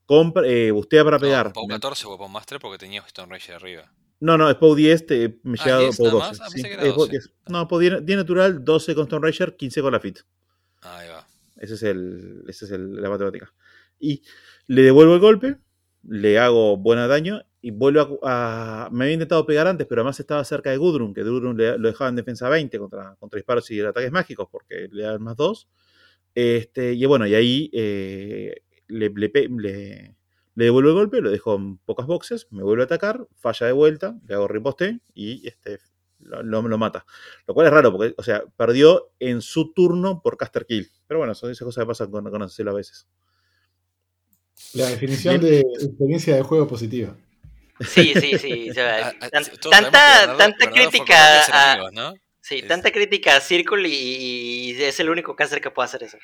Compra, 0.06 0.46
eh, 0.48 0.72
bustea 0.72 1.04
para 1.04 1.18
No, 1.18 1.22
pegar. 1.22 1.54
Pau 1.54 1.68
Me- 1.68 1.74
14 1.76 2.08
Weapon 2.08 2.32
Master 2.32 2.60
porque 2.60 2.78
tenía 2.78 3.02
Stone 3.08 3.32
Rage 3.32 3.54
arriba. 3.54 3.92
no, 4.20 4.38
no, 4.38 4.50
es 4.50 4.56
POW 4.56 4.76
10, 4.76 5.06
te- 5.08 5.40
me 5.44 5.58
Ah, 5.60 5.64
llega 5.66 5.80
10 5.80 5.98
POW 5.98 6.06
nada 6.08 6.18
12. 6.20 6.30
más. 6.30 6.42
Ah, 6.42 6.50
sí, 6.50 6.62
es 6.62 6.78
POW 6.78 6.94
12. 6.98 7.12
10. 7.12 7.32
No, 7.50 7.68
POW 7.68 7.80
10, 7.80 8.06
10 8.06 8.18
natural, 8.18 8.64
12 8.66 8.94
con 8.96 9.04
Stone 9.04 9.26
Ranger, 9.26 9.56
15 9.56 9.82
con 9.82 9.92
la 9.94 10.00
Fit. 10.00 10.20
Ahí 10.82 11.08
va. 11.10 11.26
Esa 11.58 11.74
es, 11.76 11.84
el, 11.84 12.44
esa 12.48 12.66
es 12.66 12.72
el- 12.72 13.02
la 13.02 13.10
matemática. 13.10 13.54
Y 14.00 14.24
le 14.68 14.82
devuelvo 14.82 15.14
el 15.14 15.20
golpe, 15.22 15.58
le 16.04 16.40
hago 16.40 16.76
buen 16.78 16.98
daño 17.08 17.42
y 17.62 17.72
vuelvo 17.72 18.20
a, 18.24 18.86
a- 18.86 18.90
Me 18.92 19.06
había 19.06 19.14
intentado 19.14 19.46
pegar 19.46 19.68
antes, 19.68 19.86
pero 19.88 20.02
además 20.02 20.20
estaba 20.20 20.44
cerca 20.44 20.72
de 20.72 20.78
Gudrun, 20.78 21.14
que 21.14 21.24
Gudrun 21.24 21.58
le- 21.58 21.78
lo 21.78 21.88
dejaba 21.90 22.10
en 22.10 22.16
defensa 22.16 22.50
20 22.50 22.80
contra, 22.80 23.16
contra 23.20 23.38
disparos 23.38 23.70
y 23.72 23.80
ataques 23.82 24.12
mágicos, 24.12 24.48
porque 24.52 24.88
le 24.92 25.04
dan 25.04 25.22
más 25.22 25.36
2. 25.36 25.68
Este, 26.36 26.94
y 26.94 27.06
bueno, 27.06 27.28
y 27.28 27.36
ahí 27.36 27.70
eh, 27.74 28.62
le, 28.88 29.10
le 29.10 29.32
le- 29.34 30.16
le 30.56 30.66
devuelvo 30.66 30.90
el 30.90 30.96
golpe, 30.96 31.22
lo 31.22 31.32
dejo 31.32 31.56
en 31.56 31.78
pocas 31.78 32.06
boxes, 32.08 32.48
me 32.52 32.64
vuelve 32.64 32.84
a 32.84 32.86
atacar, 32.86 33.26
falla 33.38 33.68
de 33.68 33.74
vuelta, 33.74 34.20
le 34.28 34.36
hago 34.36 34.48
riposte 34.48 35.00
y 35.14 35.48
este, 35.48 35.80
lo, 36.20 36.44
lo- 36.44 36.62
lo 36.62 36.78
mata. 36.78 37.06
Lo 37.48 37.54
cual 37.54 37.68
es 37.68 37.74
raro, 37.74 37.92
porque, 37.92 38.14
o 38.18 38.24
sea, 38.24 38.44
perdió 38.58 39.12
en 39.20 39.42
su 39.42 39.72
turno 39.74 40.22
por 40.22 40.38
caster 40.38 40.66
kill. 40.66 40.88
Pero 41.08 41.20
bueno, 41.20 41.34
son 41.36 41.52
esas 41.52 41.66
cosas 41.66 41.84
que 41.84 41.88
pasan 41.88 42.12
con, 42.12 42.30
con 42.30 42.42
a 42.44 42.74
veces. 42.74 43.08
La 44.74 44.90
definición 44.90 45.42
de 45.42 45.62
experiencia 45.62 46.36
de 46.36 46.42
juego 46.44 46.68
positiva. 46.68 47.16
Sí, 47.88 48.14
sí, 48.20 48.38
sí. 48.38 48.70
o 48.70 48.74
sea, 48.74 49.08
Ah, 49.08 49.14
ah, 49.22 49.30
tan- 49.30 49.46
tanta 49.70 50.26
Bernardo- 50.28 50.38
tanta 50.38 50.66
Bernardo 50.66 50.90
crítica 50.92 51.46
sí, 52.42 52.60
Es- 52.60 52.68
tanta 52.68 52.92
crítica 52.92 53.36
a 53.38 53.42
Circle 53.42 53.88
y, 53.88 54.72
y 54.76 54.84
es 54.84 55.00
el 55.00 55.10
único 55.10 55.36
caster 55.36 55.62
que 55.62 55.72
puede 55.72 55.86
hacer 55.86 56.04
eso. 56.04 56.18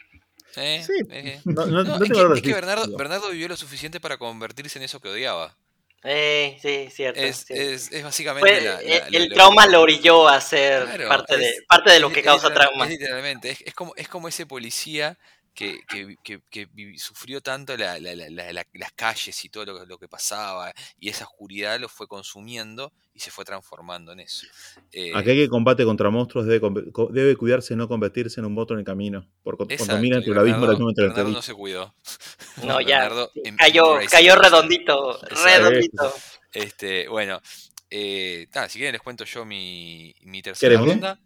Eh, 0.56 0.84
Sí. 0.86 0.94
eh. 1.12 1.40
No, 1.46 1.66
no- 1.66 1.84
No, 1.84 2.00
no 2.00 2.04
es 2.36 2.42
que, 2.42 2.50
es. 2.50 2.56
Bernardo, 2.56 2.98
Bernardo 2.98 3.30
vivió 3.30 3.48
lo 3.48 3.56
suficiente 3.58 4.00
para 4.00 4.18
convertirse 4.18 4.80
en 4.80 4.86
eso 4.86 5.00
que 5.00 5.10
odiaba. 5.10 5.56
Eh, 6.04 6.58
sí, 6.62 6.90
cierto. 6.92 7.20
Es, 7.20 7.50
es 7.50 8.04
básicamente 8.04 8.48
Fue- 8.50 8.62
la, 8.62 8.82
la- 8.82 9.10
la- 9.10 9.18
el 9.18 9.30
trauma 9.34 9.66
lo 9.68 9.82
orilló 9.82 10.28
a 10.28 10.40
ser 10.42 10.86
Claro, 10.86 11.08
parte, 11.10 11.38
de, 11.38 11.54
parte 11.68 11.92
de 11.92 12.00
lo 12.00 12.08
es 12.10 12.14
que 12.14 12.22
causa 12.24 12.54
trauma. 12.54 12.86
es 12.86 12.92
literalmente, 12.92 13.50
es, 13.52 13.62
es 13.62 13.74
como, 13.74 13.94
es 13.96 14.08
como 14.08 14.28
ese 14.28 14.46
policía 14.46 15.18
que, 15.58 15.80
que, 15.90 16.16
que- 16.24 16.40
que 16.52 16.68
vivi- 16.70 17.00
sufrió 17.00 17.42
tanto 17.42 17.76
la- 17.76 17.98
la- 18.00 18.16
la- 18.16 18.30
la- 18.30 18.54
la- 18.54 18.68
las 18.74 18.92
calles 18.94 19.44
y 19.44 19.50
todo 19.50 19.66
lo, 19.66 19.80
que- 19.80 19.86
lo 19.88 19.98
que 19.98 20.08
pasaba, 20.08 20.72
y 21.00 21.10
esa 21.10 21.26
oscuridad 21.26 21.80
lo 21.80 21.90
fue 21.90 22.08
consumiendo 22.08 22.94
y 23.16 23.22
se 23.22 23.32
fue 23.32 23.44
transformando 23.44 24.12
en 24.12 24.20
eso. 24.20 24.46
Eh, 24.92 25.12
Aquel 25.16 25.36
que 25.36 25.48
combate 25.50 25.84
contra 25.84 26.12
monstruos 26.12 26.46
debe, 26.46 26.70
debe 27.10 27.36
cuidarse 27.36 27.74
de 27.74 27.78
no 27.78 27.88
convertirse 27.88 28.40
en 28.40 28.46
un 28.46 28.54
monstruo 28.54 28.76
en 28.78 28.82
el 28.82 28.86
camino. 28.86 29.28
Porque 29.42 29.64
entre 29.64 29.86
el 30.32 30.38
abismo 30.38 30.66
el 30.72 30.96
Bernardo, 30.96 31.30
no 31.32 31.42
se 31.42 31.54
cuidó. 31.56 31.96
No, 32.64 32.80
ya. 32.82 33.10
Cayó, 33.58 33.98
cayó 34.12 34.34
it. 34.36 34.40
redondito, 34.40 35.20
redondito. 35.22 36.14
Este, 36.52 37.08
bueno, 37.08 37.42
eh, 37.90 38.48
nada, 38.54 38.70
si 38.70 38.78
quieren 38.78 38.94
les 38.94 39.02
cuento 39.02 39.24
yo 39.26 39.44
mi, 39.44 40.14
mi 40.22 40.42
tercera 40.44 40.80
ronda. 40.80 41.20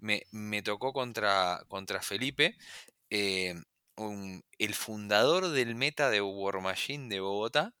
Me, 0.00 0.24
me 0.32 0.62
tocó 0.62 0.92
contra, 0.92 1.62
contra 1.68 2.00
Felipe, 2.00 2.56
eh, 3.10 3.54
el 4.58 4.74
fundador 4.74 5.48
del 5.48 5.74
meta 5.74 6.10
de 6.10 6.20
War 6.20 6.60
Machine 6.60 7.08
de 7.08 7.20
Bogotá, 7.20 7.74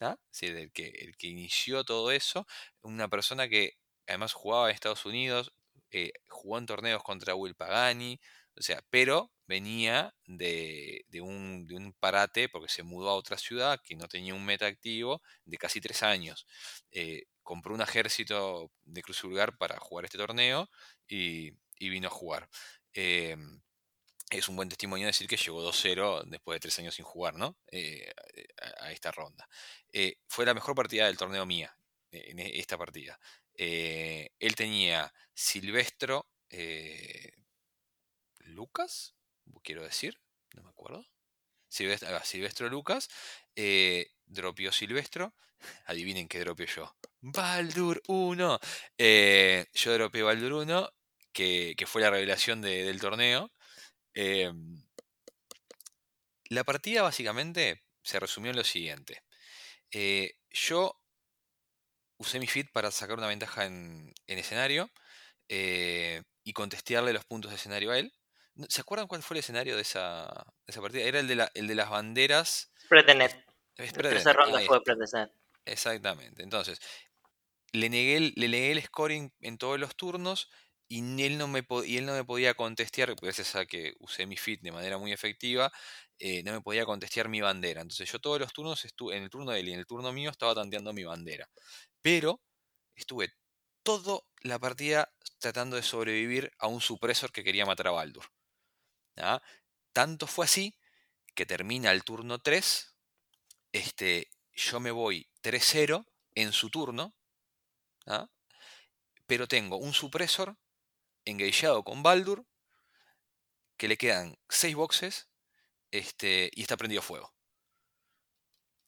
¿ah? 0.00 0.16
El, 0.40 0.72
que, 0.72 1.14
inició 1.20 1.84
todo 1.84 2.10
eso, 2.10 2.46
una 2.82 3.08
persona 3.08 3.48
que 3.48 3.74
además 4.06 4.32
jugaba 4.32 4.68
en 4.68 4.74
Estados 4.74 5.06
Unidos, 5.06 5.52
eh, 5.90 6.12
jugó 6.28 6.58
en 6.58 6.66
torneos 6.66 7.02
contra 7.02 7.34
Will 7.34 7.54
Pagani, 7.54 8.18
o 8.56 8.62
sea, 8.62 8.82
pero 8.90 9.30
venía 9.46 10.14
de, 10.26 11.04
un, 11.20 11.66
de 11.66 11.74
un 11.74 11.92
parate 11.94 12.48
porque 12.48 12.68
se 12.68 12.82
mudó 12.82 13.10
a 13.10 13.14
otra 13.14 13.36
ciudad 13.38 13.80
que 13.82 13.96
no 13.96 14.08
tenía 14.08 14.34
un 14.34 14.44
meta 14.44 14.66
activo 14.66 15.22
de 15.44 15.58
casi 15.58 15.80
tres 15.80 16.02
años. 16.02 16.46
Eh, 16.90 17.24
compró 17.42 17.74
un 17.74 17.82
ejército 17.82 18.70
de 18.84 19.02
Cruz 19.02 19.22
Vulgar 19.22 19.56
para 19.56 19.78
jugar 19.78 20.04
este 20.04 20.18
torneo 20.18 20.70
y, 21.08 21.52
vino 21.78 22.08
a 22.08 22.10
jugar. 22.10 22.48
Eh, 22.94 23.36
es 24.38 24.48
un 24.48 24.56
buen 24.56 24.68
testimonio 24.68 25.06
decir 25.06 25.26
que 25.28 25.36
llegó 25.36 25.62
2-0 25.62 26.22
después 26.24 26.56
de 26.56 26.60
tres 26.60 26.78
años 26.78 26.94
sin 26.94 27.04
jugar, 27.04 27.34
¿no? 27.34 27.56
Eh, 27.70 28.10
a, 28.80 28.92
esta 28.92 29.10
ronda. 29.12 29.48
Eh, 29.92 30.16
fue 30.28 30.46
la 30.46 30.54
mejor 30.54 30.74
partida 30.74 31.06
del 31.06 31.16
torneo 31.16 31.46
mía, 31.46 31.76
eh, 32.10 32.24
en 32.28 32.38
e- 32.40 32.58
esta 32.58 32.78
partida. 32.78 33.18
Él 33.54 34.54
tenía 34.56 35.12
Silvestro 35.34 36.28
Lucas, 38.40 39.14
quiero 39.62 39.82
decir, 39.82 40.18
no 40.54 40.62
me 40.62 40.70
acuerdo. 40.70 41.06
Silvestro, 41.68 42.08
ah, 42.16 42.24
Silvestro 42.24 42.68
Lucas, 42.68 43.08
dropió 44.26 44.72
Silvestro. 44.72 45.34
Adivinen 45.86 46.28
qué 46.28 46.40
dropeo 46.40 46.66
yo. 46.66 46.96
Baldur 47.20 48.02
1. 48.08 48.58
Eh, 48.98 49.66
yo 49.74 49.92
dropeé 49.94 50.22
Baldur 50.22 50.52
1, 50.54 50.90
que, 51.32 51.74
que 51.76 51.86
fue 51.86 52.02
la 52.02 52.10
revelación 52.10 52.60
de- 52.60 52.84
del 52.84 53.00
torneo. 53.00 53.50
Em, 54.14 54.82
la 56.50 56.62
partida 56.64 57.02
básicamente 57.02 57.82
se 58.02 58.20
resumió 58.20 58.50
en 58.50 58.56
lo 58.56 58.64
siguiente. 58.64 59.24
Eh, 59.92 60.34
yo 60.50 61.00
usé 62.18 62.38
mi 62.38 62.46
feed 62.46 62.66
para 62.72 62.90
sacar 62.90 63.18
una 63.18 63.26
ventaja 63.26 63.64
en, 63.66 64.12
en 64.26 64.38
escenario 64.38 64.90
eh, 65.48 66.22
y 66.44 66.52
contestearle 66.52 67.12
los 67.12 67.24
puntos 67.24 67.50
de 67.50 67.56
escenario 67.56 67.90
a 67.92 67.98
él. 67.98 68.12
¿Se 68.68 68.82
acuerdan 68.82 69.08
cuál 69.08 69.22
fue 69.22 69.36
el 69.36 69.40
escenario 69.40 69.76
de 69.76 69.82
esa, 69.82 70.26
de 70.66 70.70
esa 70.70 70.80
partida? 70.80 71.04
Era 71.04 71.20
el 71.20 71.28
de, 71.28 71.36
la- 71.36 71.50
el 71.54 71.66
de 71.66 71.74
las 71.74 71.90
banderas. 71.90 72.72
Spread 72.84 73.06
the 73.06 73.14
net. 73.14 73.32
eh, 73.32 73.44
La 73.78 73.86
Spread 73.86 74.02
the 74.04 74.10
tercera 74.14 74.32
Net, 74.32 74.44
ronda 74.44 74.60
fue. 74.66 74.80
Exactamente. 75.64 76.42
Entonces, 76.42 76.80
le 77.72 77.88
negué, 77.90 78.32
le 78.36 78.48
negué 78.48 78.72
el 78.72 78.82
scoring 78.82 79.32
en 79.40 79.58
todos 79.58 79.80
los 79.80 79.96
turnos 79.96 80.50
y 80.94 81.22
él 81.22 81.38
no 81.38 81.48
me, 81.48 81.66
y 81.86 81.96
él 81.96 82.04
no 82.04 82.12
me 82.12 82.22
podía 82.22 82.52
contestear, 82.52 83.14
gracias 83.14 83.56
a 83.56 83.64
que 83.64 83.94
usé 83.98 84.26
mi 84.26 84.36
fit 84.36 84.60
de 84.60 84.72
manera 84.72 84.98
muy 84.98 85.10
efectiva, 85.10 85.72
eh, 86.18 86.42
no 86.42 86.52
me 86.52 86.60
podía 86.60 86.84
contestear 86.84 87.30
mi 87.30 87.40
bandera. 87.40 87.80
Entonces 87.80 88.12
yo 88.12 88.18
todos 88.18 88.38
los 88.38 88.52
turnos 88.52 88.84
en 88.84 89.22
el 89.22 89.30
turno 89.30 89.52
de 89.52 89.60
él 89.60 89.68
y 89.70 89.72
en 89.72 89.78
el 89.78 89.86
turno 89.86 90.12
mío 90.12 90.30
estaba 90.30 90.54
tanteando 90.54 90.92
mi 90.92 91.04
bandera. 91.04 91.48
Pero 92.02 92.42
estuve 92.94 93.32
toda 93.82 94.20
la 94.42 94.58
partida 94.58 95.10
tratando 95.38 95.76
de 95.76 95.82
sobrevivir 95.82 96.52
a 96.58 96.66
un 96.66 96.82
supresor 96.82 97.32
que 97.32 97.42
quería 97.42 97.64
matar 97.64 97.88
a 97.88 97.92
Baldur. 97.92 98.26
¿ah? 99.16 99.40
tanto 99.94 100.26
fue 100.26 100.44
así 100.44 100.76
que 101.34 101.46
termina 101.46 101.90
el 101.90 102.04
turno 102.04 102.38
3, 102.38 102.96
este, 103.72 104.28
yo 104.52 104.78
me 104.78 104.90
voy 104.90 105.30
3-0 105.42 106.04
en 106.34 106.52
su 106.52 106.68
turno, 106.68 107.14
¿ah? 108.06 108.28
pero 109.26 109.48
tengo 109.48 109.78
un 109.78 109.94
supresor 109.94 110.58
engageado 111.24 111.84
con 111.84 112.02
Baldur, 112.02 112.46
que 113.76 113.88
le 113.88 113.96
quedan 113.96 114.36
6 114.48 114.74
boxes 114.76 115.28
este, 115.90 116.50
y 116.54 116.62
está 116.62 116.76
prendido 116.76 117.02
fuego. 117.02 117.34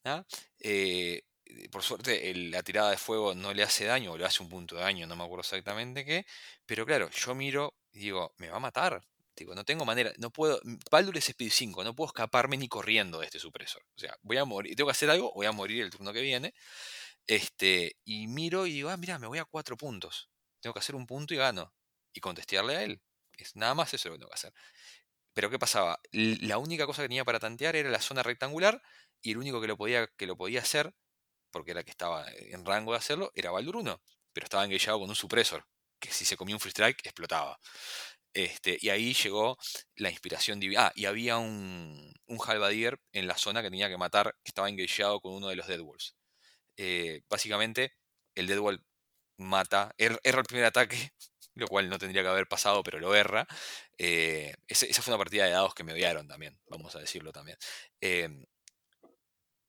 ¿ah? 0.05 0.25
Eh, 0.61 1.23
por 1.71 1.83
suerte 1.83 2.35
la 2.35 2.63
tirada 2.63 2.91
de 2.91 2.97
fuego 2.97 3.35
no 3.35 3.53
le 3.53 3.63
hace 3.63 3.85
daño, 3.85 4.13
o 4.13 4.19
le 4.19 4.25
hace 4.25 4.43
un 4.43 4.49
punto 4.49 4.77
de 4.77 4.83
daño, 4.83 5.07
no 5.07 5.17
me 5.17 5.25
acuerdo 5.25 5.43
exactamente 5.43 6.05
qué, 6.05 6.27
pero 6.67 6.87
claro, 6.87 7.11
yo 7.11 7.35
miro 7.35 7.75
y 7.93 8.01
digo, 8.01 8.35
me 8.39 8.49
va 8.51 8.57
a 8.57 8.61
matar. 8.61 9.03
Digo, 9.37 9.55
no 9.55 9.65
tengo 9.65 9.85
manera, 9.85 10.13
no 10.19 10.31
puedo. 10.31 10.61
Baldur 10.91 11.17
es 11.19 11.29
Speed 11.29 11.51
5, 11.51 11.83
no 11.83 11.95
puedo 11.95 12.07
escaparme 12.09 12.57
ni 12.57 12.69
corriendo 12.69 13.19
de 13.19 13.27
este 13.27 13.41
supresor. 13.41 13.83
O 13.97 13.99
sea, 13.99 14.17
voy 14.23 14.37
a 14.37 14.45
morir, 14.45 14.77
tengo 14.77 14.87
que 14.87 14.93
hacer 14.93 15.11
algo, 15.11 15.33
voy 15.35 15.47
a 15.47 15.53
morir 15.53 15.83
el 15.83 15.91
turno 15.91 16.13
que 16.13 16.21
viene. 16.21 16.55
Este, 17.27 17.97
y 18.05 18.29
miro 18.29 18.67
y 18.67 18.73
digo, 18.75 18.91
ah, 18.91 18.97
mira, 18.97 19.19
me 19.19 19.27
voy 19.27 19.39
a 19.39 19.45
cuatro 19.45 19.77
puntos. 19.77 20.31
Tengo 20.61 20.75
que 20.75 20.81
hacer 20.81 20.95
un 20.95 21.07
punto 21.07 21.35
y 21.35 21.39
gano. 21.39 21.73
Y 22.15 22.21
contestearle 22.21 22.77
a 22.77 22.85
él. 22.85 23.03
Es 23.37 23.57
nada 23.57 23.75
más 23.75 23.93
eso 23.95 24.09
lo 24.09 24.15
que 24.15 24.21
tengo 24.21 24.31
que 24.31 24.37
hacer. 24.37 24.55
Pero 25.35 25.51
¿qué 25.51 25.59
pasaba? 25.59 26.01
La 26.13 26.59
única 26.59 26.87
cosa 26.87 27.03
que 27.03 27.09
tenía 27.09 27.25
para 27.25 27.41
tantear 27.41 27.77
era 27.77 27.91
la 27.91 28.01
zona 28.01 28.23
rectangular 28.23 28.81
y 29.21 29.33
el 29.33 29.39
único 29.39 29.61
que 29.61 29.67
lo 29.67 29.77
podía, 29.77 30.07
que 30.17 30.27
lo 30.27 30.37
podía 30.37 30.61
hacer, 30.61 30.95
porque 31.51 31.73
era 31.73 31.85
que 31.85 31.91
estaba 31.91 32.27
en 32.33 32.65
rango 32.65 32.93
de 32.93 32.99
hacerlo, 32.99 33.33
era 33.35 33.51
Baldur 33.51 33.77
1. 33.77 34.03
Pero 34.33 34.45
estaba 34.45 34.65
engagado 34.65 35.01
con 35.01 35.09
un 35.11 35.17
supresor, 35.17 35.67
que 36.01 36.11
si 36.13 36.25
se 36.25 36.37
comía 36.37 36.57
un 36.57 36.61
free 36.61 36.71
strike 36.71 37.01
explotaba. 37.05 37.59
Este, 38.35 38.79
y 38.81 38.91
ahí 38.91 39.15
llegó 39.15 39.57
la 39.97 40.11
inspiración 40.11 40.59
divina. 40.61 40.89
Ah, 40.89 40.93
y 40.97 41.07
había 41.07 41.39
un, 41.39 42.13
un 42.27 42.39
en 43.13 43.27
la 43.29 43.39
zona 43.39 43.63
que 43.63 43.71
tenía 43.71 43.89
que 43.89 43.97
matar, 43.97 44.35
que 44.45 44.51
estaba 44.51 44.69
engageado 44.69 45.21
con 45.21 45.35
uno 45.35 45.49
de 45.49 45.57
los 45.57 45.67
Deadwolves. 45.69 46.17
Eh, 46.77 47.23
básicamente, 47.31 47.95
el 48.35 48.47
Deadwolf 48.49 48.83
mata, 49.39 49.95
er, 49.99 50.21
erra 50.25 50.41
el 50.41 50.47
primer 50.47 50.67
ataque, 50.67 51.13
lo 51.55 51.69
cual 51.69 51.89
no 51.89 51.99
tendría 51.99 52.23
que 52.23 52.29
haber 52.29 52.49
pasado, 52.49 52.83
pero 52.83 52.99
lo 52.99 53.15
erra. 53.15 53.47
Eh, 53.99 54.55
esa 54.67 55.03
fue 55.03 55.13
una 55.13 55.19
partida 55.19 55.45
de 55.45 55.51
dados 55.53 55.75
que 55.75 55.85
me 55.85 55.93
odiaron 55.93 56.29
también, 56.29 56.59
vamos 56.69 56.95
a 56.97 57.01
decirlo 57.01 57.33
también. 57.33 57.59
Eh, 58.01 58.47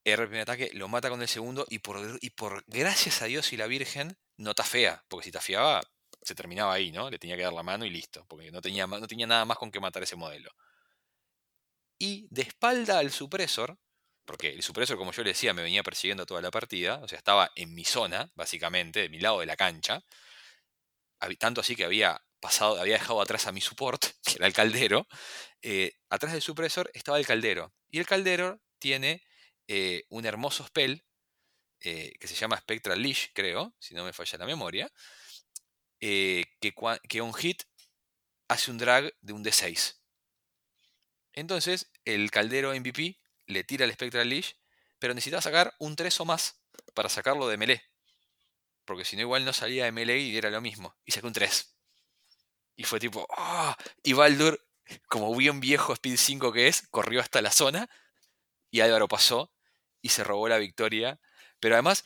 erra 0.03 0.23
el 0.23 0.29
primer 0.29 0.43
ataque, 0.43 0.71
lo 0.73 0.87
mata 0.87 1.09
con 1.09 1.21
el 1.21 1.27
segundo, 1.27 1.65
y 1.69 1.79
por, 1.79 2.19
y 2.21 2.29
por 2.31 2.63
gracias 2.67 3.21
a 3.21 3.25
Dios 3.25 3.51
y 3.53 3.57
la 3.57 3.67
Virgen, 3.67 4.17
no 4.37 4.53
tafea, 4.53 5.03
porque 5.07 5.25
si 5.25 5.31
tafiaba 5.31 5.81
se 6.25 6.35
terminaba 6.35 6.73
ahí, 6.73 6.91
¿no? 6.91 7.09
Le 7.09 7.19
tenía 7.19 7.37
que 7.37 7.43
dar 7.43 7.53
la 7.53 7.63
mano 7.63 7.85
y 7.85 7.89
listo, 7.89 8.25
porque 8.27 8.51
no 8.51 8.61
tenía, 8.61 8.87
no 8.87 9.07
tenía 9.07 9.27
nada 9.27 9.45
más 9.45 9.57
con 9.57 9.71
que 9.71 9.79
matar 9.79 10.01
ese 10.03 10.15
modelo. 10.15 10.51
Y 11.99 12.27
de 12.31 12.41
espalda 12.41 12.99
al 12.99 13.11
supresor, 13.11 13.77
porque 14.25 14.49
el 14.49 14.63
supresor, 14.63 14.97
como 14.97 15.11
yo 15.11 15.23
le 15.23 15.29
decía, 15.29 15.53
me 15.53 15.61
venía 15.61 15.83
persiguiendo 15.83 16.25
toda 16.25 16.41
la 16.41 16.51
partida, 16.51 16.99
o 17.03 17.07
sea, 17.07 17.17
estaba 17.19 17.51
en 17.55 17.73
mi 17.75 17.85
zona, 17.85 18.31
básicamente, 18.35 19.01
de 19.01 19.09
mi 19.09 19.19
lado 19.19 19.39
de 19.39 19.45
la 19.45 19.55
cancha, 19.55 20.03
tanto 21.39 21.61
así 21.61 21.75
que 21.75 21.85
había 21.85 22.21
pasado, 22.39 22.79
había 22.79 22.93
dejado 22.93 23.21
atrás 23.21 23.47
a 23.47 23.51
mi 23.51 23.61
support, 23.61 24.03
que 24.23 24.35
era 24.35 24.47
el 24.47 24.53
caldero, 24.53 25.07
eh, 25.61 25.93
atrás 26.09 26.33
del 26.33 26.41
supresor 26.41 26.91
estaba 26.93 27.17
el 27.17 27.25
caldero, 27.25 27.73
y 27.89 27.99
el 27.99 28.05
caldero 28.05 28.61
tiene 28.79 29.23
eh, 29.67 30.03
un 30.09 30.25
hermoso 30.25 30.65
spell, 30.65 31.03
eh, 31.81 32.13
que 32.19 32.27
se 32.27 32.35
llama 32.35 32.57
Spectral 32.57 33.01
Leash, 33.01 33.27
creo, 33.33 33.75
si 33.79 33.93
no 33.95 34.03
me 34.03 34.13
falla 34.13 34.37
la 34.37 34.45
memoria, 34.45 34.91
que, 35.99 36.45
que 37.09 37.21
on 37.21 37.33
hit 37.33 37.63
hace 38.47 38.71
un 38.71 38.77
drag 38.77 39.11
de 39.21 39.33
un 39.33 39.43
D6. 39.43 39.99
Entonces, 41.33 41.91
el 42.05 42.31
caldero 42.31 42.73
MVP 42.73 43.17
le 43.47 43.63
tira 43.63 43.85
el 43.85 43.93
Spectral 43.93 44.29
Leash, 44.29 44.53
pero 44.99 45.13
necesitaba 45.13 45.41
sacar 45.41 45.73
un 45.79 45.95
3 45.95 46.19
o 46.21 46.25
más 46.25 46.61
para 46.93 47.09
sacarlo 47.09 47.47
de 47.47 47.57
melee. 47.57 47.94
Porque 48.85 49.05
si 49.05 49.15
no, 49.15 49.23
igual 49.23 49.45
no 49.45 49.53
salía 49.53 49.85
de 49.85 49.91
melee 49.91 50.19
y 50.19 50.37
era 50.37 50.49
lo 50.49 50.61
mismo. 50.61 50.95
Y 51.05 51.11
sacó 51.11 51.27
un 51.27 51.33
3. 51.33 51.75
Y 52.75 52.83
fue 52.83 52.99
tipo, 52.99 53.25
¡ah! 53.35 53.75
Y 54.03 54.13
Baldur, 54.13 54.63
como 55.07 55.35
bien 55.35 55.59
viejo 55.59 55.93
Speed 55.93 56.17
5 56.17 56.51
que 56.51 56.67
es, 56.67 56.87
corrió 56.89 57.21
hasta 57.21 57.41
la 57.41 57.51
zona. 57.51 57.89
Y 58.69 58.81
Álvaro 58.81 59.07
pasó 59.07 59.51
y 60.01 60.09
se 60.09 60.23
robó 60.23 60.47
la 60.47 60.57
victoria. 60.57 61.19
Pero 61.59 61.75
además, 61.75 62.05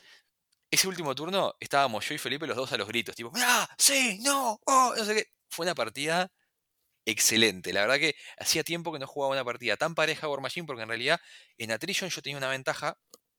ese 0.70 0.88
último 0.88 1.14
turno 1.14 1.54
estábamos 1.60 2.08
yo 2.08 2.14
y 2.14 2.18
Felipe 2.18 2.46
los 2.46 2.56
dos 2.56 2.72
a 2.72 2.78
los 2.78 2.88
gritos, 2.88 3.16
tipo, 3.16 3.32
¡ah! 3.36 3.68
¡Sí! 3.76 4.18
¡No! 4.22 4.60
¡Oh! 4.66 4.94
No 4.96 5.04
sé 5.04 5.14
qué. 5.14 5.26
Fue 5.48 5.66
una 5.66 5.74
partida 5.74 6.30
excelente. 7.04 7.72
La 7.72 7.82
verdad 7.82 7.98
que 7.98 8.14
hacía 8.38 8.62
tiempo 8.64 8.92
que 8.92 8.98
no 8.98 9.06
jugaba 9.06 9.32
una 9.32 9.44
partida 9.44 9.76
tan 9.76 9.94
pareja 9.94 10.28
War 10.28 10.40
Machine, 10.40 10.66
porque 10.66 10.82
en 10.82 10.88
realidad 10.88 11.20
en 11.58 11.72
Attrition 11.72 12.10
yo 12.10 12.22
tenía 12.22 12.38
una 12.38 12.48
ventaja 12.48 12.96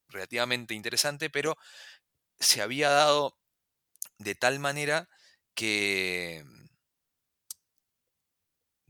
relativamente 0.10 0.74
interesante, 0.74 1.30
pero 1.30 1.58
se 2.42 2.62
había 2.62 2.89
dado 2.89 3.38
de 4.18 4.36
tal 4.36 4.60
manera 4.60 5.10
que 5.56 6.44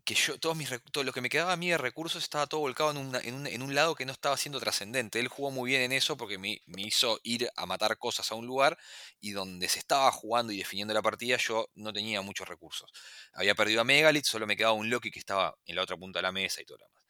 que 0.04 0.16
yo, 0.16 0.40
todos 0.40 0.58
mis, 0.58 0.70
todo 0.92 1.04
lo 1.04 1.14
que 1.14 1.22
me 1.22 1.30
quedaba 1.30 1.54
a 1.54 1.58
mí 1.58 1.70
de 1.70 1.78
recursos 1.78 2.24
estaba 2.24 2.48
todo 2.48 2.62
volcado 2.62 2.92
en, 2.92 3.62
un, 3.62 3.76
lado 3.76 3.96
que 3.96 4.06
no 4.06 4.12
estaba 4.12 4.36
siendo 4.36 4.60
trascendente. 4.60 5.20
Él 5.20 5.28
jugó 5.28 5.52
muy 5.52 5.70
bien 5.70 5.82
en 5.84 5.92
eso 5.92 6.18
porque 6.18 6.38
me, 6.38 6.60
hizo 6.78 7.20
ir 7.24 7.50
a 7.56 7.66
matar 7.66 7.98
cosas 7.98 8.32
a 8.32 8.36
un 8.36 8.48
lugar 8.48 8.78
y 9.20 9.32
donde 9.32 9.70
se 9.70 9.80
estaba 9.80 10.12
jugando 10.12 10.52
y 10.54 10.58
definiendo 10.58 10.94
la 10.94 11.02
partida 11.02 11.38
yo 11.38 11.70
no 11.76 11.94
tenía 11.94 12.22
muchos 12.22 12.48
recursos. 12.48 12.92
Había 13.34 13.56
perdido 13.56 13.82
a 13.82 13.84
Megalith, 13.84 14.26
solo 14.26 14.48
me 14.48 14.58
quedaba 14.58 14.74
un 14.74 14.90
Loki 14.90 15.12
que 15.12 15.20
estaba 15.20 15.56
en 15.66 15.76
la 15.76 15.84
otra 15.84 15.98
punta 15.98 16.20
de 16.20 16.24
la 16.24 16.32
mesa 16.32 16.62
y 16.62 16.66
todo 16.66 16.80
lo 16.80 16.86
demás. 16.86 17.04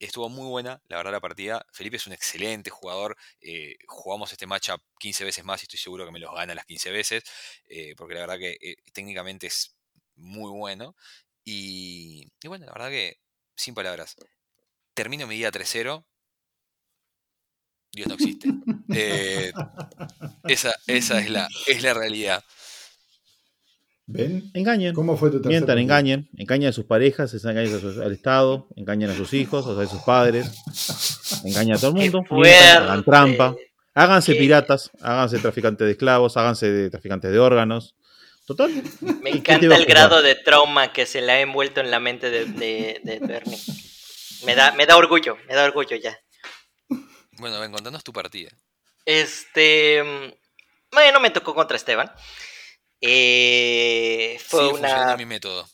Estuvo 0.00 0.30
muy 0.30 0.48
buena, 0.48 0.82
la 0.88 0.96
verdad, 0.96 1.12
la 1.12 1.20
partida. 1.20 1.66
Felipe 1.72 1.98
es 1.98 2.06
un 2.06 2.14
excelente 2.14 2.70
jugador. 2.70 3.18
Eh, 3.38 3.76
jugamos 3.86 4.32
este 4.32 4.46
matchup 4.46 4.80
15 4.98 5.24
veces 5.24 5.44
más 5.44 5.62
y 5.62 5.64
estoy 5.64 5.78
seguro 5.78 6.06
que 6.06 6.10
me 6.10 6.18
los 6.18 6.34
gana 6.34 6.54
las 6.54 6.64
15 6.64 6.90
veces, 6.90 7.22
eh, 7.68 7.94
porque 7.96 8.14
la 8.14 8.20
verdad 8.20 8.38
que 8.38 8.56
eh, 8.62 8.76
técnicamente 8.94 9.46
es 9.48 9.76
muy 10.16 10.50
bueno. 10.50 10.96
Y, 11.44 12.30
bueno, 12.46 12.64
la 12.64 12.72
verdad 12.72 12.88
que, 12.88 13.18
sin 13.56 13.74
palabras, 13.74 14.16
termino 14.94 15.26
mi 15.26 15.36
día 15.36 15.50
3-0. 15.52 16.06
Dios 17.92 18.08
no 18.08 18.14
existe. 18.14 18.48
Esa 20.48 20.72
esa 20.86 21.20
es, 21.20 21.30
la, 21.30 21.48
es 21.66 21.82
la 21.82 21.94
realidad. 21.94 22.42
¿Ven? 24.12 24.50
Engañen. 24.54 24.94
¿Cómo 24.94 25.16
fue 25.16 25.30
tu 25.30 25.40
Mientan, 25.40 25.78
engañen. 25.78 26.28
Engañen 26.36 26.70
a 26.70 26.72
sus 26.72 26.84
parejas, 26.84 27.32
engañen 27.34 27.80
al 28.02 28.12
Estado, 28.12 28.68
engañen 28.76 29.10
a 29.10 29.14
sus 29.14 29.32
hijos, 29.34 29.66
o 29.66 29.74
sea, 29.74 29.84
a 29.84 29.88
sus 29.88 30.02
padres. 30.02 30.50
Engañen 31.44 31.76
a 31.76 31.78
todo 31.78 31.90
el 31.90 31.96
mundo. 31.96 32.24
Mientan, 32.30 32.82
hagan 32.82 33.04
trampa. 33.04 33.56
Háganse 33.94 34.34
piratas, 34.34 34.90
háganse 35.00 35.38
traficantes 35.38 35.84
de 35.84 35.92
esclavos, 35.92 36.36
háganse 36.36 36.70
de 36.70 36.90
traficantes 36.90 37.32
de 37.32 37.38
órganos. 37.38 37.96
Total. 38.46 38.70
Me 39.22 39.30
encanta 39.30 39.76
el 39.76 39.84
grado 39.84 40.22
de 40.22 40.34
trauma 40.34 40.92
que 40.92 41.06
se 41.06 41.20
le 41.20 41.32
ha 41.32 41.40
envuelto 41.40 41.80
en 41.80 41.90
la 41.90 42.00
mente 42.00 42.30
de, 42.30 42.46
de, 42.46 43.18
Bernie. 43.20 43.58
Me 44.44 44.54
da, 44.54 44.72
me 44.72 44.86
da 44.86 44.96
orgullo, 44.96 45.36
me 45.48 45.54
da 45.54 45.64
orgullo 45.64 45.96
ya. 45.96 46.18
Bueno, 47.38 47.60
ven, 47.60 47.72
contanos 47.72 48.02
tu 48.02 48.12
partida. 48.12 48.50
Este. 49.04 50.02
Bueno, 50.92 51.20
me 51.20 51.30
tocó 51.30 51.54
contra 51.54 51.76
Esteban. 51.76 52.10
Eh, 53.00 54.38
fue 54.46 54.68
una. 54.68 55.16
mi 55.16 55.26
método. 55.26 55.66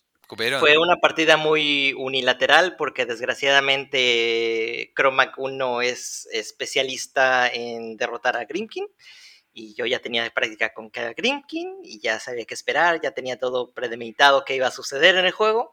Fue 0.59 0.77
una 0.77 0.97
partida 0.97 1.37
muy 1.37 1.93
unilateral 1.93 2.75
porque 2.77 3.07
desgraciadamente 3.07 4.91
Cromac 4.97 5.39
1 5.39 5.83
es 5.83 6.29
especialista 6.33 7.49
en 7.49 7.97
derrotar 7.97 8.37
a 8.37 8.45
Grimkin 8.45 8.89
y 9.53 9.75
yo 9.75 9.87
ya 9.87 10.01
tenía 10.01 10.29
práctica 10.31 10.75
con 10.75 10.91
cada 10.91 11.13
Grimkin 11.13 11.77
y 11.85 12.01
ya 12.01 12.19
sabía 12.19 12.45
qué 12.45 12.55
esperar, 12.55 13.01
ya 13.01 13.13
tenía 13.13 13.39
todo 13.39 13.71
premeditado 13.73 14.45
que 14.45 14.57
iba 14.57 14.67
a 14.67 14.73
suceder 14.73 15.15
en 15.15 15.27
el 15.27 15.33
juego. 15.33 15.71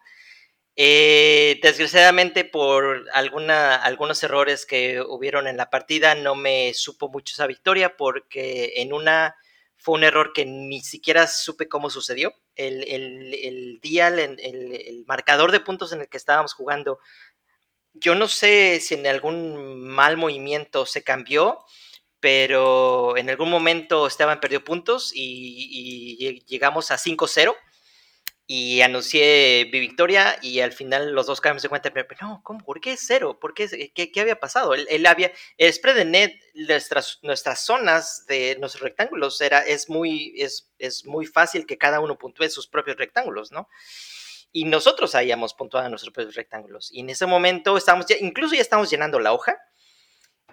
Eh, 0.76 1.60
desgraciadamente 1.64 2.46
por 2.46 3.08
alguna, 3.12 3.76
algunos 3.76 4.22
errores 4.22 4.68
que 4.68 5.02
hubieron 5.02 5.48
en 5.48 5.58
la 5.58 5.72
partida 5.72 6.14
no 6.14 6.36
me 6.36 6.76
supo 6.76 7.10
mucho 7.10 7.34
esa 7.34 7.48
victoria 7.48 7.98
porque 7.98 8.74
en 8.78 8.94
una 8.94 9.36
fue 9.84 9.96
un 9.96 10.04
error 10.04 10.32
que 10.34 10.46
ni 10.46 10.82
siquiera 10.82 11.28
supe 11.28 11.70
cómo 11.70 11.92
sucedió. 11.92 12.34
El, 12.56 12.84
el, 12.88 13.80
el 13.82 15.04
marcador 15.06 15.52
de 15.52 15.60
puntos 15.60 15.94
en 15.94 16.02
el 16.02 16.10
que 16.10 16.18
estábamos 16.18 16.54
jugando, 16.54 17.00
yo 17.94 18.16
no 18.16 18.28
sé 18.28 18.80
si 18.80 18.96
en 18.96 19.06
algún 19.06 19.82
mal 19.82 20.18
movimiento 20.18 20.86
se 20.86 21.04
cambió 21.04 21.60
pero 22.24 23.18
en 23.18 23.30
algún 23.30 23.50
momento 23.50 24.08
Esteban 24.08 24.40
perdió 24.40 24.64
puntos 24.64 25.12
y, 25.14 26.42
llegamos 26.48 26.90
a 26.90 26.96
5-0 26.96 27.54
y 28.46 28.82
anuncié 28.82 29.70
mi 29.72 29.80
victoria 29.80 30.38
y 30.42 30.60
al 30.60 30.74
final 30.74 31.14
los 31.14 31.28
dos 31.28 31.40
caemos 31.40 31.64
de 31.64 31.70
cuenta, 31.70 31.92
pero, 31.92 32.06
no, 32.22 32.42
¿cómo? 32.44 32.60
¿Por 32.66 32.82
qué 32.82 32.98
cero? 32.98 33.40
¿Por 33.40 33.54
qué, 33.54 33.92
qué, 33.94 34.22
había 34.22 34.40
pasado? 34.40 34.74
Él, 34.74 35.06
había, 35.06 35.32
el 35.58 35.72
spread 35.74 35.96
de 35.96 36.06
net, 36.06 36.34
nuestras, 36.54 37.20
nuestras 37.22 37.66
zonas 37.66 38.26
de 38.28 38.58
nuestros 38.60 38.84
rectángulos 38.84 39.40
era, 39.42 39.60
es, 39.60 39.90
muy, 39.90 40.34
es, 40.38 40.72
es 40.78 41.06
muy 41.06 41.26
fácil 41.26 41.66
que 41.66 41.78
cada 41.78 42.00
uno 42.02 42.18
puntúe 42.18 42.50
sus 42.50 42.68
propios 42.68 42.98
rectángulos, 42.98 43.52
¿no? 43.52 43.70
y 44.56 44.66
nosotros 44.66 45.16
habíamos 45.16 45.56
puntuado 45.56 45.90
nuestros 45.90 46.14
propios 46.14 46.36
rectángulos. 46.36 46.92
Y 46.92 47.00
en 47.00 47.10
ese 47.10 47.26
momento 47.26 47.76
estábamos 47.76 48.06
ya, 48.06 48.16
incluso 48.20 48.54
ya 48.54 48.62
estábamos 48.62 48.90
llenando 48.90 49.20
la 49.20 49.34
hoja 49.34 49.58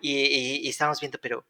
y, 0.00 0.64
y, 0.64 0.68
estábamos 0.68 0.98
viendo, 1.00 1.20
pero 1.20 1.46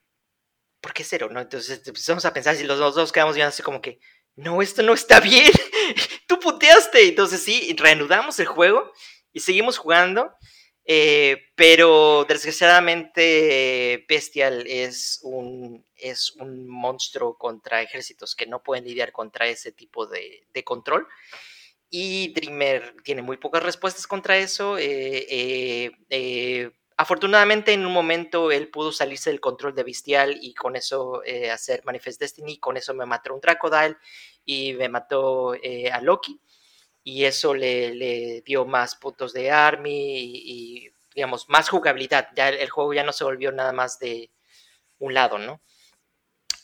¿por 0.80 0.92
qué 0.92 1.04
cero? 1.04 1.28
¿no? 1.30 1.40
Entonces 1.40 1.86
empezamos 1.86 2.24
a 2.24 2.32
pensar 2.32 2.56
y 2.56 2.64
los, 2.64 2.78
los 2.78 2.96
dos 2.96 3.12
quedamos 3.12 3.36
viendo 3.36 3.50
así 3.50 3.62
como 3.62 3.80
que, 3.80 4.00
no, 4.36 4.62
esto 4.62 4.82
no 4.82 4.94
está 4.94 5.20
bien, 5.20 5.50
tú 6.26 6.38
puteaste. 6.40 7.08
Entonces 7.08 7.42
sí, 7.42 7.74
reanudamos 7.78 8.38
el 8.40 8.46
juego 8.46 8.92
y 9.32 9.40
seguimos 9.40 9.78
jugando. 9.78 10.32
Eh, 10.92 11.36
pero 11.54 12.24
desgraciadamente 12.28 14.04
Bestial 14.08 14.66
es 14.66 15.20
un, 15.22 15.86
es 15.94 16.32
un 16.36 16.66
monstruo 16.66 17.36
contra 17.38 17.82
ejércitos 17.82 18.34
que 18.34 18.46
no 18.46 18.62
pueden 18.62 18.84
lidiar 18.84 19.12
contra 19.12 19.46
ese 19.46 19.70
tipo 19.72 20.06
de, 20.06 20.46
de 20.52 20.64
control. 20.64 21.06
Y 21.90 22.32
Dreamer 22.32 22.94
tiene 23.02 23.22
muy 23.22 23.36
pocas 23.36 23.62
respuestas 23.62 24.06
contra 24.06 24.38
eso. 24.38 24.78
Eh, 24.78 25.92
eh, 26.08 26.70
afortunadamente 27.00 27.72
en 27.72 27.86
un 27.86 27.92
momento 27.92 28.50
él 28.52 28.68
pudo 28.68 28.92
salirse 28.92 29.30
del 29.30 29.40
control 29.40 29.74
de 29.74 29.84
Bestial 29.84 30.38
y 30.40 30.54
con 30.54 30.76
eso 30.76 31.22
hacer 31.52 31.82
Manifest 31.84 32.20
Destiny. 32.20 32.58
Con 32.58 32.76
eso 32.76 32.94
me 32.94 33.06
mató 33.06 33.34
un 33.34 33.40
Dracodile 33.40 33.96
y 34.44 34.74
me 34.74 34.88
mató 34.88 35.52
a 35.52 36.00
Loki 36.00 36.40
y 37.02 37.24
eso 37.24 37.54
le, 37.54 38.42
dio 38.42 38.64
más 38.64 38.94
puntos 38.96 39.32
de 39.32 39.50
Army 39.50 40.18
y, 40.18 40.92
digamos, 41.14 41.48
más 41.48 41.68
jugabilidad. 41.68 42.28
Ya 42.34 42.50
el, 42.50 42.70
juego 42.70 42.92
ya 42.94 43.04
no 43.04 43.12
se 43.12 43.24
volvió 43.24 43.52
nada 43.52 43.72
más 43.72 43.98
de 43.98 44.30
un 44.98 45.14
lado, 45.14 45.38
¿no? 45.38 45.60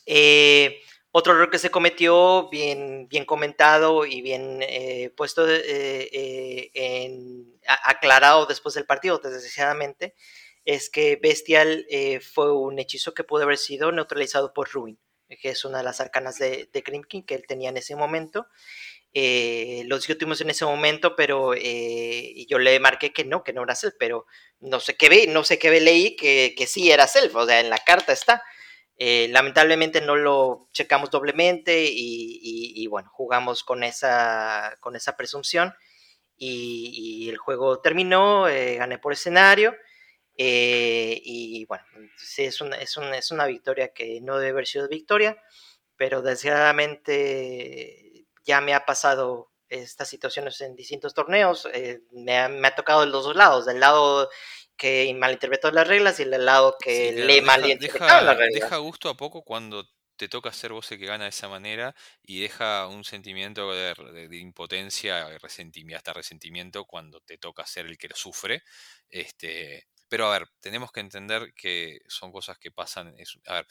Eh, 0.05 0.81
otro 1.17 1.33
error 1.33 1.49
que 1.49 1.59
se 1.59 1.71
cometió, 1.71 2.49
bien, 2.49 3.07
bien 3.09 3.25
comentado 3.25 4.05
y 4.05 4.21
bien 4.21 4.59
eh, 4.61 5.11
puesto 5.15 5.47
eh, 5.49 6.71
en, 6.73 7.59
aclarado 7.83 8.45
después 8.45 8.75
del 8.75 8.85
partido, 8.85 9.19
desgraciadamente, 9.19 10.15
es 10.65 10.89
que 10.89 11.15
Bestial 11.15 11.85
fue 12.21 12.53
un 12.53 12.77
hechizo 12.79 13.13
que 13.13 13.23
pudo 13.23 13.43
haber 13.43 13.57
sido 13.57 13.91
neutralizado 13.91 14.53
por 14.53 14.69
Ruin, 14.69 14.99
que 15.41 15.49
es 15.49 15.65
una 15.65 15.79
de 15.79 15.83
las 15.85 16.01
arcanas 16.01 16.37
de, 16.39 16.69
de 16.71 16.83
que 16.83 17.35
él 17.35 17.45
tenía 17.47 17.69
en 17.69 17.77
ese 17.77 17.95
momento 17.95 18.47
eh, 19.19 19.83
los 19.87 20.07
últimos 20.09 20.41
en 20.41 20.51
ese 20.51 20.63
momento, 20.65 21.15
pero 21.15 21.53
eh, 21.55 22.45
yo 22.47 22.59
le 22.59 22.79
marqué 22.79 23.13
que 23.13 23.25
no, 23.25 23.43
que 23.43 23.51
no 23.51 23.63
era 23.63 23.73
self, 23.73 23.95
pero 23.97 24.27
no 24.59 24.79
sé 24.79 24.95
qué 24.95 25.09
ve, 25.09 25.25
no 25.27 25.43
sé 25.43 25.57
qué 25.57 25.71
ve, 25.71 25.81
leí 25.81 26.15
que 26.15 26.67
sí 26.67 26.91
era 26.91 27.07
self, 27.07 27.33
o 27.35 27.45
sea, 27.47 27.59
en 27.59 27.71
la 27.71 27.79
carta 27.79 28.13
está. 28.13 28.43
Eh, 28.97 29.27
lamentablemente 29.29 30.01
no 30.01 30.15
lo 30.15 30.69
checamos 30.73 31.11
doblemente 31.11 31.87
y, 31.89 32.87
bueno, 32.87 33.09
jugamos 33.11 33.63
con 33.63 33.83
esa, 33.83 34.75
con 34.79 34.95
esa 34.95 35.15
presunción 35.15 35.75
y, 36.35 37.29
el 37.29 37.37
juego 37.37 37.79
terminó, 37.81 38.43
gané 38.43 38.97
por 38.97 39.13
escenario 39.13 39.75
y 40.35 41.65
bueno, 41.65 41.83
es 42.37 42.61
una, 42.61 42.77
es, 42.77 42.97
una, 42.97 43.17
es 43.17 43.31
una 43.31 43.45
victoria 43.45 43.93
que 43.93 44.19
no 44.21 44.37
debe 44.37 44.51
haber 44.51 44.67
sido 44.67 44.87
victoria, 44.87 45.41
pero 45.95 46.21
desgraciadamente 46.21 48.07
ya 48.47 48.61
me 48.61 48.73
ha 48.73 48.85
pasado 48.85 49.51
estas 49.69 50.07
situaciones 50.07 50.59
en 50.61 50.75
distintos 50.75 51.13
torneos, 51.13 51.67
eh, 51.73 52.01
me, 52.11 52.37
ha, 52.37 52.75
tocado 52.75 53.01
de 53.01 53.07
los 53.07 53.25
dos 53.25 53.35
lados, 53.35 53.65
del 53.65 53.81
lado 53.81 54.29
que 54.77 55.13
malinterpretó 55.13 55.71
las 55.71 55.87
reglas 55.87 56.19
y 56.19 56.25
del 56.25 56.45
lado 56.45 56.77
que 56.79 57.11
le 57.11 57.41
malinterpretó 57.41 58.05
las 58.05 58.37
reglas. 58.37 58.61
Deja 58.61 58.77
gusto 58.77 59.09
a 59.09 59.17
poco 59.17 59.43
cuando 59.43 59.89
te 60.17 60.27
toca 60.27 60.51
ser 60.51 60.73
vos 60.73 60.91
el 60.91 60.99
que 60.99 61.05
gana 61.05 61.25
de 61.25 61.29
esa 61.29 61.47
manera 61.47 61.95
y 62.23 62.41
deja 62.41 62.87
un 62.87 63.03
sentimiento 63.03 63.71
de, 63.71 64.27
impotencia, 64.39 65.37
resentimiento, 65.39 65.97
hasta 65.97 66.13
resentimiento 66.13 66.85
cuando 66.85 67.21
te 67.21 67.37
toca 67.37 67.65
ser 67.65 67.85
el 67.85 67.97
que 67.97 68.09
lo 68.09 68.15
sufre. 68.15 68.63
Este, 69.09 69.87
pero 70.09 70.27
a 70.27 70.39
ver, 70.39 70.47
tenemos 70.59 70.91
que 70.91 71.01
entender 71.01 71.53
que 71.55 71.99
son 72.07 72.31
cosas 72.31 72.57
que 72.57 72.71
pasan. 72.71 73.15
a 73.45 73.53
ver, 73.53 73.67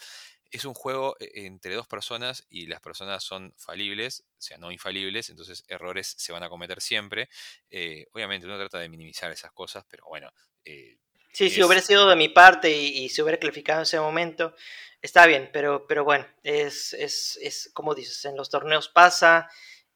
es 0.57 0.65
un 0.65 0.75
juego 0.75 1.17
e, 1.21 1.47
entre 1.47 1.75
dos 1.75 1.87
personas 1.87 2.45
y 2.49 2.67
las 2.67 2.81
personas 2.81 3.25
son 3.25 3.55
falibles, 3.57 4.25
o 4.39 4.43
sea, 4.43 4.59
no 4.59 4.71
infalibles, 4.71 5.31
entonces 5.31 5.65
errores 5.69 6.15
se 6.19 6.33
van 6.33 6.43
a 6.43 6.49
cometer 6.49 6.81
siempre. 6.81 7.29
Eh, 7.71 8.07
obviamente 8.13 8.47
uno 8.47 8.59
trata 8.59 8.79
de 8.79 8.89
minimizar 8.89 9.31
esas 9.31 9.53
cosas, 9.53 9.85
pero 9.89 10.05
bueno. 10.07 10.31
Eh, 10.65 10.99
sí, 11.33 11.51
si 11.51 11.63
hubiera 11.63 11.83
sido 11.83 12.09
de 12.09 12.17
mi 12.17 12.29
parte 12.29 12.71
y, 12.71 13.09
se 13.09 13.23
hubiera 13.23 13.39
clarificado 13.39 13.81
en 13.81 13.85
ese 13.85 14.01
momento, 14.01 14.55
está 15.01 15.27
bien, 15.27 15.51
pero, 15.53 15.87
pero 15.87 16.05
bueno, 16.05 16.27
es, 16.43 16.93
es, 16.95 17.39
es 17.41 17.71
como 17.73 17.95
dices, 17.95 18.25
en 18.25 18.37
los 18.37 18.51
torneos 18.51 18.89
pasa. 18.89 19.49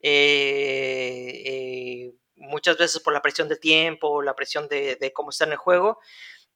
Eh, 0.02 2.12
muchas 2.36 2.78
veces 2.78 3.02
por 3.02 3.12
la 3.12 3.22
presión 3.22 3.48
de 3.48 3.56
tiempo, 3.56 4.22
la 4.22 4.34
presión 4.34 4.68
de, 4.68 4.96
de 4.96 5.12
cómo 5.12 5.30
está 5.30 5.44
en 5.44 5.52
el 5.52 5.58
juego, 5.58 6.00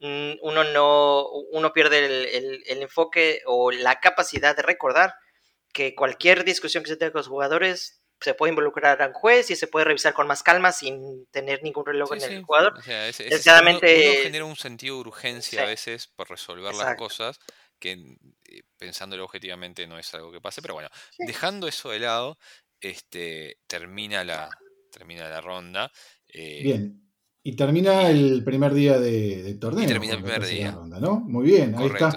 uno 0.01 0.65
no, 0.65 1.29
uno 1.53 1.73
pierde 1.73 2.37
el, 2.37 2.63
enfoque 2.67 3.43
o 3.47 3.71
la 3.71 4.01
capacidad 4.01 4.55
de 4.57 4.63
recordar 4.63 5.15
que 5.73 5.95
cualquier 5.95 6.45
discusión 6.45 6.85
que 6.85 6.91
se 6.91 6.97
tenga 6.97 7.13
con 7.13 7.21
los 7.21 7.29
jugadores 7.29 8.03
se 8.21 8.35
puede 8.35 8.51
involucrar 8.51 9.03
a 9.03 9.09
un 9.09 9.13
juez 9.13 9.51
y 9.51 9.57
se 9.57 9.67
puede 9.67 9.87
revisar 9.87 10.15
con 10.15 10.27
más 10.27 10.43
calma 10.43 10.73
sin 10.73 11.27
tener 11.27 11.63
ningún 11.63 11.85
reloj 11.85 12.13
en 12.15 12.23
el 12.23 12.43
jugador. 12.45 12.79
O 12.79 12.83
sea, 12.83 13.13
genera 13.13 14.45
un 14.45 14.57
sentido 14.57 14.97
de 14.97 15.01
urgencia 15.01 15.63
a 15.63 15.67
veces 15.67 16.07
por 16.07 16.31
resolver 16.31 16.75
las 16.75 16.97
cosas 16.97 17.39
que 17.79 17.93
eh, 17.93 18.63
pensándolo 18.79 19.25
objetivamente 19.25 19.87
no 19.87 19.99
es 19.99 20.15
algo 20.15 20.33
que 20.33 20.41
pase, 20.41 20.63
pero 20.63 20.75
bueno, 20.75 20.89
dejando 21.19 21.69
eso 21.69 21.91
de 21.91 21.99
lado, 21.99 22.39
este, 22.81 23.59
termina 23.67 24.25
la, 24.25 24.49
termina 24.91 25.29
la 25.29 25.41
ronda. 25.41 25.93
Eh, 26.29 26.63
Bien, 26.63 27.04
y 27.47 27.57
termina 27.57 28.09
el 28.09 28.43
primer 28.43 28.73
día 28.73 28.99
de, 28.99 29.55
torneo. 29.61 29.85
Y 29.85 29.87
termina 29.87 30.15
el 30.15 30.23
primer 30.23 30.47
día. 30.47 30.73
¿no? 30.73 31.21
Muy 31.21 31.45
bien, 31.45 31.75
ahí 31.77 31.87
está. 31.89 32.17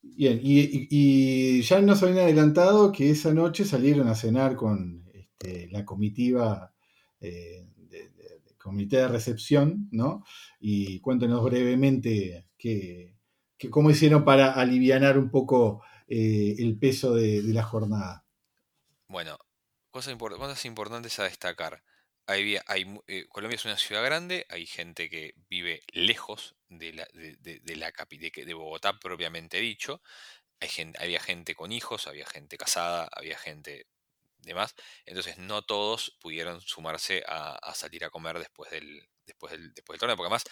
Bien, 0.00 0.38
y, 0.40 1.60
ya 1.62 1.80
nos 1.80 2.02
habían 2.02 2.20
adelantado 2.20 2.92
que 2.92 3.10
esa 3.10 3.34
noche 3.34 3.64
salieron 3.64 4.06
a 4.08 4.14
cenar 4.14 4.54
con 4.54 5.04
este, 5.12 5.68
la 5.72 5.84
comitiva 5.84 6.72
eh, 7.20 7.66
de, 7.76 8.12
comité 8.56 8.98
de 8.98 9.08
recepción, 9.08 9.88
¿no? 9.90 10.24
Y 10.60 11.00
cuéntenos 11.00 11.42
brevemente 11.42 12.46
qué, 12.56 13.16
cómo 13.68 13.90
hicieron 13.90 14.24
para 14.24 14.52
aliviar 14.52 15.18
un 15.18 15.30
poco 15.30 15.82
eh, 16.06 16.54
el 16.58 16.78
peso 16.78 17.14
de, 17.14 17.42
la 17.42 17.64
jornada. 17.64 18.24
Bueno, 19.08 19.36
cosas, 19.90 20.14
cosas 20.16 20.64
importantes 20.66 21.18
a 21.18 21.24
destacar. 21.24 21.82
Eh, 22.28 23.26
Colombia 23.28 23.56
es 23.56 23.64
una 23.64 23.76
ciudad 23.76 24.04
grande, 24.04 24.46
hay 24.48 24.66
gente 24.66 25.10
que 25.10 25.34
vive 25.48 25.82
lejos 25.92 26.54
de, 26.68 26.92
la, 26.92 27.08
de, 27.12 27.76
la 27.76 27.92
de, 27.92 28.54
Bogotá 28.54 28.98
propiamente 28.98 29.58
dicho. 29.58 30.02
Había 30.98 31.20
gente 31.20 31.54
con 31.54 31.72
hijos, 31.72 32.06
había 32.06 32.24
gente 32.26 32.56
casada, 32.56 33.08
había 33.12 33.36
gente 33.36 33.86
demás. 34.38 34.74
Entonces 35.06 35.38
no 35.38 35.62
todos 35.62 36.16
pudieron 36.20 36.60
sumarse 36.60 37.24
a, 37.26 37.74
salir 37.74 38.04
a 38.04 38.10
comer 38.10 38.38
después 38.38 38.70
del, 38.70 39.08
después 39.26 39.52
del, 39.52 39.72
después 39.74 39.94
del 39.94 40.00
torneo, 40.00 40.16
porque 40.16 40.26
además 40.26 40.44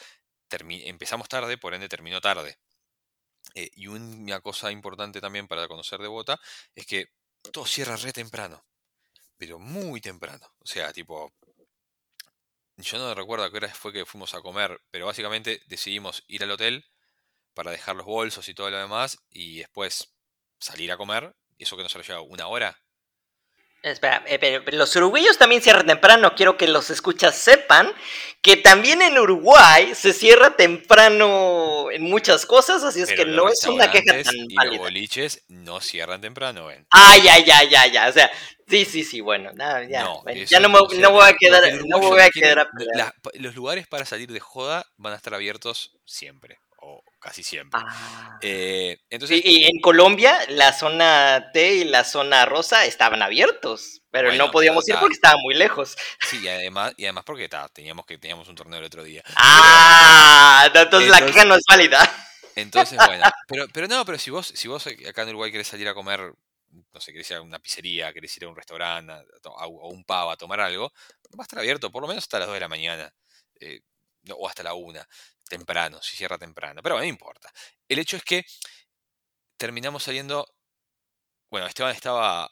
empezamos 0.86 1.28
tarde, 1.28 1.59
por 1.59 1.74
ende 1.74 1.88
terminó 1.88 2.20
tarde. 2.20 2.59
Eh, 3.55 3.70
y 3.74 3.86
una 3.86 4.40
cosa 4.40 4.70
importante 4.70 5.20
también 5.20 5.48
para 5.48 5.68
conocer 5.68 6.01
de 6.01 6.09
Bogotá 6.09 6.40
es 6.74 6.86
que 6.86 7.06
todo 7.52 7.66
cierra 7.66 7.97
re 7.97 8.12
temprano, 8.12 8.64
pero 9.36 9.59
muy 9.59 10.01
temprano. 10.01 10.55
O 10.59 10.66
sea, 10.66 10.92
tipo 10.92 11.32
yo 12.82 12.98
no 12.98 13.15
recuerdo 13.15 13.44
a 13.44 13.51
qué 13.51 13.59
hora 13.59 13.69
fue 13.69 13.93
que 13.93 14.07
fuimos 14.07 14.35
a 14.35 14.40
comer, 14.40 14.81
pero 14.90 15.07
básicamente 15.07 15.62
decidimos 15.66 16.24
ir 16.27 16.43
al 16.43 16.51
hotel 16.51 16.85
para 17.55 17.70
dejar 17.70 17.97
los 17.97 18.07
bolsos 18.07 18.48
y 18.48 18.55
todo 18.55 18.70
lo 18.70 18.78
demás 18.78 19.19
y 19.31 19.59
después 19.59 20.15
salir 20.59 20.93
a 20.93 20.97
comer. 20.97 21.36
Eso 21.59 21.77
que 21.77 21.82
nos 21.82 21.94
lleva 21.94 22.23
una 22.23 22.47
hora. 22.47 22.81
Espera, 23.82 24.23
eh, 24.27 24.39
pero, 24.39 24.77
los 24.77 24.94
uruguayos 24.97 25.39
también 25.39 25.62
cierran 25.62 25.86
temprano. 25.86 26.35
Quiero 26.35 26.57
que 26.59 26.69
los 26.69 26.90
escuchas 26.90 27.36
sepan 27.36 27.90
que 28.43 28.57
también 28.57 29.01
en 29.01 29.19
Uruguay 29.19 29.94
se 29.94 30.12
cierra 30.12 30.57
temprano 30.57 31.90
en 31.90 32.02
muchas 32.02 32.44
cosas, 32.44 32.82
así 32.85 33.01
es 33.01 33.12
que 33.12 33.24
no 33.24 33.48
es 33.48 33.65
una 33.65 33.90
queja 33.90 34.23
tan 34.23 34.35
y 34.36 34.55
Los 34.55 34.78
boliches 34.78 35.44
no 35.48 35.81
cierran 35.81 36.20
temprano, 36.20 36.66
ven. 36.66 36.86
Ay, 36.90 37.23
ay, 37.28 37.44
ay, 37.51 37.74
ay, 37.74 37.97
ay. 37.97 38.11
O 38.11 38.12
sea, 38.12 38.31
sí, 38.69 38.85
sí, 38.85 39.02
sí, 39.02 39.20
bueno, 39.20 39.51
nada, 39.55 39.85
ya. 39.85 40.05
No, 40.05 40.23
ya 40.27 40.61
no, 40.61 40.69
me, 40.69 40.78
no, 40.98 41.11
voy 41.12 41.28
a 41.28 41.35
quedar, 41.39 41.62
no 41.86 41.98
voy 42.01 42.20
a 42.20 42.31
quedar 42.31 42.69
Los 43.35 43.55
lugares 43.55 43.86
para 43.86 44.05
salir 44.05 44.31
de 44.31 44.40
joda 44.40 44.86
van 44.97 45.15
a 45.15 45.16
estar 45.16 45.35
abiertos 45.35 45.97
siempre 46.05 46.59
casi 47.20 47.42
siempre. 47.42 47.80
Ah. 47.82 48.38
Eh, 48.42 48.98
entonces, 49.10 49.40
y, 49.44 49.64
en 49.64 49.80
Colombia 49.80 50.38
la 50.48 50.72
zona 50.72 51.51
T 51.52 51.74
y 51.74 51.84
la 51.84 52.05
zona 52.05 52.47
rosa 52.47 52.84
estaban 52.84 53.22
abiertos, 53.22 54.02
pero 54.10 54.32
no 54.32 54.51
podíamos 54.51 54.88
ir 54.88 54.97
porque 54.98 55.14
estaba 55.14 55.36
muy 55.42 55.55
lejos. 55.55 55.97
Sí, 56.28 56.40
y 56.42 56.48
además, 56.48 56.94
y 56.97 57.05
además 57.05 57.24
porque 57.24 57.48
teníamos 57.72 58.06
que 58.06 58.18
teníamos 58.18 58.48
un 58.48 58.56
torneo 58.56 58.78
el 58.78 58.86
otro 58.86 59.05
día. 59.05 59.22
Ah, 59.36 60.68
entonces, 60.74 61.10
la 61.10 61.24
queja 61.24 61.44
no 61.44 61.55
es 61.55 61.62
válida. 61.68 62.10
Entonces, 62.56 62.98
bueno, 63.06 63.24
pero, 63.48 63.66
pero 63.72 63.86
no, 63.86 64.05
pero 64.05 64.18
si 64.18 64.30
vos, 64.30 64.52
si 64.55 64.66
vos 64.66 64.86
acá 64.86 65.22
en 65.22 65.28
Uruguay 65.28 65.52
querés 65.52 65.68
salir 65.68 65.88
a 65.88 65.94
comer 65.94 66.32
no 66.92 67.01
sé, 67.01 67.12
querés 67.12 67.30
ir 67.30 67.36
a 67.36 67.42
una 67.42 67.59
pizzería, 67.59 68.12
querés 68.12 68.36
ir 68.36 68.44
a 68.44 68.48
un 68.48 68.56
restaurante 68.56 69.12
o 69.44 69.88
un 69.88 70.05
pub 70.05 70.30
a 70.30 70.36
tomar 70.36 70.60
algo, 70.60 70.92
va 71.38 71.42
a 71.42 71.42
estar 71.42 71.59
abierto 71.59 71.90
por 71.90 72.02
lo 72.02 72.09
menos 72.09 72.24
hasta 72.24 72.38
las 72.38 72.48
2 72.48 72.55
de 72.55 72.60
la 72.60 72.68
mañana. 72.68 73.12
Eh, 73.60 73.80
o 74.36 74.48
hasta 74.48 74.62
la 74.62 74.74
1, 74.74 75.01
temprano, 75.48 76.01
si 76.02 76.16
cierra 76.16 76.38
temprano. 76.38 76.82
Pero 76.82 76.94
bueno, 76.97 77.06
no 77.06 77.10
importa. 77.10 77.52
El 77.88 77.98
hecho 77.98 78.16
es 78.16 78.24
que 78.24 78.44
terminamos 79.56 80.02
saliendo. 80.05 80.47
Bueno, 81.51 81.66
Esteban 81.66 81.94
estaba 81.94 82.51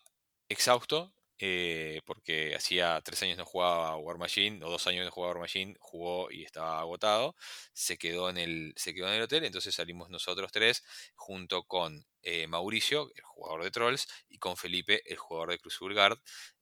exhausto 0.48 1.12
eh, 1.40 2.00
porque 2.04 2.56
hacía 2.56 3.00
tres 3.04 3.22
años 3.22 3.38
no 3.38 3.44
jugaba 3.44 3.96
War 3.96 4.18
Machine, 4.18 4.64
o 4.64 4.70
dos 4.70 4.86
años 4.88 5.04
no 5.04 5.12
jugaba 5.12 5.34
War 5.34 5.40
Machine, 5.42 5.76
jugó 5.78 6.30
y 6.32 6.42
estaba 6.42 6.80
agotado, 6.80 7.36
se 7.72 7.96
quedó 7.96 8.28
en 8.28 8.38
el, 8.38 8.72
se 8.76 8.92
quedó 8.92 9.06
en 9.08 9.14
el 9.14 9.22
hotel, 9.22 9.44
entonces 9.44 9.74
salimos 9.74 10.10
nosotros 10.10 10.50
tres, 10.50 10.82
junto 11.14 11.62
con 11.64 12.04
eh, 12.22 12.48
Mauricio, 12.48 13.12
el 13.14 13.22
jugador 13.22 13.62
de 13.62 13.70
Trolls, 13.70 14.08
y 14.28 14.38
con 14.38 14.56
Felipe, 14.56 15.02
el 15.06 15.16
jugador 15.16 15.50
de 15.50 15.94
Guard, 15.94 16.18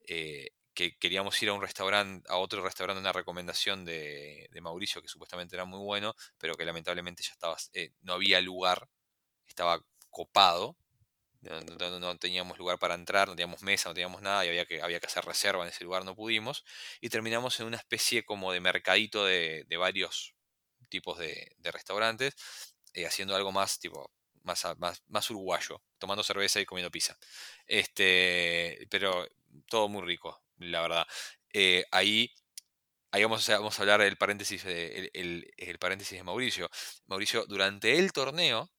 eh, 0.09 0.51
que 0.77 0.97
queríamos 0.99 1.43
ir 1.43 1.49
a 1.49 1.55
un 1.55 1.63
restaurante, 1.63 2.27
a 2.31 2.37
otro 2.37 2.63
restaurante, 2.63 3.01
una 3.01 3.13
recomendación 3.13 3.85
de, 3.85 4.49
de, 4.53 4.61
Mauricio, 4.61 5.03
que 5.03 5.09
supuestamente 5.09 5.57
era 5.57 5.65
muy 5.65 5.81
bueno, 5.81 6.15
pero 6.39 6.55
que 6.55 6.65
lamentablemente 6.67 7.23
ya 7.23 7.33
estaba, 7.33 7.57
no 8.03 8.13
había 8.13 8.41
lugar, 8.43 8.89
estaba 9.47 9.83
copado, 10.11 10.77
no, 11.41 12.19
teníamos 12.19 12.59
lugar 12.59 12.79
para 12.79 12.95
entrar, 12.95 13.29
no 13.29 13.35
teníamos 13.35 13.63
mesa, 13.63 13.89
no 13.89 13.95
teníamos 13.95 14.23
nada 14.23 14.45
y 14.45 14.49
había 14.49 14.67
que, 14.67 14.83
había 14.83 15.01
que 15.01 15.07
hacer 15.07 15.25
reserva 15.25 15.63
en 15.63 15.71
ese 15.71 15.85
lugar, 15.85 16.05
no 16.05 16.15
pudimos. 16.15 16.65
Y 17.01 17.09
terminamos 17.09 17.59
en 17.61 17.67
una 17.67 17.77
especie 17.79 18.25
como 18.25 18.53
de 18.53 18.61
mercadito 18.61 19.25
de, 19.25 19.65
varios 19.79 20.35
tipos 20.89 21.19
de, 21.19 21.57
restaurantes, 21.63 22.35
eh, 22.95 23.07
haciendo 23.07 23.35
algo 23.37 23.53
más 23.53 23.79
tipo 23.79 24.13
más, 24.43 24.65
más, 24.79 25.03
más, 25.09 25.31
uruguayo, 25.31 25.83
tomando 25.99 26.23
cerveza 26.23 26.61
y 26.61 26.67
comiendo 26.67 26.91
pizza. 26.91 27.19
Este, 27.67 28.87
pero 28.91 29.27
todo 29.69 29.89
muy 29.89 30.03
rico, 30.03 30.41
la 30.59 30.83
verdad. 30.83 31.07
Eh, 31.53 31.85
ahí, 31.91 32.33
ahí 33.13 33.23
vamos, 33.25 33.49
a, 33.49 33.59
vamos 33.59 33.79
a 33.79 33.83
hablar 33.83 34.01
del 34.01 34.17
paréntesis 34.19 34.65
el 34.67 35.79
paréntesis 35.81 36.19
de 36.19 36.25
Mauricio. 36.25 36.71
Mauricio, 37.07 37.47
durante 37.47 37.99
el 37.99 38.13
torneo, 38.13 38.71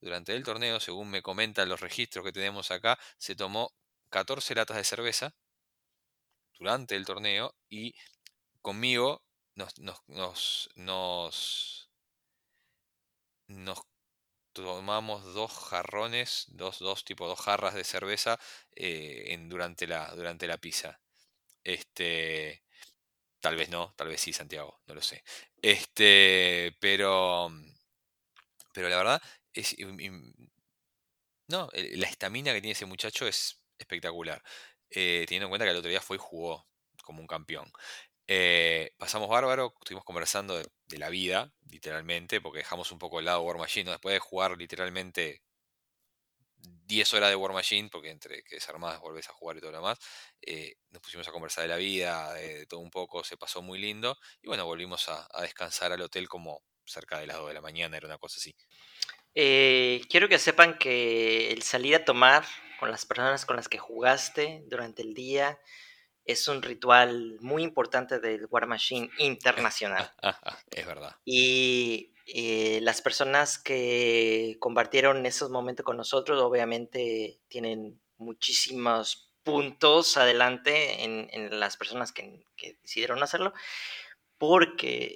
durante 0.00 0.34
el 0.36 0.44
torneo, 0.44 0.80
según 0.80 1.10
me 1.10 1.22
comentan 1.22 1.68
los 1.68 1.80
registros 1.80 2.24
que 2.24 2.32
tenemos 2.32 2.70
acá, 2.70 2.98
se 3.18 3.36
tomó 3.36 3.72
14 4.10 4.54
latas 4.54 4.76
de 4.76 4.84
cerveza 4.84 5.34
durante 6.58 6.94
el 6.96 7.04
torneo 7.06 7.54
y 7.68 7.94
conmigo 8.62 9.22
nos, 9.56 9.78
nos, 9.78 10.00
nos, 10.08 10.70
nos, 10.76 11.90
tomamos 14.52 15.34
dos 15.34 15.52
jarrones, 15.52 16.46
dos, 16.48 16.78
dos 16.78 17.04
tipo 17.04 17.26
dos 17.26 17.40
jarras 17.40 17.74
de 17.74 17.84
cerveza 17.84 18.38
eh, 18.76 19.26
en, 19.28 19.48
durante, 19.48 19.86
la, 19.86 20.14
durante 20.14 20.46
la 20.46 20.58
pizza. 20.58 21.00
Este, 21.74 22.64
tal 23.40 23.56
vez 23.56 23.70
no, 23.70 23.94
tal 23.96 24.08
vez 24.08 24.20
sí, 24.20 24.32
Santiago, 24.32 24.80
no 24.86 24.94
lo 24.94 25.02
sé. 25.02 25.22
Este, 25.62 26.76
pero, 26.80 27.50
pero 28.72 28.88
la 28.88 28.96
verdad 28.96 29.22
es, 29.52 29.76
no, 31.48 31.68
la 31.72 32.08
estamina 32.08 32.52
que 32.52 32.60
tiene 32.60 32.72
ese 32.72 32.86
muchacho 32.86 33.26
es 33.26 33.62
espectacular. 33.78 34.42
Eh, 34.90 35.24
teniendo 35.28 35.46
en 35.46 35.50
cuenta 35.50 35.64
que 35.64 35.70
el 35.70 35.76
otro 35.76 35.90
día 35.90 36.00
fue 36.00 36.16
y 36.16 36.20
jugó 36.20 36.66
como 37.04 37.20
un 37.20 37.26
campeón. 37.26 37.70
Eh, 38.26 38.92
pasamos 38.98 39.28
bárbaro, 39.28 39.74
estuvimos 39.80 40.04
conversando 40.04 40.58
de, 40.58 40.98
la 40.98 41.08
vida, 41.08 41.52
literalmente, 41.68 42.40
porque 42.40 42.58
dejamos 42.60 42.92
un 42.92 42.98
poco 42.98 43.20
el 43.20 43.26
lado 43.26 43.42
War 43.42 43.58
Machine. 43.58 43.90
Después 43.92 44.14
de 44.14 44.20
jugar 44.20 44.56
literalmente 44.58 45.42
10 46.62 47.14
horas 47.14 47.30
de 47.30 47.36
War 47.36 47.52
Machine, 47.52 47.88
porque 47.90 48.10
entre 48.10 48.42
que 48.42 48.56
desarmás 48.56 49.00
volvés 49.00 49.28
a 49.28 49.32
jugar 49.32 49.56
y 49.56 49.60
todo 49.60 49.70
lo 49.70 49.78
demás, 49.78 49.98
eh, 50.42 50.74
nos 50.90 51.00
pusimos 51.00 51.26
a 51.28 51.32
conversar 51.32 51.62
de 51.62 51.68
la 51.68 51.76
vida, 51.76 52.34
de, 52.34 52.66
todo 52.66 52.80
un 52.80 52.90
poco, 52.90 53.22
se 53.24 53.36
pasó 53.36 53.62
muy 53.62 53.78
lindo. 53.78 54.18
Y 54.42 54.48
bueno, 54.48 54.66
volvimos 54.66 55.08
a, 55.08 55.28
descansar 55.40 55.92
al 55.92 56.00
hotel 56.00 56.28
como 56.28 56.62
cerca 56.84 57.18
de 57.18 57.26
las 57.26 57.36
2 57.36 57.48
de 57.48 57.54
la 57.54 57.60
mañana, 57.60 57.96
era 57.96 58.06
una 58.06 58.18
cosa 58.18 58.38
así. 58.38 58.54
Eh, 59.34 60.02
quiero 60.10 60.28
que 60.28 60.38
sepan 60.40 60.76
que 60.78 61.52
el 61.52 61.62
salir 61.62 61.94
a 61.94 62.04
tomar 62.04 62.44
con 62.80 62.90
las 62.90 63.06
personas 63.06 63.46
con 63.46 63.56
las 63.56 63.68
que 63.68 63.78
jugaste 63.78 64.62
durante 64.66 65.02
el 65.02 65.14
día 65.14 65.60
es 66.30 66.48
un 66.48 66.62
ritual 66.62 67.36
muy 67.40 67.62
importante 67.62 68.20
del 68.20 68.46
War 68.50 68.66
Machine 68.66 69.10
internacional. 69.18 70.12
es 70.70 70.86
verdad. 70.86 71.16
Y 71.24 72.12
eh, 72.26 72.80
las 72.82 73.02
personas 73.02 73.58
que 73.58 74.56
compartieron 74.60 75.26
esos 75.26 75.50
momentos 75.50 75.84
con 75.84 75.96
nosotros 75.96 76.40
obviamente 76.40 77.40
tienen 77.48 78.00
muchísimos 78.18 79.30
puntos 79.42 80.16
adelante 80.16 81.04
en, 81.04 81.58
las 81.58 81.76
personas 81.76 82.12
que, 82.12 82.44
decidieron 82.82 83.22
hacerlo 83.22 83.52
porque 84.38 85.14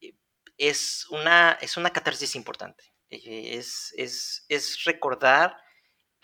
eh, 0.00 0.12
es, 0.58 1.06
una, 1.10 1.58
es 1.60 1.76
una 1.76 1.90
catarsis 1.90 2.36
importante. 2.36 2.84
Eh, 3.10 3.56
es, 3.56 3.94
es, 3.96 4.84
recordar 4.84 5.56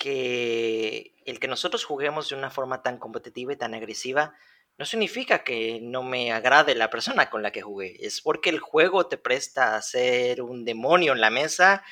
que 0.01 1.14
el 1.27 1.39
que 1.39 1.47
nosotros 1.47 1.85
juguemos 1.85 2.31
de 2.31 2.35
una 2.35 2.51
forma 2.51 2.82
tan 2.82 2.97
competitiva 2.97 3.52
y 3.52 3.56
tan 3.56 3.74
agresiva 3.74 4.32
no 4.78 4.86
significa 4.86 5.44
que 5.44 5.78
no 5.82 6.02
me 6.02 6.32
agrade 6.32 6.74
la 6.74 6.89
persona 6.89 7.28
con 7.28 7.43
la 7.43 7.52
que 7.52 7.60
jugué. 7.60 7.98
Es 8.01 8.22
porque 8.22 8.48
el 8.48 8.60
juego 8.60 9.06
te 9.09 9.18
presta 9.18 9.77
a 9.77 9.82
ser 9.82 10.40
un 10.40 10.64
demonio 10.64 11.12
en 11.12 11.20
la 11.20 11.28
mesa, 11.28 11.85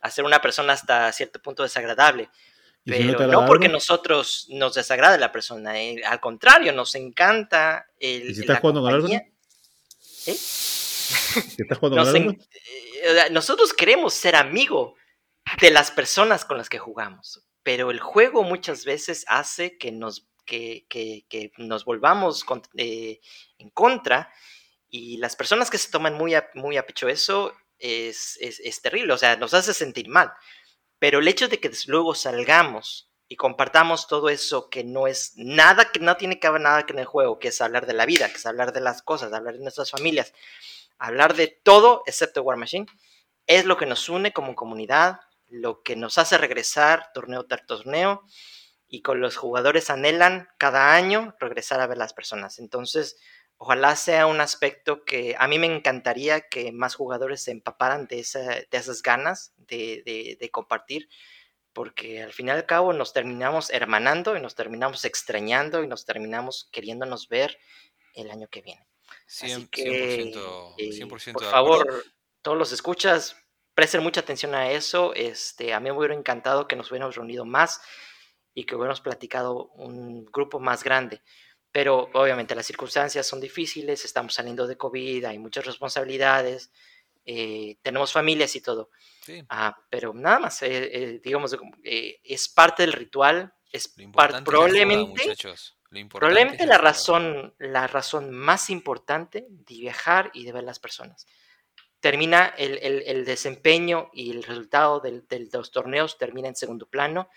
a 0.00 0.10
ser 0.10 0.24
una 0.24 0.40
persona 0.40 0.72
hasta 0.72 1.12
cierto 1.12 1.40
punto 1.40 1.62
desagradable. 1.62 2.30
Pero 2.84 3.28
no, 3.28 3.46
porque 3.46 3.68
nosotros 3.68 4.48
nos 4.50 4.74
desagrade 4.74 5.18
la 5.18 5.30
persona, 5.30 5.80
eh, 5.80 6.02
al 6.04 6.18
contrario, 6.18 6.72
nos 6.72 6.96
encanta 6.96 7.86
el. 8.00 8.30
¿Y 8.30 8.34
si 8.34 8.40
estás 8.40 8.58
jugando 8.58 8.82
con 8.82 8.92
alguien? 8.92 9.20
¿Eh? 10.26 10.32
estás 10.32 11.78
jugando 11.78 11.98
con 11.98 12.08
alguien? 12.08 12.38
nosotros 13.30 13.72
queremos 13.72 14.14
ser 14.14 14.34
amigo 14.34 14.96
de 15.60 15.70
las 15.70 15.92
personas 15.92 16.44
con 16.44 16.58
las 16.58 16.68
que 16.68 16.78
jugamos, 16.78 17.44
pero 17.62 17.90
el 17.90 18.00
juego 18.00 18.42
muchas 18.42 18.84
veces 18.84 19.24
hace 19.28 19.78
que 19.78 19.92
nos, 19.92 20.28
que, 20.44 20.86
nos 21.58 21.84
volvamos 21.84 22.44
eh, 22.76 23.20
en 23.58 23.70
contra 23.70 24.32
y 24.88 25.16
las 25.18 25.36
personas 25.36 25.70
que 25.70 25.78
se 25.78 25.90
toman 25.90 26.14
muy 26.14 26.34
a, 26.34 26.50
muy 26.54 26.76
a 26.76 26.86
pecho 26.86 27.08
eso 27.08 27.54
es, 27.78 28.80
terrible, 28.82 29.12
o 29.12 29.18
sea, 29.18 29.36
nos 29.36 29.54
hace 29.54 29.74
sentir 29.74 30.08
mal. 30.08 30.32
Pero 30.98 31.18
el 31.18 31.28
hecho 31.28 31.48
de 31.48 31.58
que 31.58 31.70
luego 31.86 32.14
salgamos 32.14 33.10
y 33.28 33.36
compartamos 33.36 34.06
todo 34.06 34.28
eso 34.28 34.68
que 34.68 34.84
no 34.84 35.06
es 35.06 35.32
nada, 35.36 35.90
que 35.90 35.98
no 35.98 36.16
tiene 36.16 36.38
que 36.38 36.48
ver 36.50 36.60
nada 36.60 36.86
que 36.86 36.92
en 36.92 37.00
el 37.00 37.06
juego, 37.06 37.38
que 37.38 37.48
es 37.48 37.60
hablar 37.60 37.86
de 37.86 37.94
la 37.94 38.06
vida, 38.06 38.28
que 38.28 38.36
es 38.36 38.46
hablar 38.46 38.72
de 38.72 38.80
las 38.80 39.02
cosas, 39.02 39.32
hablar 39.32 39.54
de 39.54 39.62
nuestras 39.62 39.90
familias, 39.90 40.32
hablar 40.98 41.34
de 41.34 41.48
todo 41.48 42.02
excepto 42.06 42.42
War 42.42 42.56
Machine, 42.56 42.86
es 43.46 43.64
lo 43.64 43.76
que 43.76 43.86
nos 43.86 44.08
une 44.08 44.32
como 44.32 44.54
comunidad, 44.54 45.20
lo 45.52 45.82
que 45.82 45.96
nos 45.96 46.18
hace 46.18 46.38
regresar 46.38 47.10
torneo 47.12 47.46
tras 47.46 47.66
torneo 47.66 48.22
y 48.88 49.02
con 49.02 49.20
los 49.20 49.36
jugadores 49.36 49.90
anhelan 49.90 50.48
cada 50.58 50.94
año 50.94 51.34
regresar 51.38 51.80
a 51.80 51.86
ver 51.86 51.98
las 51.98 52.14
personas. 52.14 52.58
Entonces, 52.58 53.18
ojalá 53.56 53.94
sea 53.96 54.26
un 54.26 54.40
aspecto 54.40 55.04
que 55.04 55.36
a 55.38 55.46
mí 55.46 55.58
me 55.58 55.66
encantaría 55.66 56.48
que 56.48 56.72
más 56.72 56.94
jugadores 56.94 57.44
se 57.44 57.52
empaparan 57.52 58.06
de, 58.06 58.16
de 58.16 58.78
esas 58.78 59.02
ganas 59.02 59.52
de, 59.56 60.36
de 60.38 60.50
compartir, 60.50 61.08
porque 61.72 62.22
al 62.22 62.32
fin 62.32 62.48
y 62.48 62.50
al 62.50 62.66
cabo 62.66 62.92
nos 62.92 63.12
terminamos 63.12 63.70
hermanando 63.70 64.36
y 64.36 64.40
nos 64.40 64.54
terminamos 64.54 65.04
extrañando 65.04 65.82
y 65.82 65.86
nos 65.86 66.04
terminamos 66.04 66.68
queriéndonos 66.72 67.28
ver 67.28 67.58
el 68.14 68.30
año 68.30 68.48
que 68.48 68.62
viene. 68.62 68.86
100%, 69.28 69.68
que, 69.70 70.32
100%, 70.76 71.28
eh, 71.28 71.32
por 71.32 71.44
favor, 71.44 72.04
todos 72.42 72.58
los 72.58 72.72
escuchas, 72.72 73.36
presten 73.74 74.02
mucha 74.02 74.20
atención 74.20 74.54
a 74.54 74.70
eso. 74.70 75.14
Este, 75.14 75.72
a 75.72 75.80
mí 75.80 75.90
me 75.90 75.96
hubiera 75.96 76.14
encantado 76.14 76.68
que 76.68 76.76
nos 76.76 76.90
hubiéramos 76.90 77.16
reunido 77.16 77.44
más 77.44 77.80
y 78.54 78.64
que 78.64 78.74
hubiéramos 78.74 79.00
platicado 79.00 79.66
un 79.74 80.24
grupo 80.26 80.60
más 80.60 80.84
grande. 80.84 81.22
Pero 81.70 82.10
obviamente 82.12 82.54
las 82.54 82.66
circunstancias 82.66 83.26
son 83.26 83.40
difíciles, 83.40 84.04
estamos 84.04 84.34
saliendo 84.34 84.66
de 84.66 84.76
COVID, 84.76 85.24
hay 85.24 85.38
muchas 85.38 85.64
responsabilidades, 85.64 86.70
eh, 87.24 87.78
tenemos 87.82 88.12
familias 88.12 88.54
y 88.56 88.60
todo. 88.60 88.90
Ah, 89.48 89.78
pero 89.88 90.12
nada 90.12 90.38
más, 90.38 90.62
eh, 90.62 91.20
digamos, 91.24 91.56
es 91.82 92.48
parte 92.50 92.82
del 92.82 92.92
ritual, 92.92 93.54
es 93.70 93.94
probablemente... 94.44 95.34
Probablemente 96.08 96.64
la 96.64 96.78
razón, 96.78 97.54
la 97.58 97.86
razón 97.86 98.30
más 98.30 98.70
importante 98.70 99.46
de 99.50 99.74
viajar 99.74 100.30
y 100.32 100.44
de 100.44 100.52
ver 100.52 100.64
las 100.64 100.78
personas. 100.78 101.26
Termina 102.02 102.48
el, 102.58 103.24
desempeño 103.24 104.10
y 104.12 104.32
el 104.32 104.42
resultado 104.42 104.98
de 104.98 105.48
los 105.52 105.70
torneos 105.70 106.18
termina 106.18 106.48
en 106.48 106.56
segundo 106.56 106.90
plano 106.90 107.30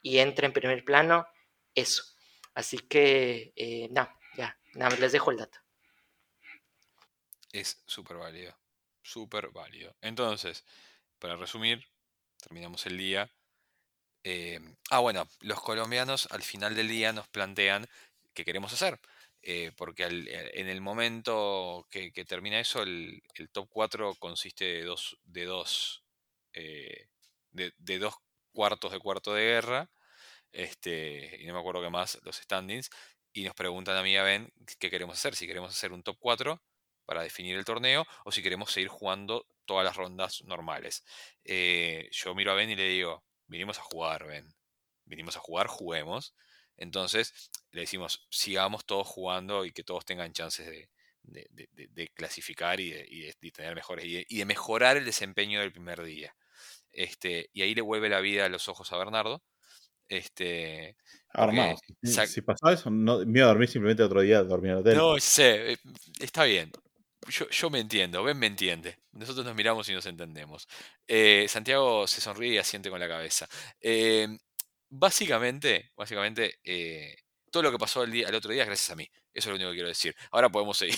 y 0.00 0.16
entra 0.16 0.46
en 0.46 0.54
primer 0.54 0.82
plano 0.82 1.26
eso. 1.74 2.04
Así 2.54 2.78
que, 2.78 3.52
eh, 3.54 3.86
no, 3.90 4.08
ya, 4.34 4.58
nada, 4.72 4.96
les 4.96 5.12
dejo 5.12 5.30
el 5.30 5.36
dato. 5.36 5.58
Es 7.52 7.82
súper 7.84 8.16
válido, 8.16 8.56
súper 9.02 9.50
válido. 9.50 9.94
Entonces, 10.00 10.64
para 11.18 11.36
resumir, 11.36 11.86
terminamos 12.38 12.86
el 12.86 12.96
día 12.96 13.30
Eh, 14.24 14.58
ah, 14.90 15.00
bueno, 15.00 15.28
los 15.40 15.60
colombianos 15.60 16.28
al 16.30 16.42
final 16.42 16.74
del 16.74 16.88
día 16.88 17.12
nos 17.12 17.28
plantean 17.28 17.86
qué 18.32 18.44
queremos 18.44 18.72
hacer. 18.72 18.98
Eh, 19.42 19.72
porque 19.76 20.04
eh, 20.04 20.50
en 20.54 20.68
el 20.68 20.80
momento 20.80 21.86
que, 21.90 22.10
termina 22.26 22.60
eso, 22.60 22.82
el, 22.82 23.22
top 23.52 23.68
4 23.70 24.14
consiste 24.16 24.64
de 24.64 24.84
dos, 24.84 25.18
de 25.24 25.44
dos, 25.44 26.04
eh, 26.52 27.08
de, 27.50 27.98
dos 27.98 28.14
cuartos 28.52 28.92
de 28.92 28.98
cuarto 28.98 29.34
de 29.34 29.42
guerra, 29.44 29.90
este, 30.52 31.38
y 31.40 31.46
no 31.46 31.54
me 31.54 31.60
acuerdo 31.60 31.82
qué 31.82 31.90
más, 31.90 32.18
los 32.24 32.36
standings, 32.36 32.90
y 33.32 33.44
nos 33.44 33.54
preguntan 33.54 33.96
a 33.96 34.02
mí 34.02 34.16
a 34.16 34.22
Ben 34.22 34.52
qué 34.78 34.90
queremos 34.90 35.18
hacer, 35.18 35.34
si 35.36 35.46
queremos 35.46 35.70
hacer 35.74 35.92
un 35.92 36.02
top 36.02 36.16
4 36.18 36.62
para 37.06 37.22
definir 37.22 37.56
el 37.56 37.64
torneo 37.64 38.06
o 38.24 38.32
si 38.32 38.42
queremos 38.42 38.72
seguir 38.72 38.88
jugando 38.88 39.46
todas 39.66 39.84
las 39.84 39.96
rondas 39.96 40.42
normales. 40.44 41.04
Yo 41.44 42.34
miro 42.34 42.52
a 42.52 42.54
Ben 42.54 42.70
y 42.70 42.76
le 42.76 42.88
digo, 42.88 43.24
vinimos 43.46 43.78
a 43.78 43.82
jugar, 43.82 44.26
Ben. 44.26 44.54
Vinimos 45.04 45.36
a 45.36 45.40
jugar, 45.40 45.68
juguemos. 45.68 46.34
Entonces 46.78 47.50
le 47.72 47.82
decimos, 47.82 48.26
sigamos 48.30 48.86
todos 48.86 49.06
jugando 49.06 49.64
y 49.66 49.72
que 49.72 49.84
todos 49.84 50.04
tengan 50.06 50.32
chances 50.32 50.66
de, 50.66 50.88
de- 51.22 51.46
de- 51.50 51.68
de- 51.72 51.88
de 51.88 52.08
clasificar 52.08 52.80
y 52.80 52.90
de, 52.90 53.06
y 53.08 53.28
y 53.46 53.50
tener 53.50 53.74
mejores 53.74 54.04
y 54.06 54.14
de, 54.14 54.26
y 54.28 54.38
de 54.38 54.44
mejorar 54.46 54.96
el 54.96 55.04
desempeño 55.04 55.60
del 55.60 55.72
primer 55.72 56.02
día. 56.02 56.34
Este, 56.92 57.50
y 57.52 57.62
ahí 57.62 57.74
le 57.74 57.82
vuelve 57.82 58.08
la 58.08 58.20
vida 58.20 58.46
a 58.46 58.48
los 58.48 58.68
ojos 58.68 58.90
a 58.92 58.96
Bernardo. 58.98 59.42
Este, 60.08 60.96
Armado. 61.34 61.76
Si, 62.02 62.26
si 62.26 62.40
pasaba 62.40 62.72
eso, 62.72 62.90
no, 62.90 63.18
me 63.26 63.40
iba 63.40 63.46
a 63.46 63.48
dormir 63.50 63.68
simplemente 63.68 64.02
otro 64.02 64.22
día, 64.22 64.42
dormir 64.42 64.70
en 64.70 64.76
el 64.78 64.80
hotel. 64.80 64.96
No, 64.96 65.18
sé, 65.18 65.72
eh, 65.72 65.76
está 66.18 66.44
bien. 66.44 66.70
Yo, 67.28 67.46
yo 67.50 67.68
me 67.68 67.80
entiendo, 67.80 68.22
Ben 68.24 68.38
me 68.38 68.46
entiende. 68.46 68.96
Nosotros 69.12 69.44
nos 69.44 69.54
miramos 69.54 69.86
y 69.90 69.92
nos 69.92 70.06
entendemos. 70.06 70.66
Eh, 71.06 71.46
Santiago 71.48 72.06
se 72.06 72.22
sonríe 72.22 72.54
y 72.54 72.58
asiente 72.58 72.88
con 72.88 73.00
la 73.00 73.08
cabeza. 73.08 73.46
Eh, 73.80 74.28
básicamente, 74.90 75.92
básicamente, 75.96 76.54
eh, 76.64 77.14
todo 77.50 77.62
lo 77.62 77.70
que 77.70 77.78
pasó 77.78 78.02
el, 78.02 78.10
día, 78.10 78.28
el 78.28 78.34
otro 78.34 78.52
día 78.52 78.62
es 78.62 78.68
gracias 78.68 78.90
a 78.90 78.96
mí. 78.96 79.08
Eso 79.32 79.48
es 79.48 79.52
lo 79.52 79.54
único 79.56 79.70
que 79.70 79.76
quiero 79.76 79.88
decir. 79.88 80.14
Ahora 80.30 80.50
podemos 80.50 80.76
seguir. 80.76 80.96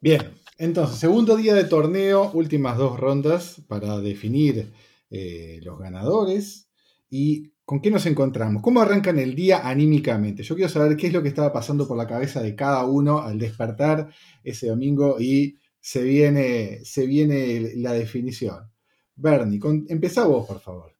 Bien, 0.00 0.34
entonces, 0.58 0.98
segundo 0.98 1.36
día 1.36 1.54
de 1.54 1.64
torneo, 1.64 2.30
últimas 2.32 2.76
dos 2.76 2.98
rondas 2.98 3.62
para 3.68 3.98
definir 3.98 4.72
eh, 5.10 5.60
los 5.62 5.78
ganadores. 5.78 6.68
¿Y 7.08 7.52
con 7.64 7.80
qué 7.80 7.90
nos 7.90 8.06
encontramos? 8.06 8.62
¿Cómo 8.62 8.80
arrancan 8.80 9.18
el 9.18 9.34
día 9.34 9.66
anímicamente? 9.68 10.42
Yo 10.42 10.54
quiero 10.54 10.70
saber 10.70 10.96
qué 10.96 11.08
es 11.08 11.12
lo 11.12 11.22
que 11.22 11.28
estaba 11.28 11.52
pasando 11.52 11.86
por 11.86 11.96
la 11.96 12.06
cabeza 12.06 12.42
de 12.42 12.54
cada 12.54 12.84
uno 12.84 13.20
al 13.20 13.38
despertar 13.38 14.10
ese 14.44 14.68
domingo 14.68 15.16
y 15.20 15.58
se 15.80 16.02
viene, 16.02 16.80
se 16.84 17.06
viene 17.06 17.72
la 17.76 17.92
definición. 17.92 18.70
Bernie, 19.14 19.58
con, 19.58 19.86
empezá 19.88 20.24
vos, 20.24 20.46
por 20.46 20.60
favor. 20.60 20.95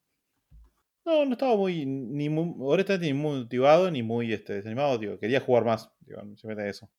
No, 1.07 1.25
no 1.25 1.33
estaba 1.33 1.57
muy, 1.57 1.87
ni 1.87 2.29
muy, 2.29 2.53
honestamente, 2.59 3.07
ni 3.07 3.15
muy 3.15 3.39
motivado, 3.43 3.91
ni 3.93 4.03
muy 4.03 4.33
este, 4.33 4.55
desanimado, 4.55 4.99
digo, 4.99 5.19
quería 5.21 5.41
jugar 5.41 5.65
más, 5.65 5.89
digo, 6.01 6.21
simplemente 6.37 6.69
eso. 6.69 6.91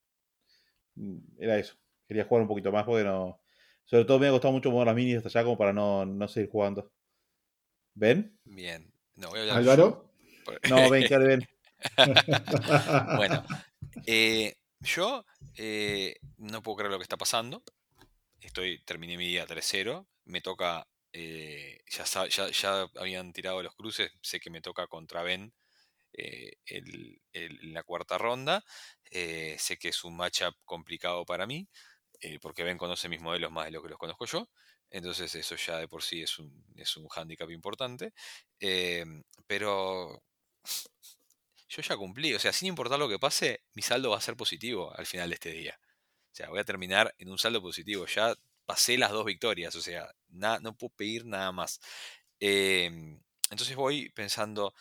Mm, 0.95 1.17
Era 1.37 1.59
eso, 1.59 1.75
quería 2.07 2.23
jugar 2.23 2.43
un 2.43 2.47
poquito 2.47 2.71
más 2.71 2.85
porque 2.85 3.03
no, 3.03 3.41
sobre 3.83 4.05
todo 4.05 4.17
me 4.17 4.27
ha 4.27 4.31
costado 4.31 4.53
mucho 4.53 4.71
mover 4.71 4.87
las 4.87 4.95
minis 4.95 5.17
hasta 5.17 5.27
allá 5.27 5.43
como 5.43 5.57
para 5.57 5.73
no, 5.73 6.05
no 6.05 6.27
seguir 6.29 6.49
jugando. 6.49 6.89
¿Ven? 7.95 8.39
Bien. 8.45 8.89
No, 9.15 9.29
voy 9.29 9.39
a 9.39 9.41
hablar 9.41 9.57
Álvaro. 9.57 10.11
yo, 10.45 10.69
No, 10.69 10.89
ven, 10.89 11.03
claro, 11.05 11.25
ven. 11.25 11.47
Bueno, 13.17 13.43
eh, 14.05 14.55
yo 14.79 15.25
eh, 15.57 16.15
no 16.37 16.63
puedo 16.63 16.77
creer 16.77 16.91
lo 16.91 16.97
que 16.97 17.03
está 17.03 17.17
pasando. 17.17 17.61
Estoy, 18.39 18.79
terminé 18.85 19.17
mi 19.17 19.27
día 19.27 19.45
3-0. 19.45 20.05
Me 20.25 20.41
toca. 20.41 20.87
Eh, 21.19 21.79
ya, 21.89 22.03
ya, 22.27 22.49
ya 22.51 22.87
habían 22.95 23.33
tirado 23.33 23.63
los 23.63 23.75
cruces. 23.75 24.11
Sé 24.21 24.39
que 24.39 24.51
me 24.51 24.61
toca 24.61 24.85
contra 24.87 25.23
Ben 25.23 25.51
eh, 26.13 26.53
en 26.65 27.73
la 27.73 27.83
cuarta 27.83 28.17
ronda. 28.19 28.63
Eh, 29.11 29.55
sé 29.59 29.77
que 29.77 29.89
es 29.89 30.03
un 30.03 30.15
matchup 30.17 30.55
complicado 30.65 31.25
para 31.25 31.47
mí. 31.47 31.67
porque 32.41 32.63
Ben 32.63 32.77
conoce 32.77 33.09
mis 33.09 33.21
modelos 33.21 33.51
más 33.51 33.65
de 33.65 33.71
lo 33.71 33.81
que 33.83 33.89
los 33.89 33.99
conozco 33.99 34.25
yo. 34.25 34.49
Entonces, 34.91 35.33
eso 35.35 35.55
ya 35.55 35.77
de 35.79 35.87
por 35.87 36.03
sí 36.03 36.21
es 36.23 36.39
un, 36.39 36.65
es 36.75 36.97
un 36.97 37.07
hándicap 37.09 37.49
importante. 37.51 38.13
pero 39.47 40.21
yo 41.69 41.81
ya 41.81 41.97
cumplí, 41.97 42.33
o 42.33 42.39
sea, 42.39 42.53
sin 42.53 42.69
importar 42.69 42.99
lo 42.99 43.09
que 43.09 43.19
pase, 43.19 43.61
mi 43.73 43.81
saldo 43.81 44.11
va 44.11 44.17
a 44.17 44.21
ser 44.21 44.35
positivo 44.37 44.93
al 44.95 45.05
final 45.05 45.29
de 45.29 45.35
este 45.35 45.51
día. 45.51 45.79
O 46.31 46.35
sea, 46.35 46.49
voy 46.49 46.59
a 46.59 46.63
terminar 46.63 47.13
en 47.17 47.29
un 47.29 47.37
saldo 47.37 47.61
positivo. 47.61 48.05
Ya 48.05 48.35
pasé 48.67 48.97
las 48.97 49.11
dos 49.11 49.25
victorias, 49.25 49.75
o 49.75 49.81
sea, 49.81 50.13
no 50.29 50.77
puedo 50.77 50.93
pedir 50.95 51.25
nada 51.25 51.51
más. 51.51 51.79
Em, 52.39 53.19
entonces 53.49 53.75
voy 53.75 54.09
pensando 54.09 54.73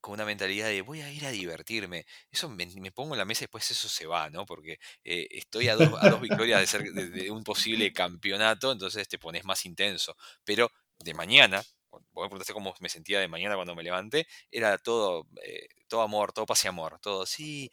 con 0.00 0.14
una 0.14 0.24
mentalidad 0.24 0.68
de 0.68 0.82
voy 0.82 1.02
a 1.02 1.12
ir 1.12 1.24
a 1.26 1.30
divertirme. 1.30 2.06
Eso 2.30 2.48
me, 2.48 2.66
pongo 2.92 3.14
en 3.14 3.18
la 3.18 3.24
mesa 3.24 3.44
y 3.44 3.46
después 3.46 3.70
eso 3.70 3.88
se 3.88 4.06
va, 4.06 4.30
¿no? 4.30 4.46
Porque 4.46 4.78
eh, 5.04 5.28
estoy 5.30 5.68
a 5.68 5.76
dos, 5.76 6.20
victorias 6.20 6.60
de, 6.60 6.66
ser, 6.66 6.82
de, 6.92 7.30
un 7.30 7.44
posible 7.44 7.92
campeonato, 7.92 8.72
entonces 8.72 9.08
te 9.08 9.18
pones 9.18 9.44
más 9.44 9.64
intenso. 9.66 10.16
Pero 10.44 10.70
de 10.98 11.14
mañana, 11.14 11.62
vos 11.90 12.02
me 12.24 12.28
preguntaste 12.28 12.52
cómo 12.52 12.74
me 12.80 12.88
sentía 12.88 13.20
de 13.20 13.28
mañana 13.28 13.54
cuando 13.54 13.74
me 13.74 13.82
levanté, 13.82 14.26
era 14.50 14.78
todo, 14.78 15.26
eh, 15.42 15.68
todo 15.88 16.02
amor, 16.02 16.32
todo 16.32 16.46
paz 16.46 16.64
y 16.64 16.68
amor, 16.68 16.98
todo, 17.00 17.26
sí, 17.26 17.70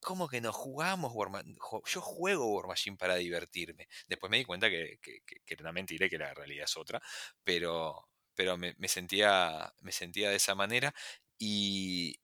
¿cómo 0.00 0.28
que 0.28 0.40
no 0.40 0.52
jugamos 0.52 1.12
War 1.14 1.30
Ma- 1.30 1.42
jo- 1.58 1.82
Yo 1.86 2.00
juego 2.00 2.54
War 2.54 2.66
Machine 2.68 2.96
para 2.96 3.16
divertirme. 3.16 3.88
Después 4.08 4.30
me 4.30 4.38
di 4.38 4.44
cuenta 4.44 4.68
que, 4.70 4.98
que, 5.02 5.20
que- 5.26 5.40
que 5.44 5.54
era 5.54 5.62
una 5.62 5.72
mentira 5.72 6.06
y 6.06 6.10
que 6.10 6.18
la 6.18 6.34
realidad 6.34 6.64
es 6.64 6.76
otra, 6.76 7.00
pero, 7.44 8.08
pero 8.34 8.56
me, 8.56 8.74
me 8.78 8.88
sentía, 8.88 9.72
me 9.80 9.92
sentía 9.92 10.30
de 10.30 10.36
esa 10.36 10.54
manera 10.54 10.94
y, 11.38 12.16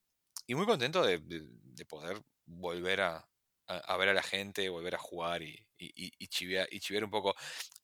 y 0.46 0.54
muy 0.54 0.66
contento 0.66 1.02
de, 1.04 1.18
de- 1.18 1.46
de 1.48 1.84
poder 1.86 2.22
volver 2.46 3.00
a, 3.02 3.16
a- 3.68 3.76
a 3.78 3.96
ver 3.96 4.08
a 4.10 4.14
la 4.14 4.22
gente, 4.22 4.68
volver 4.68 4.94
a 4.94 4.98
jugar 4.98 5.42
y, 5.42 5.68
y, 5.78 6.12
y- 6.18 6.28
chivear, 6.28 6.68
y 6.70 6.80
chivear 6.80 7.04
un 7.04 7.10
poco. 7.10 7.34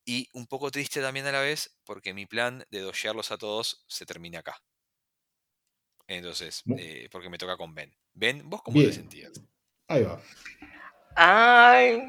Y 0.05 0.29
un 0.33 0.47
poco 0.47 0.71
triste 0.71 1.01
también 1.01 1.25
a 1.27 1.31
la 1.33 1.41
vez 1.41 1.77
porque 1.85 2.13
mi 2.13 2.25
plan 2.25 2.65
de 2.71 2.79
doshearlos 2.81 3.31
a 3.31 3.37
todos 3.37 3.85
se 3.87 4.05
termina 4.05 4.39
acá. 4.39 4.63
Entonces, 6.07 6.65
eh, 6.75 7.09
porque 7.11 7.29
me 7.29 7.37
toca 7.37 7.57
con 7.57 7.73
Ben. 7.75 7.93
Ben, 8.13 8.49
¿vos 8.49 8.61
cómo 8.61 8.83
te 8.83 8.91
Bien. 8.91 8.93
sentías? 8.93 9.43
Ahí 9.87 10.03
va. 10.03 10.19
Ay, 11.15 12.01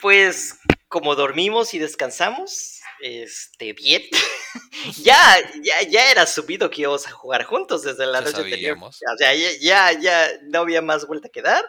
pues 0.00 0.58
como 0.88 1.14
dormimos 1.14 1.72
y 1.74 1.78
descansamos, 1.78 2.80
este, 3.00 3.72
bien. 3.72 4.02
ya, 5.02 5.36
ya, 5.62 5.88
ya 5.88 6.10
era 6.10 6.26
subido 6.26 6.68
que 6.68 6.82
íbamos 6.82 7.06
a 7.06 7.12
jugar 7.12 7.44
juntos 7.44 7.82
desde 7.82 8.06
la 8.06 8.20
Ya 8.20 8.26
noche 8.26 8.42
anterior. 8.42 8.76
O 8.82 8.92
sea, 8.92 9.34
ya, 9.34 9.50
ya, 9.60 9.92
ya 9.98 10.28
no 10.48 10.60
había 10.60 10.82
más 10.82 11.06
vuelta 11.06 11.28
que 11.28 11.42
dar. 11.42 11.64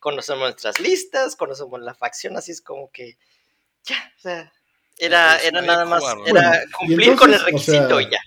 Conocemos 0.00 0.42
nuestras 0.42 0.80
listas, 0.80 1.36
conocemos 1.36 1.80
la 1.80 1.94
facción, 1.94 2.36
así 2.36 2.52
es 2.52 2.62
como 2.62 2.90
que 2.90 3.18
ya, 3.84 4.12
o 4.16 4.20
sea, 4.20 4.52
era, 4.98 5.38
que- 5.40 5.48
era 5.48 5.60
nada 5.62 5.84
más, 5.84 6.02
era 6.26 6.62
cumplir 6.78 7.14
con 7.16 7.32
el 7.34 7.40
o 7.40 7.44
requisito 7.44 7.88
sea, 7.88 8.02
y 8.02 8.10
ya. 8.10 8.18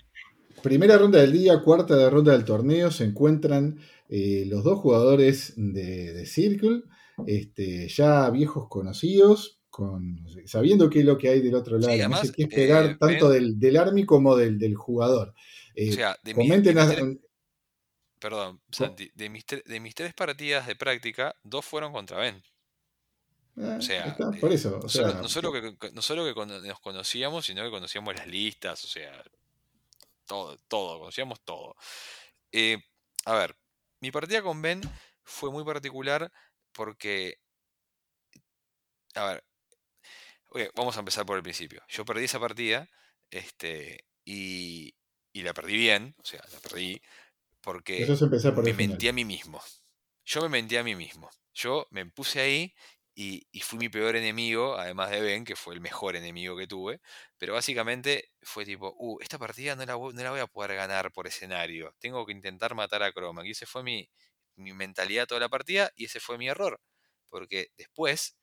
Primera 0.62 0.96
ronda 0.96 1.20
del 1.20 1.32
día, 1.32 1.60
cuarta 1.60 1.96
de 1.96 2.08
ronda 2.08 2.32
del 2.32 2.44
torneo, 2.44 2.90
se 2.90 3.04
encuentran 3.04 3.78
eh, 4.08 4.44
los 4.46 4.62
dos 4.64 4.78
jugadores 4.80 5.54
de, 5.56 6.12
de 6.12 6.26
Circle, 6.26 6.82
este, 7.26 7.88
ya 7.88 8.28
viejos 8.30 8.68
conocidos, 8.68 9.60
con, 9.70 10.24
sabiendo 10.46 10.88
qué 10.88 11.00
es 11.00 11.04
lo 11.04 11.18
que 11.18 11.28
hay 11.28 11.40
del 11.40 11.54
otro 11.54 11.78
lado. 11.78 11.92
Sí, 11.92 12.00
además, 12.00 12.22
mesa, 12.22 12.32
que 12.34 12.42
es 12.44 12.48
pegar 12.48 12.84
eh, 12.86 12.96
tanto 12.98 13.28
Ben- 13.28 13.42
del, 13.42 13.58
del 13.58 13.76
Army 13.76 14.04
como 14.06 14.36
del, 14.36 14.58
del 14.58 14.74
jugador. 14.74 15.34
Eh, 15.74 15.90
O 15.90 15.92
sea, 15.92 16.16
de 16.22 16.34
mis, 16.34 16.36
de 16.36 16.42
comenten, 16.42 16.74
mis 16.74 16.84
a- 16.84 16.94
tres, 16.94 17.16
perdón, 18.18 18.60
Santi, 18.70 19.10
de 19.14 19.28
mis, 19.28 19.44
tre- 19.46 19.62
de 19.64 19.80
mis 19.80 19.94
tres 19.94 20.14
partidas 20.14 20.66
de 20.66 20.76
práctica, 20.76 21.34
dos 21.42 21.64
fueron 21.64 21.92
contra 21.92 22.16
Ben. 22.18 22.42
ah, 23.58 23.76
O 23.78 23.82
sea, 23.82 24.06
está, 24.06 24.30
por 24.32 24.50
eh, 24.50 24.54
eso. 24.54 24.78
o 24.78 24.82
no, 24.82 24.88
solo, 24.88 25.10
sea, 25.12 25.20
no 25.20 25.28
solo 25.28 25.52
que, 25.52 25.76
no 25.92 26.00
solo 26.02 26.24
que 26.24 26.66
nos 26.68 26.80
conocíamos, 26.80 27.44
sino 27.44 27.62
que 27.62 27.70
conocíamos 27.70 28.14
las 28.16 28.26
listas, 28.26 28.82
o 28.84 28.88
sea, 28.88 29.22
todo, 30.26 30.56
todo, 30.68 30.98
conocíamos 31.00 31.40
todo. 31.44 31.76
Eh, 32.50 32.78
a 33.26 33.34
ver, 33.34 33.54
mi 34.06 34.12
partida 34.12 34.40
con 34.40 34.62
Ben 34.62 34.80
fue 35.24 35.50
muy 35.50 35.64
particular 35.64 36.30
porque, 36.72 37.38
a 39.14 39.24
ver, 39.26 39.44
vamos 40.74 40.96
a 40.96 41.00
empezar 41.00 41.26
por 41.26 41.36
el 41.36 41.42
principio. 41.42 41.82
Yo 41.88 42.04
perdí 42.04 42.24
esa 42.24 42.38
partida, 42.40 42.88
este, 43.30 44.06
y, 44.24 44.94
y 45.32 45.42
la 45.42 45.52
perdí 45.54 45.76
bien, 45.76 46.14
o 46.18 46.24
sea, 46.24 46.40
la 46.52 46.60
perdí 46.60 47.02
porque 47.60 48.16
me 48.62 48.74
mentí 48.74 49.08
a 49.08 49.12
mí 49.12 49.24
mismo. 49.24 49.60
Yo 50.24 50.42
me 50.42 50.48
mentí 50.48 50.76
a 50.76 50.84
mí 50.84 50.94
mismo. 50.94 51.30
Yo 51.54 51.86
me 51.90 52.06
puse 52.06 52.40
ahí 52.40 52.74
y, 53.16 53.48
y 53.52 53.60
fui 53.62 53.78
mi 53.80 53.88
peor 53.90 54.16
enemigo, 54.16 54.76
además 54.78 55.10
de 55.10 55.22
Ben, 55.22 55.44
que 55.46 55.56
fue 55.56 55.74
el 55.74 55.80
mejor 55.82 56.16
enemigo 56.16 56.56
que 56.56 56.68
tuve. 56.68 57.00
Pero 57.38 57.54
básicamente 57.54 58.30
fue 58.42 58.66
tipo, 58.66 58.94
uh, 58.98 59.18
esta 59.22 59.38
partida 59.38 59.76
no 59.76 59.86
la, 59.86 59.96
vo- 59.96 60.12
no 60.14 60.22
la 60.22 60.30
voy 60.32 60.40
a 60.40 60.46
poder 60.48 60.76
ganar 60.76 61.12
por 61.12 61.26
escenario. 61.28 61.94
Tengo 62.00 62.26
que 62.26 62.32
intentar 62.32 62.74
matar 62.76 63.02
a 63.04 63.12
Chroma. 63.12 63.46
Y 63.46 63.52
ese 63.52 63.66
fue 63.66 63.82
mi, 63.84 64.08
mi 64.56 64.74
mentalidad 64.74 65.26
toda 65.26 65.40
la 65.40 65.48
partida 65.48 65.90
y 65.96 66.06
ese 66.06 66.20
fue 66.20 66.38
mi 66.38 66.48
error. 66.48 66.80
Porque 67.30 67.68
después 67.78 68.36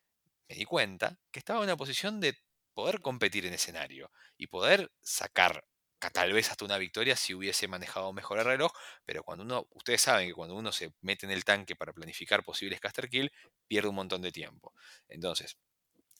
me 0.49 0.55
di 0.55 0.65
cuenta 0.65 1.19
que 1.31 1.39
estaba 1.39 1.59
en 1.59 1.65
una 1.65 1.77
posición 1.77 2.19
de 2.19 2.37
poder 2.73 3.01
competir 3.01 3.45
en 3.45 3.53
escenario 3.53 4.11
y 4.37 4.47
poder 4.47 4.91
sacar 5.01 5.65
ca- 5.65 5.72
tal 6.09 6.33
vez 6.33 6.49
hasta 6.51 6.65
una 6.65 6.77
victoria 6.77 7.15
si 7.15 7.33
hubiese 7.33 7.67
manejado 7.67 8.13
mejor 8.13 8.39
el 8.39 8.45
reloj, 8.45 8.71
pero 9.05 9.23
cuando 9.23 9.43
uno, 9.43 9.67
ustedes 9.71 10.01
saben 10.01 10.27
que 10.27 10.33
cuando 10.33 10.55
uno 10.55 10.71
se 10.71 10.93
mete 11.01 11.25
en 11.25 11.31
el 11.31 11.43
tanque 11.45 11.75
para 11.75 11.93
planificar 11.93 12.43
posibles 12.43 12.79
caster 12.79 13.09
kill, 13.09 13.31
pierde 13.67 13.89
un 13.89 13.95
montón 13.95 14.21
de 14.21 14.31
tiempo. 14.31 14.73
Entonces, 15.07 15.57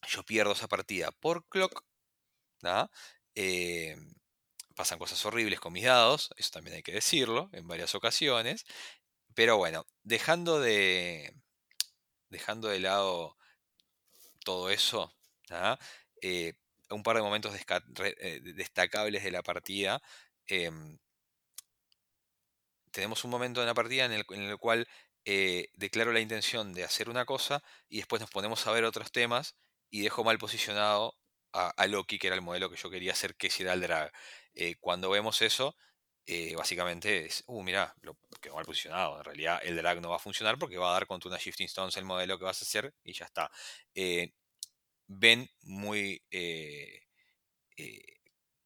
yo 0.08 0.24
pierdo 0.24 0.54
esa 0.54 0.68
partida 0.68 1.12
por 1.12 1.48
clock, 1.48 1.84
¿ah? 2.64 2.90
Eh, 3.36 3.98
pasan 4.76 5.00
cosas 5.00 5.24
horribles 5.26 5.60
con 5.60 5.74
mis 5.74 5.86
dados, 5.86 6.32
eso 6.38 6.52
también 6.52 6.78
hay 6.78 6.84
que 6.84 6.94
decirlo 6.94 7.50
en 7.54 7.68
varias 7.68 7.96
ocasiones, 7.96 8.66
pero 9.36 9.58
bueno, 9.58 9.86
dejando 10.04 10.60
de, 10.62 11.36
dejando 12.30 12.70
de 12.70 12.80
lado 12.80 13.38
todo 14.46 14.70
eso. 14.70 15.14
Eh, 16.22 16.54
un 16.94 17.04
par 17.04 17.16
de 17.16 17.22
momentos 17.22 17.54
eh, 17.56 18.40
destacables 18.56 19.24
de 19.24 19.32
la 19.32 19.44
partida. 19.44 20.02
em, 20.48 20.98
tenemos 22.92 23.24
un 23.24 23.32
momento 23.32 23.62
en 23.62 23.68
la 23.68 23.74
partida 23.74 24.06
en 24.06 24.12
el, 24.14 24.58
cual 24.58 24.88
eh, 25.26 25.68
declaro 25.74 26.12
la 26.14 26.20
intención 26.20 26.74
de 26.74 26.84
hacer 26.84 27.10
una 27.10 27.26
cosa 27.26 27.64
y 27.90 27.98
después 27.98 28.22
nos 28.22 28.30
ponemos 28.30 28.66
a 28.68 28.72
ver 28.72 28.84
otros 28.86 29.12
temas 29.12 29.56
y 29.90 30.02
dejo 30.02 30.24
mal 30.24 30.38
posicionado 30.38 31.16
a, 31.54 31.88
Loki, 31.88 32.18
que 32.20 32.28
era 32.28 32.36
el 32.36 32.42
modelo 32.42 32.70
que 32.70 32.78
yo 32.78 32.90
quería 32.90 33.12
hacer 33.12 33.36
que 33.36 33.48
hiciera 33.48 33.74
el 33.74 33.82
drag. 33.82 34.12
Eh, 34.56 34.76
cuando 34.80 35.10
vemos 35.10 35.42
eso, 35.44 35.76
básicamente 36.58 37.26
es, 37.26 37.44
uh, 37.48 37.62
mira, 37.64 37.96
lo 38.02 38.18
quedó 38.42 38.56
mal 38.56 38.66
posicionado. 38.66 39.18
En 39.20 39.24
realidad 39.24 39.60
el 39.64 39.76
drag 39.76 40.02
no 40.02 40.10
va 40.10 40.16
a 40.18 40.20
funcionar 40.20 40.58
porque 40.58 40.78
va 40.78 40.90
a 40.90 40.94
dar 40.94 41.08
contra 41.08 41.30
una 41.30 41.38
Shifting 41.38 41.68
Stones 41.68 41.98
el 41.98 42.06
modelo 42.06 42.40
que 42.40 42.46
vas 42.46 42.62
a 42.62 42.66
hacer 42.66 42.94
y 43.04 43.14
ya 43.14 43.26
está. 43.26 43.52
Ben 45.20 45.50
muy 45.62 46.24
eh, 46.32 47.02
eh, 47.78 48.02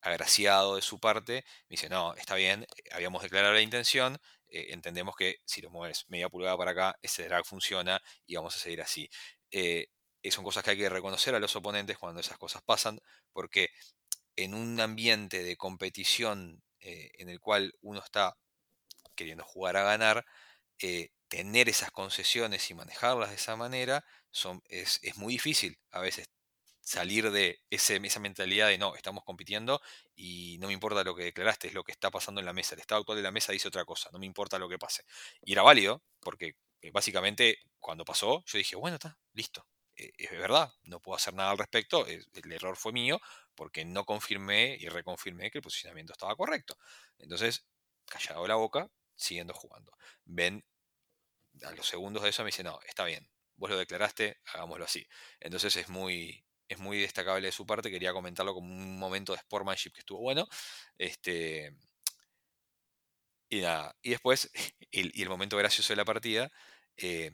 agraciado 0.02 0.76
de 0.76 0.82
su 0.82 1.00
parte, 1.00 1.44
me 1.70 1.76
dice, 1.76 1.90
no, 1.90 2.14
está 2.16 2.36
bien, 2.36 2.66
habíamos 2.92 3.24
declarado 3.24 3.54
la 3.54 3.62
intención, 3.62 4.18
eh, 4.48 4.68
entendemos 4.70 5.16
que 5.16 5.38
si 5.46 5.62
lo 5.62 5.70
mueves 5.70 6.06
media 6.10 6.30
pulgada 6.30 6.58
para 6.58 6.72
acá, 6.72 6.98
ese 7.02 7.26
drag 7.26 7.46
funciona 7.46 8.02
y 8.26 8.36
vamos 8.36 8.56
a 8.56 8.60
seguir 8.60 8.82
así. 8.82 9.10
Son 10.32 10.44
cosas 10.44 10.64
que 10.64 10.72
hay 10.72 10.78
que 10.78 10.90
reconocer 10.90 11.34
a 11.36 11.40
los 11.40 11.56
oponentes 11.56 11.98
cuando 11.98 12.20
esas 12.20 12.38
cosas 12.38 12.62
pasan, 12.62 13.00
porque 13.32 13.70
en 14.36 14.54
un 14.54 14.80
ambiente 14.82 15.44
de 15.44 15.56
competición 15.58 16.64
en 16.80 17.30
el 17.30 17.40
cual 17.40 17.74
uno 17.82 18.02
está 18.04 18.38
queriendo 19.16 19.44
jugar 19.46 19.78
a 19.78 19.84
ganar, 19.84 20.26
tener 21.28 21.70
esas 21.70 21.92
concesiones 21.92 22.70
y 22.70 22.74
manejarlas 22.74 23.30
de 23.30 23.36
esa 23.36 23.56
manera 23.56 24.06
son, 24.32 24.62
es, 24.70 25.00
es 25.02 25.18
muy 25.18 25.34
difícil 25.34 25.78
a 25.92 26.00
veces 26.00 26.30
salir 26.88 27.32
de 27.32 27.60
ese, 27.70 28.00
esa 28.02 28.22
mentalidad 28.22 28.70
de 28.70 28.78
no, 28.78 28.96
estamos 28.96 29.26
compitiendo 29.26 29.82
y 30.16 30.58
no 30.60 30.68
me 30.68 30.74
importa 30.74 31.04
lo 31.04 31.16
que 31.16 31.26
declaraste, 31.26 31.68
es 31.68 31.74
lo 31.74 31.84
que 31.84 31.92
está 31.92 32.10
pasando 32.10 32.40
en 32.40 32.46
la 32.46 32.54
mesa. 32.54 32.76
El 32.76 32.80
estado 32.80 33.02
actual 33.02 33.18
de 33.18 33.24
la 33.24 33.32
mesa 33.32 33.52
dice 33.52 33.68
otra 33.68 33.84
cosa, 33.84 34.10
no 34.14 34.20
me 34.20 34.26
importa 34.26 34.58
lo 34.58 34.70
que 34.70 34.80
pase. 34.80 35.04
Y 35.44 35.52
era 35.52 35.64
válido, 35.64 36.02
porque 36.22 36.56
eh, 36.82 36.92
básicamente 36.92 37.60
cuando 37.78 38.06
pasó, 38.06 38.42
yo 38.46 38.58
dije, 38.58 38.78
bueno, 38.78 38.96
está, 38.96 39.18
listo. 39.34 39.68
Eh, 39.98 40.14
es 40.18 40.32
verdad, 40.32 40.72
no 40.84 41.02
puedo 41.02 41.18
hacer 41.18 41.34
nada 41.34 41.52
al 41.52 41.58
respecto, 41.58 42.08
eh, 42.08 42.24
el 42.34 42.52
error 42.54 42.78
fue 42.78 42.94
mío, 42.94 43.20
porque 43.54 43.84
no 43.84 44.06
confirmé 44.06 44.78
y 44.80 44.88
reconfirmé 44.88 45.52
que 45.52 45.58
el 45.58 45.64
posicionamiento 45.64 46.14
estaba 46.14 46.38
correcto. 46.38 46.78
Entonces, 47.18 47.66
callado 48.06 48.48
la 48.48 48.56
boca, 48.56 48.90
siguiendo 49.14 49.54
jugando. 49.54 49.92
Ven, 50.24 50.64
a 51.64 51.72
los 51.72 51.86
segundos 51.86 52.24
de 52.24 52.30
eso 52.30 52.44
me 52.44 52.48
dice, 52.48 52.64
no, 52.64 52.80
está 52.88 53.04
bien, 53.04 53.30
vos 53.58 53.70
lo 53.70 53.78
declaraste, 53.78 54.40
hagámoslo 54.54 54.86
así. 54.86 55.06
Entonces 55.42 55.76
es 55.76 55.90
muy, 55.90 56.47
es 56.68 56.80
muy 56.80 57.00
destacable 57.00 57.48
de 57.48 57.52
su 57.52 57.66
parte, 57.66 57.92
quería 57.92 58.14
comentarlo 58.14 58.54
como 58.54 58.74
un 58.74 59.00
momento 59.00 59.34
de 59.34 59.40
sportmanship 59.40 59.92
que 59.94 60.00
estuvo 60.02 60.20
bueno. 60.22 60.48
Este, 60.98 61.74
y 63.50 63.62
nada, 63.62 63.96
y 64.02 64.12
después, 64.12 64.50
el, 64.92 65.12
y 65.14 65.22
el 65.22 65.30
momento 65.30 65.58
gracioso 65.58 65.94
de 65.94 65.98
la 65.98 66.06
partida, 66.06 66.52
eh, 66.98 67.32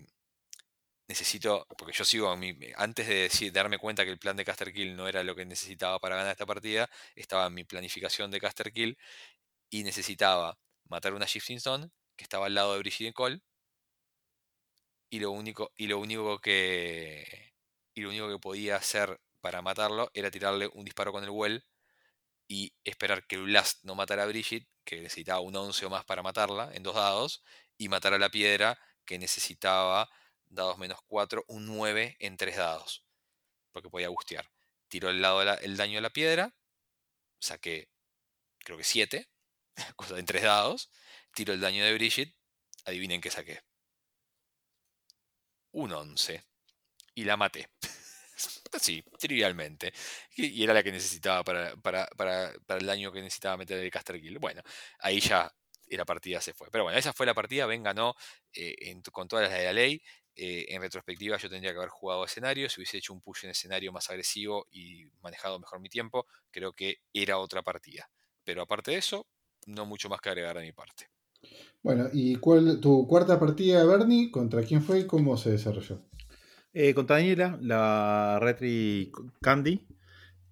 necesito, 1.08 1.66
porque 1.78 1.94
yo 1.94 2.06
sigo, 2.06 2.30
a 2.30 2.38
mí, 2.38 2.58
antes 2.78 3.08
de 3.08 3.52
darme 3.52 3.78
cuenta 3.78 4.06
que 4.06 4.12
el 4.12 4.20
plan 4.20 4.36
de 4.38 4.46
Caster 4.46 4.74
Kill 4.74 4.96
no 4.96 5.08
era 5.08 5.24
lo 5.24 5.36
que 5.36 5.46
necesitaba 5.46 6.00
para 6.00 6.16
ganar 6.16 6.32
esta 6.32 6.46
partida, 6.46 6.90
estaba 7.16 7.50
mi 7.50 7.64
planificación 7.66 8.32
de 8.32 8.40
Caster 8.40 8.72
Kill 8.72 8.98
y 9.70 9.84
necesitaba 9.84 10.60
matar 10.86 11.14
una 11.14 11.26
Shifting 11.28 11.58
Stone 11.58 11.90
que 12.18 12.24
estaba 12.26 12.48
al 12.48 12.56
lado 12.56 12.74
de 12.74 12.80
Brigitte 12.80 13.14
Cole 13.14 13.42
y 15.10 15.20
lo 15.20 15.32
único, 15.32 15.72
y 15.78 15.88
lo 15.88 16.00
único 16.00 16.40
que 16.40 17.53
y 17.94 18.02
lo 18.02 18.10
único 18.10 18.30
que 18.30 18.40
podía 18.40 18.76
hacer 18.76 19.20
para 19.42 19.62
matarlo 19.62 20.10
era 20.14 20.32
tirarle 20.32 20.70
un 20.74 20.86
disparo 20.86 21.12
con 21.12 21.24
el 21.24 21.30
well 21.30 21.66
y 22.48 22.74
esperar 22.84 23.26
que 23.26 23.38
Blast 23.38 23.84
no 23.84 23.96
matara 23.96 24.24
a 24.24 24.28
Brigitte, 24.28 24.68
que 24.84 25.02
necesitaba 25.02 25.40
un 25.40 25.56
11 25.56 25.86
o 25.86 25.90
más 25.90 26.06
para 26.06 26.24
matarla 26.24 26.72
en 26.74 26.84
dos 26.84 26.96
dados, 26.96 27.44
y 27.78 27.90
matar 27.90 28.14
a 28.14 28.20
la 28.20 28.30
piedra, 28.30 28.78
que 29.06 29.18
necesitaba 29.18 30.10
dados 30.46 30.78
menos 30.78 31.00
4, 31.08 31.46
un 31.48 31.66
9 31.66 32.16
en 32.20 32.38
tres 32.38 32.58
dados, 32.58 33.06
porque 33.72 33.90
podía 33.90 34.10
gustear. 34.10 34.50
Tiró 34.88 35.10
el, 35.10 35.22
lado 35.22 35.42
el 35.42 35.78
daño 35.78 36.00
a 36.00 36.02
la 36.02 36.12
piedra, 36.12 36.54
saqué 37.40 37.90
creo 38.64 38.78
que 38.78 38.84
7, 38.84 39.28
cosa 39.96 40.18
en 40.18 40.26
tres 40.26 40.44
dados, 40.44 40.90
tiró 41.34 41.54
el 41.54 41.62
daño 41.62 41.84
de 41.86 41.94
Brigitte, 41.94 42.36
adivinen 42.86 43.22
qué 43.22 43.30
saqué. 43.30 43.62
Un 45.72 45.92
11. 45.92 46.44
Y 47.16 47.24
la 47.24 47.38
maté. 47.38 47.68
Sí, 48.82 49.04
trivialmente. 49.20 49.94
Y, 50.36 50.64
era 50.64 50.74
la 50.74 50.82
que 50.84 50.92
necesitaba 50.92 51.44
para, 51.44 51.76
para, 51.78 52.08
para, 52.18 52.52
para 52.66 52.80
el 52.80 52.86
daño 52.88 53.12
que 53.12 53.22
necesitaba 53.22 53.56
meter 53.58 53.78
el 53.78 53.92
Caster 53.92 54.20
Kill. 54.20 54.40
Bueno, 54.40 54.62
ahí 55.00 55.20
ya 55.20 55.54
la 55.98 56.06
partida 56.06 56.42
se 56.42 56.54
fue. 56.54 56.70
Pero 56.72 56.84
bueno, 56.84 56.98
esa 56.98 57.14
fue 57.14 57.26
la 57.26 57.34
partida. 57.34 57.66
Ben 57.66 57.84
ganó 57.84 58.16
eh, 58.54 58.76
en- 58.80 59.02
con 59.04 59.28
todas 59.28 59.50
las 59.50 59.58
de 59.58 59.66
la 59.66 59.74
ley. 59.74 60.02
Eh, 60.36 60.66
en 60.70 60.82
retrospectiva, 60.82 61.38
yo 61.38 61.50
tendría 61.50 61.72
que 61.72 61.78
haber 61.78 61.90
jugado 61.90 62.26
escenario. 62.26 62.70
Si 62.70 62.80
hubiese 62.82 62.98
hecho 62.98 63.14
un 63.14 63.22
push 63.22 63.46
en 63.46 63.52
escenario 63.52 63.92
más 63.92 64.10
agresivo 64.10 64.68
y 64.72 65.06
manejado 65.22 65.60
mejor 65.60 65.80
mi 65.80 65.90
tiempo, 65.90 66.26
creo 66.52 66.74
que 66.74 66.98
era 67.14 67.38
otra 67.38 67.62
partida. 67.62 68.10
Pero 68.44 68.64
aparte 68.64 68.92
de 68.92 68.98
eso, 68.98 69.28
no 69.68 69.86
mucho 69.86 70.10
más 70.10 70.20
que 70.22 70.30
agregar 70.30 70.58
de 70.58 70.64
mi 70.64 70.72
parte. 70.72 71.10
Bueno, 71.84 72.10
¿y 72.12 72.38
cuál 72.38 72.80
tu 72.80 73.06
cuarta 73.08 73.40
partida, 73.40 73.86
Bernie? 73.86 74.32
¿Contra 74.32 74.64
quién 74.64 74.82
fue 74.82 75.02
y 75.02 75.08
cómo 75.08 75.38
se 75.38 75.52
desarrolló? 75.52 76.02
Eh, 76.74 76.94
contra 76.96 77.18
Daniela, 77.18 77.58
la 77.62 78.40
Retri 78.42 79.12
Candy. 79.42 79.86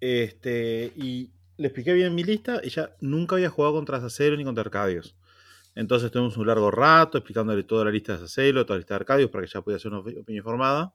Este, 0.00 0.92
y 0.96 1.30
le 1.56 1.66
expliqué 1.68 1.92
bien 1.92 2.14
mi 2.14 2.24
lista. 2.24 2.60
Ella 2.62 2.94
nunca 3.00 3.36
había 3.36 3.50
jugado 3.50 3.74
contra 3.74 4.00
Sacelo 4.00 4.36
ni 4.36 4.44
contra 4.44 4.62
Arcadios. 4.62 5.16
Entonces 5.74 6.10
tuvimos 6.10 6.36
un 6.36 6.46
largo 6.46 6.70
rato 6.70 7.18
explicándole 7.18 7.64
toda 7.64 7.84
la 7.86 7.90
lista 7.90 8.12
de 8.12 8.18
Sacelo, 8.20 8.64
toda 8.66 8.76
la 8.76 8.80
lista 8.80 8.94
de 8.94 8.96
Arcadios, 8.96 9.30
para 9.30 9.42
que 9.44 9.50
ella 9.50 9.62
pudiera 9.62 9.76
hacer 9.78 9.92
una 9.92 10.00
opi- 10.00 10.20
opinión 10.20 10.42
informada. 10.42 10.94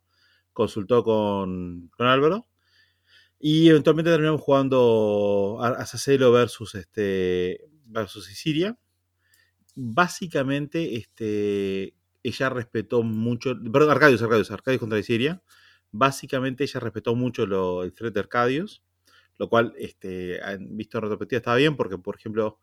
Consultó 0.54 1.04
con, 1.04 1.90
con 1.98 2.08
Álvaro. 2.08 2.48
Y 3.40 3.70
eventualmente 3.70 4.12
terminamos 4.12 4.42
jugando 4.42 5.60
a, 5.62 5.86
Sacelo 5.86 6.32
versus, 6.32 6.74
este, 6.76 7.70
versus 7.86 8.32
Isiria. 8.32 8.78
Básicamente, 9.76 10.96
este, 10.96 11.94
ella 12.28 12.50
respetó 12.50 13.04
mucho. 13.04 13.54
Perdón, 13.72 13.92
Arcadios, 13.92 14.22
Arcadios, 14.22 14.52
Arcadios 14.52 14.80
contra 14.80 15.00
Isiria. 15.00 15.42
Básicamente, 15.92 16.64
ella 16.64 16.80
respetó 16.80 17.16
mucho 17.16 17.46
lo- 17.46 17.84
el 17.84 17.94
threat 17.94 18.14
de 18.14 18.20
Arcadios, 18.20 18.84
lo 19.38 19.50
cual, 19.50 19.74
este, 19.78 20.42
han 20.44 20.76
visto 20.78 20.98
en 20.98 21.04
retrospectiva, 21.04 21.38
estaba 21.38 21.58
bien, 21.58 21.76
porque, 21.76 21.98
por 21.98 22.16
ejemplo, 22.16 22.60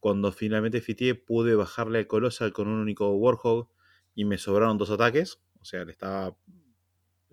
cuando 0.00 0.30
finalmente 0.30 0.80
fitié, 0.80 1.14
pude 1.14 1.54
bajarle 1.56 1.98
al 1.98 2.06
Colossal 2.06 2.52
con 2.52 2.68
un 2.68 2.78
único 2.80 3.08
Warhog 3.14 3.68
y 4.14 4.24
me 4.24 4.38
sobraron 4.38 4.78
dos 4.78 4.90
ataques. 4.90 5.40
O 5.60 5.64
sea, 5.64 5.84
le 5.84 5.92
estaba. 5.92 6.36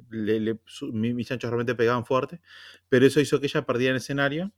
le- 0.09 0.41
le- 0.41 0.59
su- 0.65 0.91
mi- 0.91 1.13
mis 1.13 1.27
chanchos 1.27 1.49
realmente 1.49 1.73
pegaban 1.73 2.05
fuerte. 2.05 2.41
Pero 2.89 3.05
eso 3.05 3.21
hizo 3.21 3.39
que 3.39 3.45
ella 3.45 3.65
perdiera 3.65 3.91
en 3.91 3.97
escenario 3.97 4.51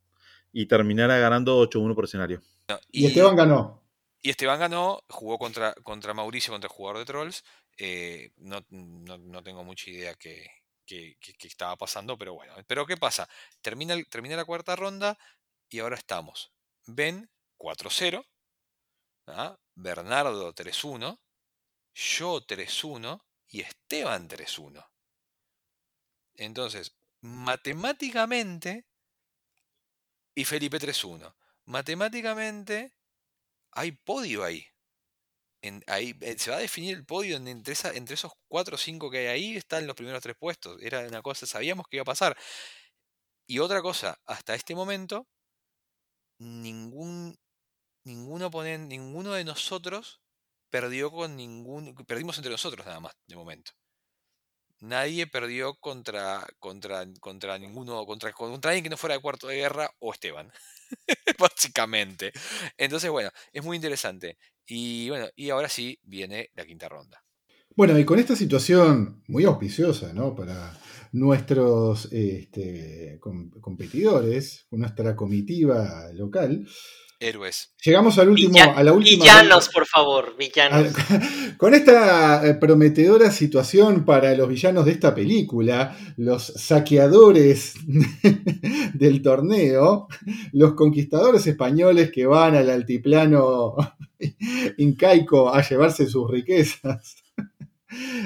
y 0.51 0.65
terminara 0.65 1.19
ganando 1.19 1.57
8-1 1.57 1.93
por 1.93 2.05
escenario. 2.05 2.41
Y 2.91 3.05
Esteban 3.05 3.35
ganó. 3.35 3.83
Y 4.22 4.30
Esteban 4.31 4.60
ganó, 4.60 5.03
jugó 5.10 5.38
contra, 5.39 5.73
contra 5.84 6.14
Mauricio, 6.14 6.52
contra 6.53 6.68
el 6.68 6.73
jugador 6.76 6.99
de 6.99 7.06
Trolls. 7.06 7.44
eh, 7.80 8.31
no, 8.38 8.65
no- 8.69 9.18
no 9.19 9.44
tengo 9.44 9.64
mucha 9.64 9.89
idea 9.91 10.15
qué 10.15 10.48
estaba 11.48 11.76
pasando, 11.76 12.18
pero 12.18 12.34
bueno. 12.34 12.53
Pero 12.68 12.85
¿qué 12.85 12.98
pasa? 12.98 13.27
Termina, 13.61 13.95
termina 14.10 14.35
la 14.35 14.45
cuarta 14.45 14.76
ronda 14.76 15.18
y 15.69 15.80
ahora 15.80 15.95
estamos. 15.98 16.53
Ben 16.85 17.30
4-0, 17.57 18.26
¿ah? 19.27 19.57
Bernardo 19.76 20.53
3-1, 20.53 21.19
yo 21.95 22.41
3-1 22.45 23.26
y 23.49 23.61
Esteban 23.61 24.27
3-1. 24.27 24.85
Entonces, 26.38 26.95
matemáticamente, 27.19 28.85
y 30.35 30.45
Felipe 30.45 30.80
3-1. 30.80 31.35
Matemáticamente, 31.65 32.94
hay 33.77 33.91
podio 33.93 34.43
ahí. 34.43 34.65
En- 35.61 35.83
ahí 35.87 36.15
eh, 36.21 36.37
se 36.37 36.51
va 36.51 36.57
a 36.57 36.59
definir 36.59 36.95
el 36.95 37.05
podio 37.05 37.35
entre 37.37 37.73
esos 37.73 38.31
4 38.47 38.75
o 38.75 38.77
5 38.77 39.09
que 39.11 39.19
hay 39.19 39.27
ahí, 39.27 39.57
están 39.57 39.87
los 39.87 39.95
primeros 39.95 40.21
tres 40.21 40.35
puestos. 40.39 40.77
Era 40.81 41.01
una 41.07 41.21
cosa, 41.21 41.45
sabíamos 41.47 41.87
que 41.89 41.97
iba 41.97 42.03
a 42.03 42.05
pasar. 42.05 42.37
Y 43.45 43.59
otra 43.59 43.81
cosa, 43.81 44.17
hasta 44.25 44.55
este 44.55 44.73
momento, 44.73 45.27
ningún, 46.39 47.35
ningún 48.05 48.43
oponente, 48.43 48.97
ninguno 48.97 49.33
de 49.33 49.45
nosotros 49.45 50.21
perdió 50.71 51.11
con 51.11 51.35
ningún, 51.37 51.95
perdimos 52.07 52.37
entre 52.37 52.51
nosotros 52.51 52.85
nada 52.85 52.99
más 53.01 53.13
de 53.27 53.35
momento. 53.37 53.71
Nadie 54.79 55.27
perdió 55.27 55.75
contra, 55.75 56.45
contra, 56.59 57.05
contra 57.19 57.57
ninguno, 57.57 58.05
contra, 58.05 58.31
contra 58.31 58.71
alguien 58.71 58.83
que 58.83 58.89
no 58.89 58.97
fuera 58.97 59.15
de 59.15 59.21
cuarto 59.21 59.47
de 59.47 59.55
guerra 59.55 59.89
o 59.99 60.13
Esteban. 60.13 60.51
Básicamente. 61.39 62.31
Entonces, 62.77 63.09
bueno, 63.09 63.29
es 63.51 63.63
muy 63.63 63.75
interesante. 63.75 64.37
Y 64.67 65.09
bueno, 65.09 65.27
y 65.35 65.49
ahora 65.49 65.69
sí 65.69 65.99
viene 66.03 66.49
la 66.53 66.65
quinta 66.65 66.89
ronda. 66.89 67.23
Bueno, 67.75 67.97
y 67.97 68.05
con 68.05 68.19
esta 68.19 68.35
situación 68.35 69.23
muy 69.27 69.45
auspiciosa, 69.45 70.11
¿no? 70.13 70.35
Para 70.35 70.77
nuestros 71.11 72.11
este, 72.11 73.17
com- 73.19 73.49
competidores, 73.61 74.67
nuestra 74.71 75.15
comitiva 75.15 76.11
local, 76.13 76.67
Héroes. 77.19 77.73
llegamos 77.84 78.18
al 78.19 78.30
último, 78.30 78.56
a 78.76 78.84
la 78.84 78.94
última 78.94 79.23
villanos, 79.23 79.69
por 79.69 79.88
favor, 79.88 80.35
villanos. 80.38 80.94
Al- 81.10 81.57
Con 81.57 81.73
esta 81.73 82.48
eh, 82.48 82.53
prometedora 82.53 83.31
situación 83.31 84.06
para 84.06 84.35
los 84.35 84.48
villanos 84.48 84.85
de 84.85 84.91
esta 84.91 85.15
película, 85.15 85.98
los 86.18 86.44
saqueadores 86.45 87.73
del 88.94 89.22
torneo, 89.23 90.07
los 90.52 90.73
conquistadores 90.76 91.48
españoles 91.48 92.11
que 92.11 92.27
van 92.27 92.56
al 92.56 92.69
altiplano 92.69 93.76
incaico 94.77 95.52
a 95.53 95.61
llevarse 95.68 96.06
sus 96.07 96.30
riquezas, 96.30 97.15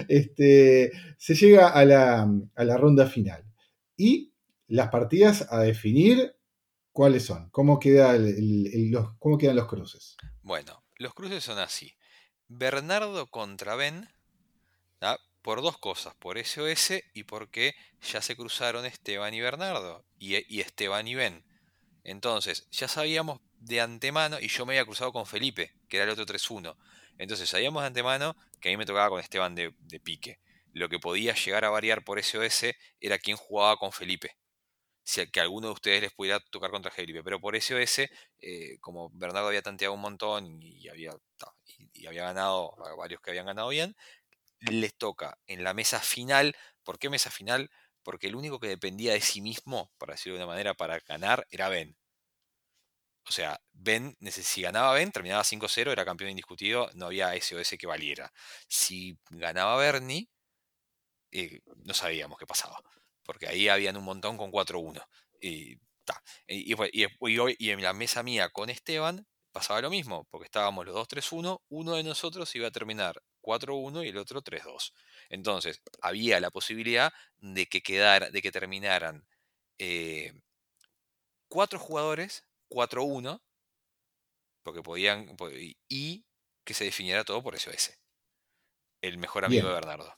este, 0.08 0.92
se 1.18 1.36
llega 1.36 1.70
a 1.70 1.86
la, 1.86 2.30
a 2.56 2.64
la 2.64 2.78
ronda 2.78 3.06
final. 3.08 3.44
Y 3.96 4.34
las 4.68 4.90
partidas 4.90 5.48
a 5.50 5.60
definir, 5.62 6.34
¿cuáles 6.92 7.26
son? 7.26 7.50
¿Cómo, 7.50 7.74
los, 7.74 9.40
quedan 9.40 9.56
los 9.56 9.68
cruces? 9.68 10.18
Bueno, 10.42 10.84
los 10.96 11.14
cruces 11.14 11.44
son 11.44 11.60
así. 11.60 11.94
Bernardo 12.48 13.28
contra 13.28 13.76
Ben, 13.76 14.08
por 15.42 15.62
dos 15.62 15.78
cosas, 15.78 16.14
por 16.16 16.38
SOS 16.38 17.04
y 17.14 17.24
porque 17.24 17.74
ya 18.02 18.22
se 18.22 18.36
cruzaron 18.36 18.86
Esteban 18.86 19.34
y 19.34 19.42
Bernardo, 19.42 20.06
y, 20.20 20.36
y 20.54 20.62
Esteban 20.62 21.08
y 21.08 21.16
Ben. 21.16 21.44
Entonces, 22.04 22.68
ya 22.72 22.88
sabíamos 22.88 23.42
de 23.60 23.82
antemano, 23.82 24.40
y 24.40 24.48
yo 24.48 24.66
me 24.66 24.74
había 24.74 24.86
cruzado 24.86 25.12
con 25.12 25.26
Felipe, 25.26 25.74
que 25.88 25.98
era 25.98 26.06
el 26.06 26.12
otro 26.12 26.26
3-1. 26.26 26.76
Entonces, 27.18 27.50
sabíamos 27.50 27.84
de 27.84 27.88
antemano 27.88 28.36
que 28.60 28.70
a 28.70 28.72
mí 28.72 28.78
me 28.78 28.86
tocaba 28.86 29.10
con 29.10 29.20
Esteban 29.20 29.56
de, 29.56 29.74
de 29.80 30.00
pique. 30.00 30.40
Lo 30.74 30.90
que 30.90 31.00
podía 31.00 31.34
llegar 31.36 31.66
a 31.66 31.70
variar 31.70 32.04
por 32.04 32.22
SOS 32.22 32.74
era 33.00 33.20
quién 33.20 33.38
jugaba 33.38 33.78
con 33.78 33.92
Felipe. 33.92 34.38
Si 35.04 35.26
que 35.32 35.40
alguno 35.42 35.68
de 35.68 35.74
ustedes 35.74 36.02
les 36.02 36.14
pudiera 36.14 36.40
tocar 36.52 36.72
contra 36.72 36.92
Felipe. 36.92 37.24
Pero 37.24 37.40
por 37.40 37.56
SOS, 37.56 38.10
eh, 38.40 38.78
como 38.80 39.10
Bernardo 39.14 39.48
había 39.48 39.62
tanteado 39.62 39.94
un 39.94 40.02
montón 40.02 40.62
y 40.62 40.88
había, 40.90 41.12
y, 41.94 42.06
había 42.08 42.24
ganado, 42.24 42.76
varios 42.98 43.22
que 43.22 43.32
habían 43.32 43.46
ganado 43.48 43.70
bien, 43.70 43.96
les 44.62 44.96
toca 44.96 45.38
en 45.48 45.64
la 45.64 45.74
mesa 45.74 46.00
final. 46.00 46.56
¿Por 46.84 47.00
qué 47.00 47.10
mesa 47.10 47.32
final? 47.32 47.72
Porque 48.04 48.28
el 48.28 48.36
único 48.36 48.60
que 48.60 48.68
dependía 48.68 49.14
de 49.14 49.22
sí 49.22 49.42
mismo, 49.42 49.92
para 49.98 50.14
decirlo 50.14 50.38
de 50.38 50.44
una 50.46 50.52
manera, 50.54 50.74
para 50.76 51.00
ganar 51.00 51.48
era 51.52 51.70
Ben. 51.70 51.98
O 53.28 53.32
sea, 53.32 53.60
Ben, 53.74 54.16
si 54.30 54.62
ganaba 54.62 54.94
Ben, 54.94 55.12
terminaba 55.12 55.44
5-0, 55.44 55.92
era 55.92 56.06
campeón 56.06 56.30
indiscutido, 56.32 56.90
no 56.94 57.08
había 57.08 57.34
SOS 57.36 57.78
que 57.80 57.88
valiera. 57.88 58.32
Si 58.68 59.18
ganaba 59.30 59.76
Bernie, 59.78 60.30
eh, 61.32 61.62
no 61.86 61.94
sabíamos 61.94 62.38
qué 62.38 62.46
pasaba. 62.46 62.82
Porque 63.24 63.48
ahí 63.48 63.70
habían 63.70 63.98
un 63.98 64.04
montón 64.06 64.38
con 64.38 64.52
4-1. 64.52 65.02
Y. 65.42 65.78
Y, 66.48 66.74
y 66.74 67.08
y 67.60 67.70
en 67.72 67.82
la 67.82 67.94
mesa 67.94 68.24
mía 68.24 68.50
con 68.50 68.70
Esteban 68.70 69.28
pasaba 69.52 69.82
lo 69.82 69.90
mismo, 69.90 70.26
porque 70.30 70.46
estábamos 70.46 70.86
los 70.86 70.96
dos 70.96 71.08
3-1, 71.08 71.64
uno 71.70 71.96
de 71.96 72.04
nosotros 72.04 72.54
iba 72.56 72.68
a 72.68 72.72
terminar 72.72 73.22
4-1 73.42 74.04
y 74.04 74.10
el 74.10 74.18
otro 74.18 74.42
3-2. 74.42 74.94
Entonces, 75.30 75.82
había 76.02 76.40
la 76.40 76.52
posibilidad 76.52 77.12
de 77.38 77.66
que 77.68 77.82
quedara, 77.82 78.30
de 78.30 78.42
que 78.42 78.52
terminaran 78.52 79.28
eh, 79.80 80.34
cuatro 81.48 81.78
jugadores, 81.78 82.48
4-1, 82.68 83.44
porque 84.64 84.82
podían, 84.84 85.36
po- 85.38 85.52
y- 85.52 85.78
y 85.90 86.26
que 86.66 86.74
se 86.74 86.86
definiera 86.86 87.24
todo 87.26 87.44
por 87.44 87.56
SOS. 87.56 88.00
El 89.02 89.18
mejor 89.20 89.46
amigo 89.46 89.68
Bien. 89.68 89.70
de 89.70 89.76
Bernardo. 89.76 90.16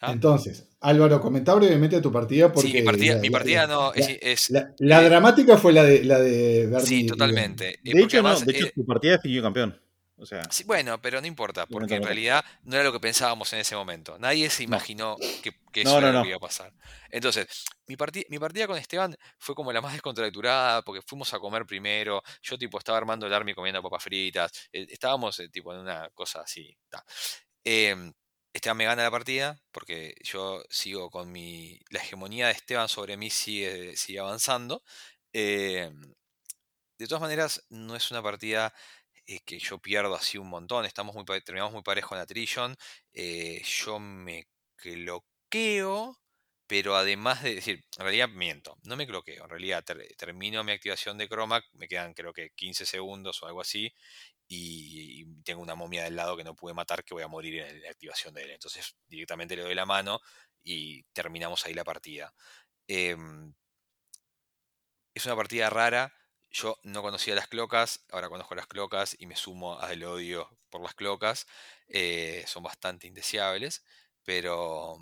¿Ah? 0.00 0.12
Entonces, 0.12 0.68
Álvaro, 0.80 1.20
comenta 1.20 1.54
brevemente 1.54 2.00
tu 2.00 2.12
partida 2.12 2.52
porque 2.52 2.68
Sí, 2.68 2.74
mi 2.74 2.82
partida, 2.82 3.14
la- 3.14 3.20
mi 3.20 3.30
partida 3.30 3.60
la- 3.62 3.66
no, 3.66 3.92
la- 3.94 4.00
es, 4.04 4.18
es- 4.20 4.50
la- 4.50 4.74
la 4.78 5.02
eh, 5.02 5.04
dramática 5.08 5.56
fue 5.56 5.72
la 5.72 5.82
de 5.82 6.04
la 6.04 6.18
de 6.20 6.66
Bernie 6.66 6.86
sí, 6.86 7.06
totalmente. 7.06 7.74
eh, 7.74 7.80
De 7.82 8.00
hecho, 8.02 8.22
no, 8.22 8.38
de 8.38 8.52
hecho, 8.52 8.66
eh, 8.66 8.72
tu 8.74 8.84
partida 8.84 9.12
definió 9.12 9.42
campeón. 9.42 9.80
O 10.16 10.26
sea, 10.26 10.42
sí, 10.48 10.62
bueno, 10.64 11.00
pero 11.02 11.20
no 11.20 11.26
importa, 11.26 11.66
porque 11.66 11.96
en 11.96 12.02
realidad 12.04 12.44
no 12.62 12.76
era 12.76 12.84
lo 12.84 12.92
que 12.92 13.00
pensábamos 13.00 13.52
en 13.52 13.58
ese 13.58 13.74
momento. 13.74 14.16
Nadie 14.18 14.48
se 14.48 14.62
imaginó 14.62 15.16
que, 15.42 15.50
que 15.72 15.82
eso 15.82 15.92
No, 15.92 15.98
era 15.98 16.12
no, 16.12 16.18
lo 16.18 16.22
que 16.22 16.28
iba 16.28 16.36
a 16.36 16.40
pasar. 16.40 16.72
Entonces, 17.10 17.46
mi, 17.88 17.96
partida 17.96 18.24
mi 18.28 18.38
partida 18.38 18.68
con 18.68 18.78
Esteban 18.78 19.16
fue 19.38 19.56
como 19.56 19.72
la 19.72 19.80
más 19.80 19.92
descontracturada, 19.92 20.82
porque 20.82 21.02
fuimos 21.04 21.34
a 21.34 21.40
comer 21.40 21.66
primero, 21.66 22.22
yo 22.42 22.56
tipo 22.56 22.78
estaba 22.78 22.96
armando 22.96 23.26
el 23.26 23.34
army 23.34 23.54
comiendo 23.54 23.82
papas 23.82 24.04
fritas, 24.04 24.52
eh, 24.72 24.86
estábamos 24.88 25.36
eh, 25.40 25.48
tipo 25.48 25.72
en 25.74 25.80
una 25.80 26.08
cosa 26.14 26.42
así. 26.42 26.76
ta. 26.88 27.02
Esteban 28.54 28.76
me 28.78 28.84
gana 28.86 29.02
la 29.02 29.10
partida 29.10 29.60
porque 29.72 30.14
yo 30.22 30.62
sigo 30.70 31.10
con 31.10 31.30
mi. 31.32 31.80
La 31.90 32.00
hegemonía 32.00 32.46
de 32.46 32.52
Esteban 32.52 32.88
sobre 32.88 33.16
mí 33.16 33.30
sigue, 33.30 33.94
avanzando. 34.18 34.82
Em, 35.32 36.14
de 36.98 37.06
todas 37.08 37.22
maneras, 37.22 37.64
no 37.70 37.96
es 37.96 38.10
una 38.10 38.22
partida 38.22 38.74
eh, 39.26 39.40
que 39.44 39.58
yo 39.58 39.78
pierdo 39.80 40.14
así 40.16 40.38
un 40.38 40.48
montón. 40.50 40.84
Estamos 40.86 41.14
muy, 41.14 41.24
terminamos 41.42 41.72
muy 41.74 41.82
parejo 41.82 42.14
en 42.14 42.20
la 42.20 42.26
Trillon. 42.26 42.76
eh, 43.14 43.62
yo 43.64 43.98
me 44.00 44.48
cloqueo, 44.76 46.18
pero 46.66 46.96
además 46.96 47.42
de 47.42 47.56
decir, 47.56 47.84
en 47.98 48.02
realidad 48.04 48.28
miento, 48.30 48.76
no 48.84 48.96
me 48.96 49.06
cloqueo. 49.06 49.44
En 49.44 49.50
realidad 49.50 49.84
ter- 49.84 50.14
termino 50.16 50.64
mi 50.64 50.72
activación 50.72 51.18
de 51.18 51.28
Chromac, 51.28 51.64
me 51.74 51.88
quedan 51.88 52.14
creo 52.14 52.32
que 52.32 52.50
15 52.56 52.86
segundos 52.86 53.42
o 53.42 53.46
algo 53.46 53.60
así. 53.62 53.92
Y, 54.48 55.24
tengo 55.44 55.62
una 55.62 55.74
momia 55.74 56.04
del 56.04 56.16
lado 56.16 56.36
que 56.36 56.44
no 56.44 56.54
pude 56.56 56.74
matar, 56.74 57.04
que 57.04 57.14
voy 57.14 57.22
a 57.22 57.28
morir 57.28 57.60
en 57.60 57.82
la 57.82 57.90
activación 57.90 58.34
de 58.34 58.44
él. 58.44 58.50
Entonces 58.52 58.96
directamente 59.06 59.56
le 59.56 59.62
doy 59.62 59.74
la 59.74 59.86
mano 59.86 60.20
y 60.62 61.02
terminamos 61.12 61.66
ahí 61.66 61.74
la 61.74 61.84
partida. 61.84 62.32
Em, 62.88 63.54
es 65.14 65.26
una 65.26 65.36
partida 65.36 65.70
rara. 65.70 66.12
Yo 66.50 66.78
no 66.84 67.02
conocía 67.02 67.34
las 67.34 67.48
clocas, 67.48 68.04
ahora 68.10 68.28
conozco 68.28 68.54
las 68.54 68.66
clocas 68.66 69.16
y 69.18 69.26
me 69.26 69.36
sumo 69.36 69.78
al 69.80 70.02
odio 70.04 70.48
por 70.70 70.82
las 70.82 70.94
clocas. 70.94 71.46
eh, 71.88 72.44
son 72.46 72.62
bastante 72.62 73.06
indeseables, 73.06 73.84
pero, 74.24 74.98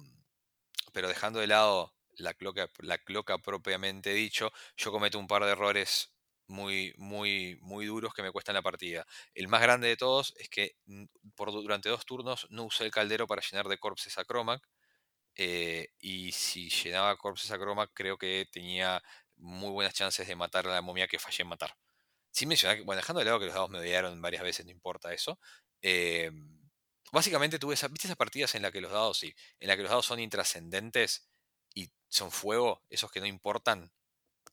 pero 0.93 1.09
dejando 1.09 1.41
de 1.41 1.47
lado 1.47 1.95
la 2.17 2.35
cloca, 2.35 2.69
la 2.81 2.99
cloca 2.99 3.39
propiamente 3.39 4.13
dicho, 4.15 4.53
yo 4.77 4.93
cometo 4.93 5.19
un 5.19 5.27
par 5.29 5.45
de 5.45 5.53
errores 5.53 6.13
muy, 6.53 6.95
muy, 6.99 7.59
muy 7.63 7.87
duros 7.87 8.15
que 8.15 8.23
me 8.23 8.33
cuestan 8.33 8.55
la 8.57 8.63
partida. 8.63 9.07
El 9.35 9.49
más 9.49 9.63
grande 9.63 9.89
de 9.89 9.97
todos 9.99 10.35
es 10.39 10.49
que 10.51 10.77
por, 11.37 11.53
durante 11.53 11.89
dos 11.91 12.07
turnos 12.07 12.47
no 12.51 12.65
usé 12.65 12.85
el 12.85 12.93
caldero 12.93 13.27
para 13.27 13.43
llenar 13.43 13.69
de 13.69 13.79
corpses 13.79 14.19
a 14.19 14.25
Chromac. 14.25 14.63
eh, 15.37 15.89
y 16.01 16.33
si 16.33 16.69
llenaba 16.71 17.17
corpses 17.17 17.51
a 17.53 17.59
Chromac, 17.59 17.91
creo 17.95 18.19
que 18.19 18.47
tenía 18.53 19.03
muy 19.37 19.71
buenas 19.71 19.95
chances 19.95 20.27
de 20.29 20.37
matar 20.37 20.67
a 20.67 20.73
la 20.73 20.83
momia 20.83 21.09
que 21.09 21.19
fallé 21.19 21.43
en 21.43 21.49
matar. 21.49 21.77
Sin 22.33 22.49
mencionar 22.49 22.79
que, 22.79 22.85
bueno, 22.85 22.99
dejando 23.01 23.21
de 23.21 23.27
lado 23.27 23.41
que 23.41 23.47
los 23.47 23.55
dados 23.55 23.71
me 23.71 23.79
odiaron 23.81 24.21
varias 24.23 24.43
veces, 24.45 24.65
no 24.67 24.73
importa 24.73 25.13
eso. 25.15 25.39
eh, 25.83 26.31
básicamente 27.13 27.59
tuve 27.59 27.75
esa, 27.75 27.89
¿viste 27.89 28.07
esas 28.09 28.17
partidas 28.17 28.55
en 28.55 28.63
las 28.63 28.73
que 28.73 28.81
los 28.81 28.93
dados, 28.93 29.19
sí, 29.19 29.35
en 29.61 29.69
las 29.69 29.77
que 29.77 29.83
los 29.83 29.91
dados 29.91 30.07
son 30.07 30.21
intrascendentes 30.21 31.29
y 31.75 31.91
son 32.09 32.31
fuego, 32.31 32.83
esos 32.91 33.11
que 33.13 33.21
no 33.21 33.27
importan? 33.27 33.93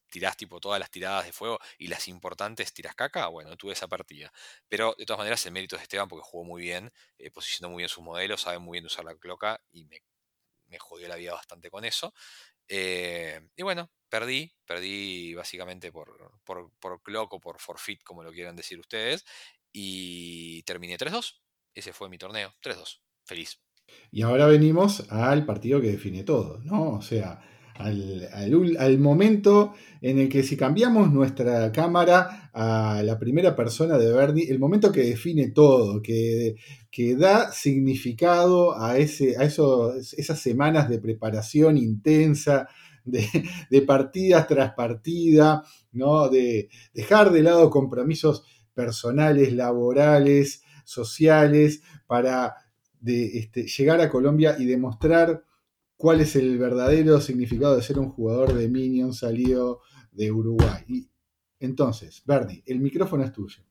Tirás 0.10 0.38
tipo 0.38 0.60
todas 0.60 0.80
las 0.80 0.92
tiradas 0.92 1.26
de 1.26 1.32
fuego 1.34 1.60
y 1.78 1.88
las 1.88 2.08
importantes 2.08 2.74
tirás 2.74 2.96
caca. 2.96 3.28
Bueno, 3.28 3.56
tuve 3.58 3.74
esa 3.74 3.88
partida. 3.88 4.32
Pero 4.68 4.96
de 4.98 5.06
todas 5.06 5.20
maneras, 5.20 5.46
el 5.46 5.52
mérito 5.54 5.76
es 5.76 5.82
de 5.82 5.84
Esteban 5.84 6.08
porque 6.08 6.26
jugó 6.26 6.44
muy 6.44 6.62
bien, 6.64 6.92
eh, 7.18 7.32
posicionó 7.32 7.70
muy 7.72 7.82
bien 7.82 7.90
sus 7.90 8.04
modelos, 8.04 8.42
sabe 8.42 8.60
muy 8.60 8.78
bien 8.78 8.86
usar 8.86 9.06
la 9.06 9.16
cloca 9.16 9.62
y 9.72 9.86
me, 9.86 10.02
me 10.68 10.80
jodió 10.80 11.08
la 11.08 11.16
vida 11.16 11.34
bastante 11.34 11.70
con 11.70 11.86
eso. 11.86 12.14
Eh, 12.68 13.42
y 13.56 13.64
bueno, 13.64 13.92
perdí, 14.10 14.54
perdí 14.66 15.34
básicamente 15.36 15.92
por, 15.92 16.40
por, 16.44 16.72
por 16.80 17.02
clock 17.04 17.34
o 17.34 17.40
por 17.40 17.60
forfeit, 17.60 18.04
como 18.04 18.24
lo 18.24 18.32
quieran 18.32 18.56
decir 18.56 18.80
ustedes, 18.80 19.26
y 19.72 20.64
terminé 20.64 20.98
3-2. 20.98 21.42
Ese 21.74 21.94
fue 21.94 22.10
mi 22.10 22.18
torneo, 22.18 22.56
3-2. 22.62 23.02
Feliz. 23.26 23.62
Y 24.12 24.22
ahora 24.22 24.48
venimos 24.48 25.12
al 25.12 25.46
partido 25.46 25.82
que 25.82 25.92
define 25.92 26.24
todo, 26.24 26.60
¿no? 26.64 26.92
O 26.92 27.02
sea, 27.02 27.42
al, 27.80 28.78
al 28.78 29.00
momento 29.00 29.74
en 30.02 30.20
el 30.20 30.28
que 30.28 30.44
si 30.44 30.58
cambiamos 30.58 31.12
nuestra 31.12 31.72
cámara 31.72 32.52
a 32.54 33.02
la 33.04 33.18
primera 33.18 33.56
persona 33.56 33.98
de 33.98 34.12
Bernie, 34.12 34.52
el 34.52 34.60
momento 34.60 34.92
que 34.92 35.04
define 35.04 35.52
todo, 35.52 36.02
que, 36.02 36.56
que 36.92 37.16
da 37.16 37.52
significado 37.54 38.78
a, 38.78 38.98
ese, 38.98 39.38
a 39.38 39.44
esos, 39.44 40.14
esas 40.14 40.40
semanas 40.40 40.90
de 40.90 41.00
preparación 41.00 41.78
intensa, 41.78 42.68
de, 43.06 43.26
de 43.70 43.82
partidas 43.84 44.46
tras 44.48 44.74
partida, 44.74 45.64
¿no? 45.94 46.28
De 46.28 46.70
dejar 46.94 47.32
de 47.32 47.44
lado 47.44 47.70
compromisos 47.70 48.44
personales, 48.74 49.54
laborales, 49.54 50.64
sociales, 50.84 51.82
para 52.08 52.56
de, 53.00 53.40
este, 53.40 53.68
llegar 53.68 54.02
a 54.02 54.10
Colombia 54.10 54.58
y 54.60 54.66
demostrar 54.66 55.44
cuál 56.00 56.22
es 56.22 56.38
el 56.38 56.58
verdadero 56.58 57.20
significado 57.20 57.76
de 57.76 57.82
ser 57.82 58.00
un 58.00 58.08
jugador 58.08 58.54
de 58.54 58.70
Minion 58.70 59.14
salido 59.14 59.82
de 60.14 60.32
Uruguay. 60.32 60.86
Y, 60.88 61.10
entonces, 61.60 62.24
Bernie, 62.26 62.64
el 62.68 62.80
micrófono 62.80 63.26
es 63.26 63.34
tuyo. 63.34 63.64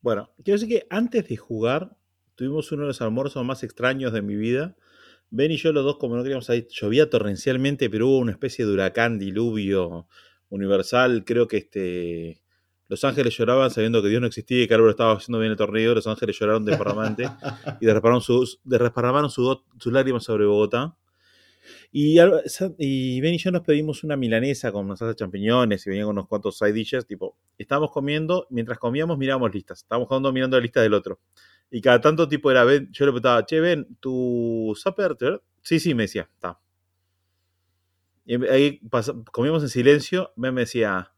Bueno, 0.00 0.30
quiero 0.42 0.58
decir 0.58 0.80
que 0.80 0.86
antes 0.90 1.28
de 1.28 1.36
jugar, 1.36 1.96
tuvimos 2.34 2.72
uno 2.72 2.82
de 2.82 2.88
los 2.88 3.00
almuerzos 3.00 3.44
más 3.44 3.62
extraños 3.62 4.12
de 4.12 4.20
mi 4.20 4.34
vida. 4.34 4.74
Ben 5.30 5.52
y 5.52 5.56
yo, 5.56 5.72
los 5.72 5.84
dos, 5.84 5.98
como 5.98 6.16
no 6.16 6.24
queríamos 6.24 6.46
salir, 6.46 6.66
llovía 6.72 7.08
torrencialmente, 7.08 7.88
pero 7.88 8.08
hubo 8.08 8.18
una 8.18 8.32
especie 8.32 8.66
de 8.66 8.72
huracán, 8.72 9.20
diluvio 9.20 10.08
universal. 10.48 11.24
Creo 11.24 11.46
que 11.46 11.58
este. 11.58 12.42
Los 12.88 13.04
ángeles 13.04 13.36
lloraban 13.38 13.70
sabiendo 13.70 14.02
que 14.02 14.08
Dios 14.08 14.20
no 14.20 14.26
existía 14.26 14.64
y 14.64 14.66
que 14.66 14.74
Álvaro 14.74 14.90
estaba 14.90 15.12
haciendo 15.12 15.38
bien 15.38 15.52
el 15.52 15.56
torneo. 15.56 15.94
Los 15.94 16.08
ángeles 16.08 16.36
lloraron 16.36 16.64
desparramante 16.64 17.30
y 17.80 17.86
derramaron 17.86 18.20
sus, 18.20 18.60
sus 19.78 19.92
lágrimas 19.92 20.24
sobre 20.24 20.46
Bogotá. 20.46 20.96
Y, 21.90 22.18
Ben 23.20 23.34
y 23.34 23.38
yo 23.38 23.50
nos 23.50 23.62
pedimos 23.62 24.04
una 24.04 24.16
milanesa 24.16 24.72
con 24.72 24.86
unas 24.86 24.98
salsa 24.98 25.10
de 25.10 25.16
champiñones 25.16 25.86
y 25.86 25.90
venía 25.90 26.04
con 26.04 26.12
unos 26.12 26.28
cuantos 26.28 26.58
side 26.58 26.72
dishes. 26.72 27.06
Tipo, 27.06 27.36
estábamos 27.58 27.90
comiendo, 27.90 28.46
mientras 28.50 28.78
comíamos 28.78 29.18
mirábamos 29.18 29.52
listas. 29.54 29.80
Estábamos 29.80 30.08
jugando 30.08 30.32
mirando 30.32 30.56
la 30.56 30.62
lista 30.62 30.82
del 30.82 30.94
otro. 30.94 31.20
Y 31.70 31.80
cada 31.80 32.00
tanto 32.00 32.28
tipo 32.28 32.50
era 32.50 32.64
Ben, 32.64 32.88
yo 32.92 33.04
le 33.04 33.12
preguntaba, 33.12 33.44
che, 33.46 33.60
Ben, 33.60 33.96
¿tu 34.00 34.74
supper? 34.76 35.16
Sí, 35.62 35.80
sí, 35.80 35.94
me 35.94 36.04
decía, 36.04 36.28
está. 36.32 36.60
Y 38.26 38.42
ahí 38.46 38.80
comíamos 39.32 39.62
en 39.62 39.68
silencio, 39.68 40.32
Ben 40.36 40.54
me 40.54 40.62
decía, 40.62 41.12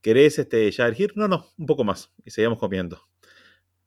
¿querés 0.00 0.38
este, 0.38 0.70
ya 0.70 0.86
elegir? 0.86 1.12
No, 1.16 1.28
no, 1.28 1.46
un 1.56 1.66
poco 1.66 1.82
más. 1.84 2.12
Y 2.24 2.30
seguíamos 2.30 2.58
comiendo. 2.58 3.00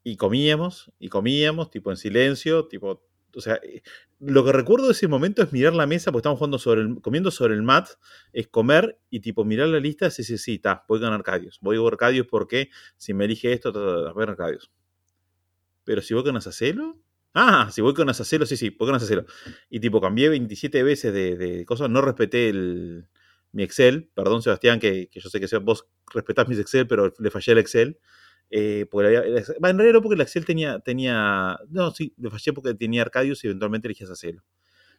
Y 0.03 0.17
comíamos, 0.17 0.91
y 0.99 1.09
comíamos, 1.09 1.69
tipo 1.69 1.91
en 1.91 1.97
silencio, 1.97 2.67
tipo, 2.67 3.03
o 3.39 3.41
sea, 3.41 3.55
eh, 3.55 3.81
lo 4.19 4.45
que 4.45 4.51
recuerdo 4.51 4.85
de 4.85 4.91
ese 4.91 5.07
momento 5.07 5.41
es 5.41 5.51
mirar 5.51 5.73
la 5.73 5.87
mesa, 5.87 6.11
porque 6.11 6.19
estamos 6.19 6.37
jugando 6.37 6.59
sobre 6.59 6.81
el, 6.81 7.01
comiendo 7.01 7.31
sobre 7.31 7.55
el 7.55 7.63
mat, 7.63 7.89
es 8.33 8.47
comer 8.47 8.99
y 9.09 9.21
tipo 9.21 9.43
mirar 9.45 9.69
la 9.69 9.79
lista, 9.79 10.09
sí, 10.11 10.23
sí, 10.23 10.37
sí, 10.37 10.55
está, 10.55 10.85
voy 10.87 10.99
con 10.99 11.11
Arcadios. 11.11 11.59
Voy 11.61 11.77
con 11.77 11.87
Arcadios 11.87 12.27
porque 12.27 12.69
si 12.97 13.13
me 13.13 13.25
elige 13.25 13.51
esto, 13.51 13.71
ta, 13.73 13.79
ta, 13.79 14.03
ta, 14.05 14.11
voy 14.13 14.25
con 14.25 14.29
Arcadios. 14.29 14.71
Pero 15.83 16.01
si 16.01 16.13
voy 16.13 16.23
con 16.23 16.37
Asacelo, 16.37 16.99
ah, 17.33 17.69
si 17.71 17.81
voy 17.81 17.93
con 17.93 18.09
Asacelo, 18.09 18.45
sí, 18.45 18.57
sí, 18.57 18.69
voy 18.69 18.87
con 18.87 18.95
Asacelo. 18.95 19.25
Y 19.69 19.79
tipo 19.79 19.99
cambié 19.99 20.29
27 20.29 20.83
veces 20.83 21.13
de, 21.13 21.35
de 21.35 21.65
cosas, 21.65 21.89
no 21.89 22.01
respeté 22.01 22.49
el, 22.49 23.07
mi 23.51 23.63
Excel, 23.63 24.09
perdón 24.13 24.41
Sebastián, 24.41 24.79
que, 24.79 25.09
que 25.09 25.19
yo 25.19 25.29
sé 25.29 25.39
que 25.39 25.57
vos 25.57 25.87
respetás 26.13 26.47
mis 26.47 26.59
Excel, 26.59 26.87
pero 26.87 27.13
le 27.17 27.31
fallé 27.31 27.53
el 27.53 27.57
Excel. 27.59 27.99
Eh, 28.51 28.87
porque 28.89 29.07
había- 29.07 29.23
en 29.25 29.77
realidad 29.77 29.93
no 29.93 30.01
porque 30.01 30.15
el 30.15 30.21
Excel 30.21 30.45
tenía, 30.45 30.79
tenía. 30.79 31.57
No, 31.69 31.91
sí, 31.91 32.13
le 32.17 32.29
fallé 32.29 32.53
porque 32.53 32.73
tenía 32.73 33.03
Arcadius 33.03 33.43
y 33.43 33.47
eventualmente 33.47 33.87
elegí 33.87 34.03
Asacelo. 34.03 34.43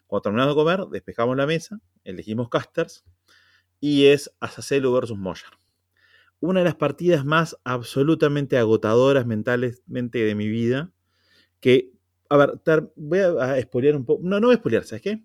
Cuando 0.07 0.23
terminamos 0.23 0.55
de 0.57 0.61
comer, 0.63 0.81
despejamos 0.91 1.37
la 1.37 1.47
mesa, 1.47 1.81
elegimos 2.05 2.49
casters 2.49 3.05
y 3.81 4.07
es 4.07 4.33
Asacelo 4.41 4.93
versus 4.93 5.19
Moyar. 5.19 5.53
Una 6.41 6.61
de 6.61 6.65
las 6.65 6.77
partidas 6.77 7.25
más 7.25 7.57
absolutamente 7.65 8.59
agotadoras 8.59 9.27
mentalmente 9.27 10.19
de 10.21 10.35
mi 10.35 10.49
vida. 10.49 10.93
Que, 11.61 11.93
a 12.31 12.37
ver, 12.39 12.61
voy 12.97 13.21
a, 13.21 13.29
a 13.55 13.63
spoilear 13.63 13.97
un 13.97 14.07
poco. 14.07 14.23
No, 14.25 14.41
no 14.41 14.49
voy 14.49 14.57
a 14.57 14.59
spoilear, 14.59 14.85
¿sabes 14.85 15.03
qué? 15.03 15.25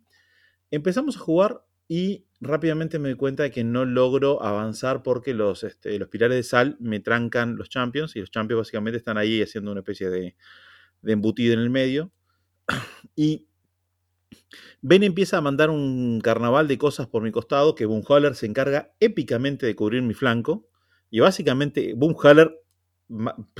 Empezamos 0.71 1.17
a 1.17 1.19
jugar 1.19 1.65
y 1.87 2.25
rápidamente 2.41 2.99
me 2.99 3.09
doy 3.09 3.17
cuenta 3.17 3.43
de 3.43 3.51
que 3.51 3.63
no 3.63 3.85
logro 3.85 4.41
avanzar 4.43 5.03
porque 5.03 5.33
los, 5.33 5.63
este, 5.63 5.97
los 5.99 6.09
pilares 6.09 6.37
de 6.37 6.43
sal 6.43 6.77
me 6.79 6.99
trancan 6.99 7.55
los 7.55 7.69
champions 7.69 8.15
y 8.15 8.19
los 8.19 8.31
champions 8.31 8.59
básicamente 8.59 8.97
están 8.97 9.17
ahí 9.17 9.41
haciendo 9.41 9.71
una 9.71 9.81
especie 9.81 10.09
de, 10.09 10.35
de 11.01 11.13
embutido 11.13 11.53
en 11.53 11.59
el 11.59 11.69
medio. 11.69 12.11
Y 13.17 13.47
Ben 14.81 15.03
empieza 15.03 15.37
a 15.37 15.41
mandar 15.41 15.69
un 15.69 16.19
carnaval 16.21 16.67
de 16.67 16.77
cosas 16.77 17.07
por 17.07 17.23
mi 17.23 17.31
costado 17.31 17.75
que 17.75 17.85
Boomhaller 17.85 18.35
se 18.35 18.45
encarga 18.45 18.93
épicamente 18.99 19.65
de 19.65 19.75
cubrir 19.75 20.01
mi 20.01 20.13
flanco. 20.13 20.67
Y 21.09 21.21
básicamente 21.21 21.93
Boomhaller, 21.95 22.61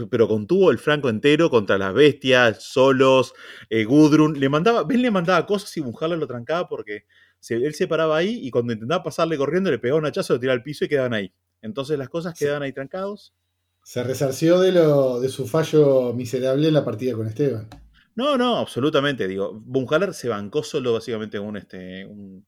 pero 0.10 0.28
contuvo 0.28 0.72
el 0.72 0.78
flanco 0.78 1.10
entero 1.10 1.50
contra 1.50 1.78
las 1.78 1.94
bestias, 1.94 2.64
solos, 2.64 3.34
eh, 3.70 3.86
Gudrun. 3.86 4.40
Le 4.40 4.50
mandaba, 4.50 4.84
Ben 4.84 5.02
le 5.02 5.12
mandaba 5.12 5.46
cosas 5.46 5.76
y 5.78 5.82
Boomhaller 5.82 6.18
lo 6.18 6.28
trancaba 6.28 6.68
porque 6.68 7.06
se- 7.46 7.56
él 7.56 7.76
se 7.76 7.88
paraba 7.88 8.18
ahí 8.18 8.40
y 8.42 8.50
cuando 8.50 8.74
intentaba 8.74 9.04
pasarle 9.04 9.38
corriendo 9.38 9.70
le 9.70 9.78
pegaba 9.78 10.00
un 10.00 10.06
hachazo, 10.08 10.34
lo 10.34 10.40
tiraba 10.40 10.56
al 10.56 10.64
piso 10.64 10.86
y 10.86 10.88
quedaban 10.88 11.14
ahí. 11.14 11.32
Entonces 11.62 11.98
las 12.00 12.10
cosas 12.10 12.38
quedaban 12.38 12.64
ahí 12.64 12.74
trancados. 12.74 13.36
Se 13.84 14.04
resarció 14.04 14.60
de, 14.60 14.72
lo, 14.72 15.20
de 15.20 15.30
su 15.30 15.46
fallo 15.48 16.12
miserable 16.14 16.68
en 16.68 16.74
la 16.74 16.84
partida 16.84 17.14
con 17.14 17.28
Esteban. 17.28 17.68
No, 18.16 18.36
no, 18.36 18.58
absolutamente. 18.58 19.28
Digo, 19.28 19.52
Boomhaller 19.64 20.16
se 20.16 20.28
bancó 20.30 20.64
solo 20.64 20.94
básicamente 20.94 21.38
un, 21.38 21.56
este, 21.58 22.06
un, 22.06 22.48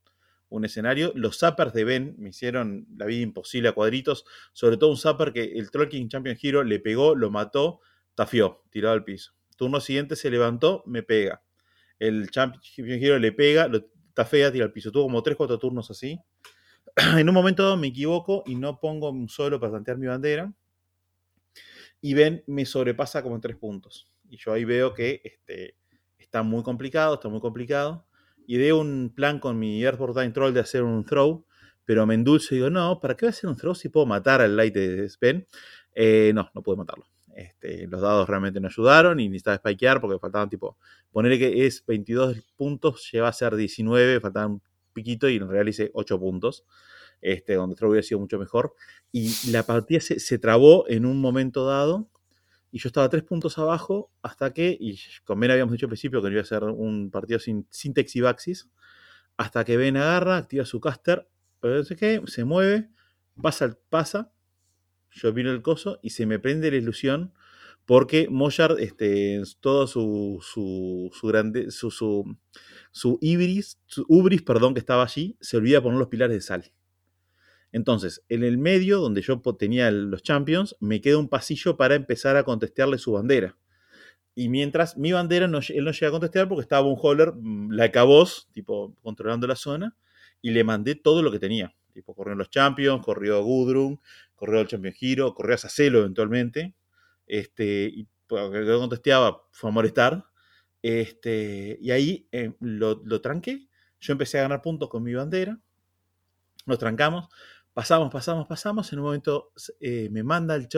un 0.50 0.66
escenario. 0.66 1.12
Los 1.14 1.38
zappers 1.38 1.74
de 1.74 1.84
Ben 1.84 2.16
me 2.18 2.30
hicieron 2.30 2.88
la 2.98 3.06
vida 3.06 3.22
imposible 3.22 3.70
a 3.70 3.74
cuadritos. 3.74 4.26
Sobre 4.52 4.78
todo 4.78 4.90
un 4.90 4.98
zapper 4.98 5.32
que 5.32 5.44
el 5.44 5.70
Troll 5.70 5.90
King 5.90 6.08
Champion 6.08 6.38
Hero 6.42 6.64
le 6.64 6.80
pegó, 6.80 7.14
lo 7.14 7.30
mató, 7.30 7.82
tafió, 8.16 8.64
tirado 8.72 8.96
al 8.96 9.04
piso. 9.04 9.34
Turno 9.58 9.80
siguiente 9.80 10.16
se 10.16 10.32
levantó, 10.32 10.82
me 10.88 11.04
pega. 11.04 11.44
El 12.00 12.30
Champion 12.32 12.64
Hero 13.04 13.20
le 13.20 13.32
pega, 13.32 13.68
lo 13.68 13.86
tafea, 14.18 14.52
tira 14.52 14.66
al 14.66 14.72
piso. 14.72 14.92
Tuvo 14.92 15.04
como 15.04 15.22
3-4 15.22 15.60
turnos 15.60 15.92
así. 15.92 16.20
en 17.18 17.30
un 17.30 17.36
momento 17.36 17.78
me 17.78 17.88
equivoco 17.88 18.44
y 18.48 18.56
no 18.56 18.80
pongo 18.80 19.12
un 19.12 19.30
solo 19.30 19.60
para 19.60 19.74
plantear 19.74 19.98
mi 19.98 20.08
bandera. 20.08 20.52
Y 22.02 22.14
Ben 22.16 22.44
me 22.48 22.66
sobrepasa 22.66 23.22
como 23.22 23.36
en 23.36 23.42
3 23.42 23.58
puntos. 23.58 24.12
Y 24.28 24.38
yo 24.38 24.54
ahí 24.54 24.66
veo 24.66 24.94
que 24.94 25.22
este, 25.24 25.78
está 26.18 26.42
muy 26.42 26.64
complicado, 26.64 27.16
está 27.16 27.30
muy 27.30 27.40
complicado. 27.40 28.08
Y 28.48 28.58
de 28.58 28.74
un 28.74 29.14
plan 29.16 29.40
con 29.40 29.60
mi 29.60 29.84
Airport 29.86 30.16
Time 30.16 30.32
Troll 30.32 30.54
de 30.54 30.62
hacer 30.62 30.82
un 30.82 31.06
throw, 31.06 31.46
pero 31.86 32.06
me 32.08 32.16
endulzo 32.16 32.56
y 32.56 32.58
digo, 32.58 32.70
no, 32.70 33.00
¿para 33.00 33.16
qué 33.16 33.26
voy 33.26 33.30
a 33.30 33.32
hacer 33.32 33.50
un 33.50 33.56
throw 33.56 33.76
si 33.76 33.90
puedo 33.90 34.06
matar 34.06 34.42
al 34.42 34.56
light 34.56 34.74
de 34.74 35.08
Sven? 35.10 35.46
Eh, 35.94 36.32
no, 36.34 36.50
no 36.56 36.64
pude 36.64 36.78
matarlo. 36.78 37.06
Este, 37.38 37.86
los 37.86 38.02
dados 38.02 38.28
realmente 38.28 38.60
no 38.60 38.68
ayudaron 38.68 39.20
y 39.20 39.30
necesitaba 39.30 39.58
spikear 39.58 40.02
porque 40.02 40.18
faltaban 40.18 40.50
tipo, 40.50 40.76
ponerle 41.12 41.38
que 41.38 41.68
es 41.68 41.86
22 41.86 42.44
puntos, 42.56 43.08
lleva 43.12 43.28
a 43.28 43.34
ser 43.34 43.56
19, 43.56 44.20
faltaban 44.20 44.54
un 44.54 44.62
piquito 44.92 45.30
y 45.30 45.36
en 45.36 45.48
realidad 45.48 45.68
hice 45.70 45.92
8 45.94 46.20
puntos. 46.20 46.66
Este, 47.20 47.56
donde 47.56 47.76
throw 47.76 47.90
hubiera 47.90 48.04
sido 48.04 48.20
mucho 48.20 48.38
mejor. 48.38 48.76
Y 49.12 49.32
la 49.52 49.64
partida 49.64 50.00
se, 50.00 50.20
se 50.20 50.38
trabó 50.38 50.88
en 50.88 51.06
un 51.06 51.20
momento 51.20 51.66
dado 51.66 52.10
y 52.72 52.80
yo 52.80 52.88
estaba 52.90 53.10
tres 53.10 53.24
puntos 53.24 53.58
abajo 53.58 54.12
hasta 54.22 54.54
que, 54.54 54.76
y 54.80 55.00
con 55.24 55.40
Ben 55.40 55.52
habíamos 55.52 55.72
dicho 55.72 55.86
al 55.86 55.90
principio 55.90 56.22
que 56.22 56.28
no 56.28 56.34
iba 56.34 56.42
a 56.42 56.46
ser 56.46 56.64
un 56.64 57.10
partido 57.10 57.40
sin, 57.40 57.66
sin 57.70 57.94
Texibaxis, 57.94 58.70
hasta 59.38 59.64
que 59.64 59.78
Ben 59.78 59.98
agarra, 59.98 60.38
activa 60.38 60.66
su 60.66 60.80
caster, 60.80 61.28
pero 61.60 61.76
no 61.76 61.84
sé 61.84 61.96
qué, 61.96 62.22
se 62.28 62.44
mueve, 62.44 62.90
pasa, 63.42 63.78
pasa, 63.90 64.32
yo 65.22 65.34
miro 65.34 65.52
el 65.52 65.62
coso 65.62 66.00
y 66.02 66.12
se 66.12 66.26
me 66.26 66.40
prende 66.40 66.72
la 66.72 66.78
ilusión 66.78 67.34
porque 67.86 68.28
Moyard, 68.30 68.80
este, 68.80 69.42
todo 69.62 69.88
su, 69.88 70.40
su, 70.42 71.10
su 71.14 71.28
grande, 71.28 71.72
su, 71.72 71.90
su, 71.90 72.38
su 72.92 73.18
ibris, 73.22 73.80
ubris, 74.10 74.42
perdón, 74.42 74.74
que 74.74 74.82
estaba 74.82 75.04
allí, 75.04 75.38
se 75.40 75.56
olvida 75.56 75.82
poner 75.82 75.98
los 75.98 76.10
pilares 76.10 76.36
de 76.36 76.42
sal. 76.42 76.72
Entonces, 77.72 78.24
en 78.28 78.44
el 78.44 78.58
medio, 78.58 79.00
donde 79.00 79.22
yo 79.22 79.42
tenía 79.58 79.90
los 79.92 80.22
champions, 80.22 80.76
me 80.82 81.00
queda 81.00 81.18
un 81.18 81.30
pasillo 81.30 81.78
para 81.78 81.96
empezar 81.96 82.36
a 82.36 82.44
contestarle 82.44 82.98
su 82.98 83.14
bandera. 83.14 83.58
Y 84.36 84.50
mientras 84.50 84.98
mi 84.98 85.14
bandera, 85.14 85.48
no, 85.48 85.60
él 85.70 85.86
no 85.86 85.92
llega 85.92 86.08
a 86.10 86.12
contestar 86.12 86.48
porque 86.50 86.62
estaba 86.62 86.88
un 86.88 86.98
holler, 87.02 87.34
mm, 87.34 87.72
la 87.72 88.04
voz, 88.04 88.50
tipo, 88.52 88.96
controlando 89.02 89.48
la 89.48 89.56
zona, 89.56 89.96
y 90.42 90.52
le 90.52 90.64
mandé 90.64 90.96
todo 90.96 91.22
lo 91.24 91.32
que 91.32 91.40
tenía. 91.40 91.74
Tipo, 91.94 92.14
corrió 92.14 92.36
los 92.36 92.50
champions, 92.50 93.04
corrió 93.04 93.42
Gudrun, 93.44 94.00
corrió 94.38 94.62
el 94.62 94.68
champion 94.68 94.94
Hero, 95.02 95.34
corrió 95.34 95.56
a 95.56 95.58
Sacelo 95.58 96.00
eventualmente. 96.00 96.76
Este, 97.26 97.92
y 97.94 98.08
porque 98.28 98.60
no 98.60 98.80
contesteaba, 98.80 99.44
fue 99.52 99.70
a 99.70 99.74
molestar. 99.74 100.26
Este, 100.82 101.78
y 101.82 101.92
ahí 101.92 102.30
eh, 102.32 102.54
lo, 102.62 103.02
lo 103.04 103.20
tranqué. 103.20 103.68
Yo 104.00 104.14
empecé 104.14 104.40
a 104.40 104.44
ganar 104.44 104.62
puntos 104.62 104.90
con 104.90 105.04
mi 105.04 105.14
bandera. 105.14 105.60
Nos 106.66 106.78
trancamos. 106.78 107.28
Pasamos, 107.74 108.12
pasamos, 108.12 108.48
pasamos. 108.48 108.94
En 108.94 109.00
un 109.00 109.06
momento 109.06 109.52
eh, 109.82 110.08
me 110.12 110.24
manda 110.24 110.56
el, 110.56 110.70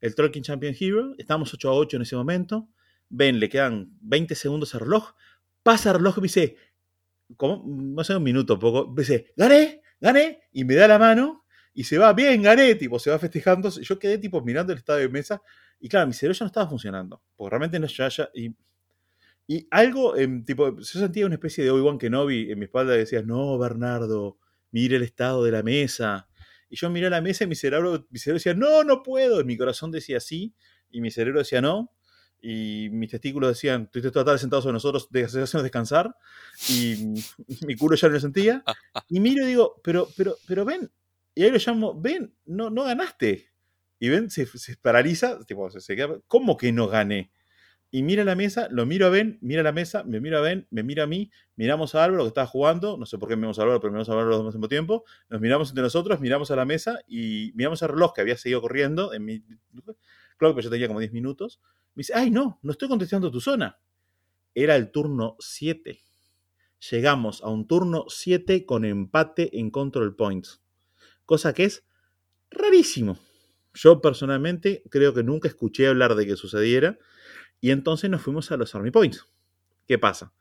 el 0.00 0.14
Tolkien 0.14 0.42
Champion 0.42 0.74
Hero. 0.78 1.14
Estamos 1.18 1.52
8 1.52 1.68
a 1.68 1.74
8 1.74 1.96
en 1.96 2.02
ese 2.02 2.16
momento. 2.16 2.68
Ven, 3.10 3.38
le 3.38 3.48
quedan 3.48 3.90
20 4.00 4.34
segundos 4.34 4.74
al 4.74 4.80
reloj. 4.80 5.12
Pasa 5.62 5.90
el 5.90 5.98
reloj 5.98 6.16
y 6.16 6.20
me 6.22 6.24
dice, 6.24 6.56
como, 7.36 7.62
no 7.66 8.02
sé, 8.04 8.16
un 8.16 8.22
minuto, 8.22 8.58
poco. 8.58 8.88
Me 8.88 9.02
dice, 9.02 9.34
gané, 9.36 9.82
gané. 10.00 10.40
Y 10.50 10.64
me 10.64 10.74
da 10.76 10.88
la 10.88 10.98
mano 10.98 11.45
y 11.76 11.84
se 11.84 11.98
va, 11.98 12.14
bien, 12.14 12.40
gané. 12.40 12.74
Tipo, 12.74 12.98
se 12.98 13.10
va 13.10 13.18
festejando. 13.18 13.68
Yo 13.68 13.98
quedé 13.98 14.16
tipo 14.16 14.40
mirando 14.40 14.72
el 14.72 14.78
estado 14.78 14.98
de 14.98 15.10
mesa. 15.10 15.42
Y 15.78 15.90
claro, 15.90 16.06
mi 16.06 16.14
cerebro 16.14 16.32
ya 16.38 16.44
no 16.44 16.46
estaba 16.46 16.70
funcionando. 16.70 17.22
Porque 17.36 17.50
realmente 17.50 17.78
no 17.78 17.86
ya, 17.86 18.08
ya 18.08 18.30
y, 18.34 18.56
y 19.46 19.68
algo, 19.70 20.16
em, 20.16 20.42
tipo, 20.42 20.74
yo 20.74 20.82
sentía 20.84 21.26
una 21.26 21.34
especie 21.34 21.62
de 21.62 21.70
Obi-Wan 21.70 21.98
Kenobi 21.98 22.50
en 22.50 22.58
mi 22.58 22.64
espalda 22.64 22.94
que 22.94 23.00
decía, 23.00 23.20
no, 23.20 23.58
Bernardo, 23.58 24.38
mire 24.70 24.96
el 24.96 25.02
estado 25.02 25.44
de 25.44 25.52
la 25.52 25.62
mesa. 25.62 26.30
Y 26.70 26.76
yo 26.76 26.88
miré 26.88 27.10
la 27.10 27.20
mesa 27.20 27.44
y 27.44 27.46
mi 27.46 27.54
cerebro, 27.54 28.06
mi 28.08 28.18
cerebro 28.18 28.38
decía, 28.38 28.54
no, 28.54 28.82
no 28.82 29.02
puedo. 29.02 29.42
Y 29.42 29.44
mi 29.44 29.58
corazón 29.58 29.90
decía 29.90 30.18
sí, 30.18 30.54
y 30.90 31.02
mi 31.02 31.10
cerebro 31.10 31.40
decía 31.40 31.60
no. 31.60 31.92
Y 32.40 32.88
mis 32.90 33.10
testículos 33.10 33.50
decían, 33.50 33.90
tú 33.90 33.98
estás 33.98 34.40
sentado 34.40 34.62
sobre 34.62 34.72
nosotros, 34.72 35.10
hacernos 35.12 35.62
descansar. 35.62 36.16
Y 36.70 37.22
mi 37.66 37.76
culo 37.76 37.96
ya 37.96 38.08
no 38.08 38.14
lo 38.14 38.20
sentía. 38.20 38.64
Y 39.10 39.20
miro 39.20 39.44
y 39.44 39.48
digo, 39.48 39.78
pero, 39.84 40.08
pero, 40.16 40.36
pero 40.48 40.64
ven. 40.64 40.90
Y 41.36 41.44
ahí 41.44 41.50
lo 41.52 41.58
llamo, 41.58 42.00
ven, 42.00 42.34
no, 42.46 42.70
no 42.70 42.82
ganaste. 42.82 43.50
Y 44.00 44.08
ven, 44.08 44.28
se, 44.30 44.46
se 44.46 44.76
paraliza, 44.76 45.38
tipo, 45.46 45.70
se, 45.70 45.94
queda, 45.94 46.18
¿cómo 46.26 46.56
que 46.56 46.72
no 46.72 46.88
gané? 46.88 47.30
y 47.96 48.02
mira 48.02 48.24
la 48.24 48.34
mesa, 48.34 48.68
lo 48.70 48.84
miro 48.84 49.06
a 49.06 49.10
Ben, 49.10 49.38
mira 49.40 49.62
la 49.62 49.72
mesa, 49.72 50.04
me 50.04 50.20
mira 50.20 50.38
a 50.38 50.40
Ben, 50.40 50.66
me 50.70 50.82
mira 50.82 51.04
a 51.04 51.06
mí, 51.06 51.30
miramos 51.54 51.94
a 51.94 52.04
Álvaro 52.04 52.24
que 52.24 52.28
estaba 52.28 52.46
jugando, 52.46 52.98
no 52.98 53.06
sé 53.06 53.16
por 53.16 53.28
qué 53.28 53.36
miramos 53.36 53.58
a 53.58 53.62
Álvaro, 53.62 53.80
pero 53.80 53.92
miramos 53.92 54.08
a 54.08 54.12
Álvaro 54.12 54.28
los 54.28 54.38
dos 54.38 54.46
al 54.48 54.58
mismo 54.58 54.68
tiempo, 54.68 55.04
nos 55.30 55.40
miramos 55.40 55.70
entre 55.70 55.82
nosotros, 55.82 56.20
miramos 56.20 56.50
a 56.50 56.56
la 56.56 56.64
mesa 56.64 57.00
y 57.06 57.52
miramos 57.54 57.82
al 57.82 57.90
reloj 57.90 58.12
que 58.12 58.20
había 58.20 58.36
seguido 58.36 58.60
corriendo 58.60 59.14
en 59.14 59.24
mi 59.24 59.42
claro 60.36 60.54
que 60.54 60.62
yo 60.62 60.70
tenía 60.70 60.88
como 60.88 61.00
10 61.00 61.12
minutos. 61.12 61.60
Me 61.94 62.00
dice, 62.00 62.12
ay 62.14 62.30
no, 62.30 62.58
no 62.62 62.72
estoy 62.72 62.88
contestando 62.88 63.30
tu 63.30 63.40
zona. 63.40 63.78
Era 64.54 64.76
el 64.76 64.90
turno 64.90 65.36
7. 65.38 65.98
Llegamos 66.90 67.42
a 67.42 67.48
un 67.48 67.66
turno 67.66 68.04
7 68.08 68.66
con 68.66 68.84
empate 68.84 69.58
en 69.58 69.70
control 69.70 70.16
points. 70.16 70.62
Cosa 71.26 71.52
que 71.52 71.64
es 71.64 71.84
rarísimo. 72.50 73.18
Yo 73.74 74.00
personalmente 74.00 74.82
creo 74.90 75.12
que 75.12 75.22
nunca 75.22 75.48
escuché 75.48 75.86
hablar 75.86 76.14
de 76.14 76.26
que 76.26 76.36
sucediera 76.36 76.98
y 77.60 77.70
entonces 77.70 78.08
nos 78.08 78.22
fuimos 78.22 78.50
a 78.50 78.56
los 78.56 78.74
Army 78.74 78.90
Points. 78.90 79.26
¿Qué 79.86 79.98
pasa? 79.98 80.32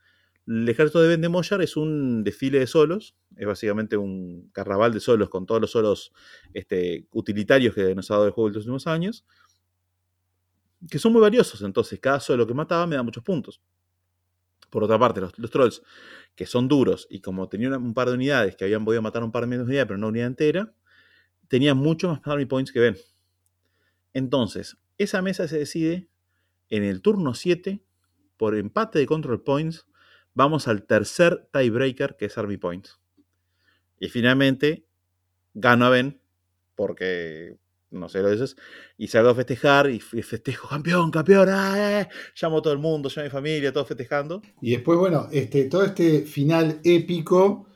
El 0.47 0.69
ejército 0.69 1.01
de 1.01 1.07
Ben 1.07 1.21
de 1.21 1.29
Moyar 1.29 1.61
es 1.61 1.75
un 1.75 2.23
desfile 2.23 2.59
de 2.59 2.67
solos, 2.67 3.15
es 3.35 3.47
básicamente 3.47 3.97
un 3.97 4.49
carnaval 4.53 4.93
de 4.93 4.99
solos 4.99 5.29
con 5.29 5.45
todos 5.47 5.59
los 5.59 5.71
solos 5.71 6.13
este, 6.53 7.07
utilitarios 7.11 7.73
que 7.73 7.95
nos 7.95 8.11
ha 8.11 8.15
dado 8.15 8.27
el 8.27 8.31
juego 8.31 8.49
en 8.49 8.53
los 8.53 8.63
últimos 8.63 8.85
años, 8.85 9.25
que 10.89 10.99
son 10.99 11.13
muy 11.13 11.21
valiosos. 11.21 11.61
Entonces, 11.63 11.99
cada 11.99 12.19
solo 12.19 12.45
que 12.45 12.53
mataba 12.53 12.85
me 12.85 12.95
da 12.95 13.01
muchos 13.01 13.23
puntos. 13.23 13.59
Por 14.69 14.83
otra 14.83 14.99
parte, 14.99 15.21
los, 15.21 15.51
trolls, 15.51 15.81
que 16.35 16.45
son 16.45 16.67
duros 16.67 17.07
y 17.09 17.21
como 17.21 17.47
tenían 17.47 17.73
un 17.73 17.93
par 17.93 18.09
de 18.09 18.15
unidades 18.15 18.55
que 18.55 18.65
habían 18.65 18.85
podido 18.85 19.01
matar 19.01 19.23
un 19.23 19.31
par 19.31 19.43
de 19.43 19.47
menos 19.47 19.67
unidades, 19.67 19.87
pero 19.87 19.97
no 19.97 20.07
una 20.07 20.11
unidad 20.11 20.27
entera, 20.27 20.73
tenían 21.47 21.77
mucho 21.77 22.09
más 22.09 22.21
Army 22.25 22.45
Points 22.45 22.71
que 22.71 22.79
Ben. 22.79 22.97
Entonces, 24.13 24.77
esa 24.97 25.21
mesa 25.21 25.47
se 25.47 25.59
decide 25.59 26.07
en 26.69 26.83
el 26.83 27.01
turno 27.01 27.33
7, 27.33 27.81
por 28.37 28.55
empate 28.55 28.99
de 28.99 29.05
control 29.05 29.41
points, 29.43 29.85
vamos 30.33 30.67
al 30.67 30.83
tercer 30.83 31.47
tiebreaker, 31.51 32.15
que 32.17 32.25
es 32.25 32.37
Army 32.37 32.57
Points. 32.57 32.99
Y 33.99 34.09
finalmente, 34.09 34.85
gano 35.53 35.85
a 35.85 35.89
Ben, 35.89 36.19
porque 36.75 37.57
no 37.91 38.09
sé 38.09 38.21
lo 38.21 38.31
dices, 38.31 38.55
y 38.97 39.07
salgo 39.07 39.29
a 39.29 39.35
festejar 39.35 39.89
y 39.89 39.99
festejo, 39.99 40.67
campeón, 40.67 41.11
campeón, 41.11 41.49
¡ah, 41.49 42.01
eh! 42.01 42.07
llamo 42.39 42.57
a 42.57 42.61
todo 42.61 42.73
el 42.73 42.79
mundo, 42.79 43.09
llamo 43.09 43.21
a 43.21 43.23
mi 43.25 43.29
familia, 43.29 43.71
todos 43.71 43.87
festejando. 43.87 44.41
Y 44.61 44.71
después, 44.71 44.97
bueno, 44.99 45.27
este, 45.31 45.65
todo 45.65 45.83
este 45.83 46.21
final 46.21 46.79
épico 46.83 47.67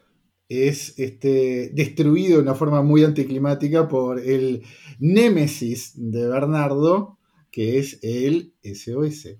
es 0.49 0.98
este, 0.98 1.69
destruido 1.73 2.38
de 2.38 2.44
una 2.44 2.56
forma 2.56 2.81
muy 2.81 3.03
anticlimática 3.03 3.88
por 3.88 4.19
el 4.19 4.64
némesis 4.99 5.94
de 5.95 6.27
Bernardo, 6.27 7.19
que 7.52 7.77
es 7.77 7.99
el 8.02 8.53
SOS. 8.64 9.38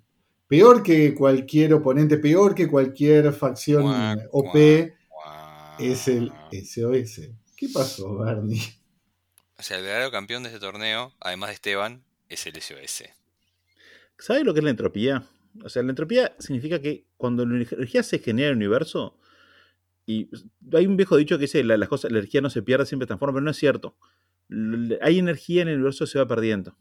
Peor 0.48 0.82
que 0.82 1.14
cualquier 1.14 1.74
oponente, 1.74 2.18
peor 2.18 2.56
que 2.56 2.68
cualquier 2.68 3.34
facción 3.34 3.86
OP, 4.32 4.56
es 5.80 6.08
el 6.08 6.32
SOS. 6.52 7.22
¿Qué 7.56 7.68
pasó, 7.74 8.18
Bernie? 8.20 8.79
O 9.60 9.62
sea, 9.62 9.78
el 9.78 9.84
verdadero 9.84 10.10
campeón 10.10 10.44
de 10.44 10.50
este 10.50 10.62
torneo, 10.62 11.14
además 11.20 11.50
de 11.50 11.56
Esteban, 11.56 12.02
es 12.30 12.48
el 12.48 12.54
SOS. 12.62 13.04
¿Sabes 14.18 14.46
lo 14.46 14.54
que 14.54 14.62
es 14.62 14.64
la 14.64 14.70
entropía? 14.70 15.26
O 15.62 15.68
sea, 15.68 15.84
la 15.84 15.90
entropía 15.90 16.34
significa 16.40 16.82
que 16.82 17.04
cuando 17.18 17.46
la 17.46 17.56
energía 17.56 18.02
se 18.04 18.20
genera 18.20 18.48
en 18.48 18.52
el 18.54 18.58
universo, 18.58 19.18
y 20.06 20.30
hay 20.74 20.88
un 20.88 20.96
viejo 20.96 21.18
dicho 21.18 21.38
que 21.38 21.42
dice 21.42 21.62
la, 21.66 21.76
las 21.76 21.90
cosas, 21.90 22.10
la 22.10 22.20
energía 22.20 22.40
no 22.40 22.50
se 22.50 22.62
pierde, 22.62 22.86
siempre 22.86 23.04
se 23.04 23.08
transforma, 23.08 23.34
pero 23.34 23.44
no 23.44 23.52
es 23.52 23.58
cierto. 23.58 23.98
Hay 25.02 25.20
energía 25.20 25.64
en 25.64 25.68
el 25.68 25.76
universo 25.76 26.06
que 26.06 26.12
se 26.12 26.20
va 26.20 26.26
perdiendo. 26.26 26.78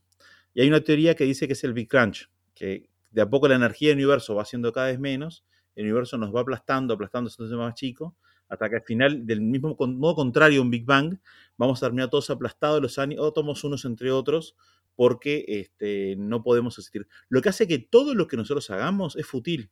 Y 0.55 0.61
hay 0.61 0.69
una 0.69 0.81
teoría 0.81 1.17
que 1.17 1.25
dice 1.25 1.49
que 1.49 1.55
es 1.55 1.65
el 1.65 1.73
Big 1.73 1.89
Crunch, 1.89 2.31
que 2.55 2.89
de 3.11 3.23
a 3.23 3.29
poco 3.29 3.49
la 3.49 3.57
energía 3.57 3.89
del 3.89 3.99
universo 3.99 4.37
va 4.37 4.45
siendo 4.45 4.73
cada 4.73 4.87
vez 4.87 5.01
menos, 5.01 5.45
el 5.75 5.87
universo 5.87 6.17
nos 6.17 6.33
va 6.33 6.43
aplastando, 6.43 6.95
aplastando, 6.95 7.29
haciéndose 7.29 7.57
más 7.57 7.75
chico, 7.75 8.15
hasta 8.49 8.69
que 8.69 8.77
al 8.77 8.83
final, 8.83 9.27
del 9.27 9.41
mismo 9.41 9.77
modo 9.79 10.15
contrario 10.15 10.61
a 10.61 10.63
un 10.63 10.71
Big 10.71 10.85
Bang, 10.85 11.19
vamos 11.57 11.83
a 11.83 11.87
terminar 11.87 12.11
todos 12.11 12.31
aplastados 12.31 12.81
los 12.81 12.99
átomos 12.99 13.65
unos 13.65 13.85
entre 13.85 14.11
otros, 14.11 14.57
porque 14.97 15.45
este, 15.47 16.17
no 16.17 16.43
podemos 16.43 16.79
existir. 16.79 17.07
Lo 17.29 17.41
que 17.41 17.51
hace 17.51 17.69
que 17.69 17.79
todo 17.79 18.15
lo 18.15 18.27
que 18.27 18.37
nosotros 18.37 18.69
hagamos 18.71 19.17
es 19.17 19.27
fútil. 19.27 19.71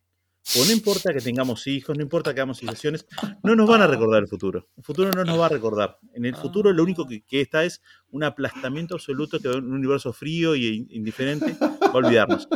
O 0.56 0.64
no 0.64 0.70
importa 0.70 1.12
que 1.12 1.20
tengamos 1.20 1.66
hijos, 1.66 1.96
no 1.96 2.02
importa 2.04 2.32
que 2.32 2.38
hagamos 2.38 2.58
situaciones, 2.58 3.04
no 3.42 3.56
nos 3.56 3.68
van 3.68 3.82
a 3.82 3.88
recordar 3.88 4.22
el 4.22 4.28
futuro. 4.28 4.68
El 4.76 4.84
futuro 4.84 5.10
no 5.10 5.24
nos 5.24 5.40
va 5.40 5.46
a 5.46 5.48
recordar. 5.48 5.98
En 6.14 6.24
el 6.24 6.36
futuro 6.36 6.72
lo 6.72 6.84
único 6.84 7.04
que, 7.08 7.24
está 7.40 7.64
es 7.64 7.82
un 8.10 8.22
aplastamiento 8.22 8.94
absoluto 8.94 9.40
que 9.40 9.48
un 9.48 9.72
universo 9.72 10.12
frío 10.12 10.54
y 10.54 10.86
indiferente 10.90 11.56
va 11.60 11.88
a 11.88 11.96
olvidarnos. 11.96 12.46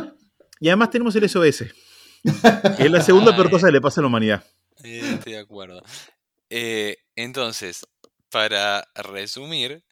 Y 0.61 0.69
además 0.69 0.91
tenemos 0.91 1.13
el 1.17 1.27
SOS, 1.27 1.65
que 2.77 2.83
es 2.85 2.91
la 2.91 3.01
segunda 3.01 3.35
peor 3.35 3.49
cosa 3.49 3.67
que 3.67 3.73
le 3.73 3.81
pasa 3.81 3.99
a 3.99 4.03
la 4.03 4.07
humanidad. 4.07 4.45
Estoy 4.77 5.33
de 5.33 5.39
acuerdo. 5.39 5.81
Eh, 6.49 6.97
entonces, 7.15 7.85
para 8.29 8.87
resumir, 8.95 9.83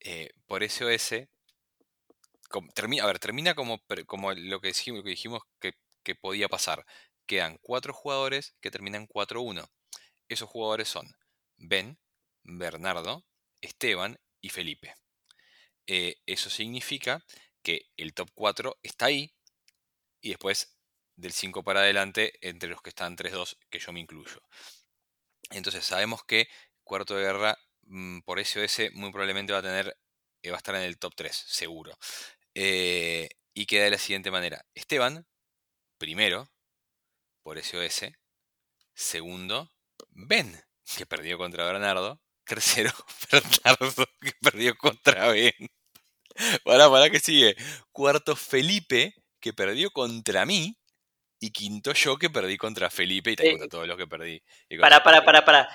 eh, 0.00 0.30
por 0.46 0.62
SOS, 0.62 1.28
termina, 2.74 3.04
a 3.04 3.06
ver, 3.06 3.18
termina 3.18 3.54
como, 3.54 3.80
como 4.06 4.32
lo 4.32 4.60
que 4.60 4.68
dijimos, 4.68 5.42
que, 5.60 5.74
que, 6.02 6.14
podía 6.14 6.48
pasar 6.48 6.84
quedan 7.26 7.58
cuatro 7.60 7.92
jugadores 7.92 8.56
que 8.60 8.70
terminan 8.70 9.06
4-1. 9.06 9.68
Esos 10.28 10.48
jugadores 10.48 10.88
son 10.88 11.06
Ben, 11.58 11.98
Bernardo, 12.42 13.24
Esteban 13.60 14.18
y 14.40 14.48
Felipe. 14.48 14.94
Eh, 15.86 16.16
eso 16.26 16.50
significa 16.50 17.24
que 17.62 17.90
el 17.96 18.14
top 18.14 18.30
4 18.34 18.78
está 18.82 19.06
ahí 19.06 19.32
y 20.20 20.30
después 20.30 20.77
del 21.18 21.32
5 21.32 21.62
para 21.64 21.80
adelante 21.80 22.32
entre 22.40 22.70
los 22.70 22.80
que 22.82 22.90
están 22.90 23.16
3-2, 23.16 23.58
que 23.70 23.80
yo 23.80 23.92
me 23.92 24.00
incluyo. 24.00 24.40
Entonces 25.50 25.84
sabemos 25.84 26.24
que 26.24 26.48
cuarto 26.84 27.16
de 27.16 27.24
guerra 27.24 27.58
mm, 27.82 28.20
por 28.20 28.38
SOS 28.40 28.92
muy 28.94 29.10
probablemente 29.10 29.52
va 29.52 29.60
a 29.60 29.62
tener 29.62 29.96
eh, 30.42 30.50
va 30.50 30.56
a 30.56 30.58
estar 30.58 30.74
en 30.76 30.82
el 30.82 30.98
top 30.98 31.14
3, 31.16 31.34
seguro. 31.34 31.96
Eh, 32.54 33.28
y 33.54 33.66
queda 33.66 33.84
de 33.84 33.90
la 33.90 33.98
siguiente 33.98 34.30
manera. 34.30 34.64
Esteban, 34.74 35.26
primero, 35.98 36.50
por 37.42 37.58
SOS. 37.58 38.12
Segundo, 38.94 39.70
Ben, 40.10 40.60
que 40.96 41.06
perdió 41.06 41.38
contra 41.38 41.66
Bernardo. 41.66 42.20
Tercero, 42.44 42.92
Bernardo, 43.32 44.06
que 44.20 44.32
perdió 44.40 44.76
contra 44.76 45.28
Ben. 45.28 45.52
Para, 46.64 46.90
para 46.90 47.10
que 47.10 47.20
sigue. 47.20 47.56
Cuarto, 47.92 48.36
Felipe, 48.36 49.14
que 49.40 49.52
perdió 49.52 49.90
contra 49.90 50.46
mí. 50.46 50.77
Y 51.40 51.50
quinto, 51.50 51.92
yo, 51.92 52.16
que 52.16 52.30
perdí 52.30 52.56
contra 52.56 52.90
Felipe 52.90 53.30
y 53.30 53.36
te 53.36 53.50
contra 53.50 53.68
todos 53.68 53.86
los 53.86 53.96
que 53.96 54.06
perdí. 54.06 54.42
Para, 54.80 55.02
para, 55.02 55.24
para, 55.24 55.44
para. 55.44 55.68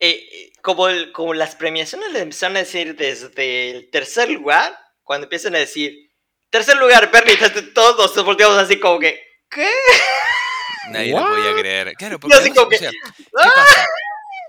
Eh, 0.00 0.52
como, 0.60 0.88
como 1.12 1.34
las 1.34 1.54
premiaciones 1.54 2.12
le 2.12 2.20
empezaron 2.20 2.56
a 2.56 2.60
decir 2.60 2.96
desde 2.96 3.70
el 3.70 3.90
tercer 3.90 4.30
lugar, 4.30 4.76
cuando 5.02 5.26
empiezan 5.26 5.54
a 5.54 5.58
decir, 5.58 6.10
tercer 6.50 6.76
lugar, 6.76 7.10
Bernie, 7.10 7.36
todos 7.72 8.16
nos 8.16 8.24
volteamos 8.24 8.56
así 8.58 8.80
como 8.80 8.98
que, 8.98 9.22
¿qué? 9.48 9.70
Nadie 10.90 11.12
lo 11.12 11.26
podía 11.26 11.54
creer. 11.54 11.94
Claro, 11.94 12.18
porque 12.18 12.36
¿qué 12.52 12.90
¡Ah! 13.38 13.52
pasa? 13.54 13.86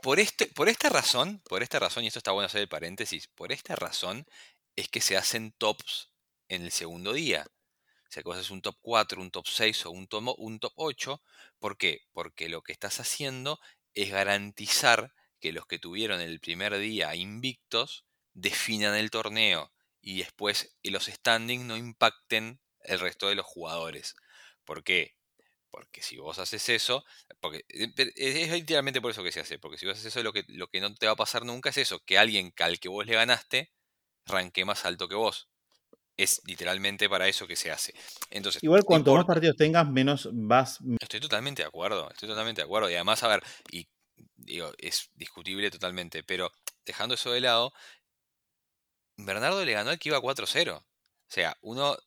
Por, 0.01 0.19
este, 0.19 0.47
por 0.47 0.69
esta 0.69 0.89
razón, 0.89 1.41
por 1.47 1.63
esta 1.63 1.79
razón, 1.79 2.03
y 2.03 2.07
esto 2.07 2.19
está 2.19 2.31
bueno 2.31 2.45
hacer 2.47 2.61
el 2.61 2.67
paréntesis, 2.67 3.27
por 3.27 3.51
esta 3.51 3.75
razón 3.75 4.25
es 4.75 4.89
que 4.89 5.01
se 5.01 5.17
hacen 5.17 5.51
tops 5.57 6.11
en 6.47 6.63
el 6.63 6.71
segundo 6.71 7.13
día. 7.13 7.45
Vos 8.23 8.37
haces 8.37 8.51
un 8.51 8.61
top 8.61 8.77
4, 8.81 9.21
un 9.21 9.31
top 9.31 9.47
6 9.47 9.85
o 9.85 9.91
un 9.91 10.07
top, 10.07 10.35
un 10.37 10.59
top 10.59 10.73
8. 10.75 11.21
¿Por 11.59 11.77
qué? 11.77 12.01
Porque 12.13 12.49
lo 12.49 12.61
que 12.61 12.71
estás 12.71 12.99
haciendo 12.99 13.59
es 13.93 14.11
garantizar 14.11 15.13
que 15.39 15.51
los 15.51 15.65
que 15.65 15.79
tuvieron 15.79 16.21
el 16.21 16.39
primer 16.39 16.77
día 16.77 17.15
invictos 17.15 18.05
definan 18.33 18.95
el 18.95 19.11
torneo 19.11 19.71
y 20.01 20.19
después 20.19 20.77
los 20.83 21.05
standings 21.05 21.65
no 21.65 21.77
impacten 21.77 22.59
el 22.81 22.99
resto 22.99 23.27
de 23.29 23.35
los 23.35 23.45
jugadores. 23.45 24.15
¿Por 24.63 24.83
qué? 24.83 25.15
Porque 25.71 26.01
si 26.01 26.17
vos 26.17 26.39
haces 26.39 26.69
eso, 26.69 27.03
porque 27.39 27.65
eh, 27.69 27.91
es 28.15 28.51
literalmente 28.51 29.01
por 29.01 29.11
eso 29.11 29.23
que 29.23 29.31
se 29.31 29.41
hace, 29.41 29.59
porque 29.59 29.77
si 29.77 29.85
vos 29.85 29.93
haces 29.97 30.05
eso, 30.07 30.23
lo 30.23 30.31
que, 30.31 30.45
lo 30.47 30.67
que 30.67 30.79
no 30.79 30.93
te 30.95 31.05
va 31.05 31.13
a 31.13 31.17
pasar 31.17 31.43
nunca 31.43 31.69
es 31.69 31.77
eso, 31.77 31.99
que 32.05 32.17
alguien 32.17 32.53
al 32.59 32.79
que 32.79 32.89
vos 32.89 33.05
le 33.05 33.15
ganaste, 33.15 33.73
ranque 34.25 34.65
más 34.65 34.85
alto 34.85 35.07
que 35.07 35.15
vos. 35.15 35.49
Es 36.17 36.41
literalmente 36.45 37.09
para 37.09 37.27
eso 37.27 37.45
que 37.45 37.55
se 37.55 37.71
hace. 37.71 37.93
Entonces, 38.29 38.63
Igual 38.63 38.83
cuanto 38.85 39.13
más 39.13 39.25
partidos 39.25 39.57
tengas, 39.57 39.89
menos 39.89 40.29
vas... 40.31 40.79
Estoy 41.01 41.19
totalmente 41.19 41.61
de 41.61 41.67
acuerdo, 41.67 42.09
estoy 42.09 42.29
totalmente 42.29 42.61
de 42.61 42.65
acuerdo. 42.65 42.89
Y 42.89 42.95
además, 42.95 43.21
a 43.23 43.27
ver, 43.27 43.43
y 43.69 43.87
digo, 44.37 44.71
es 44.77 45.09
discutible 45.15 45.69
totalmente, 45.71 46.23
pero 46.23 46.51
dejando 46.85 47.15
eso 47.15 47.31
de 47.31 47.41
lado, 47.41 47.73
Bernardo 49.17 49.63
le 49.63 49.73
ganó 49.73 49.89
al 49.89 49.99
que 49.99 50.09
iba 50.09 50.21
4-0. 50.21 50.77
O 50.77 50.83
sea, 51.27 51.57
uno, 51.61 51.97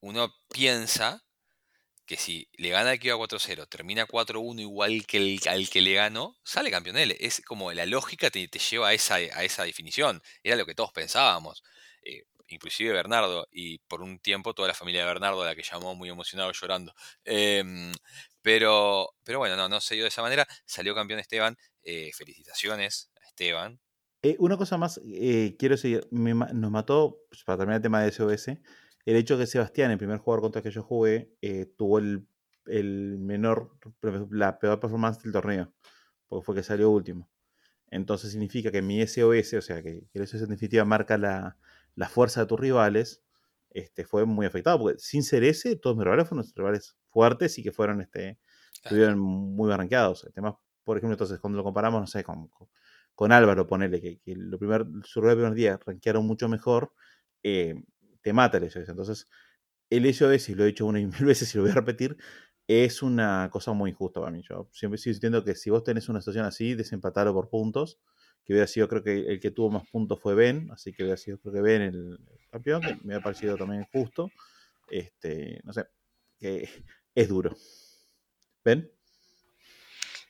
uno 0.00 0.34
piensa 0.52 1.24
que 2.06 2.16
si 2.16 2.48
le 2.54 2.70
gana 2.70 2.90
al 2.90 2.98
que 2.98 3.08
iba 3.08 3.16
4-0, 3.16 3.68
termina 3.68 4.06
4-1 4.06 4.60
igual 4.60 5.06
que 5.06 5.18
el, 5.18 5.40
al 5.48 5.70
que 5.70 5.80
le 5.80 5.94
ganó, 5.94 6.36
sale 6.44 6.70
campeón 6.70 6.96
él. 6.96 7.16
Es 7.20 7.42
como 7.42 7.72
la 7.72 7.86
lógica 7.86 8.30
te, 8.30 8.48
te 8.48 8.58
lleva 8.58 8.88
a 8.88 8.94
esa, 8.94 9.16
a 9.16 9.44
esa 9.44 9.64
definición. 9.64 10.22
Era 10.42 10.56
lo 10.56 10.66
que 10.66 10.74
todos 10.74 10.92
pensábamos. 10.92 11.62
Eh, 12.04 12.24
inclusive 12.54 12.92
Bernardo, 12.92 13.46
y 13.50 13.78
por 13.80 14.02
un 14.02 14.18
tiempo 14.18 14.54
toda 14.54 14.68
la 14.68 14.74
familia 14.74 15.00
de 15.00 15.06
Bernardo, 15.06 15.42
a 15.42 15.46
la 15.46 15.54
que 15.54 15.62
llamó 15.62 15.94
muy 15.94 16.08
emocionado 16.08 16.52
llorando. 16.52 16.94
Em, 17.24 17.92
pero, 18.42 19.10
pero 19.24 19.38
bueno, 19.38 19.56
no, 19.56 19.68
no 19.68 19.80
se 19.80 19.94
dio 19.94 20.04
de 20.04 20.08
esa 20.08 20.22
manera. 20.22 20.46
Salió 20.64 20.94
campeón 20.94 21.20
Esteban. 21.20 21.56
Eh, 21.82 22.10
felicitaciones 22.14 23.10
a 23.22 23.26
Esteban. 23.28 23.80
Eh, 24.22 24.36
una 24.38 24.58
cosa 24.58 24.76
más, 24.76 25.00
eh, 25.06 25.56
quiero 25.58 25.76
ma- 26.10 26.50
nos 26.52 26.70
mató, 26.70 27.24
pues, 27.30 27.42
para 27.42 27.58
terminar 27.58 27.76
el 27.78 27.82
tema 27.82 28.02
de 28.02 28.08
SOS, 28.08 28.48
el 29.06 29.16
hecho 29.16 29.38
de 29.38 29.44
que 29.44 29.50
Sebastián, 29.50 29.90
el 29.90 29.98
primer 29.98 30.18
jugador 30.18 30.42
contra 30.42 30.58
el 30.60 30.62
que 30.64 30.70
yo 30.70 30.82
jugué, 30.82 31.32
eh, 31.40 31.72
tuvo 31.78 31.98
el, 31.98 32.26
el 32.66 33.16
menor, 33.18 33.72
la 34.30 34.58
peor 34.58 34.78
performance 34.78 35.22
del 35.22 35.32
torneo, 35.32 35.72
porque 36.28 36.44
fue 36.44 36.54
que 36.56 36.62
salió 36.62 36.90
último. 36.90 37.30
Entonces 37.90 38.30
significa 38.30 38.70
que 38.70 38.82
mi 38.82 39.00
SOS, 39.00 39.54
o 39.54 39.62
sea, 39.62 39.82
que, 39.82 40.02
que 40.12 40.18
el 40.18 40.24
SOS 40.24 40.42
en 40.42 40.50
definitiva 40.50 40.84
marca 40.84 41.16
la, 41.18 41.56
la 41.94 42.08
fuerza 42.08 42.40
de 42.40 42.46
tus 42.46 42.60
rivales, 42.60 43.22
este, 43.70 44.04
fue 44.04 44.24
muy 44.26 44.46
afectado, 44.46 44.78
porque 44.78 44.98
sin 44.98 45.22
ser 45.22 45.44
ese, 45.44 45.76
todos 45.76 45.96
mis 45.96 46.04
rivales 46.04 46.28
fueron 46.28 46.46
rivales 46.54 46.96
fuertes 47.08 47.58
y 47.58 47.62
que 47.62 47.72
fueron, 47.72 48.00
este, 48.00 48.38
estuvieron 48.82 49.18
muy 49.18 49.72
arranqueados. 49.72 50.24
El 50.24 50.32
tema, 50.32 50.58
por 50.84 50.96
ejemplo, 50.96 51.14
entonces, 51.14 51.38
cuando 51.40 51.58
lo 51.58 51.64
comparamos, 51.64 52.00
no 52.00 52.06
sé, 52.06 52.24
con, 52.24 52.48
con, 52.48 52.68
con 53.14 53.32
Álvaro, 53.32 53.66
ponele, 53.66 54.00
que, 54.00 54.18
que 54.20 54.34
lo 54.36 54.58
primer, 54.58 54.86
su 55.04 55.20
rival 55.20 55.36
primer 55.36 55.54
día 55.54 55.78
rankearon 55.84 56.26
mucho 56.26 56.48
mejor, 56.48 56.92
eh, 57.42 57.74
te 58.22 58.32
mata 58.32 58.58
el 58.58 58.64
SOS. 58.64 58.88
Entonces, 58.88 59.28
el 59.90 60.06
SOS, 60.06 60.48
y 60.50 60.54
lo 60.54 60.64
he 60.64 60.68
dicho 60.68 60.86
una 60.86 61.00
y 61.00 61.06
mil 61.06 61.12
veces 61.26 61.54
y 61.54 61.58
lo 61.58 61.64
voy 61.64 61.72
a 61.72 61.74
repetir, 61.74 62.16
es 62.66 63.02
una 63.02 63.48
cosa 63.52 63.72
muy 63.72 63.90
injusta 63.90 64.20
para 64.20 64.32
mí. 64.32 64.42
Yo 64.48 64.68
siempre 64.72 64.98
sigo 64.98 65.14
sintiendo 65.14 65.44
que 65.44 65.54
si 65.54 65.70
vos 65.70 65.82
tenés 65.84 66.08
una 66.08 66.20
situación 66.20 66.44
así, 66.46 66.74
desempatarlo 66.74 67.34
por 67.34 67.48
puntos, 67.48 67.98
que 68.44 68.52
hubiera 68.52 68.66
sido, 68.66 68.88
creo 68.88 69.02
que 69.02 69.18
el 69.26 69.40
que 69.40 69.50
tuvo 69.50 69.70
más 69.70 69.88
puntos 69.88 70.20
fue 70.20 70.34
Ben, 70.34 70.70
así 70.72 70.92
que 70.92 71.02
hubiera 71.02 71.16
sido, 71.16 71.38
creo 71.38 71.54
que 71.54 71.60
Ben 71.60 71.82
el 71.82 72.18
campeón, 72.50 72.82
que 72.82 72.96
me 73.04 73.14
ha 73.14 73.20
parecido 73.20 73.56
también 73.56 73.84
justo. 73.92 74.30
Este, 74.88 75.60
no 75.64 75.72
sé, 75.72 75.86
que 76.38 76.68
es 77.14 77.28
duro. 77.28 77.56
¿Ben? 78.64 78.90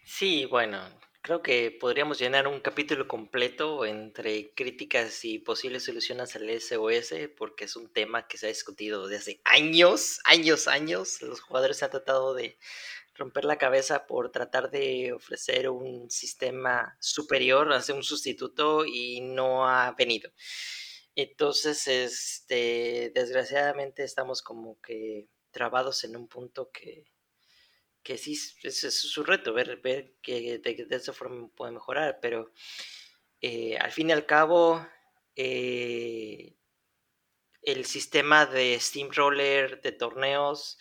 Sí, 0.04 0.44
bueno, 0.44 0.80
creo 1.22 1.42
que 1.42 1.70
podríamos 1.70 2.18
llenar 2.18 2.46
un 2.46 2.60
capítulo 2.60 3.08
completo 3.08 3.84
entre 3.84 4.52
críticas 4.54 5.24
y 5.24 5.38
posibles 5.38 5.84
soluciones 5.84 6.34
al 6.36 6.50
SOS, 6.60 7.14
porque 7.36 7.64
es 7.64 7.76
un 7.76 7.92
tema 7.92 8.26
que 8.26 8.36
se 8.36 8.46
ha 8.46 8.48
discutido 8.48 9.08
desde 9.08 9.40
años, 9.44 10.20
años, 10.24 10.68
años. 10.68 11.22
Los 11.22 11.40
jugadores 11.40 11.82
han 11.82 11.90
tratado 11.90 12.34
de 12.34 12.58
romper 13.20 13.44
la 13.44 13.58
cabeza 13.58 14.06
por 14.06 14.32
tratar 14.32 14.70
de 14.70 15.12
ofrecer 15.12 15.68
un 15.68 16.10
sistema 16.10 16.96
superior, 16.98 17.72
hacer 17.72 17.94
un 17.94 18.02
sustituto 18.02 18.84
y 18.84 19.20
no 19.20 19.68
ha 19.68 19.92
venido. 19.92 20.32
Entonces, 21.14 21.86
este, 21.86 23.12
desgraciadamente 23.14 24.04
estamos 24.04 24.42
como 24.42 24.80
que 24.80 25.28
trabados 25.50 26.04
en 26.04 26.16
un 26.16 26.28
punto 26.28 26.70
que, 26.72 27.04
que 28.02 28.16
sí, 28.16 28.32
es, 28.62 28.84
es 28.84 28.94
su 28.94 29.22
reto, 29.22 29.52
ver, 29.52 29.76
ver 29.82 30.14
que 30.22 30.58
de, 30.58 30.86
de, 30.86 30.96
esa 30.96 31.12
forma 31.12 31.48
puede 31.54 31.72
mejorar, 31.72 32.18
pero 32.22 32.52
eh, 33.42 33.76
al 33.78 33.92
fin 33.92 34.08
y 34.10 34.12
al 34.12 34.26
cabo, 34.26 34.86
eh, 35.36 36.56
el 37.62 37.84
sistema 37.84 38.46
de 38.46 38.78
Steamroller 38.80 39.80
de 39.82 39.92
torneos 39.92 40.78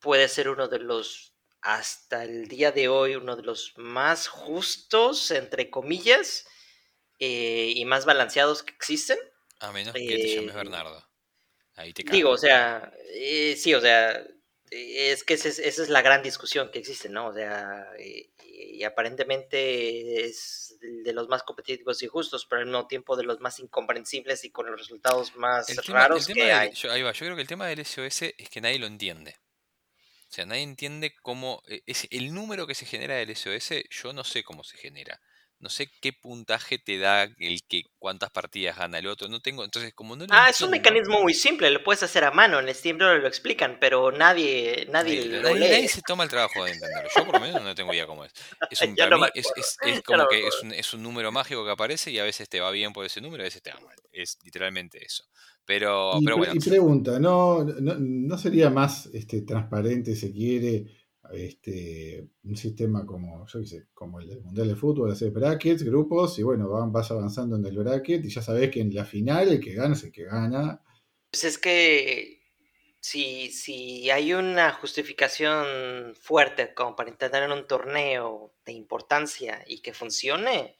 puede 0.00 0.28
ser 0.28 0.48
uno 0.48 0.68
de 0.68 0.78
los, 0.78 1.34
hasta 1.60 2.24
el 2.24 2.48
día 2.48 2.72
de 2.72 2.88
hoy, 2.88 3.16
uno 3.16 3.36
de 3.36 3.42
los 3.42 3.74
más 3.76 4.28
justos, 4.28 5.30
entre 5.30 5.70
comillas, 5.70 6.46
eh, 7.18 7.72
y 7.74 7.84
más 7.84 8.04
balanceados 8.04 8.62
que 8.62 8.74
existen. 8.74 9.18
A 9.60 9.72
menos 9.72 9.94
que 9.94 10.00
te 10.00 10.36
llames 10.36 10.54
Bernardo. 10.54 11.06
Ahí 11.76 11.92
te 11.92 12.02
Digo, 12.04 12.30
o 12.30 12.38
sea, 12.38 12.92
sí, 13.56 13.74
o 13.74 13.80
sea, 13.80 14.26
es 14.70 15.24
que 15.24 15.34
esa 15.34 15.48
es, 15.48 15.58
esa 15.58 15.82
es, 15.82 15.88
la 15.88 16.02
gran 16.02 16.22
discusión 16.22 16.70
que 16.70 16.78
existe, 16.78 17.08
¿no? 17.08 17.28
O 17.28 17.34
sea, 17.34 17.86
y, 17.98 18.30
y, 18.42 18.82
aparentemente 18.84 20.24
es 20.24 20.76
de 20.80 21.12
los 21.12 21.28
más 21.28 21.42
competitivos 21.42 22.02
y 22.02 22.06
justos, 22.06 22.46
pero 22.46 22.60
al 22.60 22.66
mismo 22.66 22.86
tiempo 22.86 23.16
de 23.16 23.24
los 23.24 23.40
más 23.40 23.58
incomprensibles 23.60 24.44
y 24.44 24.50
con 24.50 24.66
los 24.66 24.78
resultados 24.78 25.36
más 25.36 25.66
tema, 25.66 25.82
raros 25.86 26.26
que 26.26 26.34
del, 26.34 26.50
hay. 26.50 26.72
Yo, 26.72 26.90
ahí 26.90 27.02
va, 27.02 27.12
yo 27.12 27.26
creo 27.26 27.36
que 27.36 27.42
el 27.42 27.48
tema 27.48 27.66
del 27.66 27.84
SOS 27.84 28.22
es 28.22 28.48
que 28.50 28.60
nadie 28.60 28.78
lo 28.78 28.86
entiende. 28.86 29.36
O 30.36 30.38
sea, 30.38 30.44
nadie 30.44 30.64
entiende 30.64 31.14
cómo. 31.22 31.62
eh, 31.66 31.82
Es 31.86 32.08
el 32.10 32.34
número 32.34 32.66
que 32.66 32.74
se 32.74 32.84
genera 32.84 33.14
del 33.14 33.30
SOS, 33.30 33.84
yo 33.88 34.12
no 34.12 34.22
sé 34.22 34.44
cómo 34.44 34.64
se 34.64 34.76
genera. 34.76 35.18
No 35.58 35.70
sé 35.70 35.88
qué 36.02 36.12
puntaje 36.12 36.78
te 36.78 36.98
da 36.98 37.22
el 37.38 37.62
que 37.66 37.84
cuántas 37.98 38.30
partidas 38.30 38.76
gana 38.76 38.98
el 38.98 39.06
otro. 39.06 39.26
No 39.28 39.40
tengo. 39.40 39.64
Entonces, 39.64 39.94
como 39.94 40.14
no 40.14 40.26
lo 40.26 40.32
Ah, 40.34 40.50
es 40.50 40.60
un 40.60 40.66
entiendo- 40.74 40.90
mecanismo 41.00 41.22
muy 41.22 41.32
simple, 41.32 41.70
lo 41.70 41.82
puedes 41.82 42.02
hacer 42.02 42.24
a 42.24 42.30
mano, 42.30 42.60
en 42.60 42.72
Steam 42.74 42.98
lo 42.98 43.26
explican, 43.26 43.78
pero 43.80 44.12
nadie, 44.12 44.86
nadie, 44.90 45.24
Nadie, 45.26 45.40
lo 45.40 45.54
lee. 45.54 45.60
nadie 45.60 45.88
se 45.88 46.02
toma 46.02 46.24
el 46.24 46.30
trabajo 46.30 46.62
de 46.64 46.72
entenderlo. 46.72 47.08
Yo 47.16 47.24
por 47.24 47.34
lo 47.34 47.40
menos 47.40 47.62
no 47.62 47.74
tengo 47.74 47.94
idea 47.94 48.06
cómo 48.06 48.24
es. 48.26 48.32
Es 48.70 48.82
un, 48.82 48.94
para 48.96 49.10
no 49.10 49.18
mí 49.18 49.26
es, 49.34 49.46
es- 49.56 49.76
es 49.80 50.02
como 50.04 50.18
no 50.18 50.28
que 50.28 50.46
un, 50.62 50.72
es 50.72 50.92
un 50.92 51.02
número 51.02 51.32
mágico 51.32 51.64
que 51.64 51.70
aparece 51.70 52.10
y 52.10 52.18
a 52.18 52.24
veces 52.24 52.48
te 52.50 52.60
va 52.60 52.70
bien 52.70 52.92
por 52.92 53.06
ese 53.06 53.20
número 53.22 53.42
y 53.42 53.46
a 53.46 53.48
veces 53.48 53.62
te 53.62 53.72
va 53.72 53.80
mal. 53.80 53.96
Es 54.12 54.38
literalmente 54.44 55.02
eso. 55.04 55.24
Pero, 55.64 56.18
Y, 56.20 56.24
pero 56.24 56.36
bueno. 56.36 56.52
y 56.54 56.60
pregunta, 56.60 57.18
¿no, 57.18 57.64
no, 57.64 57.94
no 57.98 58.38
sería 58.38 58.68
más 58.70 59.06
este, 59.06 59.40
transparente, 59.42 60.14
si 60.14 60.32
quiere, 60.32 60.84
este, 61.32 62.28
un 62.44 62.56
sistema 62.56 63.04
como, 63.04 63.46
yo 63.46 63.60
qué 63.60 63.84
como 63.94 64.20
el 64.20 64.40
Mundial 64.42 64.68
de 64.68 64.76
Fútbol, 64.76 65.10
hacer 65.10 65.30
brackets, 65.30 65.82
grupos, 65.82 66.38
y 66.38 66.42
bueno, 66.42 66.68
van, 66.68 66.92
vas 66.92 67.10
avanzando 67.10 67.56
en 67.56 67.64
el 67.64 67.78
bracket 67.78 68.24
y 68.24 68.28
ya 68.28 68.42
sabes 68.42 68.70
que 68.70 68.80
en 68.80 68.94
la 68.94 69.04
final 69.04 69.48
el 69.48 69.60
que 69.60 69.74
gana 69.74 69.94
es 69.94 70.04
el 70.04 70.12
que 70.12 70.24
gana. 70.24 70.82
Pues 71.30 71.44
es 71.44 71.58
que 71.58 72.42
si, 73.00 73.50
si 73.52 74.10
hay 74.10 74.34
una 74.34 74.72
justificación 74.72 76.14
fuerte 76.14 76.74
como 76.74 76.96
para 76.96 77.10
intentar 77.10 77.42
en 77.44 77.52
un 77.52 77.66
torneo 77.66 78.54
de 78.64 78.72
importancia 78.72 79.62
y 79.66 79.80
que 79.80 79.94
funcione, 79.94 80.76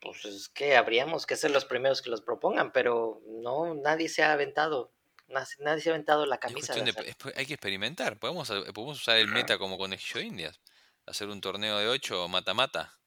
pues 0.00 0.24
es 0.26 0.48
que 0.48 0.76
habríamos 0.76 1.26
que 1.26 1.36
ser 1.36 1.50
los 1.50 1.64
primeros 1.64 2.02
que 2.02 2.10
los 2.10 2.20
propongan, 2.20 2.72
pero 2.72 3.20
no, 3.26 3.74
nadie 3.74 4.08
se 4.08 4.22
ha 4.22 4.32
aventado, 4.32 4.93
nadie, 5.28 5.46
nadie 5.60 5.80
se 5.80 5.90
ha 5.90 5.92
aventado 5.94 6.26
la 6.26 6.38
camisa. 6.38 6.58
cuestión 6.58 6.84
de 6.86 6.92
de, 6.92 7.00
hacerlo. 7.10 7.30
es- 7.30 7.36
hay 7.38 7.46
que 7.46 7.54
experimentar. 7.54 8.18
Podemos, 8.18 8.48
podemos 8.48 9.00
usar 9.00 9.18
el 9.18 9.28
meta 9.28 9.58
como 9.58 9.78
conejillo 9.78 10.20
de 10.20 10.26
indias. 10.26 10.60
Hacer 11.06 11.28
un 11.28 11.40
torneo 11.40 11.78
de 11.78 11.88
8 11.88 12.28
mata-mata. 12.28 12.98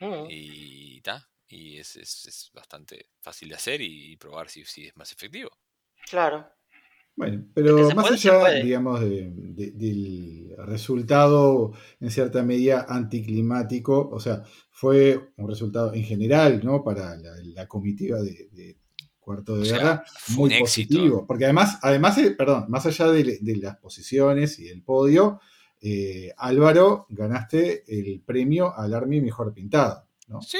Mm. 0.00 0.26
Y 0.28 1.00
ta, 1.02 1.28
Y 1.48 1.78
es, 1.78 1.96
es- 1.96 2.26
es 2.26 2.50
bastante 2.52 3.10
fácil 3.20 3.48
de 3.50 3.54
hacer 3.54 3.80
y, 3.80 4.12
y 4.12 4.16
probar 4.16 4.48
si, 4.48 4.64
si 4.64 4.86
es 4.86 4.96
más 4.96 5.12
efectivo. 5.12 5.50
Claro. 6.10 6.50
Bueno, 7.14 7.46
pero 7.54 7.78
más 7.94 8.08
puede, 8.08 8.14
allá, 8.30 8.62
digamos, 8.62 9.00
de- 9.00 9.30
de- 9.32 9.70
del 9.70 10.54
resultado 10.66 11.72
en 12.00 12.10
cierta 12.10 12.42
medida 12.42 12.84
anticlimático, 12.88 14.08
o 14.12 14.20
sea, 14.20 14.42
fue 14.70 15.30
un 15.36 15.48
resultado 15.48 15.94
en 15.94 16.02
general, 16.04 16.62
¿no? 16.62 16.84
Para 16.84 17.16
la, 17.16 17.30
la 17.42 17.66
comitiva 17.66 18.20
de, 18.20 18.48
de 18.52 18.76
Cuarto 19.26 19.56
de 19.56 19.62
O 19.62 19.64
sea, 19.64 19.78
Guerra, 19.78 20.04
fue 20.06 20.34
muy 20.36 20.44
un 20.44 20.52
éxito. 20.52 20.88
positivo. 20.94 21.26
Porque 21.26 21.44
además, 21.46 21.80
además 21.82 22.16
eh, 22.18 22.30
perdón, 22.30 22.66
más 22.68 22.86
allá 22.86 23.08
de, 23.10 23.38
de 23.40 23.56
las 23.56 23.76
posiciones 23.78 24.56
y 24.60 24.68
del 24.68 24.82
podio, 24.84 25.40
eh, 25.80 26.32
Álvaro, 26.36 27.06
ganaste 27.08 27.82
el 27.88 28.20
premio 28.20 28.72
al 28.78 28.94
Army 28.94 29.20
Mejor 29.20 29.52
Pintado, 29.52 30.06
¿no? 30.28 30.40
Sí, 30.42 30.58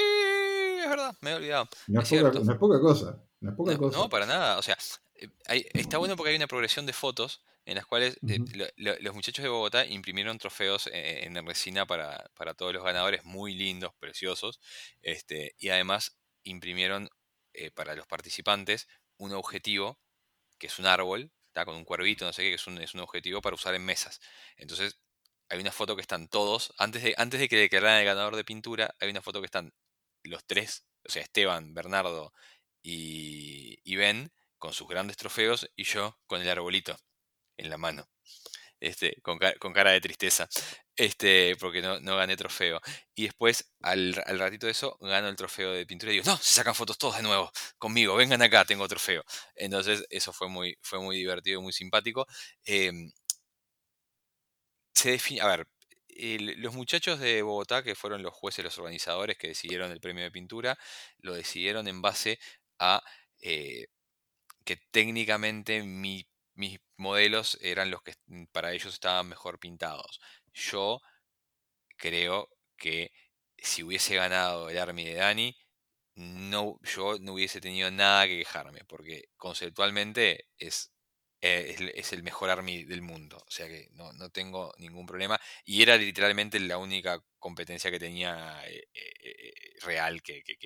es 0.82 0.90
verdad, 0.90 1.14
me 1.20 1.30
he 1.30 1.34
olvidado. 1.34 1.68
No 1.86 2.00
Es 2.00 2.10
es, 2.12 2.18
poca, 2.18 2.30
cierto. 2.32 2.44
no 2.44 2.52
es 2.52 2.58
poca 2.58 2.80
cosa. 2.80 3.22
No 3.40 3.50
es 3.50 3.56
poca 3.56 3.72
No, 3.74 3.78
cosa. 3.78 3.98
no, 3.98 4.08
para 4.08 4.26
nada. 4.26 4.58
O 4.58 4.62
sea, 4.62 4.76
eh, 5.14 5.28
hay- 5.46 5.66
está 5.72 5.98
bueno 5.98 6.16
porque 6.16 6.30
hay 6.30 6.36
una 6.36 6.48
progresión 6.48 6.86
de 6.86 6.92
fotos 6.92 7.42
en 7.66 7.76
las 7.76 7.86
cuales 7.86 8.18
eh, 8.28 8.40
Ujú. 8.40 8.50
lo- 8.56 8.66
lo- 8.78 8.98
los 9.00 9.14
muchachos 9.14 9.44
de 9.44 9.48
Bogotá 9.48 9.86
imprimieron 9.86 10.38
trofeos 10.38 10.88
eh, 10.92 11.24
en 11.24 11.46
resina 11.46 11.86
para, 11.86 12.30
para 12.36 12.54
todos 12.54 12.72
los 12.74 12.82
ganadores, 12.82 13.24
muy 13.24 13.54
lindos, 13.54 13.92
preciosos. 14.00 14.58
Este, 15.02 15.54
y 15.60 15.68
además 15.68 16.16
imprimieron 16.42 17.08
eh, 17.56 17.70
para 17.70 17.94
los 17.94 18.06
participantes 18.06 18.88
un 19.18 19.32
objetivo, 19.32 19.98
que 20.58 20.68
es 20.68 20.78
un 20.78 20.86
árbol, 20.86 21.32
está 21.48 21.64
con 21.64 21.76
un 21.76 21.84
cuervito, 21.84 22.24
no 22.26 22.32
sé 22.32 22.42
qué, 22.42 22.50
que 22.50 22.54
es 22.56 22.66
un, 22.66 22.80
es 22.82 22.94
un 22.94 23.00
objetivo 23.00 23.40
para 23.42 23.54
usar 23.56 23.74
en 23.74 23.84
mesas. 23.84 24.20
Entonces, 24.56 24.98
hay 25.48 25.60
una 25.60 25.72
foto 25.72 25.96
que 25.96 26.02
están 26.02 26.28
todos, 26.28 26.74
antes 26.78 27.02
de, 27.02 27.14
antes 27.18 27.40
de 27.40 27.48
que 27.48 27.56
declararan 27.56 28.00
el 28.00 28.06
ganador 28.06 28.36
de 28.36 28.44
pintura, 28.44 28.94
hay 29.00 29.10
una 29.10 29.22
foto 29.22 29.40
que 29.40 29.46
están 29.46 29.72
los 30.24 30.44
tres, 30.46 30.86
o 31.04 31.10
sea, 31.10 31.22
Esteban, 31.22 31.74
Bernardo 31.74 32.32
y, 32.82 33.78
y 33.84 33.96
Ben, 33.96 34.32
con 34.58 34.72
sus 34.72 34.88
grandes 34.88 35.16
trofeos, 35.16 35.70
y 35.76 35.84
yo 35.84 36.18
con 36.26 36.42
el 36.42 36.48
arbolito 36.48 36.98
en 37.56 37.70
la 37.70 37.78
mano. 37.78 38.08
Este, 38.80 39.16
con, 39.22 39.38
con 39.58 39.72
cara 39.72 39.90
de 39.92 40.00
tristeza, 40.00 40.48
este, 40.96 41.56
porque 41.60 41.82
no, 41.82 42.00
no 42.00 42.16
gané 42.16 42.36
trofeo. 42.36 42.80
Y 43.14 43.24
después, 43.24 43.72
al, 43.82 44.14
al 44.26 44.38
ratito 44.38 44.66
de 44.66 44.72
eso, 44.72 44.96
gano 45.00 45.28
el 45.28 45.36
trofeo 45.36 45.72
de 45.72 45.86
pintura 45.86 46.12
y 46.12 46.16
digo, 46.16 46.26
no, 46.30 46.36
se 46.38 46.52
sacan 46.54 46.74
fotos 46.74 46.98
todos 46.98 47.16
de 47.16 47.22
nuevo 47.22 47.50
conmigo, 47.78 48.14
vengan 48.16 48.42
acá, 48.42 48.64
tengo 48.64 48.86
trofeo. 48.88 49.22
Entonces, 49.54 50.04
eso 50.10 50.32
fue 50.32 50.48
muy, 50.48 50.76
fue 50.82 51.00
muy 51.00 51.16
divertido, 51.16 51.60
muy 51.62 51.72
simpático. 51.72 52.26
Em, 52.64 53.10
se 54.94 55.10
define, 55.10 55.40
a 55.42 55.46
ver, 55.48 55.68
los 56.56 56.74
muchachos 56.74 57.20
de 57.20 57.42
Bogotá, 57.42 57.82
que 57.82 57.94
fueron 57.94 58.22
los 58.22 58.32
jueces, 58.34 58.64
los 58.64 58.78
organizadores 58.78 59.36
que 59.36 59.48
decidieron 59.48 59.90
el 59.92 60.00
premio 60.00 60.24
de 60.24 60.30
pintura, 60.30 60.78
lo 61.18 61.34
decidieron 61.34 61.88
en 61.88 62.00
base 62.02 62.38
a 62.78 63.02
eh, 63.40 63.86
que 64.64 64.78
técnicamente 64.92 65.82
mi- 65.84 66.26
mis 66.56 66.80
modelos 66.96 67.58
eran 67.62 67.90
los 67.90 68.02
que 68.02 68.14
mm, 68.26 68.46
para 68.52 68.72
ellos 68.72 68.94
estaban 68.94 69.28
mejor 69.28 69.58
pintados. 69.60 70.20
Yo 70.54 71.00
creo 71.96 72.48
que 72.76 73.12
si 73.58 73.82
hubiese 73.82 74.14
ganado 74.16 74.68
el 74.70 74.78
Army 74.78 75.04
de 75.04 75.14
Dani, 75.14 75.56
no, 76.16 76.78
yo 76.82 77.18
no 77.20 77.34
hubiese 77.34 77.60
tenido 77.60 77.90
nada 77.90 78.26
que 78.26 78.38
quejarme, 78.38 78.80
porque 78.86 79.26
conceptualmente 79.36 80.46
es, 80.58 80.92
eh, 81.42 81.92
es, 81.96 82.12
el- 82.12 82.22
mejor 82.22 82.50
Army 82.50 82.84
del 82.84 83.02
mundo, 83.02 83.38
o 83.46 83.50
sea 83.50 83.68
que 83.68 83.88
no, 83.92 84.12
no 84.14 84.30
tengo 84.30 84.74
ningún 84.78 85.06
problema. 85.06 85.38
Y 85.64 85.82
era 85.82 85.96
literalmente 85.96 86.58
la 86.60 86.78
única 86.78 87.22
competencia 87.38 87.90
que 87.90 87.98
tenía 88.00 88.62
eh, 88.68 88.88
eh, 88.94 89.52
real 89.82 90.22
que, 90.22 90.42
que- 90.42 90.56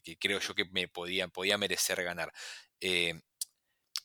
que- 0.00 0.18
creo 0.18 0.38
yo 0.40 0.54
que 0.54 0.64
me 0.66 0.88
podía, 0.88 1.28
podía 1.28 1.58
merecer 1.58 2.02
ganar. 2.04 2.32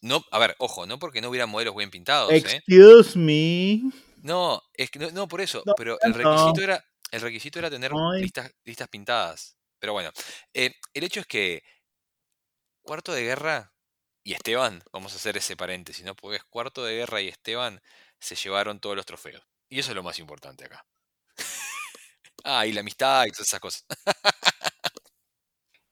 No, 0.01 0.23
a 0.31 0.39
ver, 0.39 0.55
ojo, 0.59 0.85
no 0.85 0.99
porque 0.99 1.21
no 1.21 1.29
hubiera 1.29 1.45
modelos 1.45 1.75
bien 1.75 1.89
pintados, 1.89 2.31
¿eh? 2.31 2.63
Excuse 2.67 3.17
me. 3.17 3.81
No, 4.21 4.61
es 4.73 4.91
que 4.91 4.99
no, 4.99 5.11
no 5.11 5.27
por 5.27 5.41
eso, 5.41 5.63
No, 5.65 5.73
pero 5.75 5.97
el 6.01 6.13
requisito 6.13 6.61
era, 6.61 6.83
el 7.11 7.21
requisito 7.21 7.59
era 7.59 7.69
tener 7.69 7.91
Ay. 7.93 8.21
listas, 8.21 8.51
listas 8.63 8.87
pintadas. 8.89 9.57
Pero 9.79 9.93
bueno, 9.93 10.11
eh, 10.53 10.73
el 10.93 11.03
hecho 11.03 11.19
es 11.19 11.27
que 11.27 11.63
Cuarto 12.81 13.13
de 13.13 13.23
Guerra 13.23 13.73
y 14.23 14.33
Esteban, 14.33 14.83
vamos 14.91 15.13
a 15.13 15.17
hacer 15.17 15.37
ese 15.37 15.55
paréntesis, 15.55 16.05
¿no? 16.05 16.15
Porque 16.15 16.37
es 16.37 16.43
Cuarto 16.43 16.83
de 16.83 16.95
Guerra 16.95 17.21
y 17.21 17.27
Esteban 17.27 17.81
se 18.19 18.35
llevaron 18.35 18.79
todos 18.79 18.95
los 18.95 19.05
trofeos. 19.05 19.43
Y 19.69 19.79
eso 19.79 19.91
es 19.91 19.95
lo 19.95 20.03
más 20.03 20.19
importante 20.19 20.65
acá. 20.65 20.85
ah, 22.43 22.65
y 22.65 22.73
la 22.73 22.81
amistad 22.81 23.25
y 23.25 23.31
todas 23.31 23.47
esas 23.47 23.59
cosas. 23.59 23.85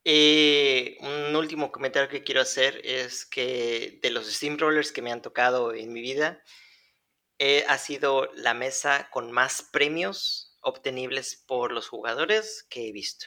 Eh, 0.07 0.97
un 0.99 1.35
último 1.35 1.71
comentario 1.71 2.07
que 2.07 2.23
quiero 2.23 2.39
hacer 2.41 2.79
es 2.83 3.25
que 3.25 3.99
de 4.03 4.11
los 4.11 4.31
steamrollers 4.31 4.91
que 4.91 5.01
me 5.01 5.11
han 5.11 5.23
tocado 5.23 5.73
en 5.73 5.91
mi 5.91 6.01
vida, 6.01 6.43
eh, 7.39 7.65
ha 7.67 7.77
sido 7.79 8.31
la 8.35 8.53
mesa 8.53 9.09
con 9.11 9.31
más 9.31 9.63
premios 9.63 10.57
obtenibles 10.61 11.43
por 11.47 11.71
los 11.71 11.87
jugadores 11.89 12.65
que 12.69 12.87
he 12.87 12.91
visto. 12.91 13.25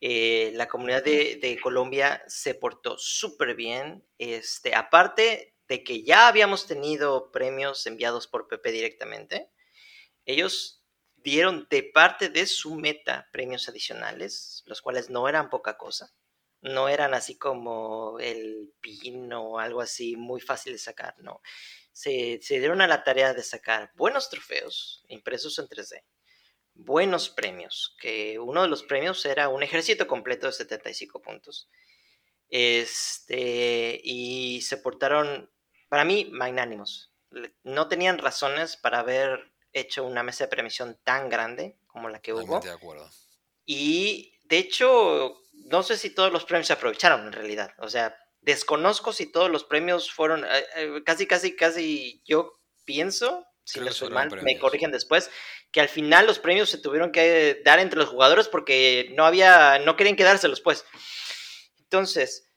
Eh, 0.00 0.52
la 0.54 0.68
comunidad 0.68 1.04
de, 1.04 1.36
de 1.36 1.60
Colombia 1.60 2.22
se 2.26 2.54
portó 2.54 2.96
súper 2.98 3.54
bien. 3.54 4.02
Este, 4.16 4.74
aparte 4.74 5.54
de 5.68 5.84
que 5.84 6.02
ya 6.02 6.28
habíamos 6.28 6.66
tenido 6.66 7.30
premios 7.30 7.86
enviados 7.86 8.26
por 8.26 8.48
PP 8.48 8.72
directamente, 8.72 9.50
ellos 10.24 10.79
dieron 11.22 11.66
de 11.70 11.82
parte 11.82 12.28
de 12.28 12.46
su 12.46 12.76
meta 12.76 13.28
premios 13.32 13.68
adicionales, 13.68 14.62
los 14.66 14.82
cuales 14.82 15.10
no 15.10 15.28
eran 15.28 15.50
poca 15.50 15.76
cosa. 15.76 16.12
No 16.62 16.88
eran 16.88 17.14
así 17.14 17.38
como 17.38 18.18
el 18.20 18.72
pin 18.80 19.32
o 19.32 19.58
algo 19.58 19.80
así 19.80 20.16
muy 20.16 20.40
fácil 20.40 20.74
de 20.74 20.78
sacar, 20.78 21.14
no. 21.18 21.40
Se, 21.92 22.38
se 22.42 22.58
dieron 22.58 22.80
a 22.82 22.86
la 22.86 23.02
tarea 23.02 23.32
de 23.34 23.42
sacar 23.42 23.92
buenos 23.94 24.28
trofeos 24.28 25.04
impresos 25.08 25.58
en 25.58 25.68
3D, 25.68 26.04
buenos 26.74 27.30
premios, 27.30 27.96
que 28.00 28.38
uno 28.38 28.62
de 28.62 28.68
los 28.68 28.82
premios 28.82 29.24
era 29.24 29.48
un 29.48 29.62
ejército 29.62 30.06
completo 30.06 30.46
de 30.46 30.52
75 30.52 31.22
puntos. 31.22 31.68
Este, 32.50 34.00
y 34.02 34.60
se 34.62 34.76
portaron, 34.76 35.50
para 35.88 36.04
mí, 36.04 36.28
magnánimos. 36.30 37.12
No 37.62 37.88
tenían 37.88 38.18
razones 38.18 38.76
para 38.76 38.98
haber 38.98 39.52
hecho 39.72 40.04
una 40.04 40.22
mesa 40.22 40.44
de 40.44 40.50
premiación 40.50 40.98
tan 41.04 41.28
grande 41.28 41.76
como 41.86 42.08
la 42.08 42.20
que 42.20 42.32
hubo. 42.32 42.60
De 42.60 42.70
acuerdo. 42.70 43.08
Y 43.64 44.34
de 44.44 44.58
hecho, 44.58 45.40
no 45.52 45.82
sé 45.82 45.96
si 45.96 46.10
todos 46.10 46.32
los 46.32 46.44
premios 46.44 46.66
se 46.66 46.72
aprovecharon 46.72 47.26
en 47.26 47.32
realidad. 47.32 47.72
O 47.78 47.88
sea, 47.88 48.16
desconozco 48.40 49.12
si 49.12 49.26
todos 49.26 49.50
los 49.50 49.64
premios 49.64 50.10
fueron, 50.10 50.44
eh, 50.44 50.64
eh, 50.76 51.02
casi, 51.04 51.26
casi, 51.26 51.54
casi, 51.54 52.22
yo 52.24 52.58
pienso, 52.84 53.46
si 53.64 53.80
no 53.80 53.92
sobraron 53.92 54.30
mal, 54.30 54.42
me 54.42 54.58
corrigen 54.58 54.90
después, 54.90 55.30
que 55.70 55.80
al 55.80 55.88
final 55.88 56.26
los 56.26 56.38
premios 56.38 56.70
se 56.70 56.78
tuvieron 56.78 57.12
que 57.12 57.60
dar 57.64 57.78
entre 57.78 57.98
los 57.98 58.08
jugadores 58.08 58.48
porque 58.48 59.12
no 59.14 59.24
había, 59.24 59.78
no 59.78 59.96
querían 59.96 60.16
quedárselos, 60.16 60.60
pues. 60.60 60.84
Entonces, 61.78 62.50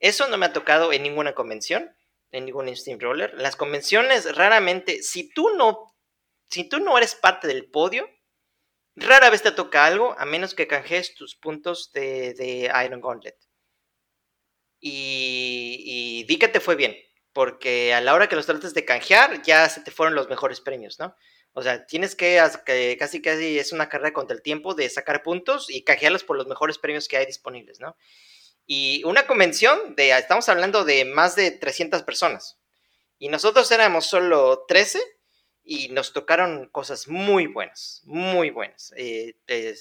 eso 0.00 0.28
no 0.28 0.36
me 0.36 0.46
ha 0.46 0.52
tocado 0.52 0.92
en 0.92 1.02
ninguna 1.02 1.34
convención, 1.34 1.94
en 2.30 2.44
ningún 2.44 2.74
Steamroller. 2.74 3.34
Las 3.34 3.56
convenciones 3.56 4.36
raramente, 4.36 5.02
si 5.02 5.32
tú 5.32 5.48
no, 5.56 5.94
si 6.50 6.68
tú 6.68 6.80
no 6.80 6.96
eres 6.96 7.14
parte 7.14 7.46
del 7.46 7.70
podio, 7.70 8.08
rara 8.96 9.30
vez 9.30 9.42
te 9.42 9.52
toca 9.52 9.84
algo 9.84 10.14
a 10.18 10.24
menos 10.24 10.54
que 10.54 10.66
canjees 10.66 11.14
tus 11.14 11.36
puntos 11.36 11.92
de, 11.92 12.70
Iron 12.84 13.00
Gauntlet. 13.00 13.36
Y, 14.80 15.82
y 15.84 16.24
di 16.24 16.38
que 16.38 16.48
te 16.48 16.60
fue 16.60 16.76
bien, 16.76 16.96
porque 17.32 17.92
a 17.94 18.00
la 18.00 18.14
hora 18.14 18.28
que 18.28 18.36
los 18.36 18.46
trates 18.46 18.74
de 18.74 18.84
canjear 18.84 19.42
ya 19.42 19.68
se 19.68 19.80
te 19.80 19.90
fueron 19.90 20.14
los 20.14 20.28
mejores 20.28 20.60
premios, 20.60 20.98
¿no? 20.98 21.14
O 21.52 21.62
sea, 21.62 21.86
tienes 21.86 22.14
que, 22.14 22.40
que 22.64 22.96
casi 22.98 23.20
casi 23.20 23.58
es 23.58 23.72
una 23.72 23.88
carrera 23.88 24.12
contra 24.12 24.36
el 24.36 24.42
tiempo 24.42 24.74
de 24.74 24.88
sacar 24.88 25.22
puntos 25.22 25.68
y 25.68 25.82
canjearlos 25.82 26.22
por 26.22 26.36
los 26.36 26.46
mejores 26.46 26.78
premios 26.78 27.08
que 27.08 27.16
hay 27.16 27.26
disponibles, 27.26 27.80
¿no? 27.80 27.96
Y 28.64 29.02
una 29.04 29.26
convención 29.26 29.96
de, 29.96 30.10
estamos 30.10 30.48
hablando 30.48 30.84
de 30.84 31.04
más 31.04 31.34
de 31.34 31.50
300 31.50 32.02
personas. 32.02 32.58
Y 33.18 33.28
nosotros 33.28 33.70
éramos 33.72 34.06
solo 34.06 34.66
13 34.68 35.00
y 35.70 35.90
nos 35.90 36.14
tocaron 36.14 36.66
cosas 36.72 37.08
muy 37.08 37.46
buenas, 37.46 38.00
muy 38.06 38.48
buenas. 38.48 38.94
Eh, 38.96 39.36
eh, 39.46 39.74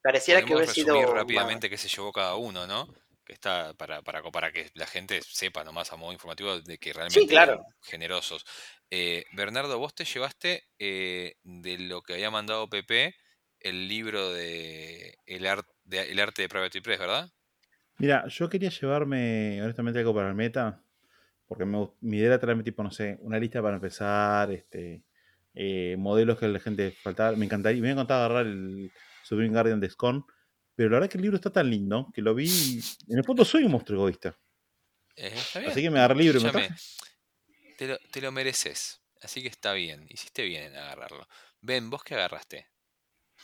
pareciera 0.00 0.42
que 0.42 0.54
hubiera 0.54 0.72
sido... 0.72 1.12
rápidamente 1.12 1.68
qué 1.68 1.76
se 1.76 1.88
llevó 1.88 2.12
cada 2.12 2.36
uno, 2.36 2.68
¿no? 2.68 2.86
Que 3.24 3.32
está 3.32 3.74
para, 3.74 4.02
para, 4.02 4.22
para 4.30 4.52
que 4.52 4.70
la 4.74 4.86
gente 4.86 5.20
sepa 5.22 5.64
nomás 5.64 5.92
a 5.92 5.96
modo 5.96 6.12
informativo 6.12 6.60
de 6.60 6.78
que 6.78 6.92
realmente 6.92 7.26
claro. 7.26 7.54
eran 7.54 7.64
generosos. 7.82 8.46
Eh, 8.88 9.24
Bernardo, 9.32 9.76
vos 9.80 9.92
te 9.92 10.04
llevaste 10.04 10.68
eh, 10.78 11.34
de 11.42 11.78
lo 11.78 12.02
que 12.02 12.12
había 12.14 12.30
mandado 12.30 12.70
Pepe 12.70 13.16
el 13.58 13.88
libro 13.88 14.32
de 14.32 15.18
el, 15.26 15.48
art, 15.48 15.66
de, 15.82 16.12
el 16.12 16.20
arte 16.20 16.42
de 16.42 16.48
Private 16.48 16.80
Press, 16.80 17.00
¿verdad? 17.00 17.28
Mira, 17.98 18.24
yo 18.28 18.48
quería 18.48 18.70
llevarme 18.70 19.60
honestamente 19.60 19.98
algo 19.98 20.14
para 20.14 20.28
el 20.28 20.36
meta, 20.36 20.84
porque 21.46 21.64
me 21.64 21.88
mi 22.00 22.18
idea 22.18 22.28
era 22.28 22.40
traerme 22.40 22.62
tipo, 22.64 22.82
no 22.82 22.90
sé, 22.90 23.18
una 23.20 23.38
lista 23.38 23.62
para 23.62 23.76
empezar, 23.76 24.50
este, 24.52 25.04
eh, 25.54 25.96
modelos 25.98 26.38
que 26.38 26.46
a 26.46 26.48
la 26.48 26.60
gente 26.60 26.92
faltaba. 26.92 27.36
Me 27.36 27.44
encantaría, 27.46 27.80
me 27.82 27.90
encantado 27.90 28.24
agarrar 28.24 28.46
el 28.46 28.90
Supreme 29.24 29.52
Guardian 29.52 29.80
de 29.80 29.90
Scon, 29.90 30.24
pero 30.74 30.90
la 30.90 30.96
verdad 30.96 31.10
que 31.10 31.18
el 31.18 31.22
libro 31.22 31.36
está 31.36 31.50
tan 31.52 31.70
lindo 31.70 32.08
que 32.14 32.22
lo 32.22 32.34
vi. 32.34 32.46
y 32.48 32.80
En 33.12 33.18
el 33.18 33.24
fondo 33.24 33.44
soy 33.44 33.64
un 33.64 33.72
monstruo 33.72 34.00
egoísta. 34.00 34.38
Eh, 35.16 35.32
está 35.34 35.60
bien. 35.60 35.70
Así 35.70 35.82
que 35.82 35.90
me 35.90 35.98
agarré 35.98 36.14
el 36.14 36.18
libro 36.20 36.38
y 36.38 36.42
me 36.42 36.48
Escúchame, 36.48 36.68
traje. 36.68 36.74
te, 37.76 37.86
lo, 37.88 37.98
te 38.10 38.20
lo 38.20 38.32
mereces. 38.32 39.02
Así 39.22 39.42
que 39.42 39.48
está 39.48 39.72
bien. 39.72 40.06
Hiciste 40.08 40.42
bien 40.44 40.64
en 40.64 40.76
agarrarlo. 40.76 41.26
Ben, 41.60 41.90
¿vos 41.90 42.02
qué 42.04 42.14
agarraste? 42.14 42.66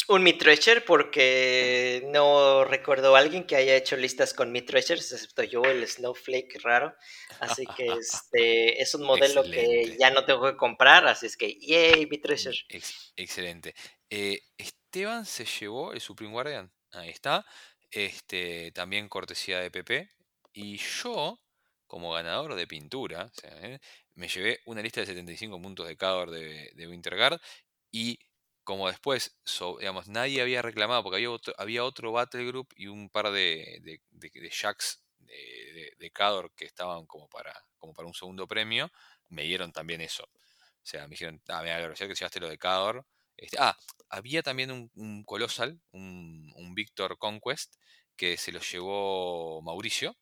Un 0.08 0.22
Meat 0.24 0.38
Treasure 0.38 0.80
porque 0.80 2.02
no 2.06 2.64
recuerdo 2.64 3.14
a 3.14 3.18
alguien 3.20 3.46
que 3.46 3.56
haya 3.56 3.76
hecho 3.76 3.96
listas 3.96 4.34
con 4.34 4.50
Meat 4.50 4.66
Treasures, 4.66 5.12
excepto 5.12 5.44
yo, 5.44 5.62
el 5.62 5.86
Snowflake 5.86 6.58
raro. 6.62 6.94
Así 7.40 7.64
que 7.76 7.86
este 7.86 8.82
es 8.82 8.94
un 8.94 9.04
modelo 9.04 9.44
que 9.44 9.96
ya 9.98 10.10
no 10.10 10.24
tengo 10.24 10.50
que 10.50 10.56
comprar, 10.56 11.06
así 11.06 11.26
es 11.26 11.36
que, 11.36 11.54
yay, 11.60 12.06
Meat 12.06 12.22
Treasure. 12.22 12.58
Ex- 12.68 13.12
excelente. 13.16 13.74
Eh, 14.10 14.40
Esteban 14.58 15.24
se 15.24 15.44
llevó 15.44 15.92
el 15.92 16.00
Supreme 16.00 16.32
Guardian. 16.32 16.72
Ahí 16.90 17.10
está. 17.10 17.46
Este, 17.90 18.72
también 18.72 19.08
cortesía 19.08 19.60
de 19.60 19.70
PP. 19.70 20.10
Y 20.52 20.76
yo, 20.78 21.38
como 21.86 22.12
ganador 22.12 22.54
de 22.56 22.66
pintura, 22.66 23.24
o 23.24 23.40
sea, 23.40 23.50
¿eh? 23.62 23.78
me 24.14 24.28
llevé 24.28 24.60
una 24.66 24.82
lista 24.82 25.00
de 25.00 25.06
75 25.06 25.60
puntos 25.62 25.86
de 25.86 25.96
Cador 25.96 26.30
de, 26.30 26.70
de 26.74 26.88
Winterguard. 26.88 27.40
Y 27.90 28.18
como 28.64 28.88
después, 28.88 29.36
digamos, 29.78 30.08
nadie 30.08 30.42
había 30.42 30.62
reclamado, 30.62 31.02
porque 31.02 31.16
había 31.16 31.30
otro, 31.30 31.54
había 31.58 31.84
otro 31.84 32.12
Battle 32.12 32.44
Group 32.46 32.68
y 32.76 32.86
un 32.86 33.10
par 33.10 33.30
de, 33.32 33.78
de, 33.82 34.00
de, 34.10 34.30
de 34.32 34.50
Jacks 34.50 35.02
de, 35.98 36.10
Cador 36.10 36.52
que 36.54 36.64
estaban 36.64 37.06
como 37.06 37.28
para, 37.28 37.54
como 37.78 37.94
para 37.94 38.08
un 38.08 38.14
segundo 38.14 38.46
premio, 38.46 38.90
me 39.28 39.44
dieron 39.44 39.72
también 39.72 40.00
eso. 40.00 40.24
O 40.24 40.84
sea, 40.84 41.02
me 41.04 41.10
dijeron, 41.10 41.40
ah, 41.48 41.62
mira, 41.62 41.76
agradecer 41.76 42.08
que 42.08 42.14
llevaste 42.14 42.40
lo 42.40 42.48
de 42.48 42.58
Cador. 42.58 43.06
Este, 43.36 43.56
ah, 43.60 43.76
había 44.08 44.42
también 44.42 44.70
un, 44.70 44.90
un 44.94 45.24
Colossal, 45.24 45.80
un, 45.92 46.52
un 46.56 46.74
Victor 46.74 47.18
Conquest, 47.18 47.76
que 48.16 48.36
se 48.36 48.52
lo 48.52 48.60
llevó 48.60 49.62
Mauricio. 49.62 50.16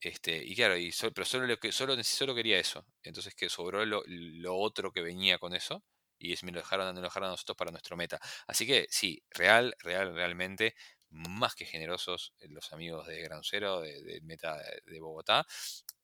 Este, 0.00 0.36
y 0.44 0.54
claro, 0.54 0.76
y 0.76 0.92
pero 1.14 1.24
solo, 1.24 1.56
solo, 1.72 2.04
solo 2.04 2.34
quería 2.34 2.58
eso. 2.58 2.86
Entonces 3.02 3.34
que 3.34 3.48
sobró 3.48 3.84
lo, 3.84 4.02
lo 4.06 4.56
otro 4.56 4.92
que 4.92 5.02
venía 5.02 5.38
con 5.38 5.54
eso. 5.54 5.82
Y 6.18 6.32
es, 6.32 6.42
me 6.44 6.52
lo 6.52 6.58
dejaron, 6.60 6.88
me 6.94 7.00
lo 7.00 7.06
dejaron 7.06 7.28
a 7.28 7.32
nosotros 7.32 7.56
para 7.56 7.70
nuestro 7.70 7.96
meta. 7.96 8.20
Así 8.46 8.66
que 8.66 8.86
sí, 8.90 9.22
real, 9.30 9.74
real, 9.80 10.14
realmente, 10.14 10.74
más 11.10 11.54
que 11.54 11.64
generosos 11.66 12.34
eh, 12.40 12.48
los 12.50 12.72
amigos 12.72 13.06
de 13.06 13.22
Gran 13.22 13.42
Cero, 13.44 13.80
de- 13.80 14.20
meta 14.22 14.56
de, 14.58 14.82
de 14.92 15.00
Bogotá. 15.00 15.46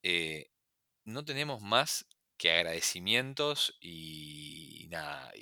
Eh, 0.03 0.49
no 1.05 1.25
tenemos 1.25 1.63
más 1.63 2.07
que 2.39 2.53
agradecimientos 2.53 3.77
y 3.81 4.89
nada. 4.91 5.33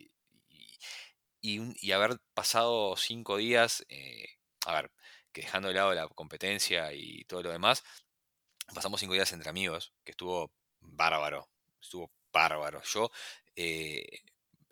Y, 1.40 1.92
haber 1.92 2.18
pasado 2.34 2.96
cinco 2.96 3.36
días, 3.36 3.84
eh, 3.88 4.26
a 4.66 4.74
ver, 4.74 4.92
que 5.32 5.42
dejando 5.42 5.68
de 5.68 5.74
lado 5.74 5.92
la 5.94 6.08
competencia 6.08 6.92
y 6.92 7.24
todo 7.24 7.42
lo 7.42 7.50
demás, 7.50 7.82
pasamos 8.74 9.00
cinco 9.00 9.14
días 9.14 9.32
entre 9.32 9.50
amigos, 9.50 9.94
que 10.04 10.12
estuvo 10.12 10.52
bárbaro, 10.80 11.50
estuvo 11.80 12.12
bárbaro. 12.32 12.82
Yo, 12.84 13.10
eh, 13.56 14.20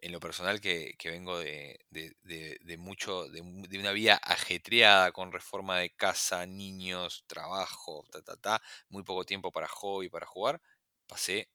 en 0.03 0.13
lo 0.13 0.21
personal, 0.21 0.61
que, 0.61 0.97
vengo 1.05 1.39
de, 1.39 1.79
de- 1.91 2.77
mucho, 2.79 3.29
de, 3.29 3.41
una 3.41 3.93
vida 3.93 4.21
ajetreada 4.23 5.13
con 5.13 5.33
reforma 5.33 5.79
de 5.79 5.91
casa, 5.91 6.47
niños, 6.47 7.25
trabajo, 7.27 8.05
ta, 8.11 8.23
ta, 8.23 8.37
ta, 8.37 8.63
muy 8.89 9.03
poco 9.03 9.25
tiempo 9.25 9.53
para 9.53 9.69
hobby, 9.69 10.09
para 10.09 10.27
jugar, 10.27 10.61
pasé 11.07 11.51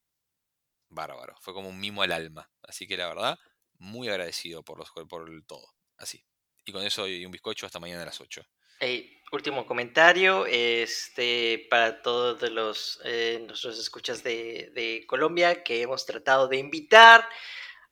bárbaro. 0.90 1.36
Fue 1.42 1.54
como 1.54 1.70
un 1.70 1.80
mimo 1.80 2.04
al 2.04 2.12
alma. 2.12 2.50
Así 2.62 2.88
que 2.88 2.98
la 2.98 3.08
verdad, 3.08 3.40
muy 3.80 4.08
agradecido 4.10 4.64
por, 4.64 4.78
los, 4.78 4.92
por 5.10 5.30
el 5.30 5.46
todo. 5.46 5.68
Así. 5.98 6.24
Y 6.66 6.72
con 6.72 6.84
eso 6.84 7.08
y 7.08 7.26
un 7.26 7.32
bizcocho 7.32 7.66
hasta 7.66 7.80
mañana 7.80 8.04
a 8.04 8.06
las 8.06 8.22
8. 8.22 8.44
Hey, 8.80 9.22
último 9.32 9.66
comentario, 9.66 10.46
este, 10.46 11.68
para 11.70 12.02
todos 12.02 12.50
los 12.52 13.00
eh, 13.04 13.44
nuestros 13.46 13.80
escuchas 13.80 14.24
de 14.24 15.04
Colombia 15.08 15.64
que 15.64 15.82
hemos 15.82 16.06
tratado 16.06 16.48
de 16.48 16.58
invitar 16.58 17.28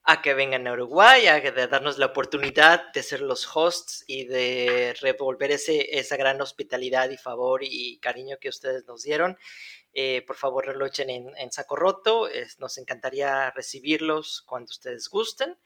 a 0.05 0.21
que 0.21 0.33
vengan 0.33 0.67
a 0.67 0.73
Uruguay, 0.73 1.27
a 1.27 1.39
darnos 1.67 1.97
la 1.97 2.07
oportunidad 2.07 2.91
de 2.93 3.03
ser 3.03 3.21
los 3.21 3.47
hosts 3.55 4.03
y 4.07 4.25
de 4.25 4.93
revolver 5.01 5.51
ese, 5.51 5.97
esa 5.97 6.17
gran 6.17 6.41
hospitalidad 6.41 7.09
y 7.09 7.17
favor 7.17 7.61
y 7.63 7.99
cariño 7.99 8.37
que 8.39 8.49
ustedes 8.49 8.85
nos 8.85 9.03
dieron. 9.03 9.37
Eh, 9.93 10.23
por 10.27 10.35
favor, 10.35 10.65
relochen 10.65 11.09
en, 11.09 11.31
en 11.37 11.51
saco 11.51 11.75
roto. 11.77 12.27
es- 12.27 12.59
nos 12.59 12.77
encantaría 12.77 13.51
recibirlos 13.51 14.41
cuando 14.45 14.69
ustedes 14.71 15.07
gusten. 15.09 15.57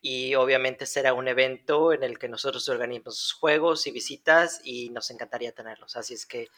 Y 0.00 0.34
obviamente 0.34 0.84
será 0.86 1.14
un 1.14 1.28
evento 1.28 1.92
en 1.92 2.02
el 2.02 2.18
que 2.18 2.28
nosotros 2.28 2.68
organizamos 2.68 3.32
juegos 3.38 3.86
y 3.86 3.92
visitas 3.92 4.60
y 4.64 4.90
nos 4.90 5.10
encantaría 5.10 5.52
tenerlos. 5.52 5.96
Así 5.96 6.14
es 6.14 6.26
que 6.26 6.48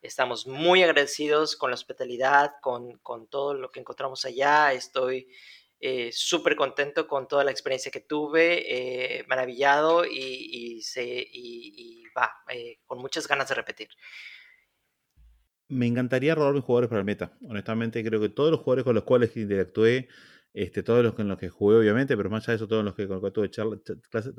estamos 0.00 0.46
muy 0.46 0.82
agradecidos 0.82 1.56
con 1.56 1.70
la 1.70 1.74
hospitalidad, 1.74 2.52
con, 2.62 2.98
con 2.98 3.26
todo 3.28 3.52
lo 3.54 3.70
que 3.70 3.80
encontramos 3.80 4.24
allá. 4.24 4.72
Estoy 4.72 5.28
eh, 5.80 6.10
súper 6.12 6.56
contento 6.56 7.06
con 7.06 7.28
toda 7.28 7.44
la 7.44 7.50
experiencia 7.50 7.90
que 7.90 8.00
tuve, 8.00 9.18
eh, 9.18 9.24
maravillado 9.28 10.04
y, 10.04 10.82
va, 12.16 12.30
eh, 12.50 12.78
con 12.86 12.98
muchas 12.98 13.26
ganas 13.28 13.48
de 13.48 13.54
repetir. 13.54 13.88
Me 15.68 15.86
encantaría 15.86 16.34
robar 16.34 16.54
mis 16.54 16.62
jugadores 16.62 16.88
para 16.88 17.00
el 17.00 17.06
meta. 17.06 17.36
Honestamente, 17.48 18.04
creo 18.04 18.20
que 18.20 18.28
todos 18.28 18.50
los 18.50 18.60
jugadores 18.60 18.84
con 18.84 18.94
los 18.94 19.04
cuales 19.04 19.36
interactué, 19.36 20.08
este, 20.52 20.82
todos 20.82 21.02
los 21.02 21.14
con 21.14 21.26
los 21.26 21.38
que 21.38 21.48
jugué, 21.48 21.76
obviamente, 21.78 22.16
pero 22.16 22.30
más 22.30 22.44
allá 22.44 22.52
de 22.52 22.56
eso, 22.56 22.68
todos 22.68 22.84
los 22.84 22.94
que 22.94 23.06
con 23.08 23.16
los 23.20 23.24
que 23.24 23.30
tuve 23.32 23.50
charla- 23.50 23.76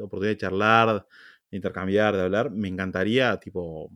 oportunidad 0.04 0.30
de 0.34 0.38
charlar, 0.38 1.08
de 1.52 1.58
intercambiar, 1.58 2.16
de 2.16 2.22
hablar, 2.22 2.52
me 2.52 2.68
encantaría, 2.68 3.38
tipo, 3.40 3.92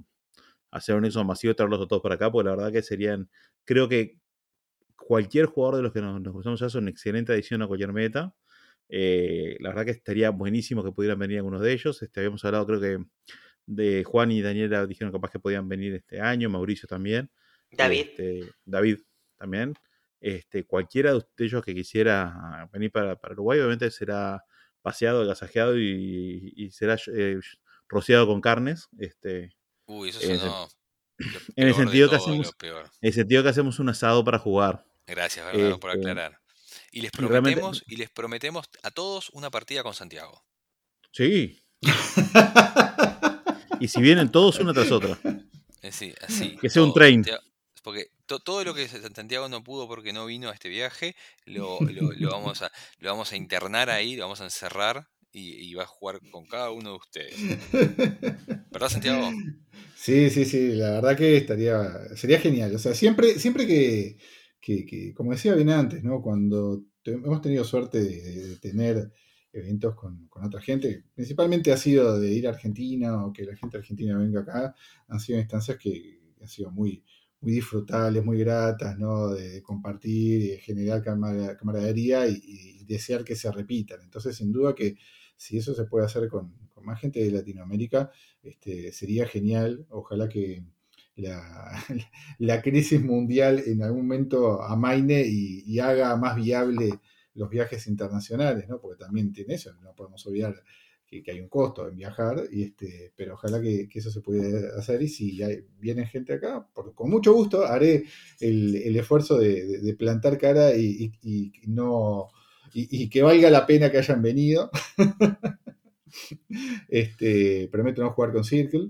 hacer 0.71 0.95
un 0.95 1.05
éxodo 1.05 1.25
masivo 1.25 1.51
y 1.51 1.55
traerlos 1.55 1.81
a 1.81 1.87
todos 1.87 2.01
para 2.01 2.15
acá, 2.15 2.31
porque 2.31 2.49
la 2.49 2.55
verdad 2.55 2.71
que 2.71 2.81
serían, 2.83 3.29
creo 3.65 3.87
que 3.89 4.17
cualquier 5.09 5.47
jugador 5.47 5.77
de 5.77 5.81
los 5.81 5.91
que 5.91 6.01
nos, 6.01 6.21
nos 6.21 6.31
cruzamos 6.33 6.59
ya 6.59 6.67
es 6.67 6.75
una 6.75 6.91
excelente 6.91 7.33
adición 7.33 7.63
a 7.63 7.67
cualquier 7.67 7.91
meta. 7.91 8.35
Eh, 8.89 9.57
la 9.59 9.69
verdad 9.69 9.85
que 9.85 9.91
estaría 9.91 10.29
buenísimo 10.29 10.83
que 10.83 10.91
pudieran 10.91 11.17
venir 11.17 11.37
algunos 11.37 11.61
de 11.61 11.73
ellos. 11.73 11.99
Este, 12.03 12.19
habíamos 12.19 12.45
hablado, 12.45 12.67
creo 12.67 12.79
que 12.79 13.03
de 13.65 14.03
Juan 14.03 14.31
y 14.31 14.41
Daniela 14.43 14.85
dijeron 14.85 15.11
capaz 15.11 15.31
que 15.31 15.39
podían 15.39 15.67
venir 15.67 15.95
este 15.95 16.21
año, 16.21 16.47
Mauricio 16.51 16.87
también. 16.87 17.31
David, 17.71 18.05
Este, 18.11 18.51
David 18.65 18.99
también. 19.35 19.73
Este, 20.21 20.63
cualquiera 20.67 21.13
de 21.15 21.23
ellos 21.39 21.63
que 21.65 21.73
quisiera 21.73 22.69
venir 22.71 22.91
para, 22.91 23.15
para 23.15 23.33
Uruguay, 23.33 23.57
obviamente 23.61 23.89
será 23.89 24.43
paseado, 24.83 25.23
agasajeado 25.23 25.75
y, 25.79 26.53
y 26.55 26.69
será 26.69 26.97
eh, 27.15 27.39
rociado 27.87 28.27
con 28.27 28.41
carnes. 28.41 28.87
Este, 28.99 29.55
Uy, 29.87 30.09
eso 30.09 30.69
En 31.55 31.63
el 31.63 31.69
en 31.69 31.73
sentido 31.73 32.09
que 32.11 32.15
hacemos- 32.17 32.53
peor. 32.53 32.83
en 33.01 33.07
el 33.07 33.13
sentido 33.13 33.41
que 33.41 33.49
hacemos 33.49 33.79
un 33.79 33.89
asado 33.89 34.23
para 34.23 34.37
jugar. 34.37 34.85
Gracias, 35.09 35.45
Bernardo, 35.45 35.79
por 35.79 35.91
Este, 35.91 36.01
aclarar. 36.09 36.39
Y 36.91 37.01
les 37.01 37.11
prometemos, 37.11 37.83
y 37.87 37.95
les 37.97 38.09
prometemos 38.09 38.67
a 38.83 38.91
todos 38.91 39.29
una 39.31 39.49
partida 39.49 39.83
con 39.83 39.93
Santiago. 39.93 40.43
Sí. 41.11 41.63
Y 43.81 43.87
si 43.87 44.01
vienen 44.01 44.29
todos 44.29 44.59
una 44.59 44.73
tras 44.73 44.91
otra. 44.91 45.17
Así, 45.83 46.13
así. 46.27 46.57
Que 46.57 46.69
sea 46.69 46.83
un 46.83 46.93
train. 46.93 47.25
Porque 47.81 48.07
to- 48.25 48.39
todo 48.41 48.63
lo 48.65 48.73
que 48.73 48.87
Santiago 48.89 49.47
no 49.47 49.63
pudo 49.63 49.87
porque 49.87 50.11
no 50.11 50.25
vino 50.25 50.49
a 50.49 50.53
este 50.53 50.67
viaje, 50.67 51.15
lo, 51.45 51.79
lo- 51.79 52.11
lo 52.11 52.29
vamos, 52.31 52.61
a, 52.61 52.69
lo 52.97 53.09
vamos 53.09 53.31
a 53.31 53.37
internar 53.37 53.89
ahí, 53.89 54.17
lo 54.17 54.23
vamos 54.23 54.41
a 54.41 54.43
encerrar 54.43 55.07
y, 55.31 55.51
y 55.65 55.73
va 55.75 55.83
a 55.83 55.87
jugar 55.87 56.19
con 56.29 56.45
cada 56.45 56.71
uno 56.71 56.89
de 56.91 56.97
ustedes. 56.97 57.35
¿Verdad, 58.69 58.89
Santiago? 58.89 59.31
Sí, 59.95 60.29
sí, 60.29 60.43
sí, 60.43 60.73
la 60.73 60.91
verdad 60.91 61.15
que 61.17 61.37
estaría, 61.37 61.79
sería 62.17 62.41
genial. 62.41 62.75
O 62.75 62.79
sea, 62.79 62.93
siempre, 62.93 63.39
siempre 63.39 63.65
que, 63.65 64.17
que- 64.61 64.85
que, 64.85 65.13
como 65.13 65.31
decía 65.31 65.55
bien 65.55 65.69
antes, 65.69 66.03
¿no? 66.03 66.21
Cuando 66.21 66.83
hemos 67.05 67.41
tenido 67.41 67.63
suerte 67.63 67.99
de, 68.03 68.57
tener 68.57 69.11
eventos 69.51 69.95
con, 69.95 70.27
con 70.27 70.43
otra 70.45 70.61
gente, 70.61 71.05
principalmente 71.15 71.71
ha 71.71 71.77
sido 71.77 72.19
de 72.19 72.31
ir 72.33 72.47
a 72.47 72.51
Argentina 72.51 73.25
o 73.25 73.33
que 73.33 73.45
la 73.45 73.55
gente 73.55 73.77
argentina 73.77 74.17
venga 74.17 74.41
acá, 74.41 74.75
han 75.07 75.19
sido 75.19 75.39
instancias 75.39 75.77
que 75.77 76.19
han 76.41 76.47
sido 76.47 76.71
muy, 76.71 77.03
muy 77.41 77.53
disfrutables, 77.53 78.23
muy 78.23 78.37
gratas, 78.39 78.97
¿no? 78.97 79.29
De, 79.29 79.49
de 79.49 79.61
compartir 79.63 80.41
de 80.51 80.57
generar 80.59 81.01
camar- 81.03 81.57
camaradería 81.57 82.27
y, 82.27 82.39
y 82.43 82.85
desear 82.85 83.23
que 83.23 83.35
se 83.35 83.51
repitan. 83.51 84.01
Entonces, 84.03 84.35
sin 84.37 84.51
duda 84.51 84.75
que 84.75 84.97
si 85.37 85.57
eso 85.57 85.73
se 85.73 85.85
puede 85.85 86.05
hacer 86.05 86.27
con, 86.29 86.53
con 86.73 86.85
más 86.85 86.99
gente 86.99 87.19
de 87.23 87.31
Latinoamérica, 87.31 88.11
este, 88.43 88.91
sería 88.91 89.25
genial. 89.27 89.85
Ojalá 89.89 90.27
que 90.29 90.63
la, 92.39 92.61
crisis 92.61 93.01
mundial 93.01 93.61
en 93.65 93.83
algún 93.83 94.01
momento 94.03 94.61
amaine 94.61 95.21
y, 95.25 95.63
y 95.65 95.79
haga 95.79 96.15
más 96.15 96.35
viable 96.35 96.99
los 97.35 97.49
viajes 97.49 97.87
internacionales, 97.87 98.67
¿no? 98.67 98.79
Porque 98.79 99.03
también 99.03 99.31
tiene 99.31 99.55
eso, 99.55 99.73
no 99.81 99.93
podemos 99.95 100.25
olvidar 100.27 100.55
que, 101.05 101.23
hay 101.31 101.39
un 101.41 101.49
costo 101.49 101.87
en 101.87 101.95
viajar, 101.95 102.43
y 102.51 102.63
este, 102.63 103.11
pero 103.15 103.33
ojalá 103.33 103.59
que, 103.61 103.87
eso 103.93 104.11
se 104.11 104.21
pueda 104.21 104.77
hacer 104.77 105.01
y 105.01 105.07
si 105.07 105.41
hay- 105.41 105.65
viene 105.79 106.05
gente 106.05 106.33
acá, 106.33 106.67
por- 106.73 106.93
con 106.93 107.09
mucho 107.09 107.33
gusto 107.33 107.65
haré 107.65 108.03
el, 108.39 108.95
esfuerzo 108.95 109.37
de, 109.37 109.95
plantar 109.97 110.37
cara 110.37 110.75
y, 110.75 111.11
y- 111.21 111.51
y 111.63 111.67
no 111.67 112.27
y 112.71 113.09
que 113.09 113.23
valga 113.23 113.49
la 113.49 113.65
pena 113.65 113.89
que 113.89 113.97
hayan 113.97 114.21
venido. 114.21 114.69
este, 116.89 117.67
prometo 117.71 118.01
no 118.01 118.11
jugar 118.11 118.31
con 118.31 118.43
Circle. 118.43 118.89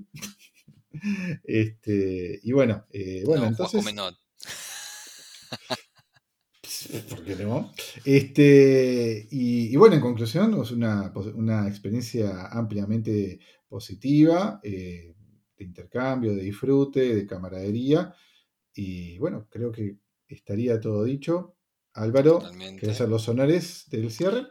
Este, 1.43 2.39
y 2.41 2.51
bueno, 2.51 2.85
eh, 2.91 3.23
bueno, 3.25 3.43
no, 3.43 3.49
entonces. 3.49 3.83
Juan 3.83 3.95
Comenot. 3.95 4.17
¿Por 7.09 7.23
qué 7.25 7.35
no? 7.35 7.73
Este, 8.05 9.27
y, 9.31 9.73
y 9.73 9.75
bueno, 9.75 9.95
en 9.95 10.01
conclusión, 10.01 10.61
es 10.61 10.71
una, 10.71 11.11
una 11.35 11.67
experiencia 11.67 12.47
ampliamente 12.47 13.39
positiva, 13.67 14.59
eh, 14.63 15.15
de 15.57 15.63
intercambio, 15.65 16.33
de 16.33 16.43
disfrute, 16.43 17.15
de 17.15 17.27
camaradería. 17.27 18.13
Y 18.73 19.17
bueno, 19.19 19.47
creo 19.49 19.71
que 19.71 19.97
estaría 20.27 20.79
todo 20.79 21.03
dicho. 21.03 21.55
Álvaro. 21.93 22.41
¿querés 22.79 22.95
hacer 22.95 23.09
los 23.09 23.27
honores 23.27 23.85
del 23.89 24.11
cierre? 24.11 24.47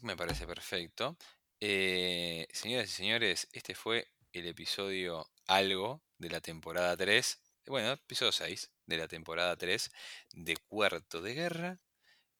Me 0.00 0.16
parece 0.16 0.46
perfecto. 0.46 1.16
Eh, 1.60 2.46
señoras 2.52 2.88
y 2.90 2.92
señores, 2.92 3.48
este 3.52 3.74
fue 3.74 4.06
el 4.32 4.46
episodio 4.46 5.26
algo 5.46 6.02
de 6.18 6.30
la 6.30 6.40
temporada 6.40 6.96
3. 6.96 7.40
Bueno, 7.66 7.92
episodio 7.92 8.32
6 8.32 8.70
de 8.86 8.96
la 8.98 9.08
temporada 9.08 9.56
3 9.56 9.90
de 10.32 10.56
Cuarto 10.68 11.20
de 11.22 11.34
Guerra. 11.34 11.78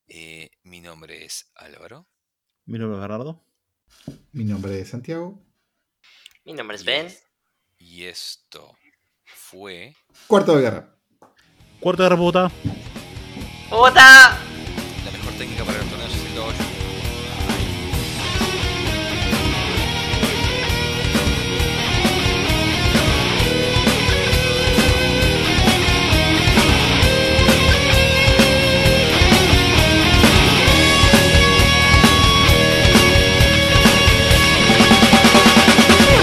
Eh, 0.07 0.51
mi 0.63 0.81
nombre 0.81 1.25
es 1.25 1.51
Álvaro. 1.55 2.07
Mi 2.65 2.77
nombre 2.77 2.97
es 2.97 3.01
Bernardo. 3.01 3.43
Mi 4.31 4.43
nombre 4.43 4.79
es 4.79 4.89
Santiago. 4.89 5.41
mi 6.43 6.53
nombre 6.53 6.75
es 6.77 6.83
y 6.83 6.85
Ben. 6.85 7.05
es- 7.07 7.23
Y 7.77 8.03
esto 8.05 8.77
fue 9.25 9.95
Cuarto 10.27 10.55
de 10.55 10.61
guerra. 10.61 10.95
Cuarto 11.79 12.03
de 12.03 12.09
reputa. 12.09 12.51
¡Bogotá! 13.69 14.39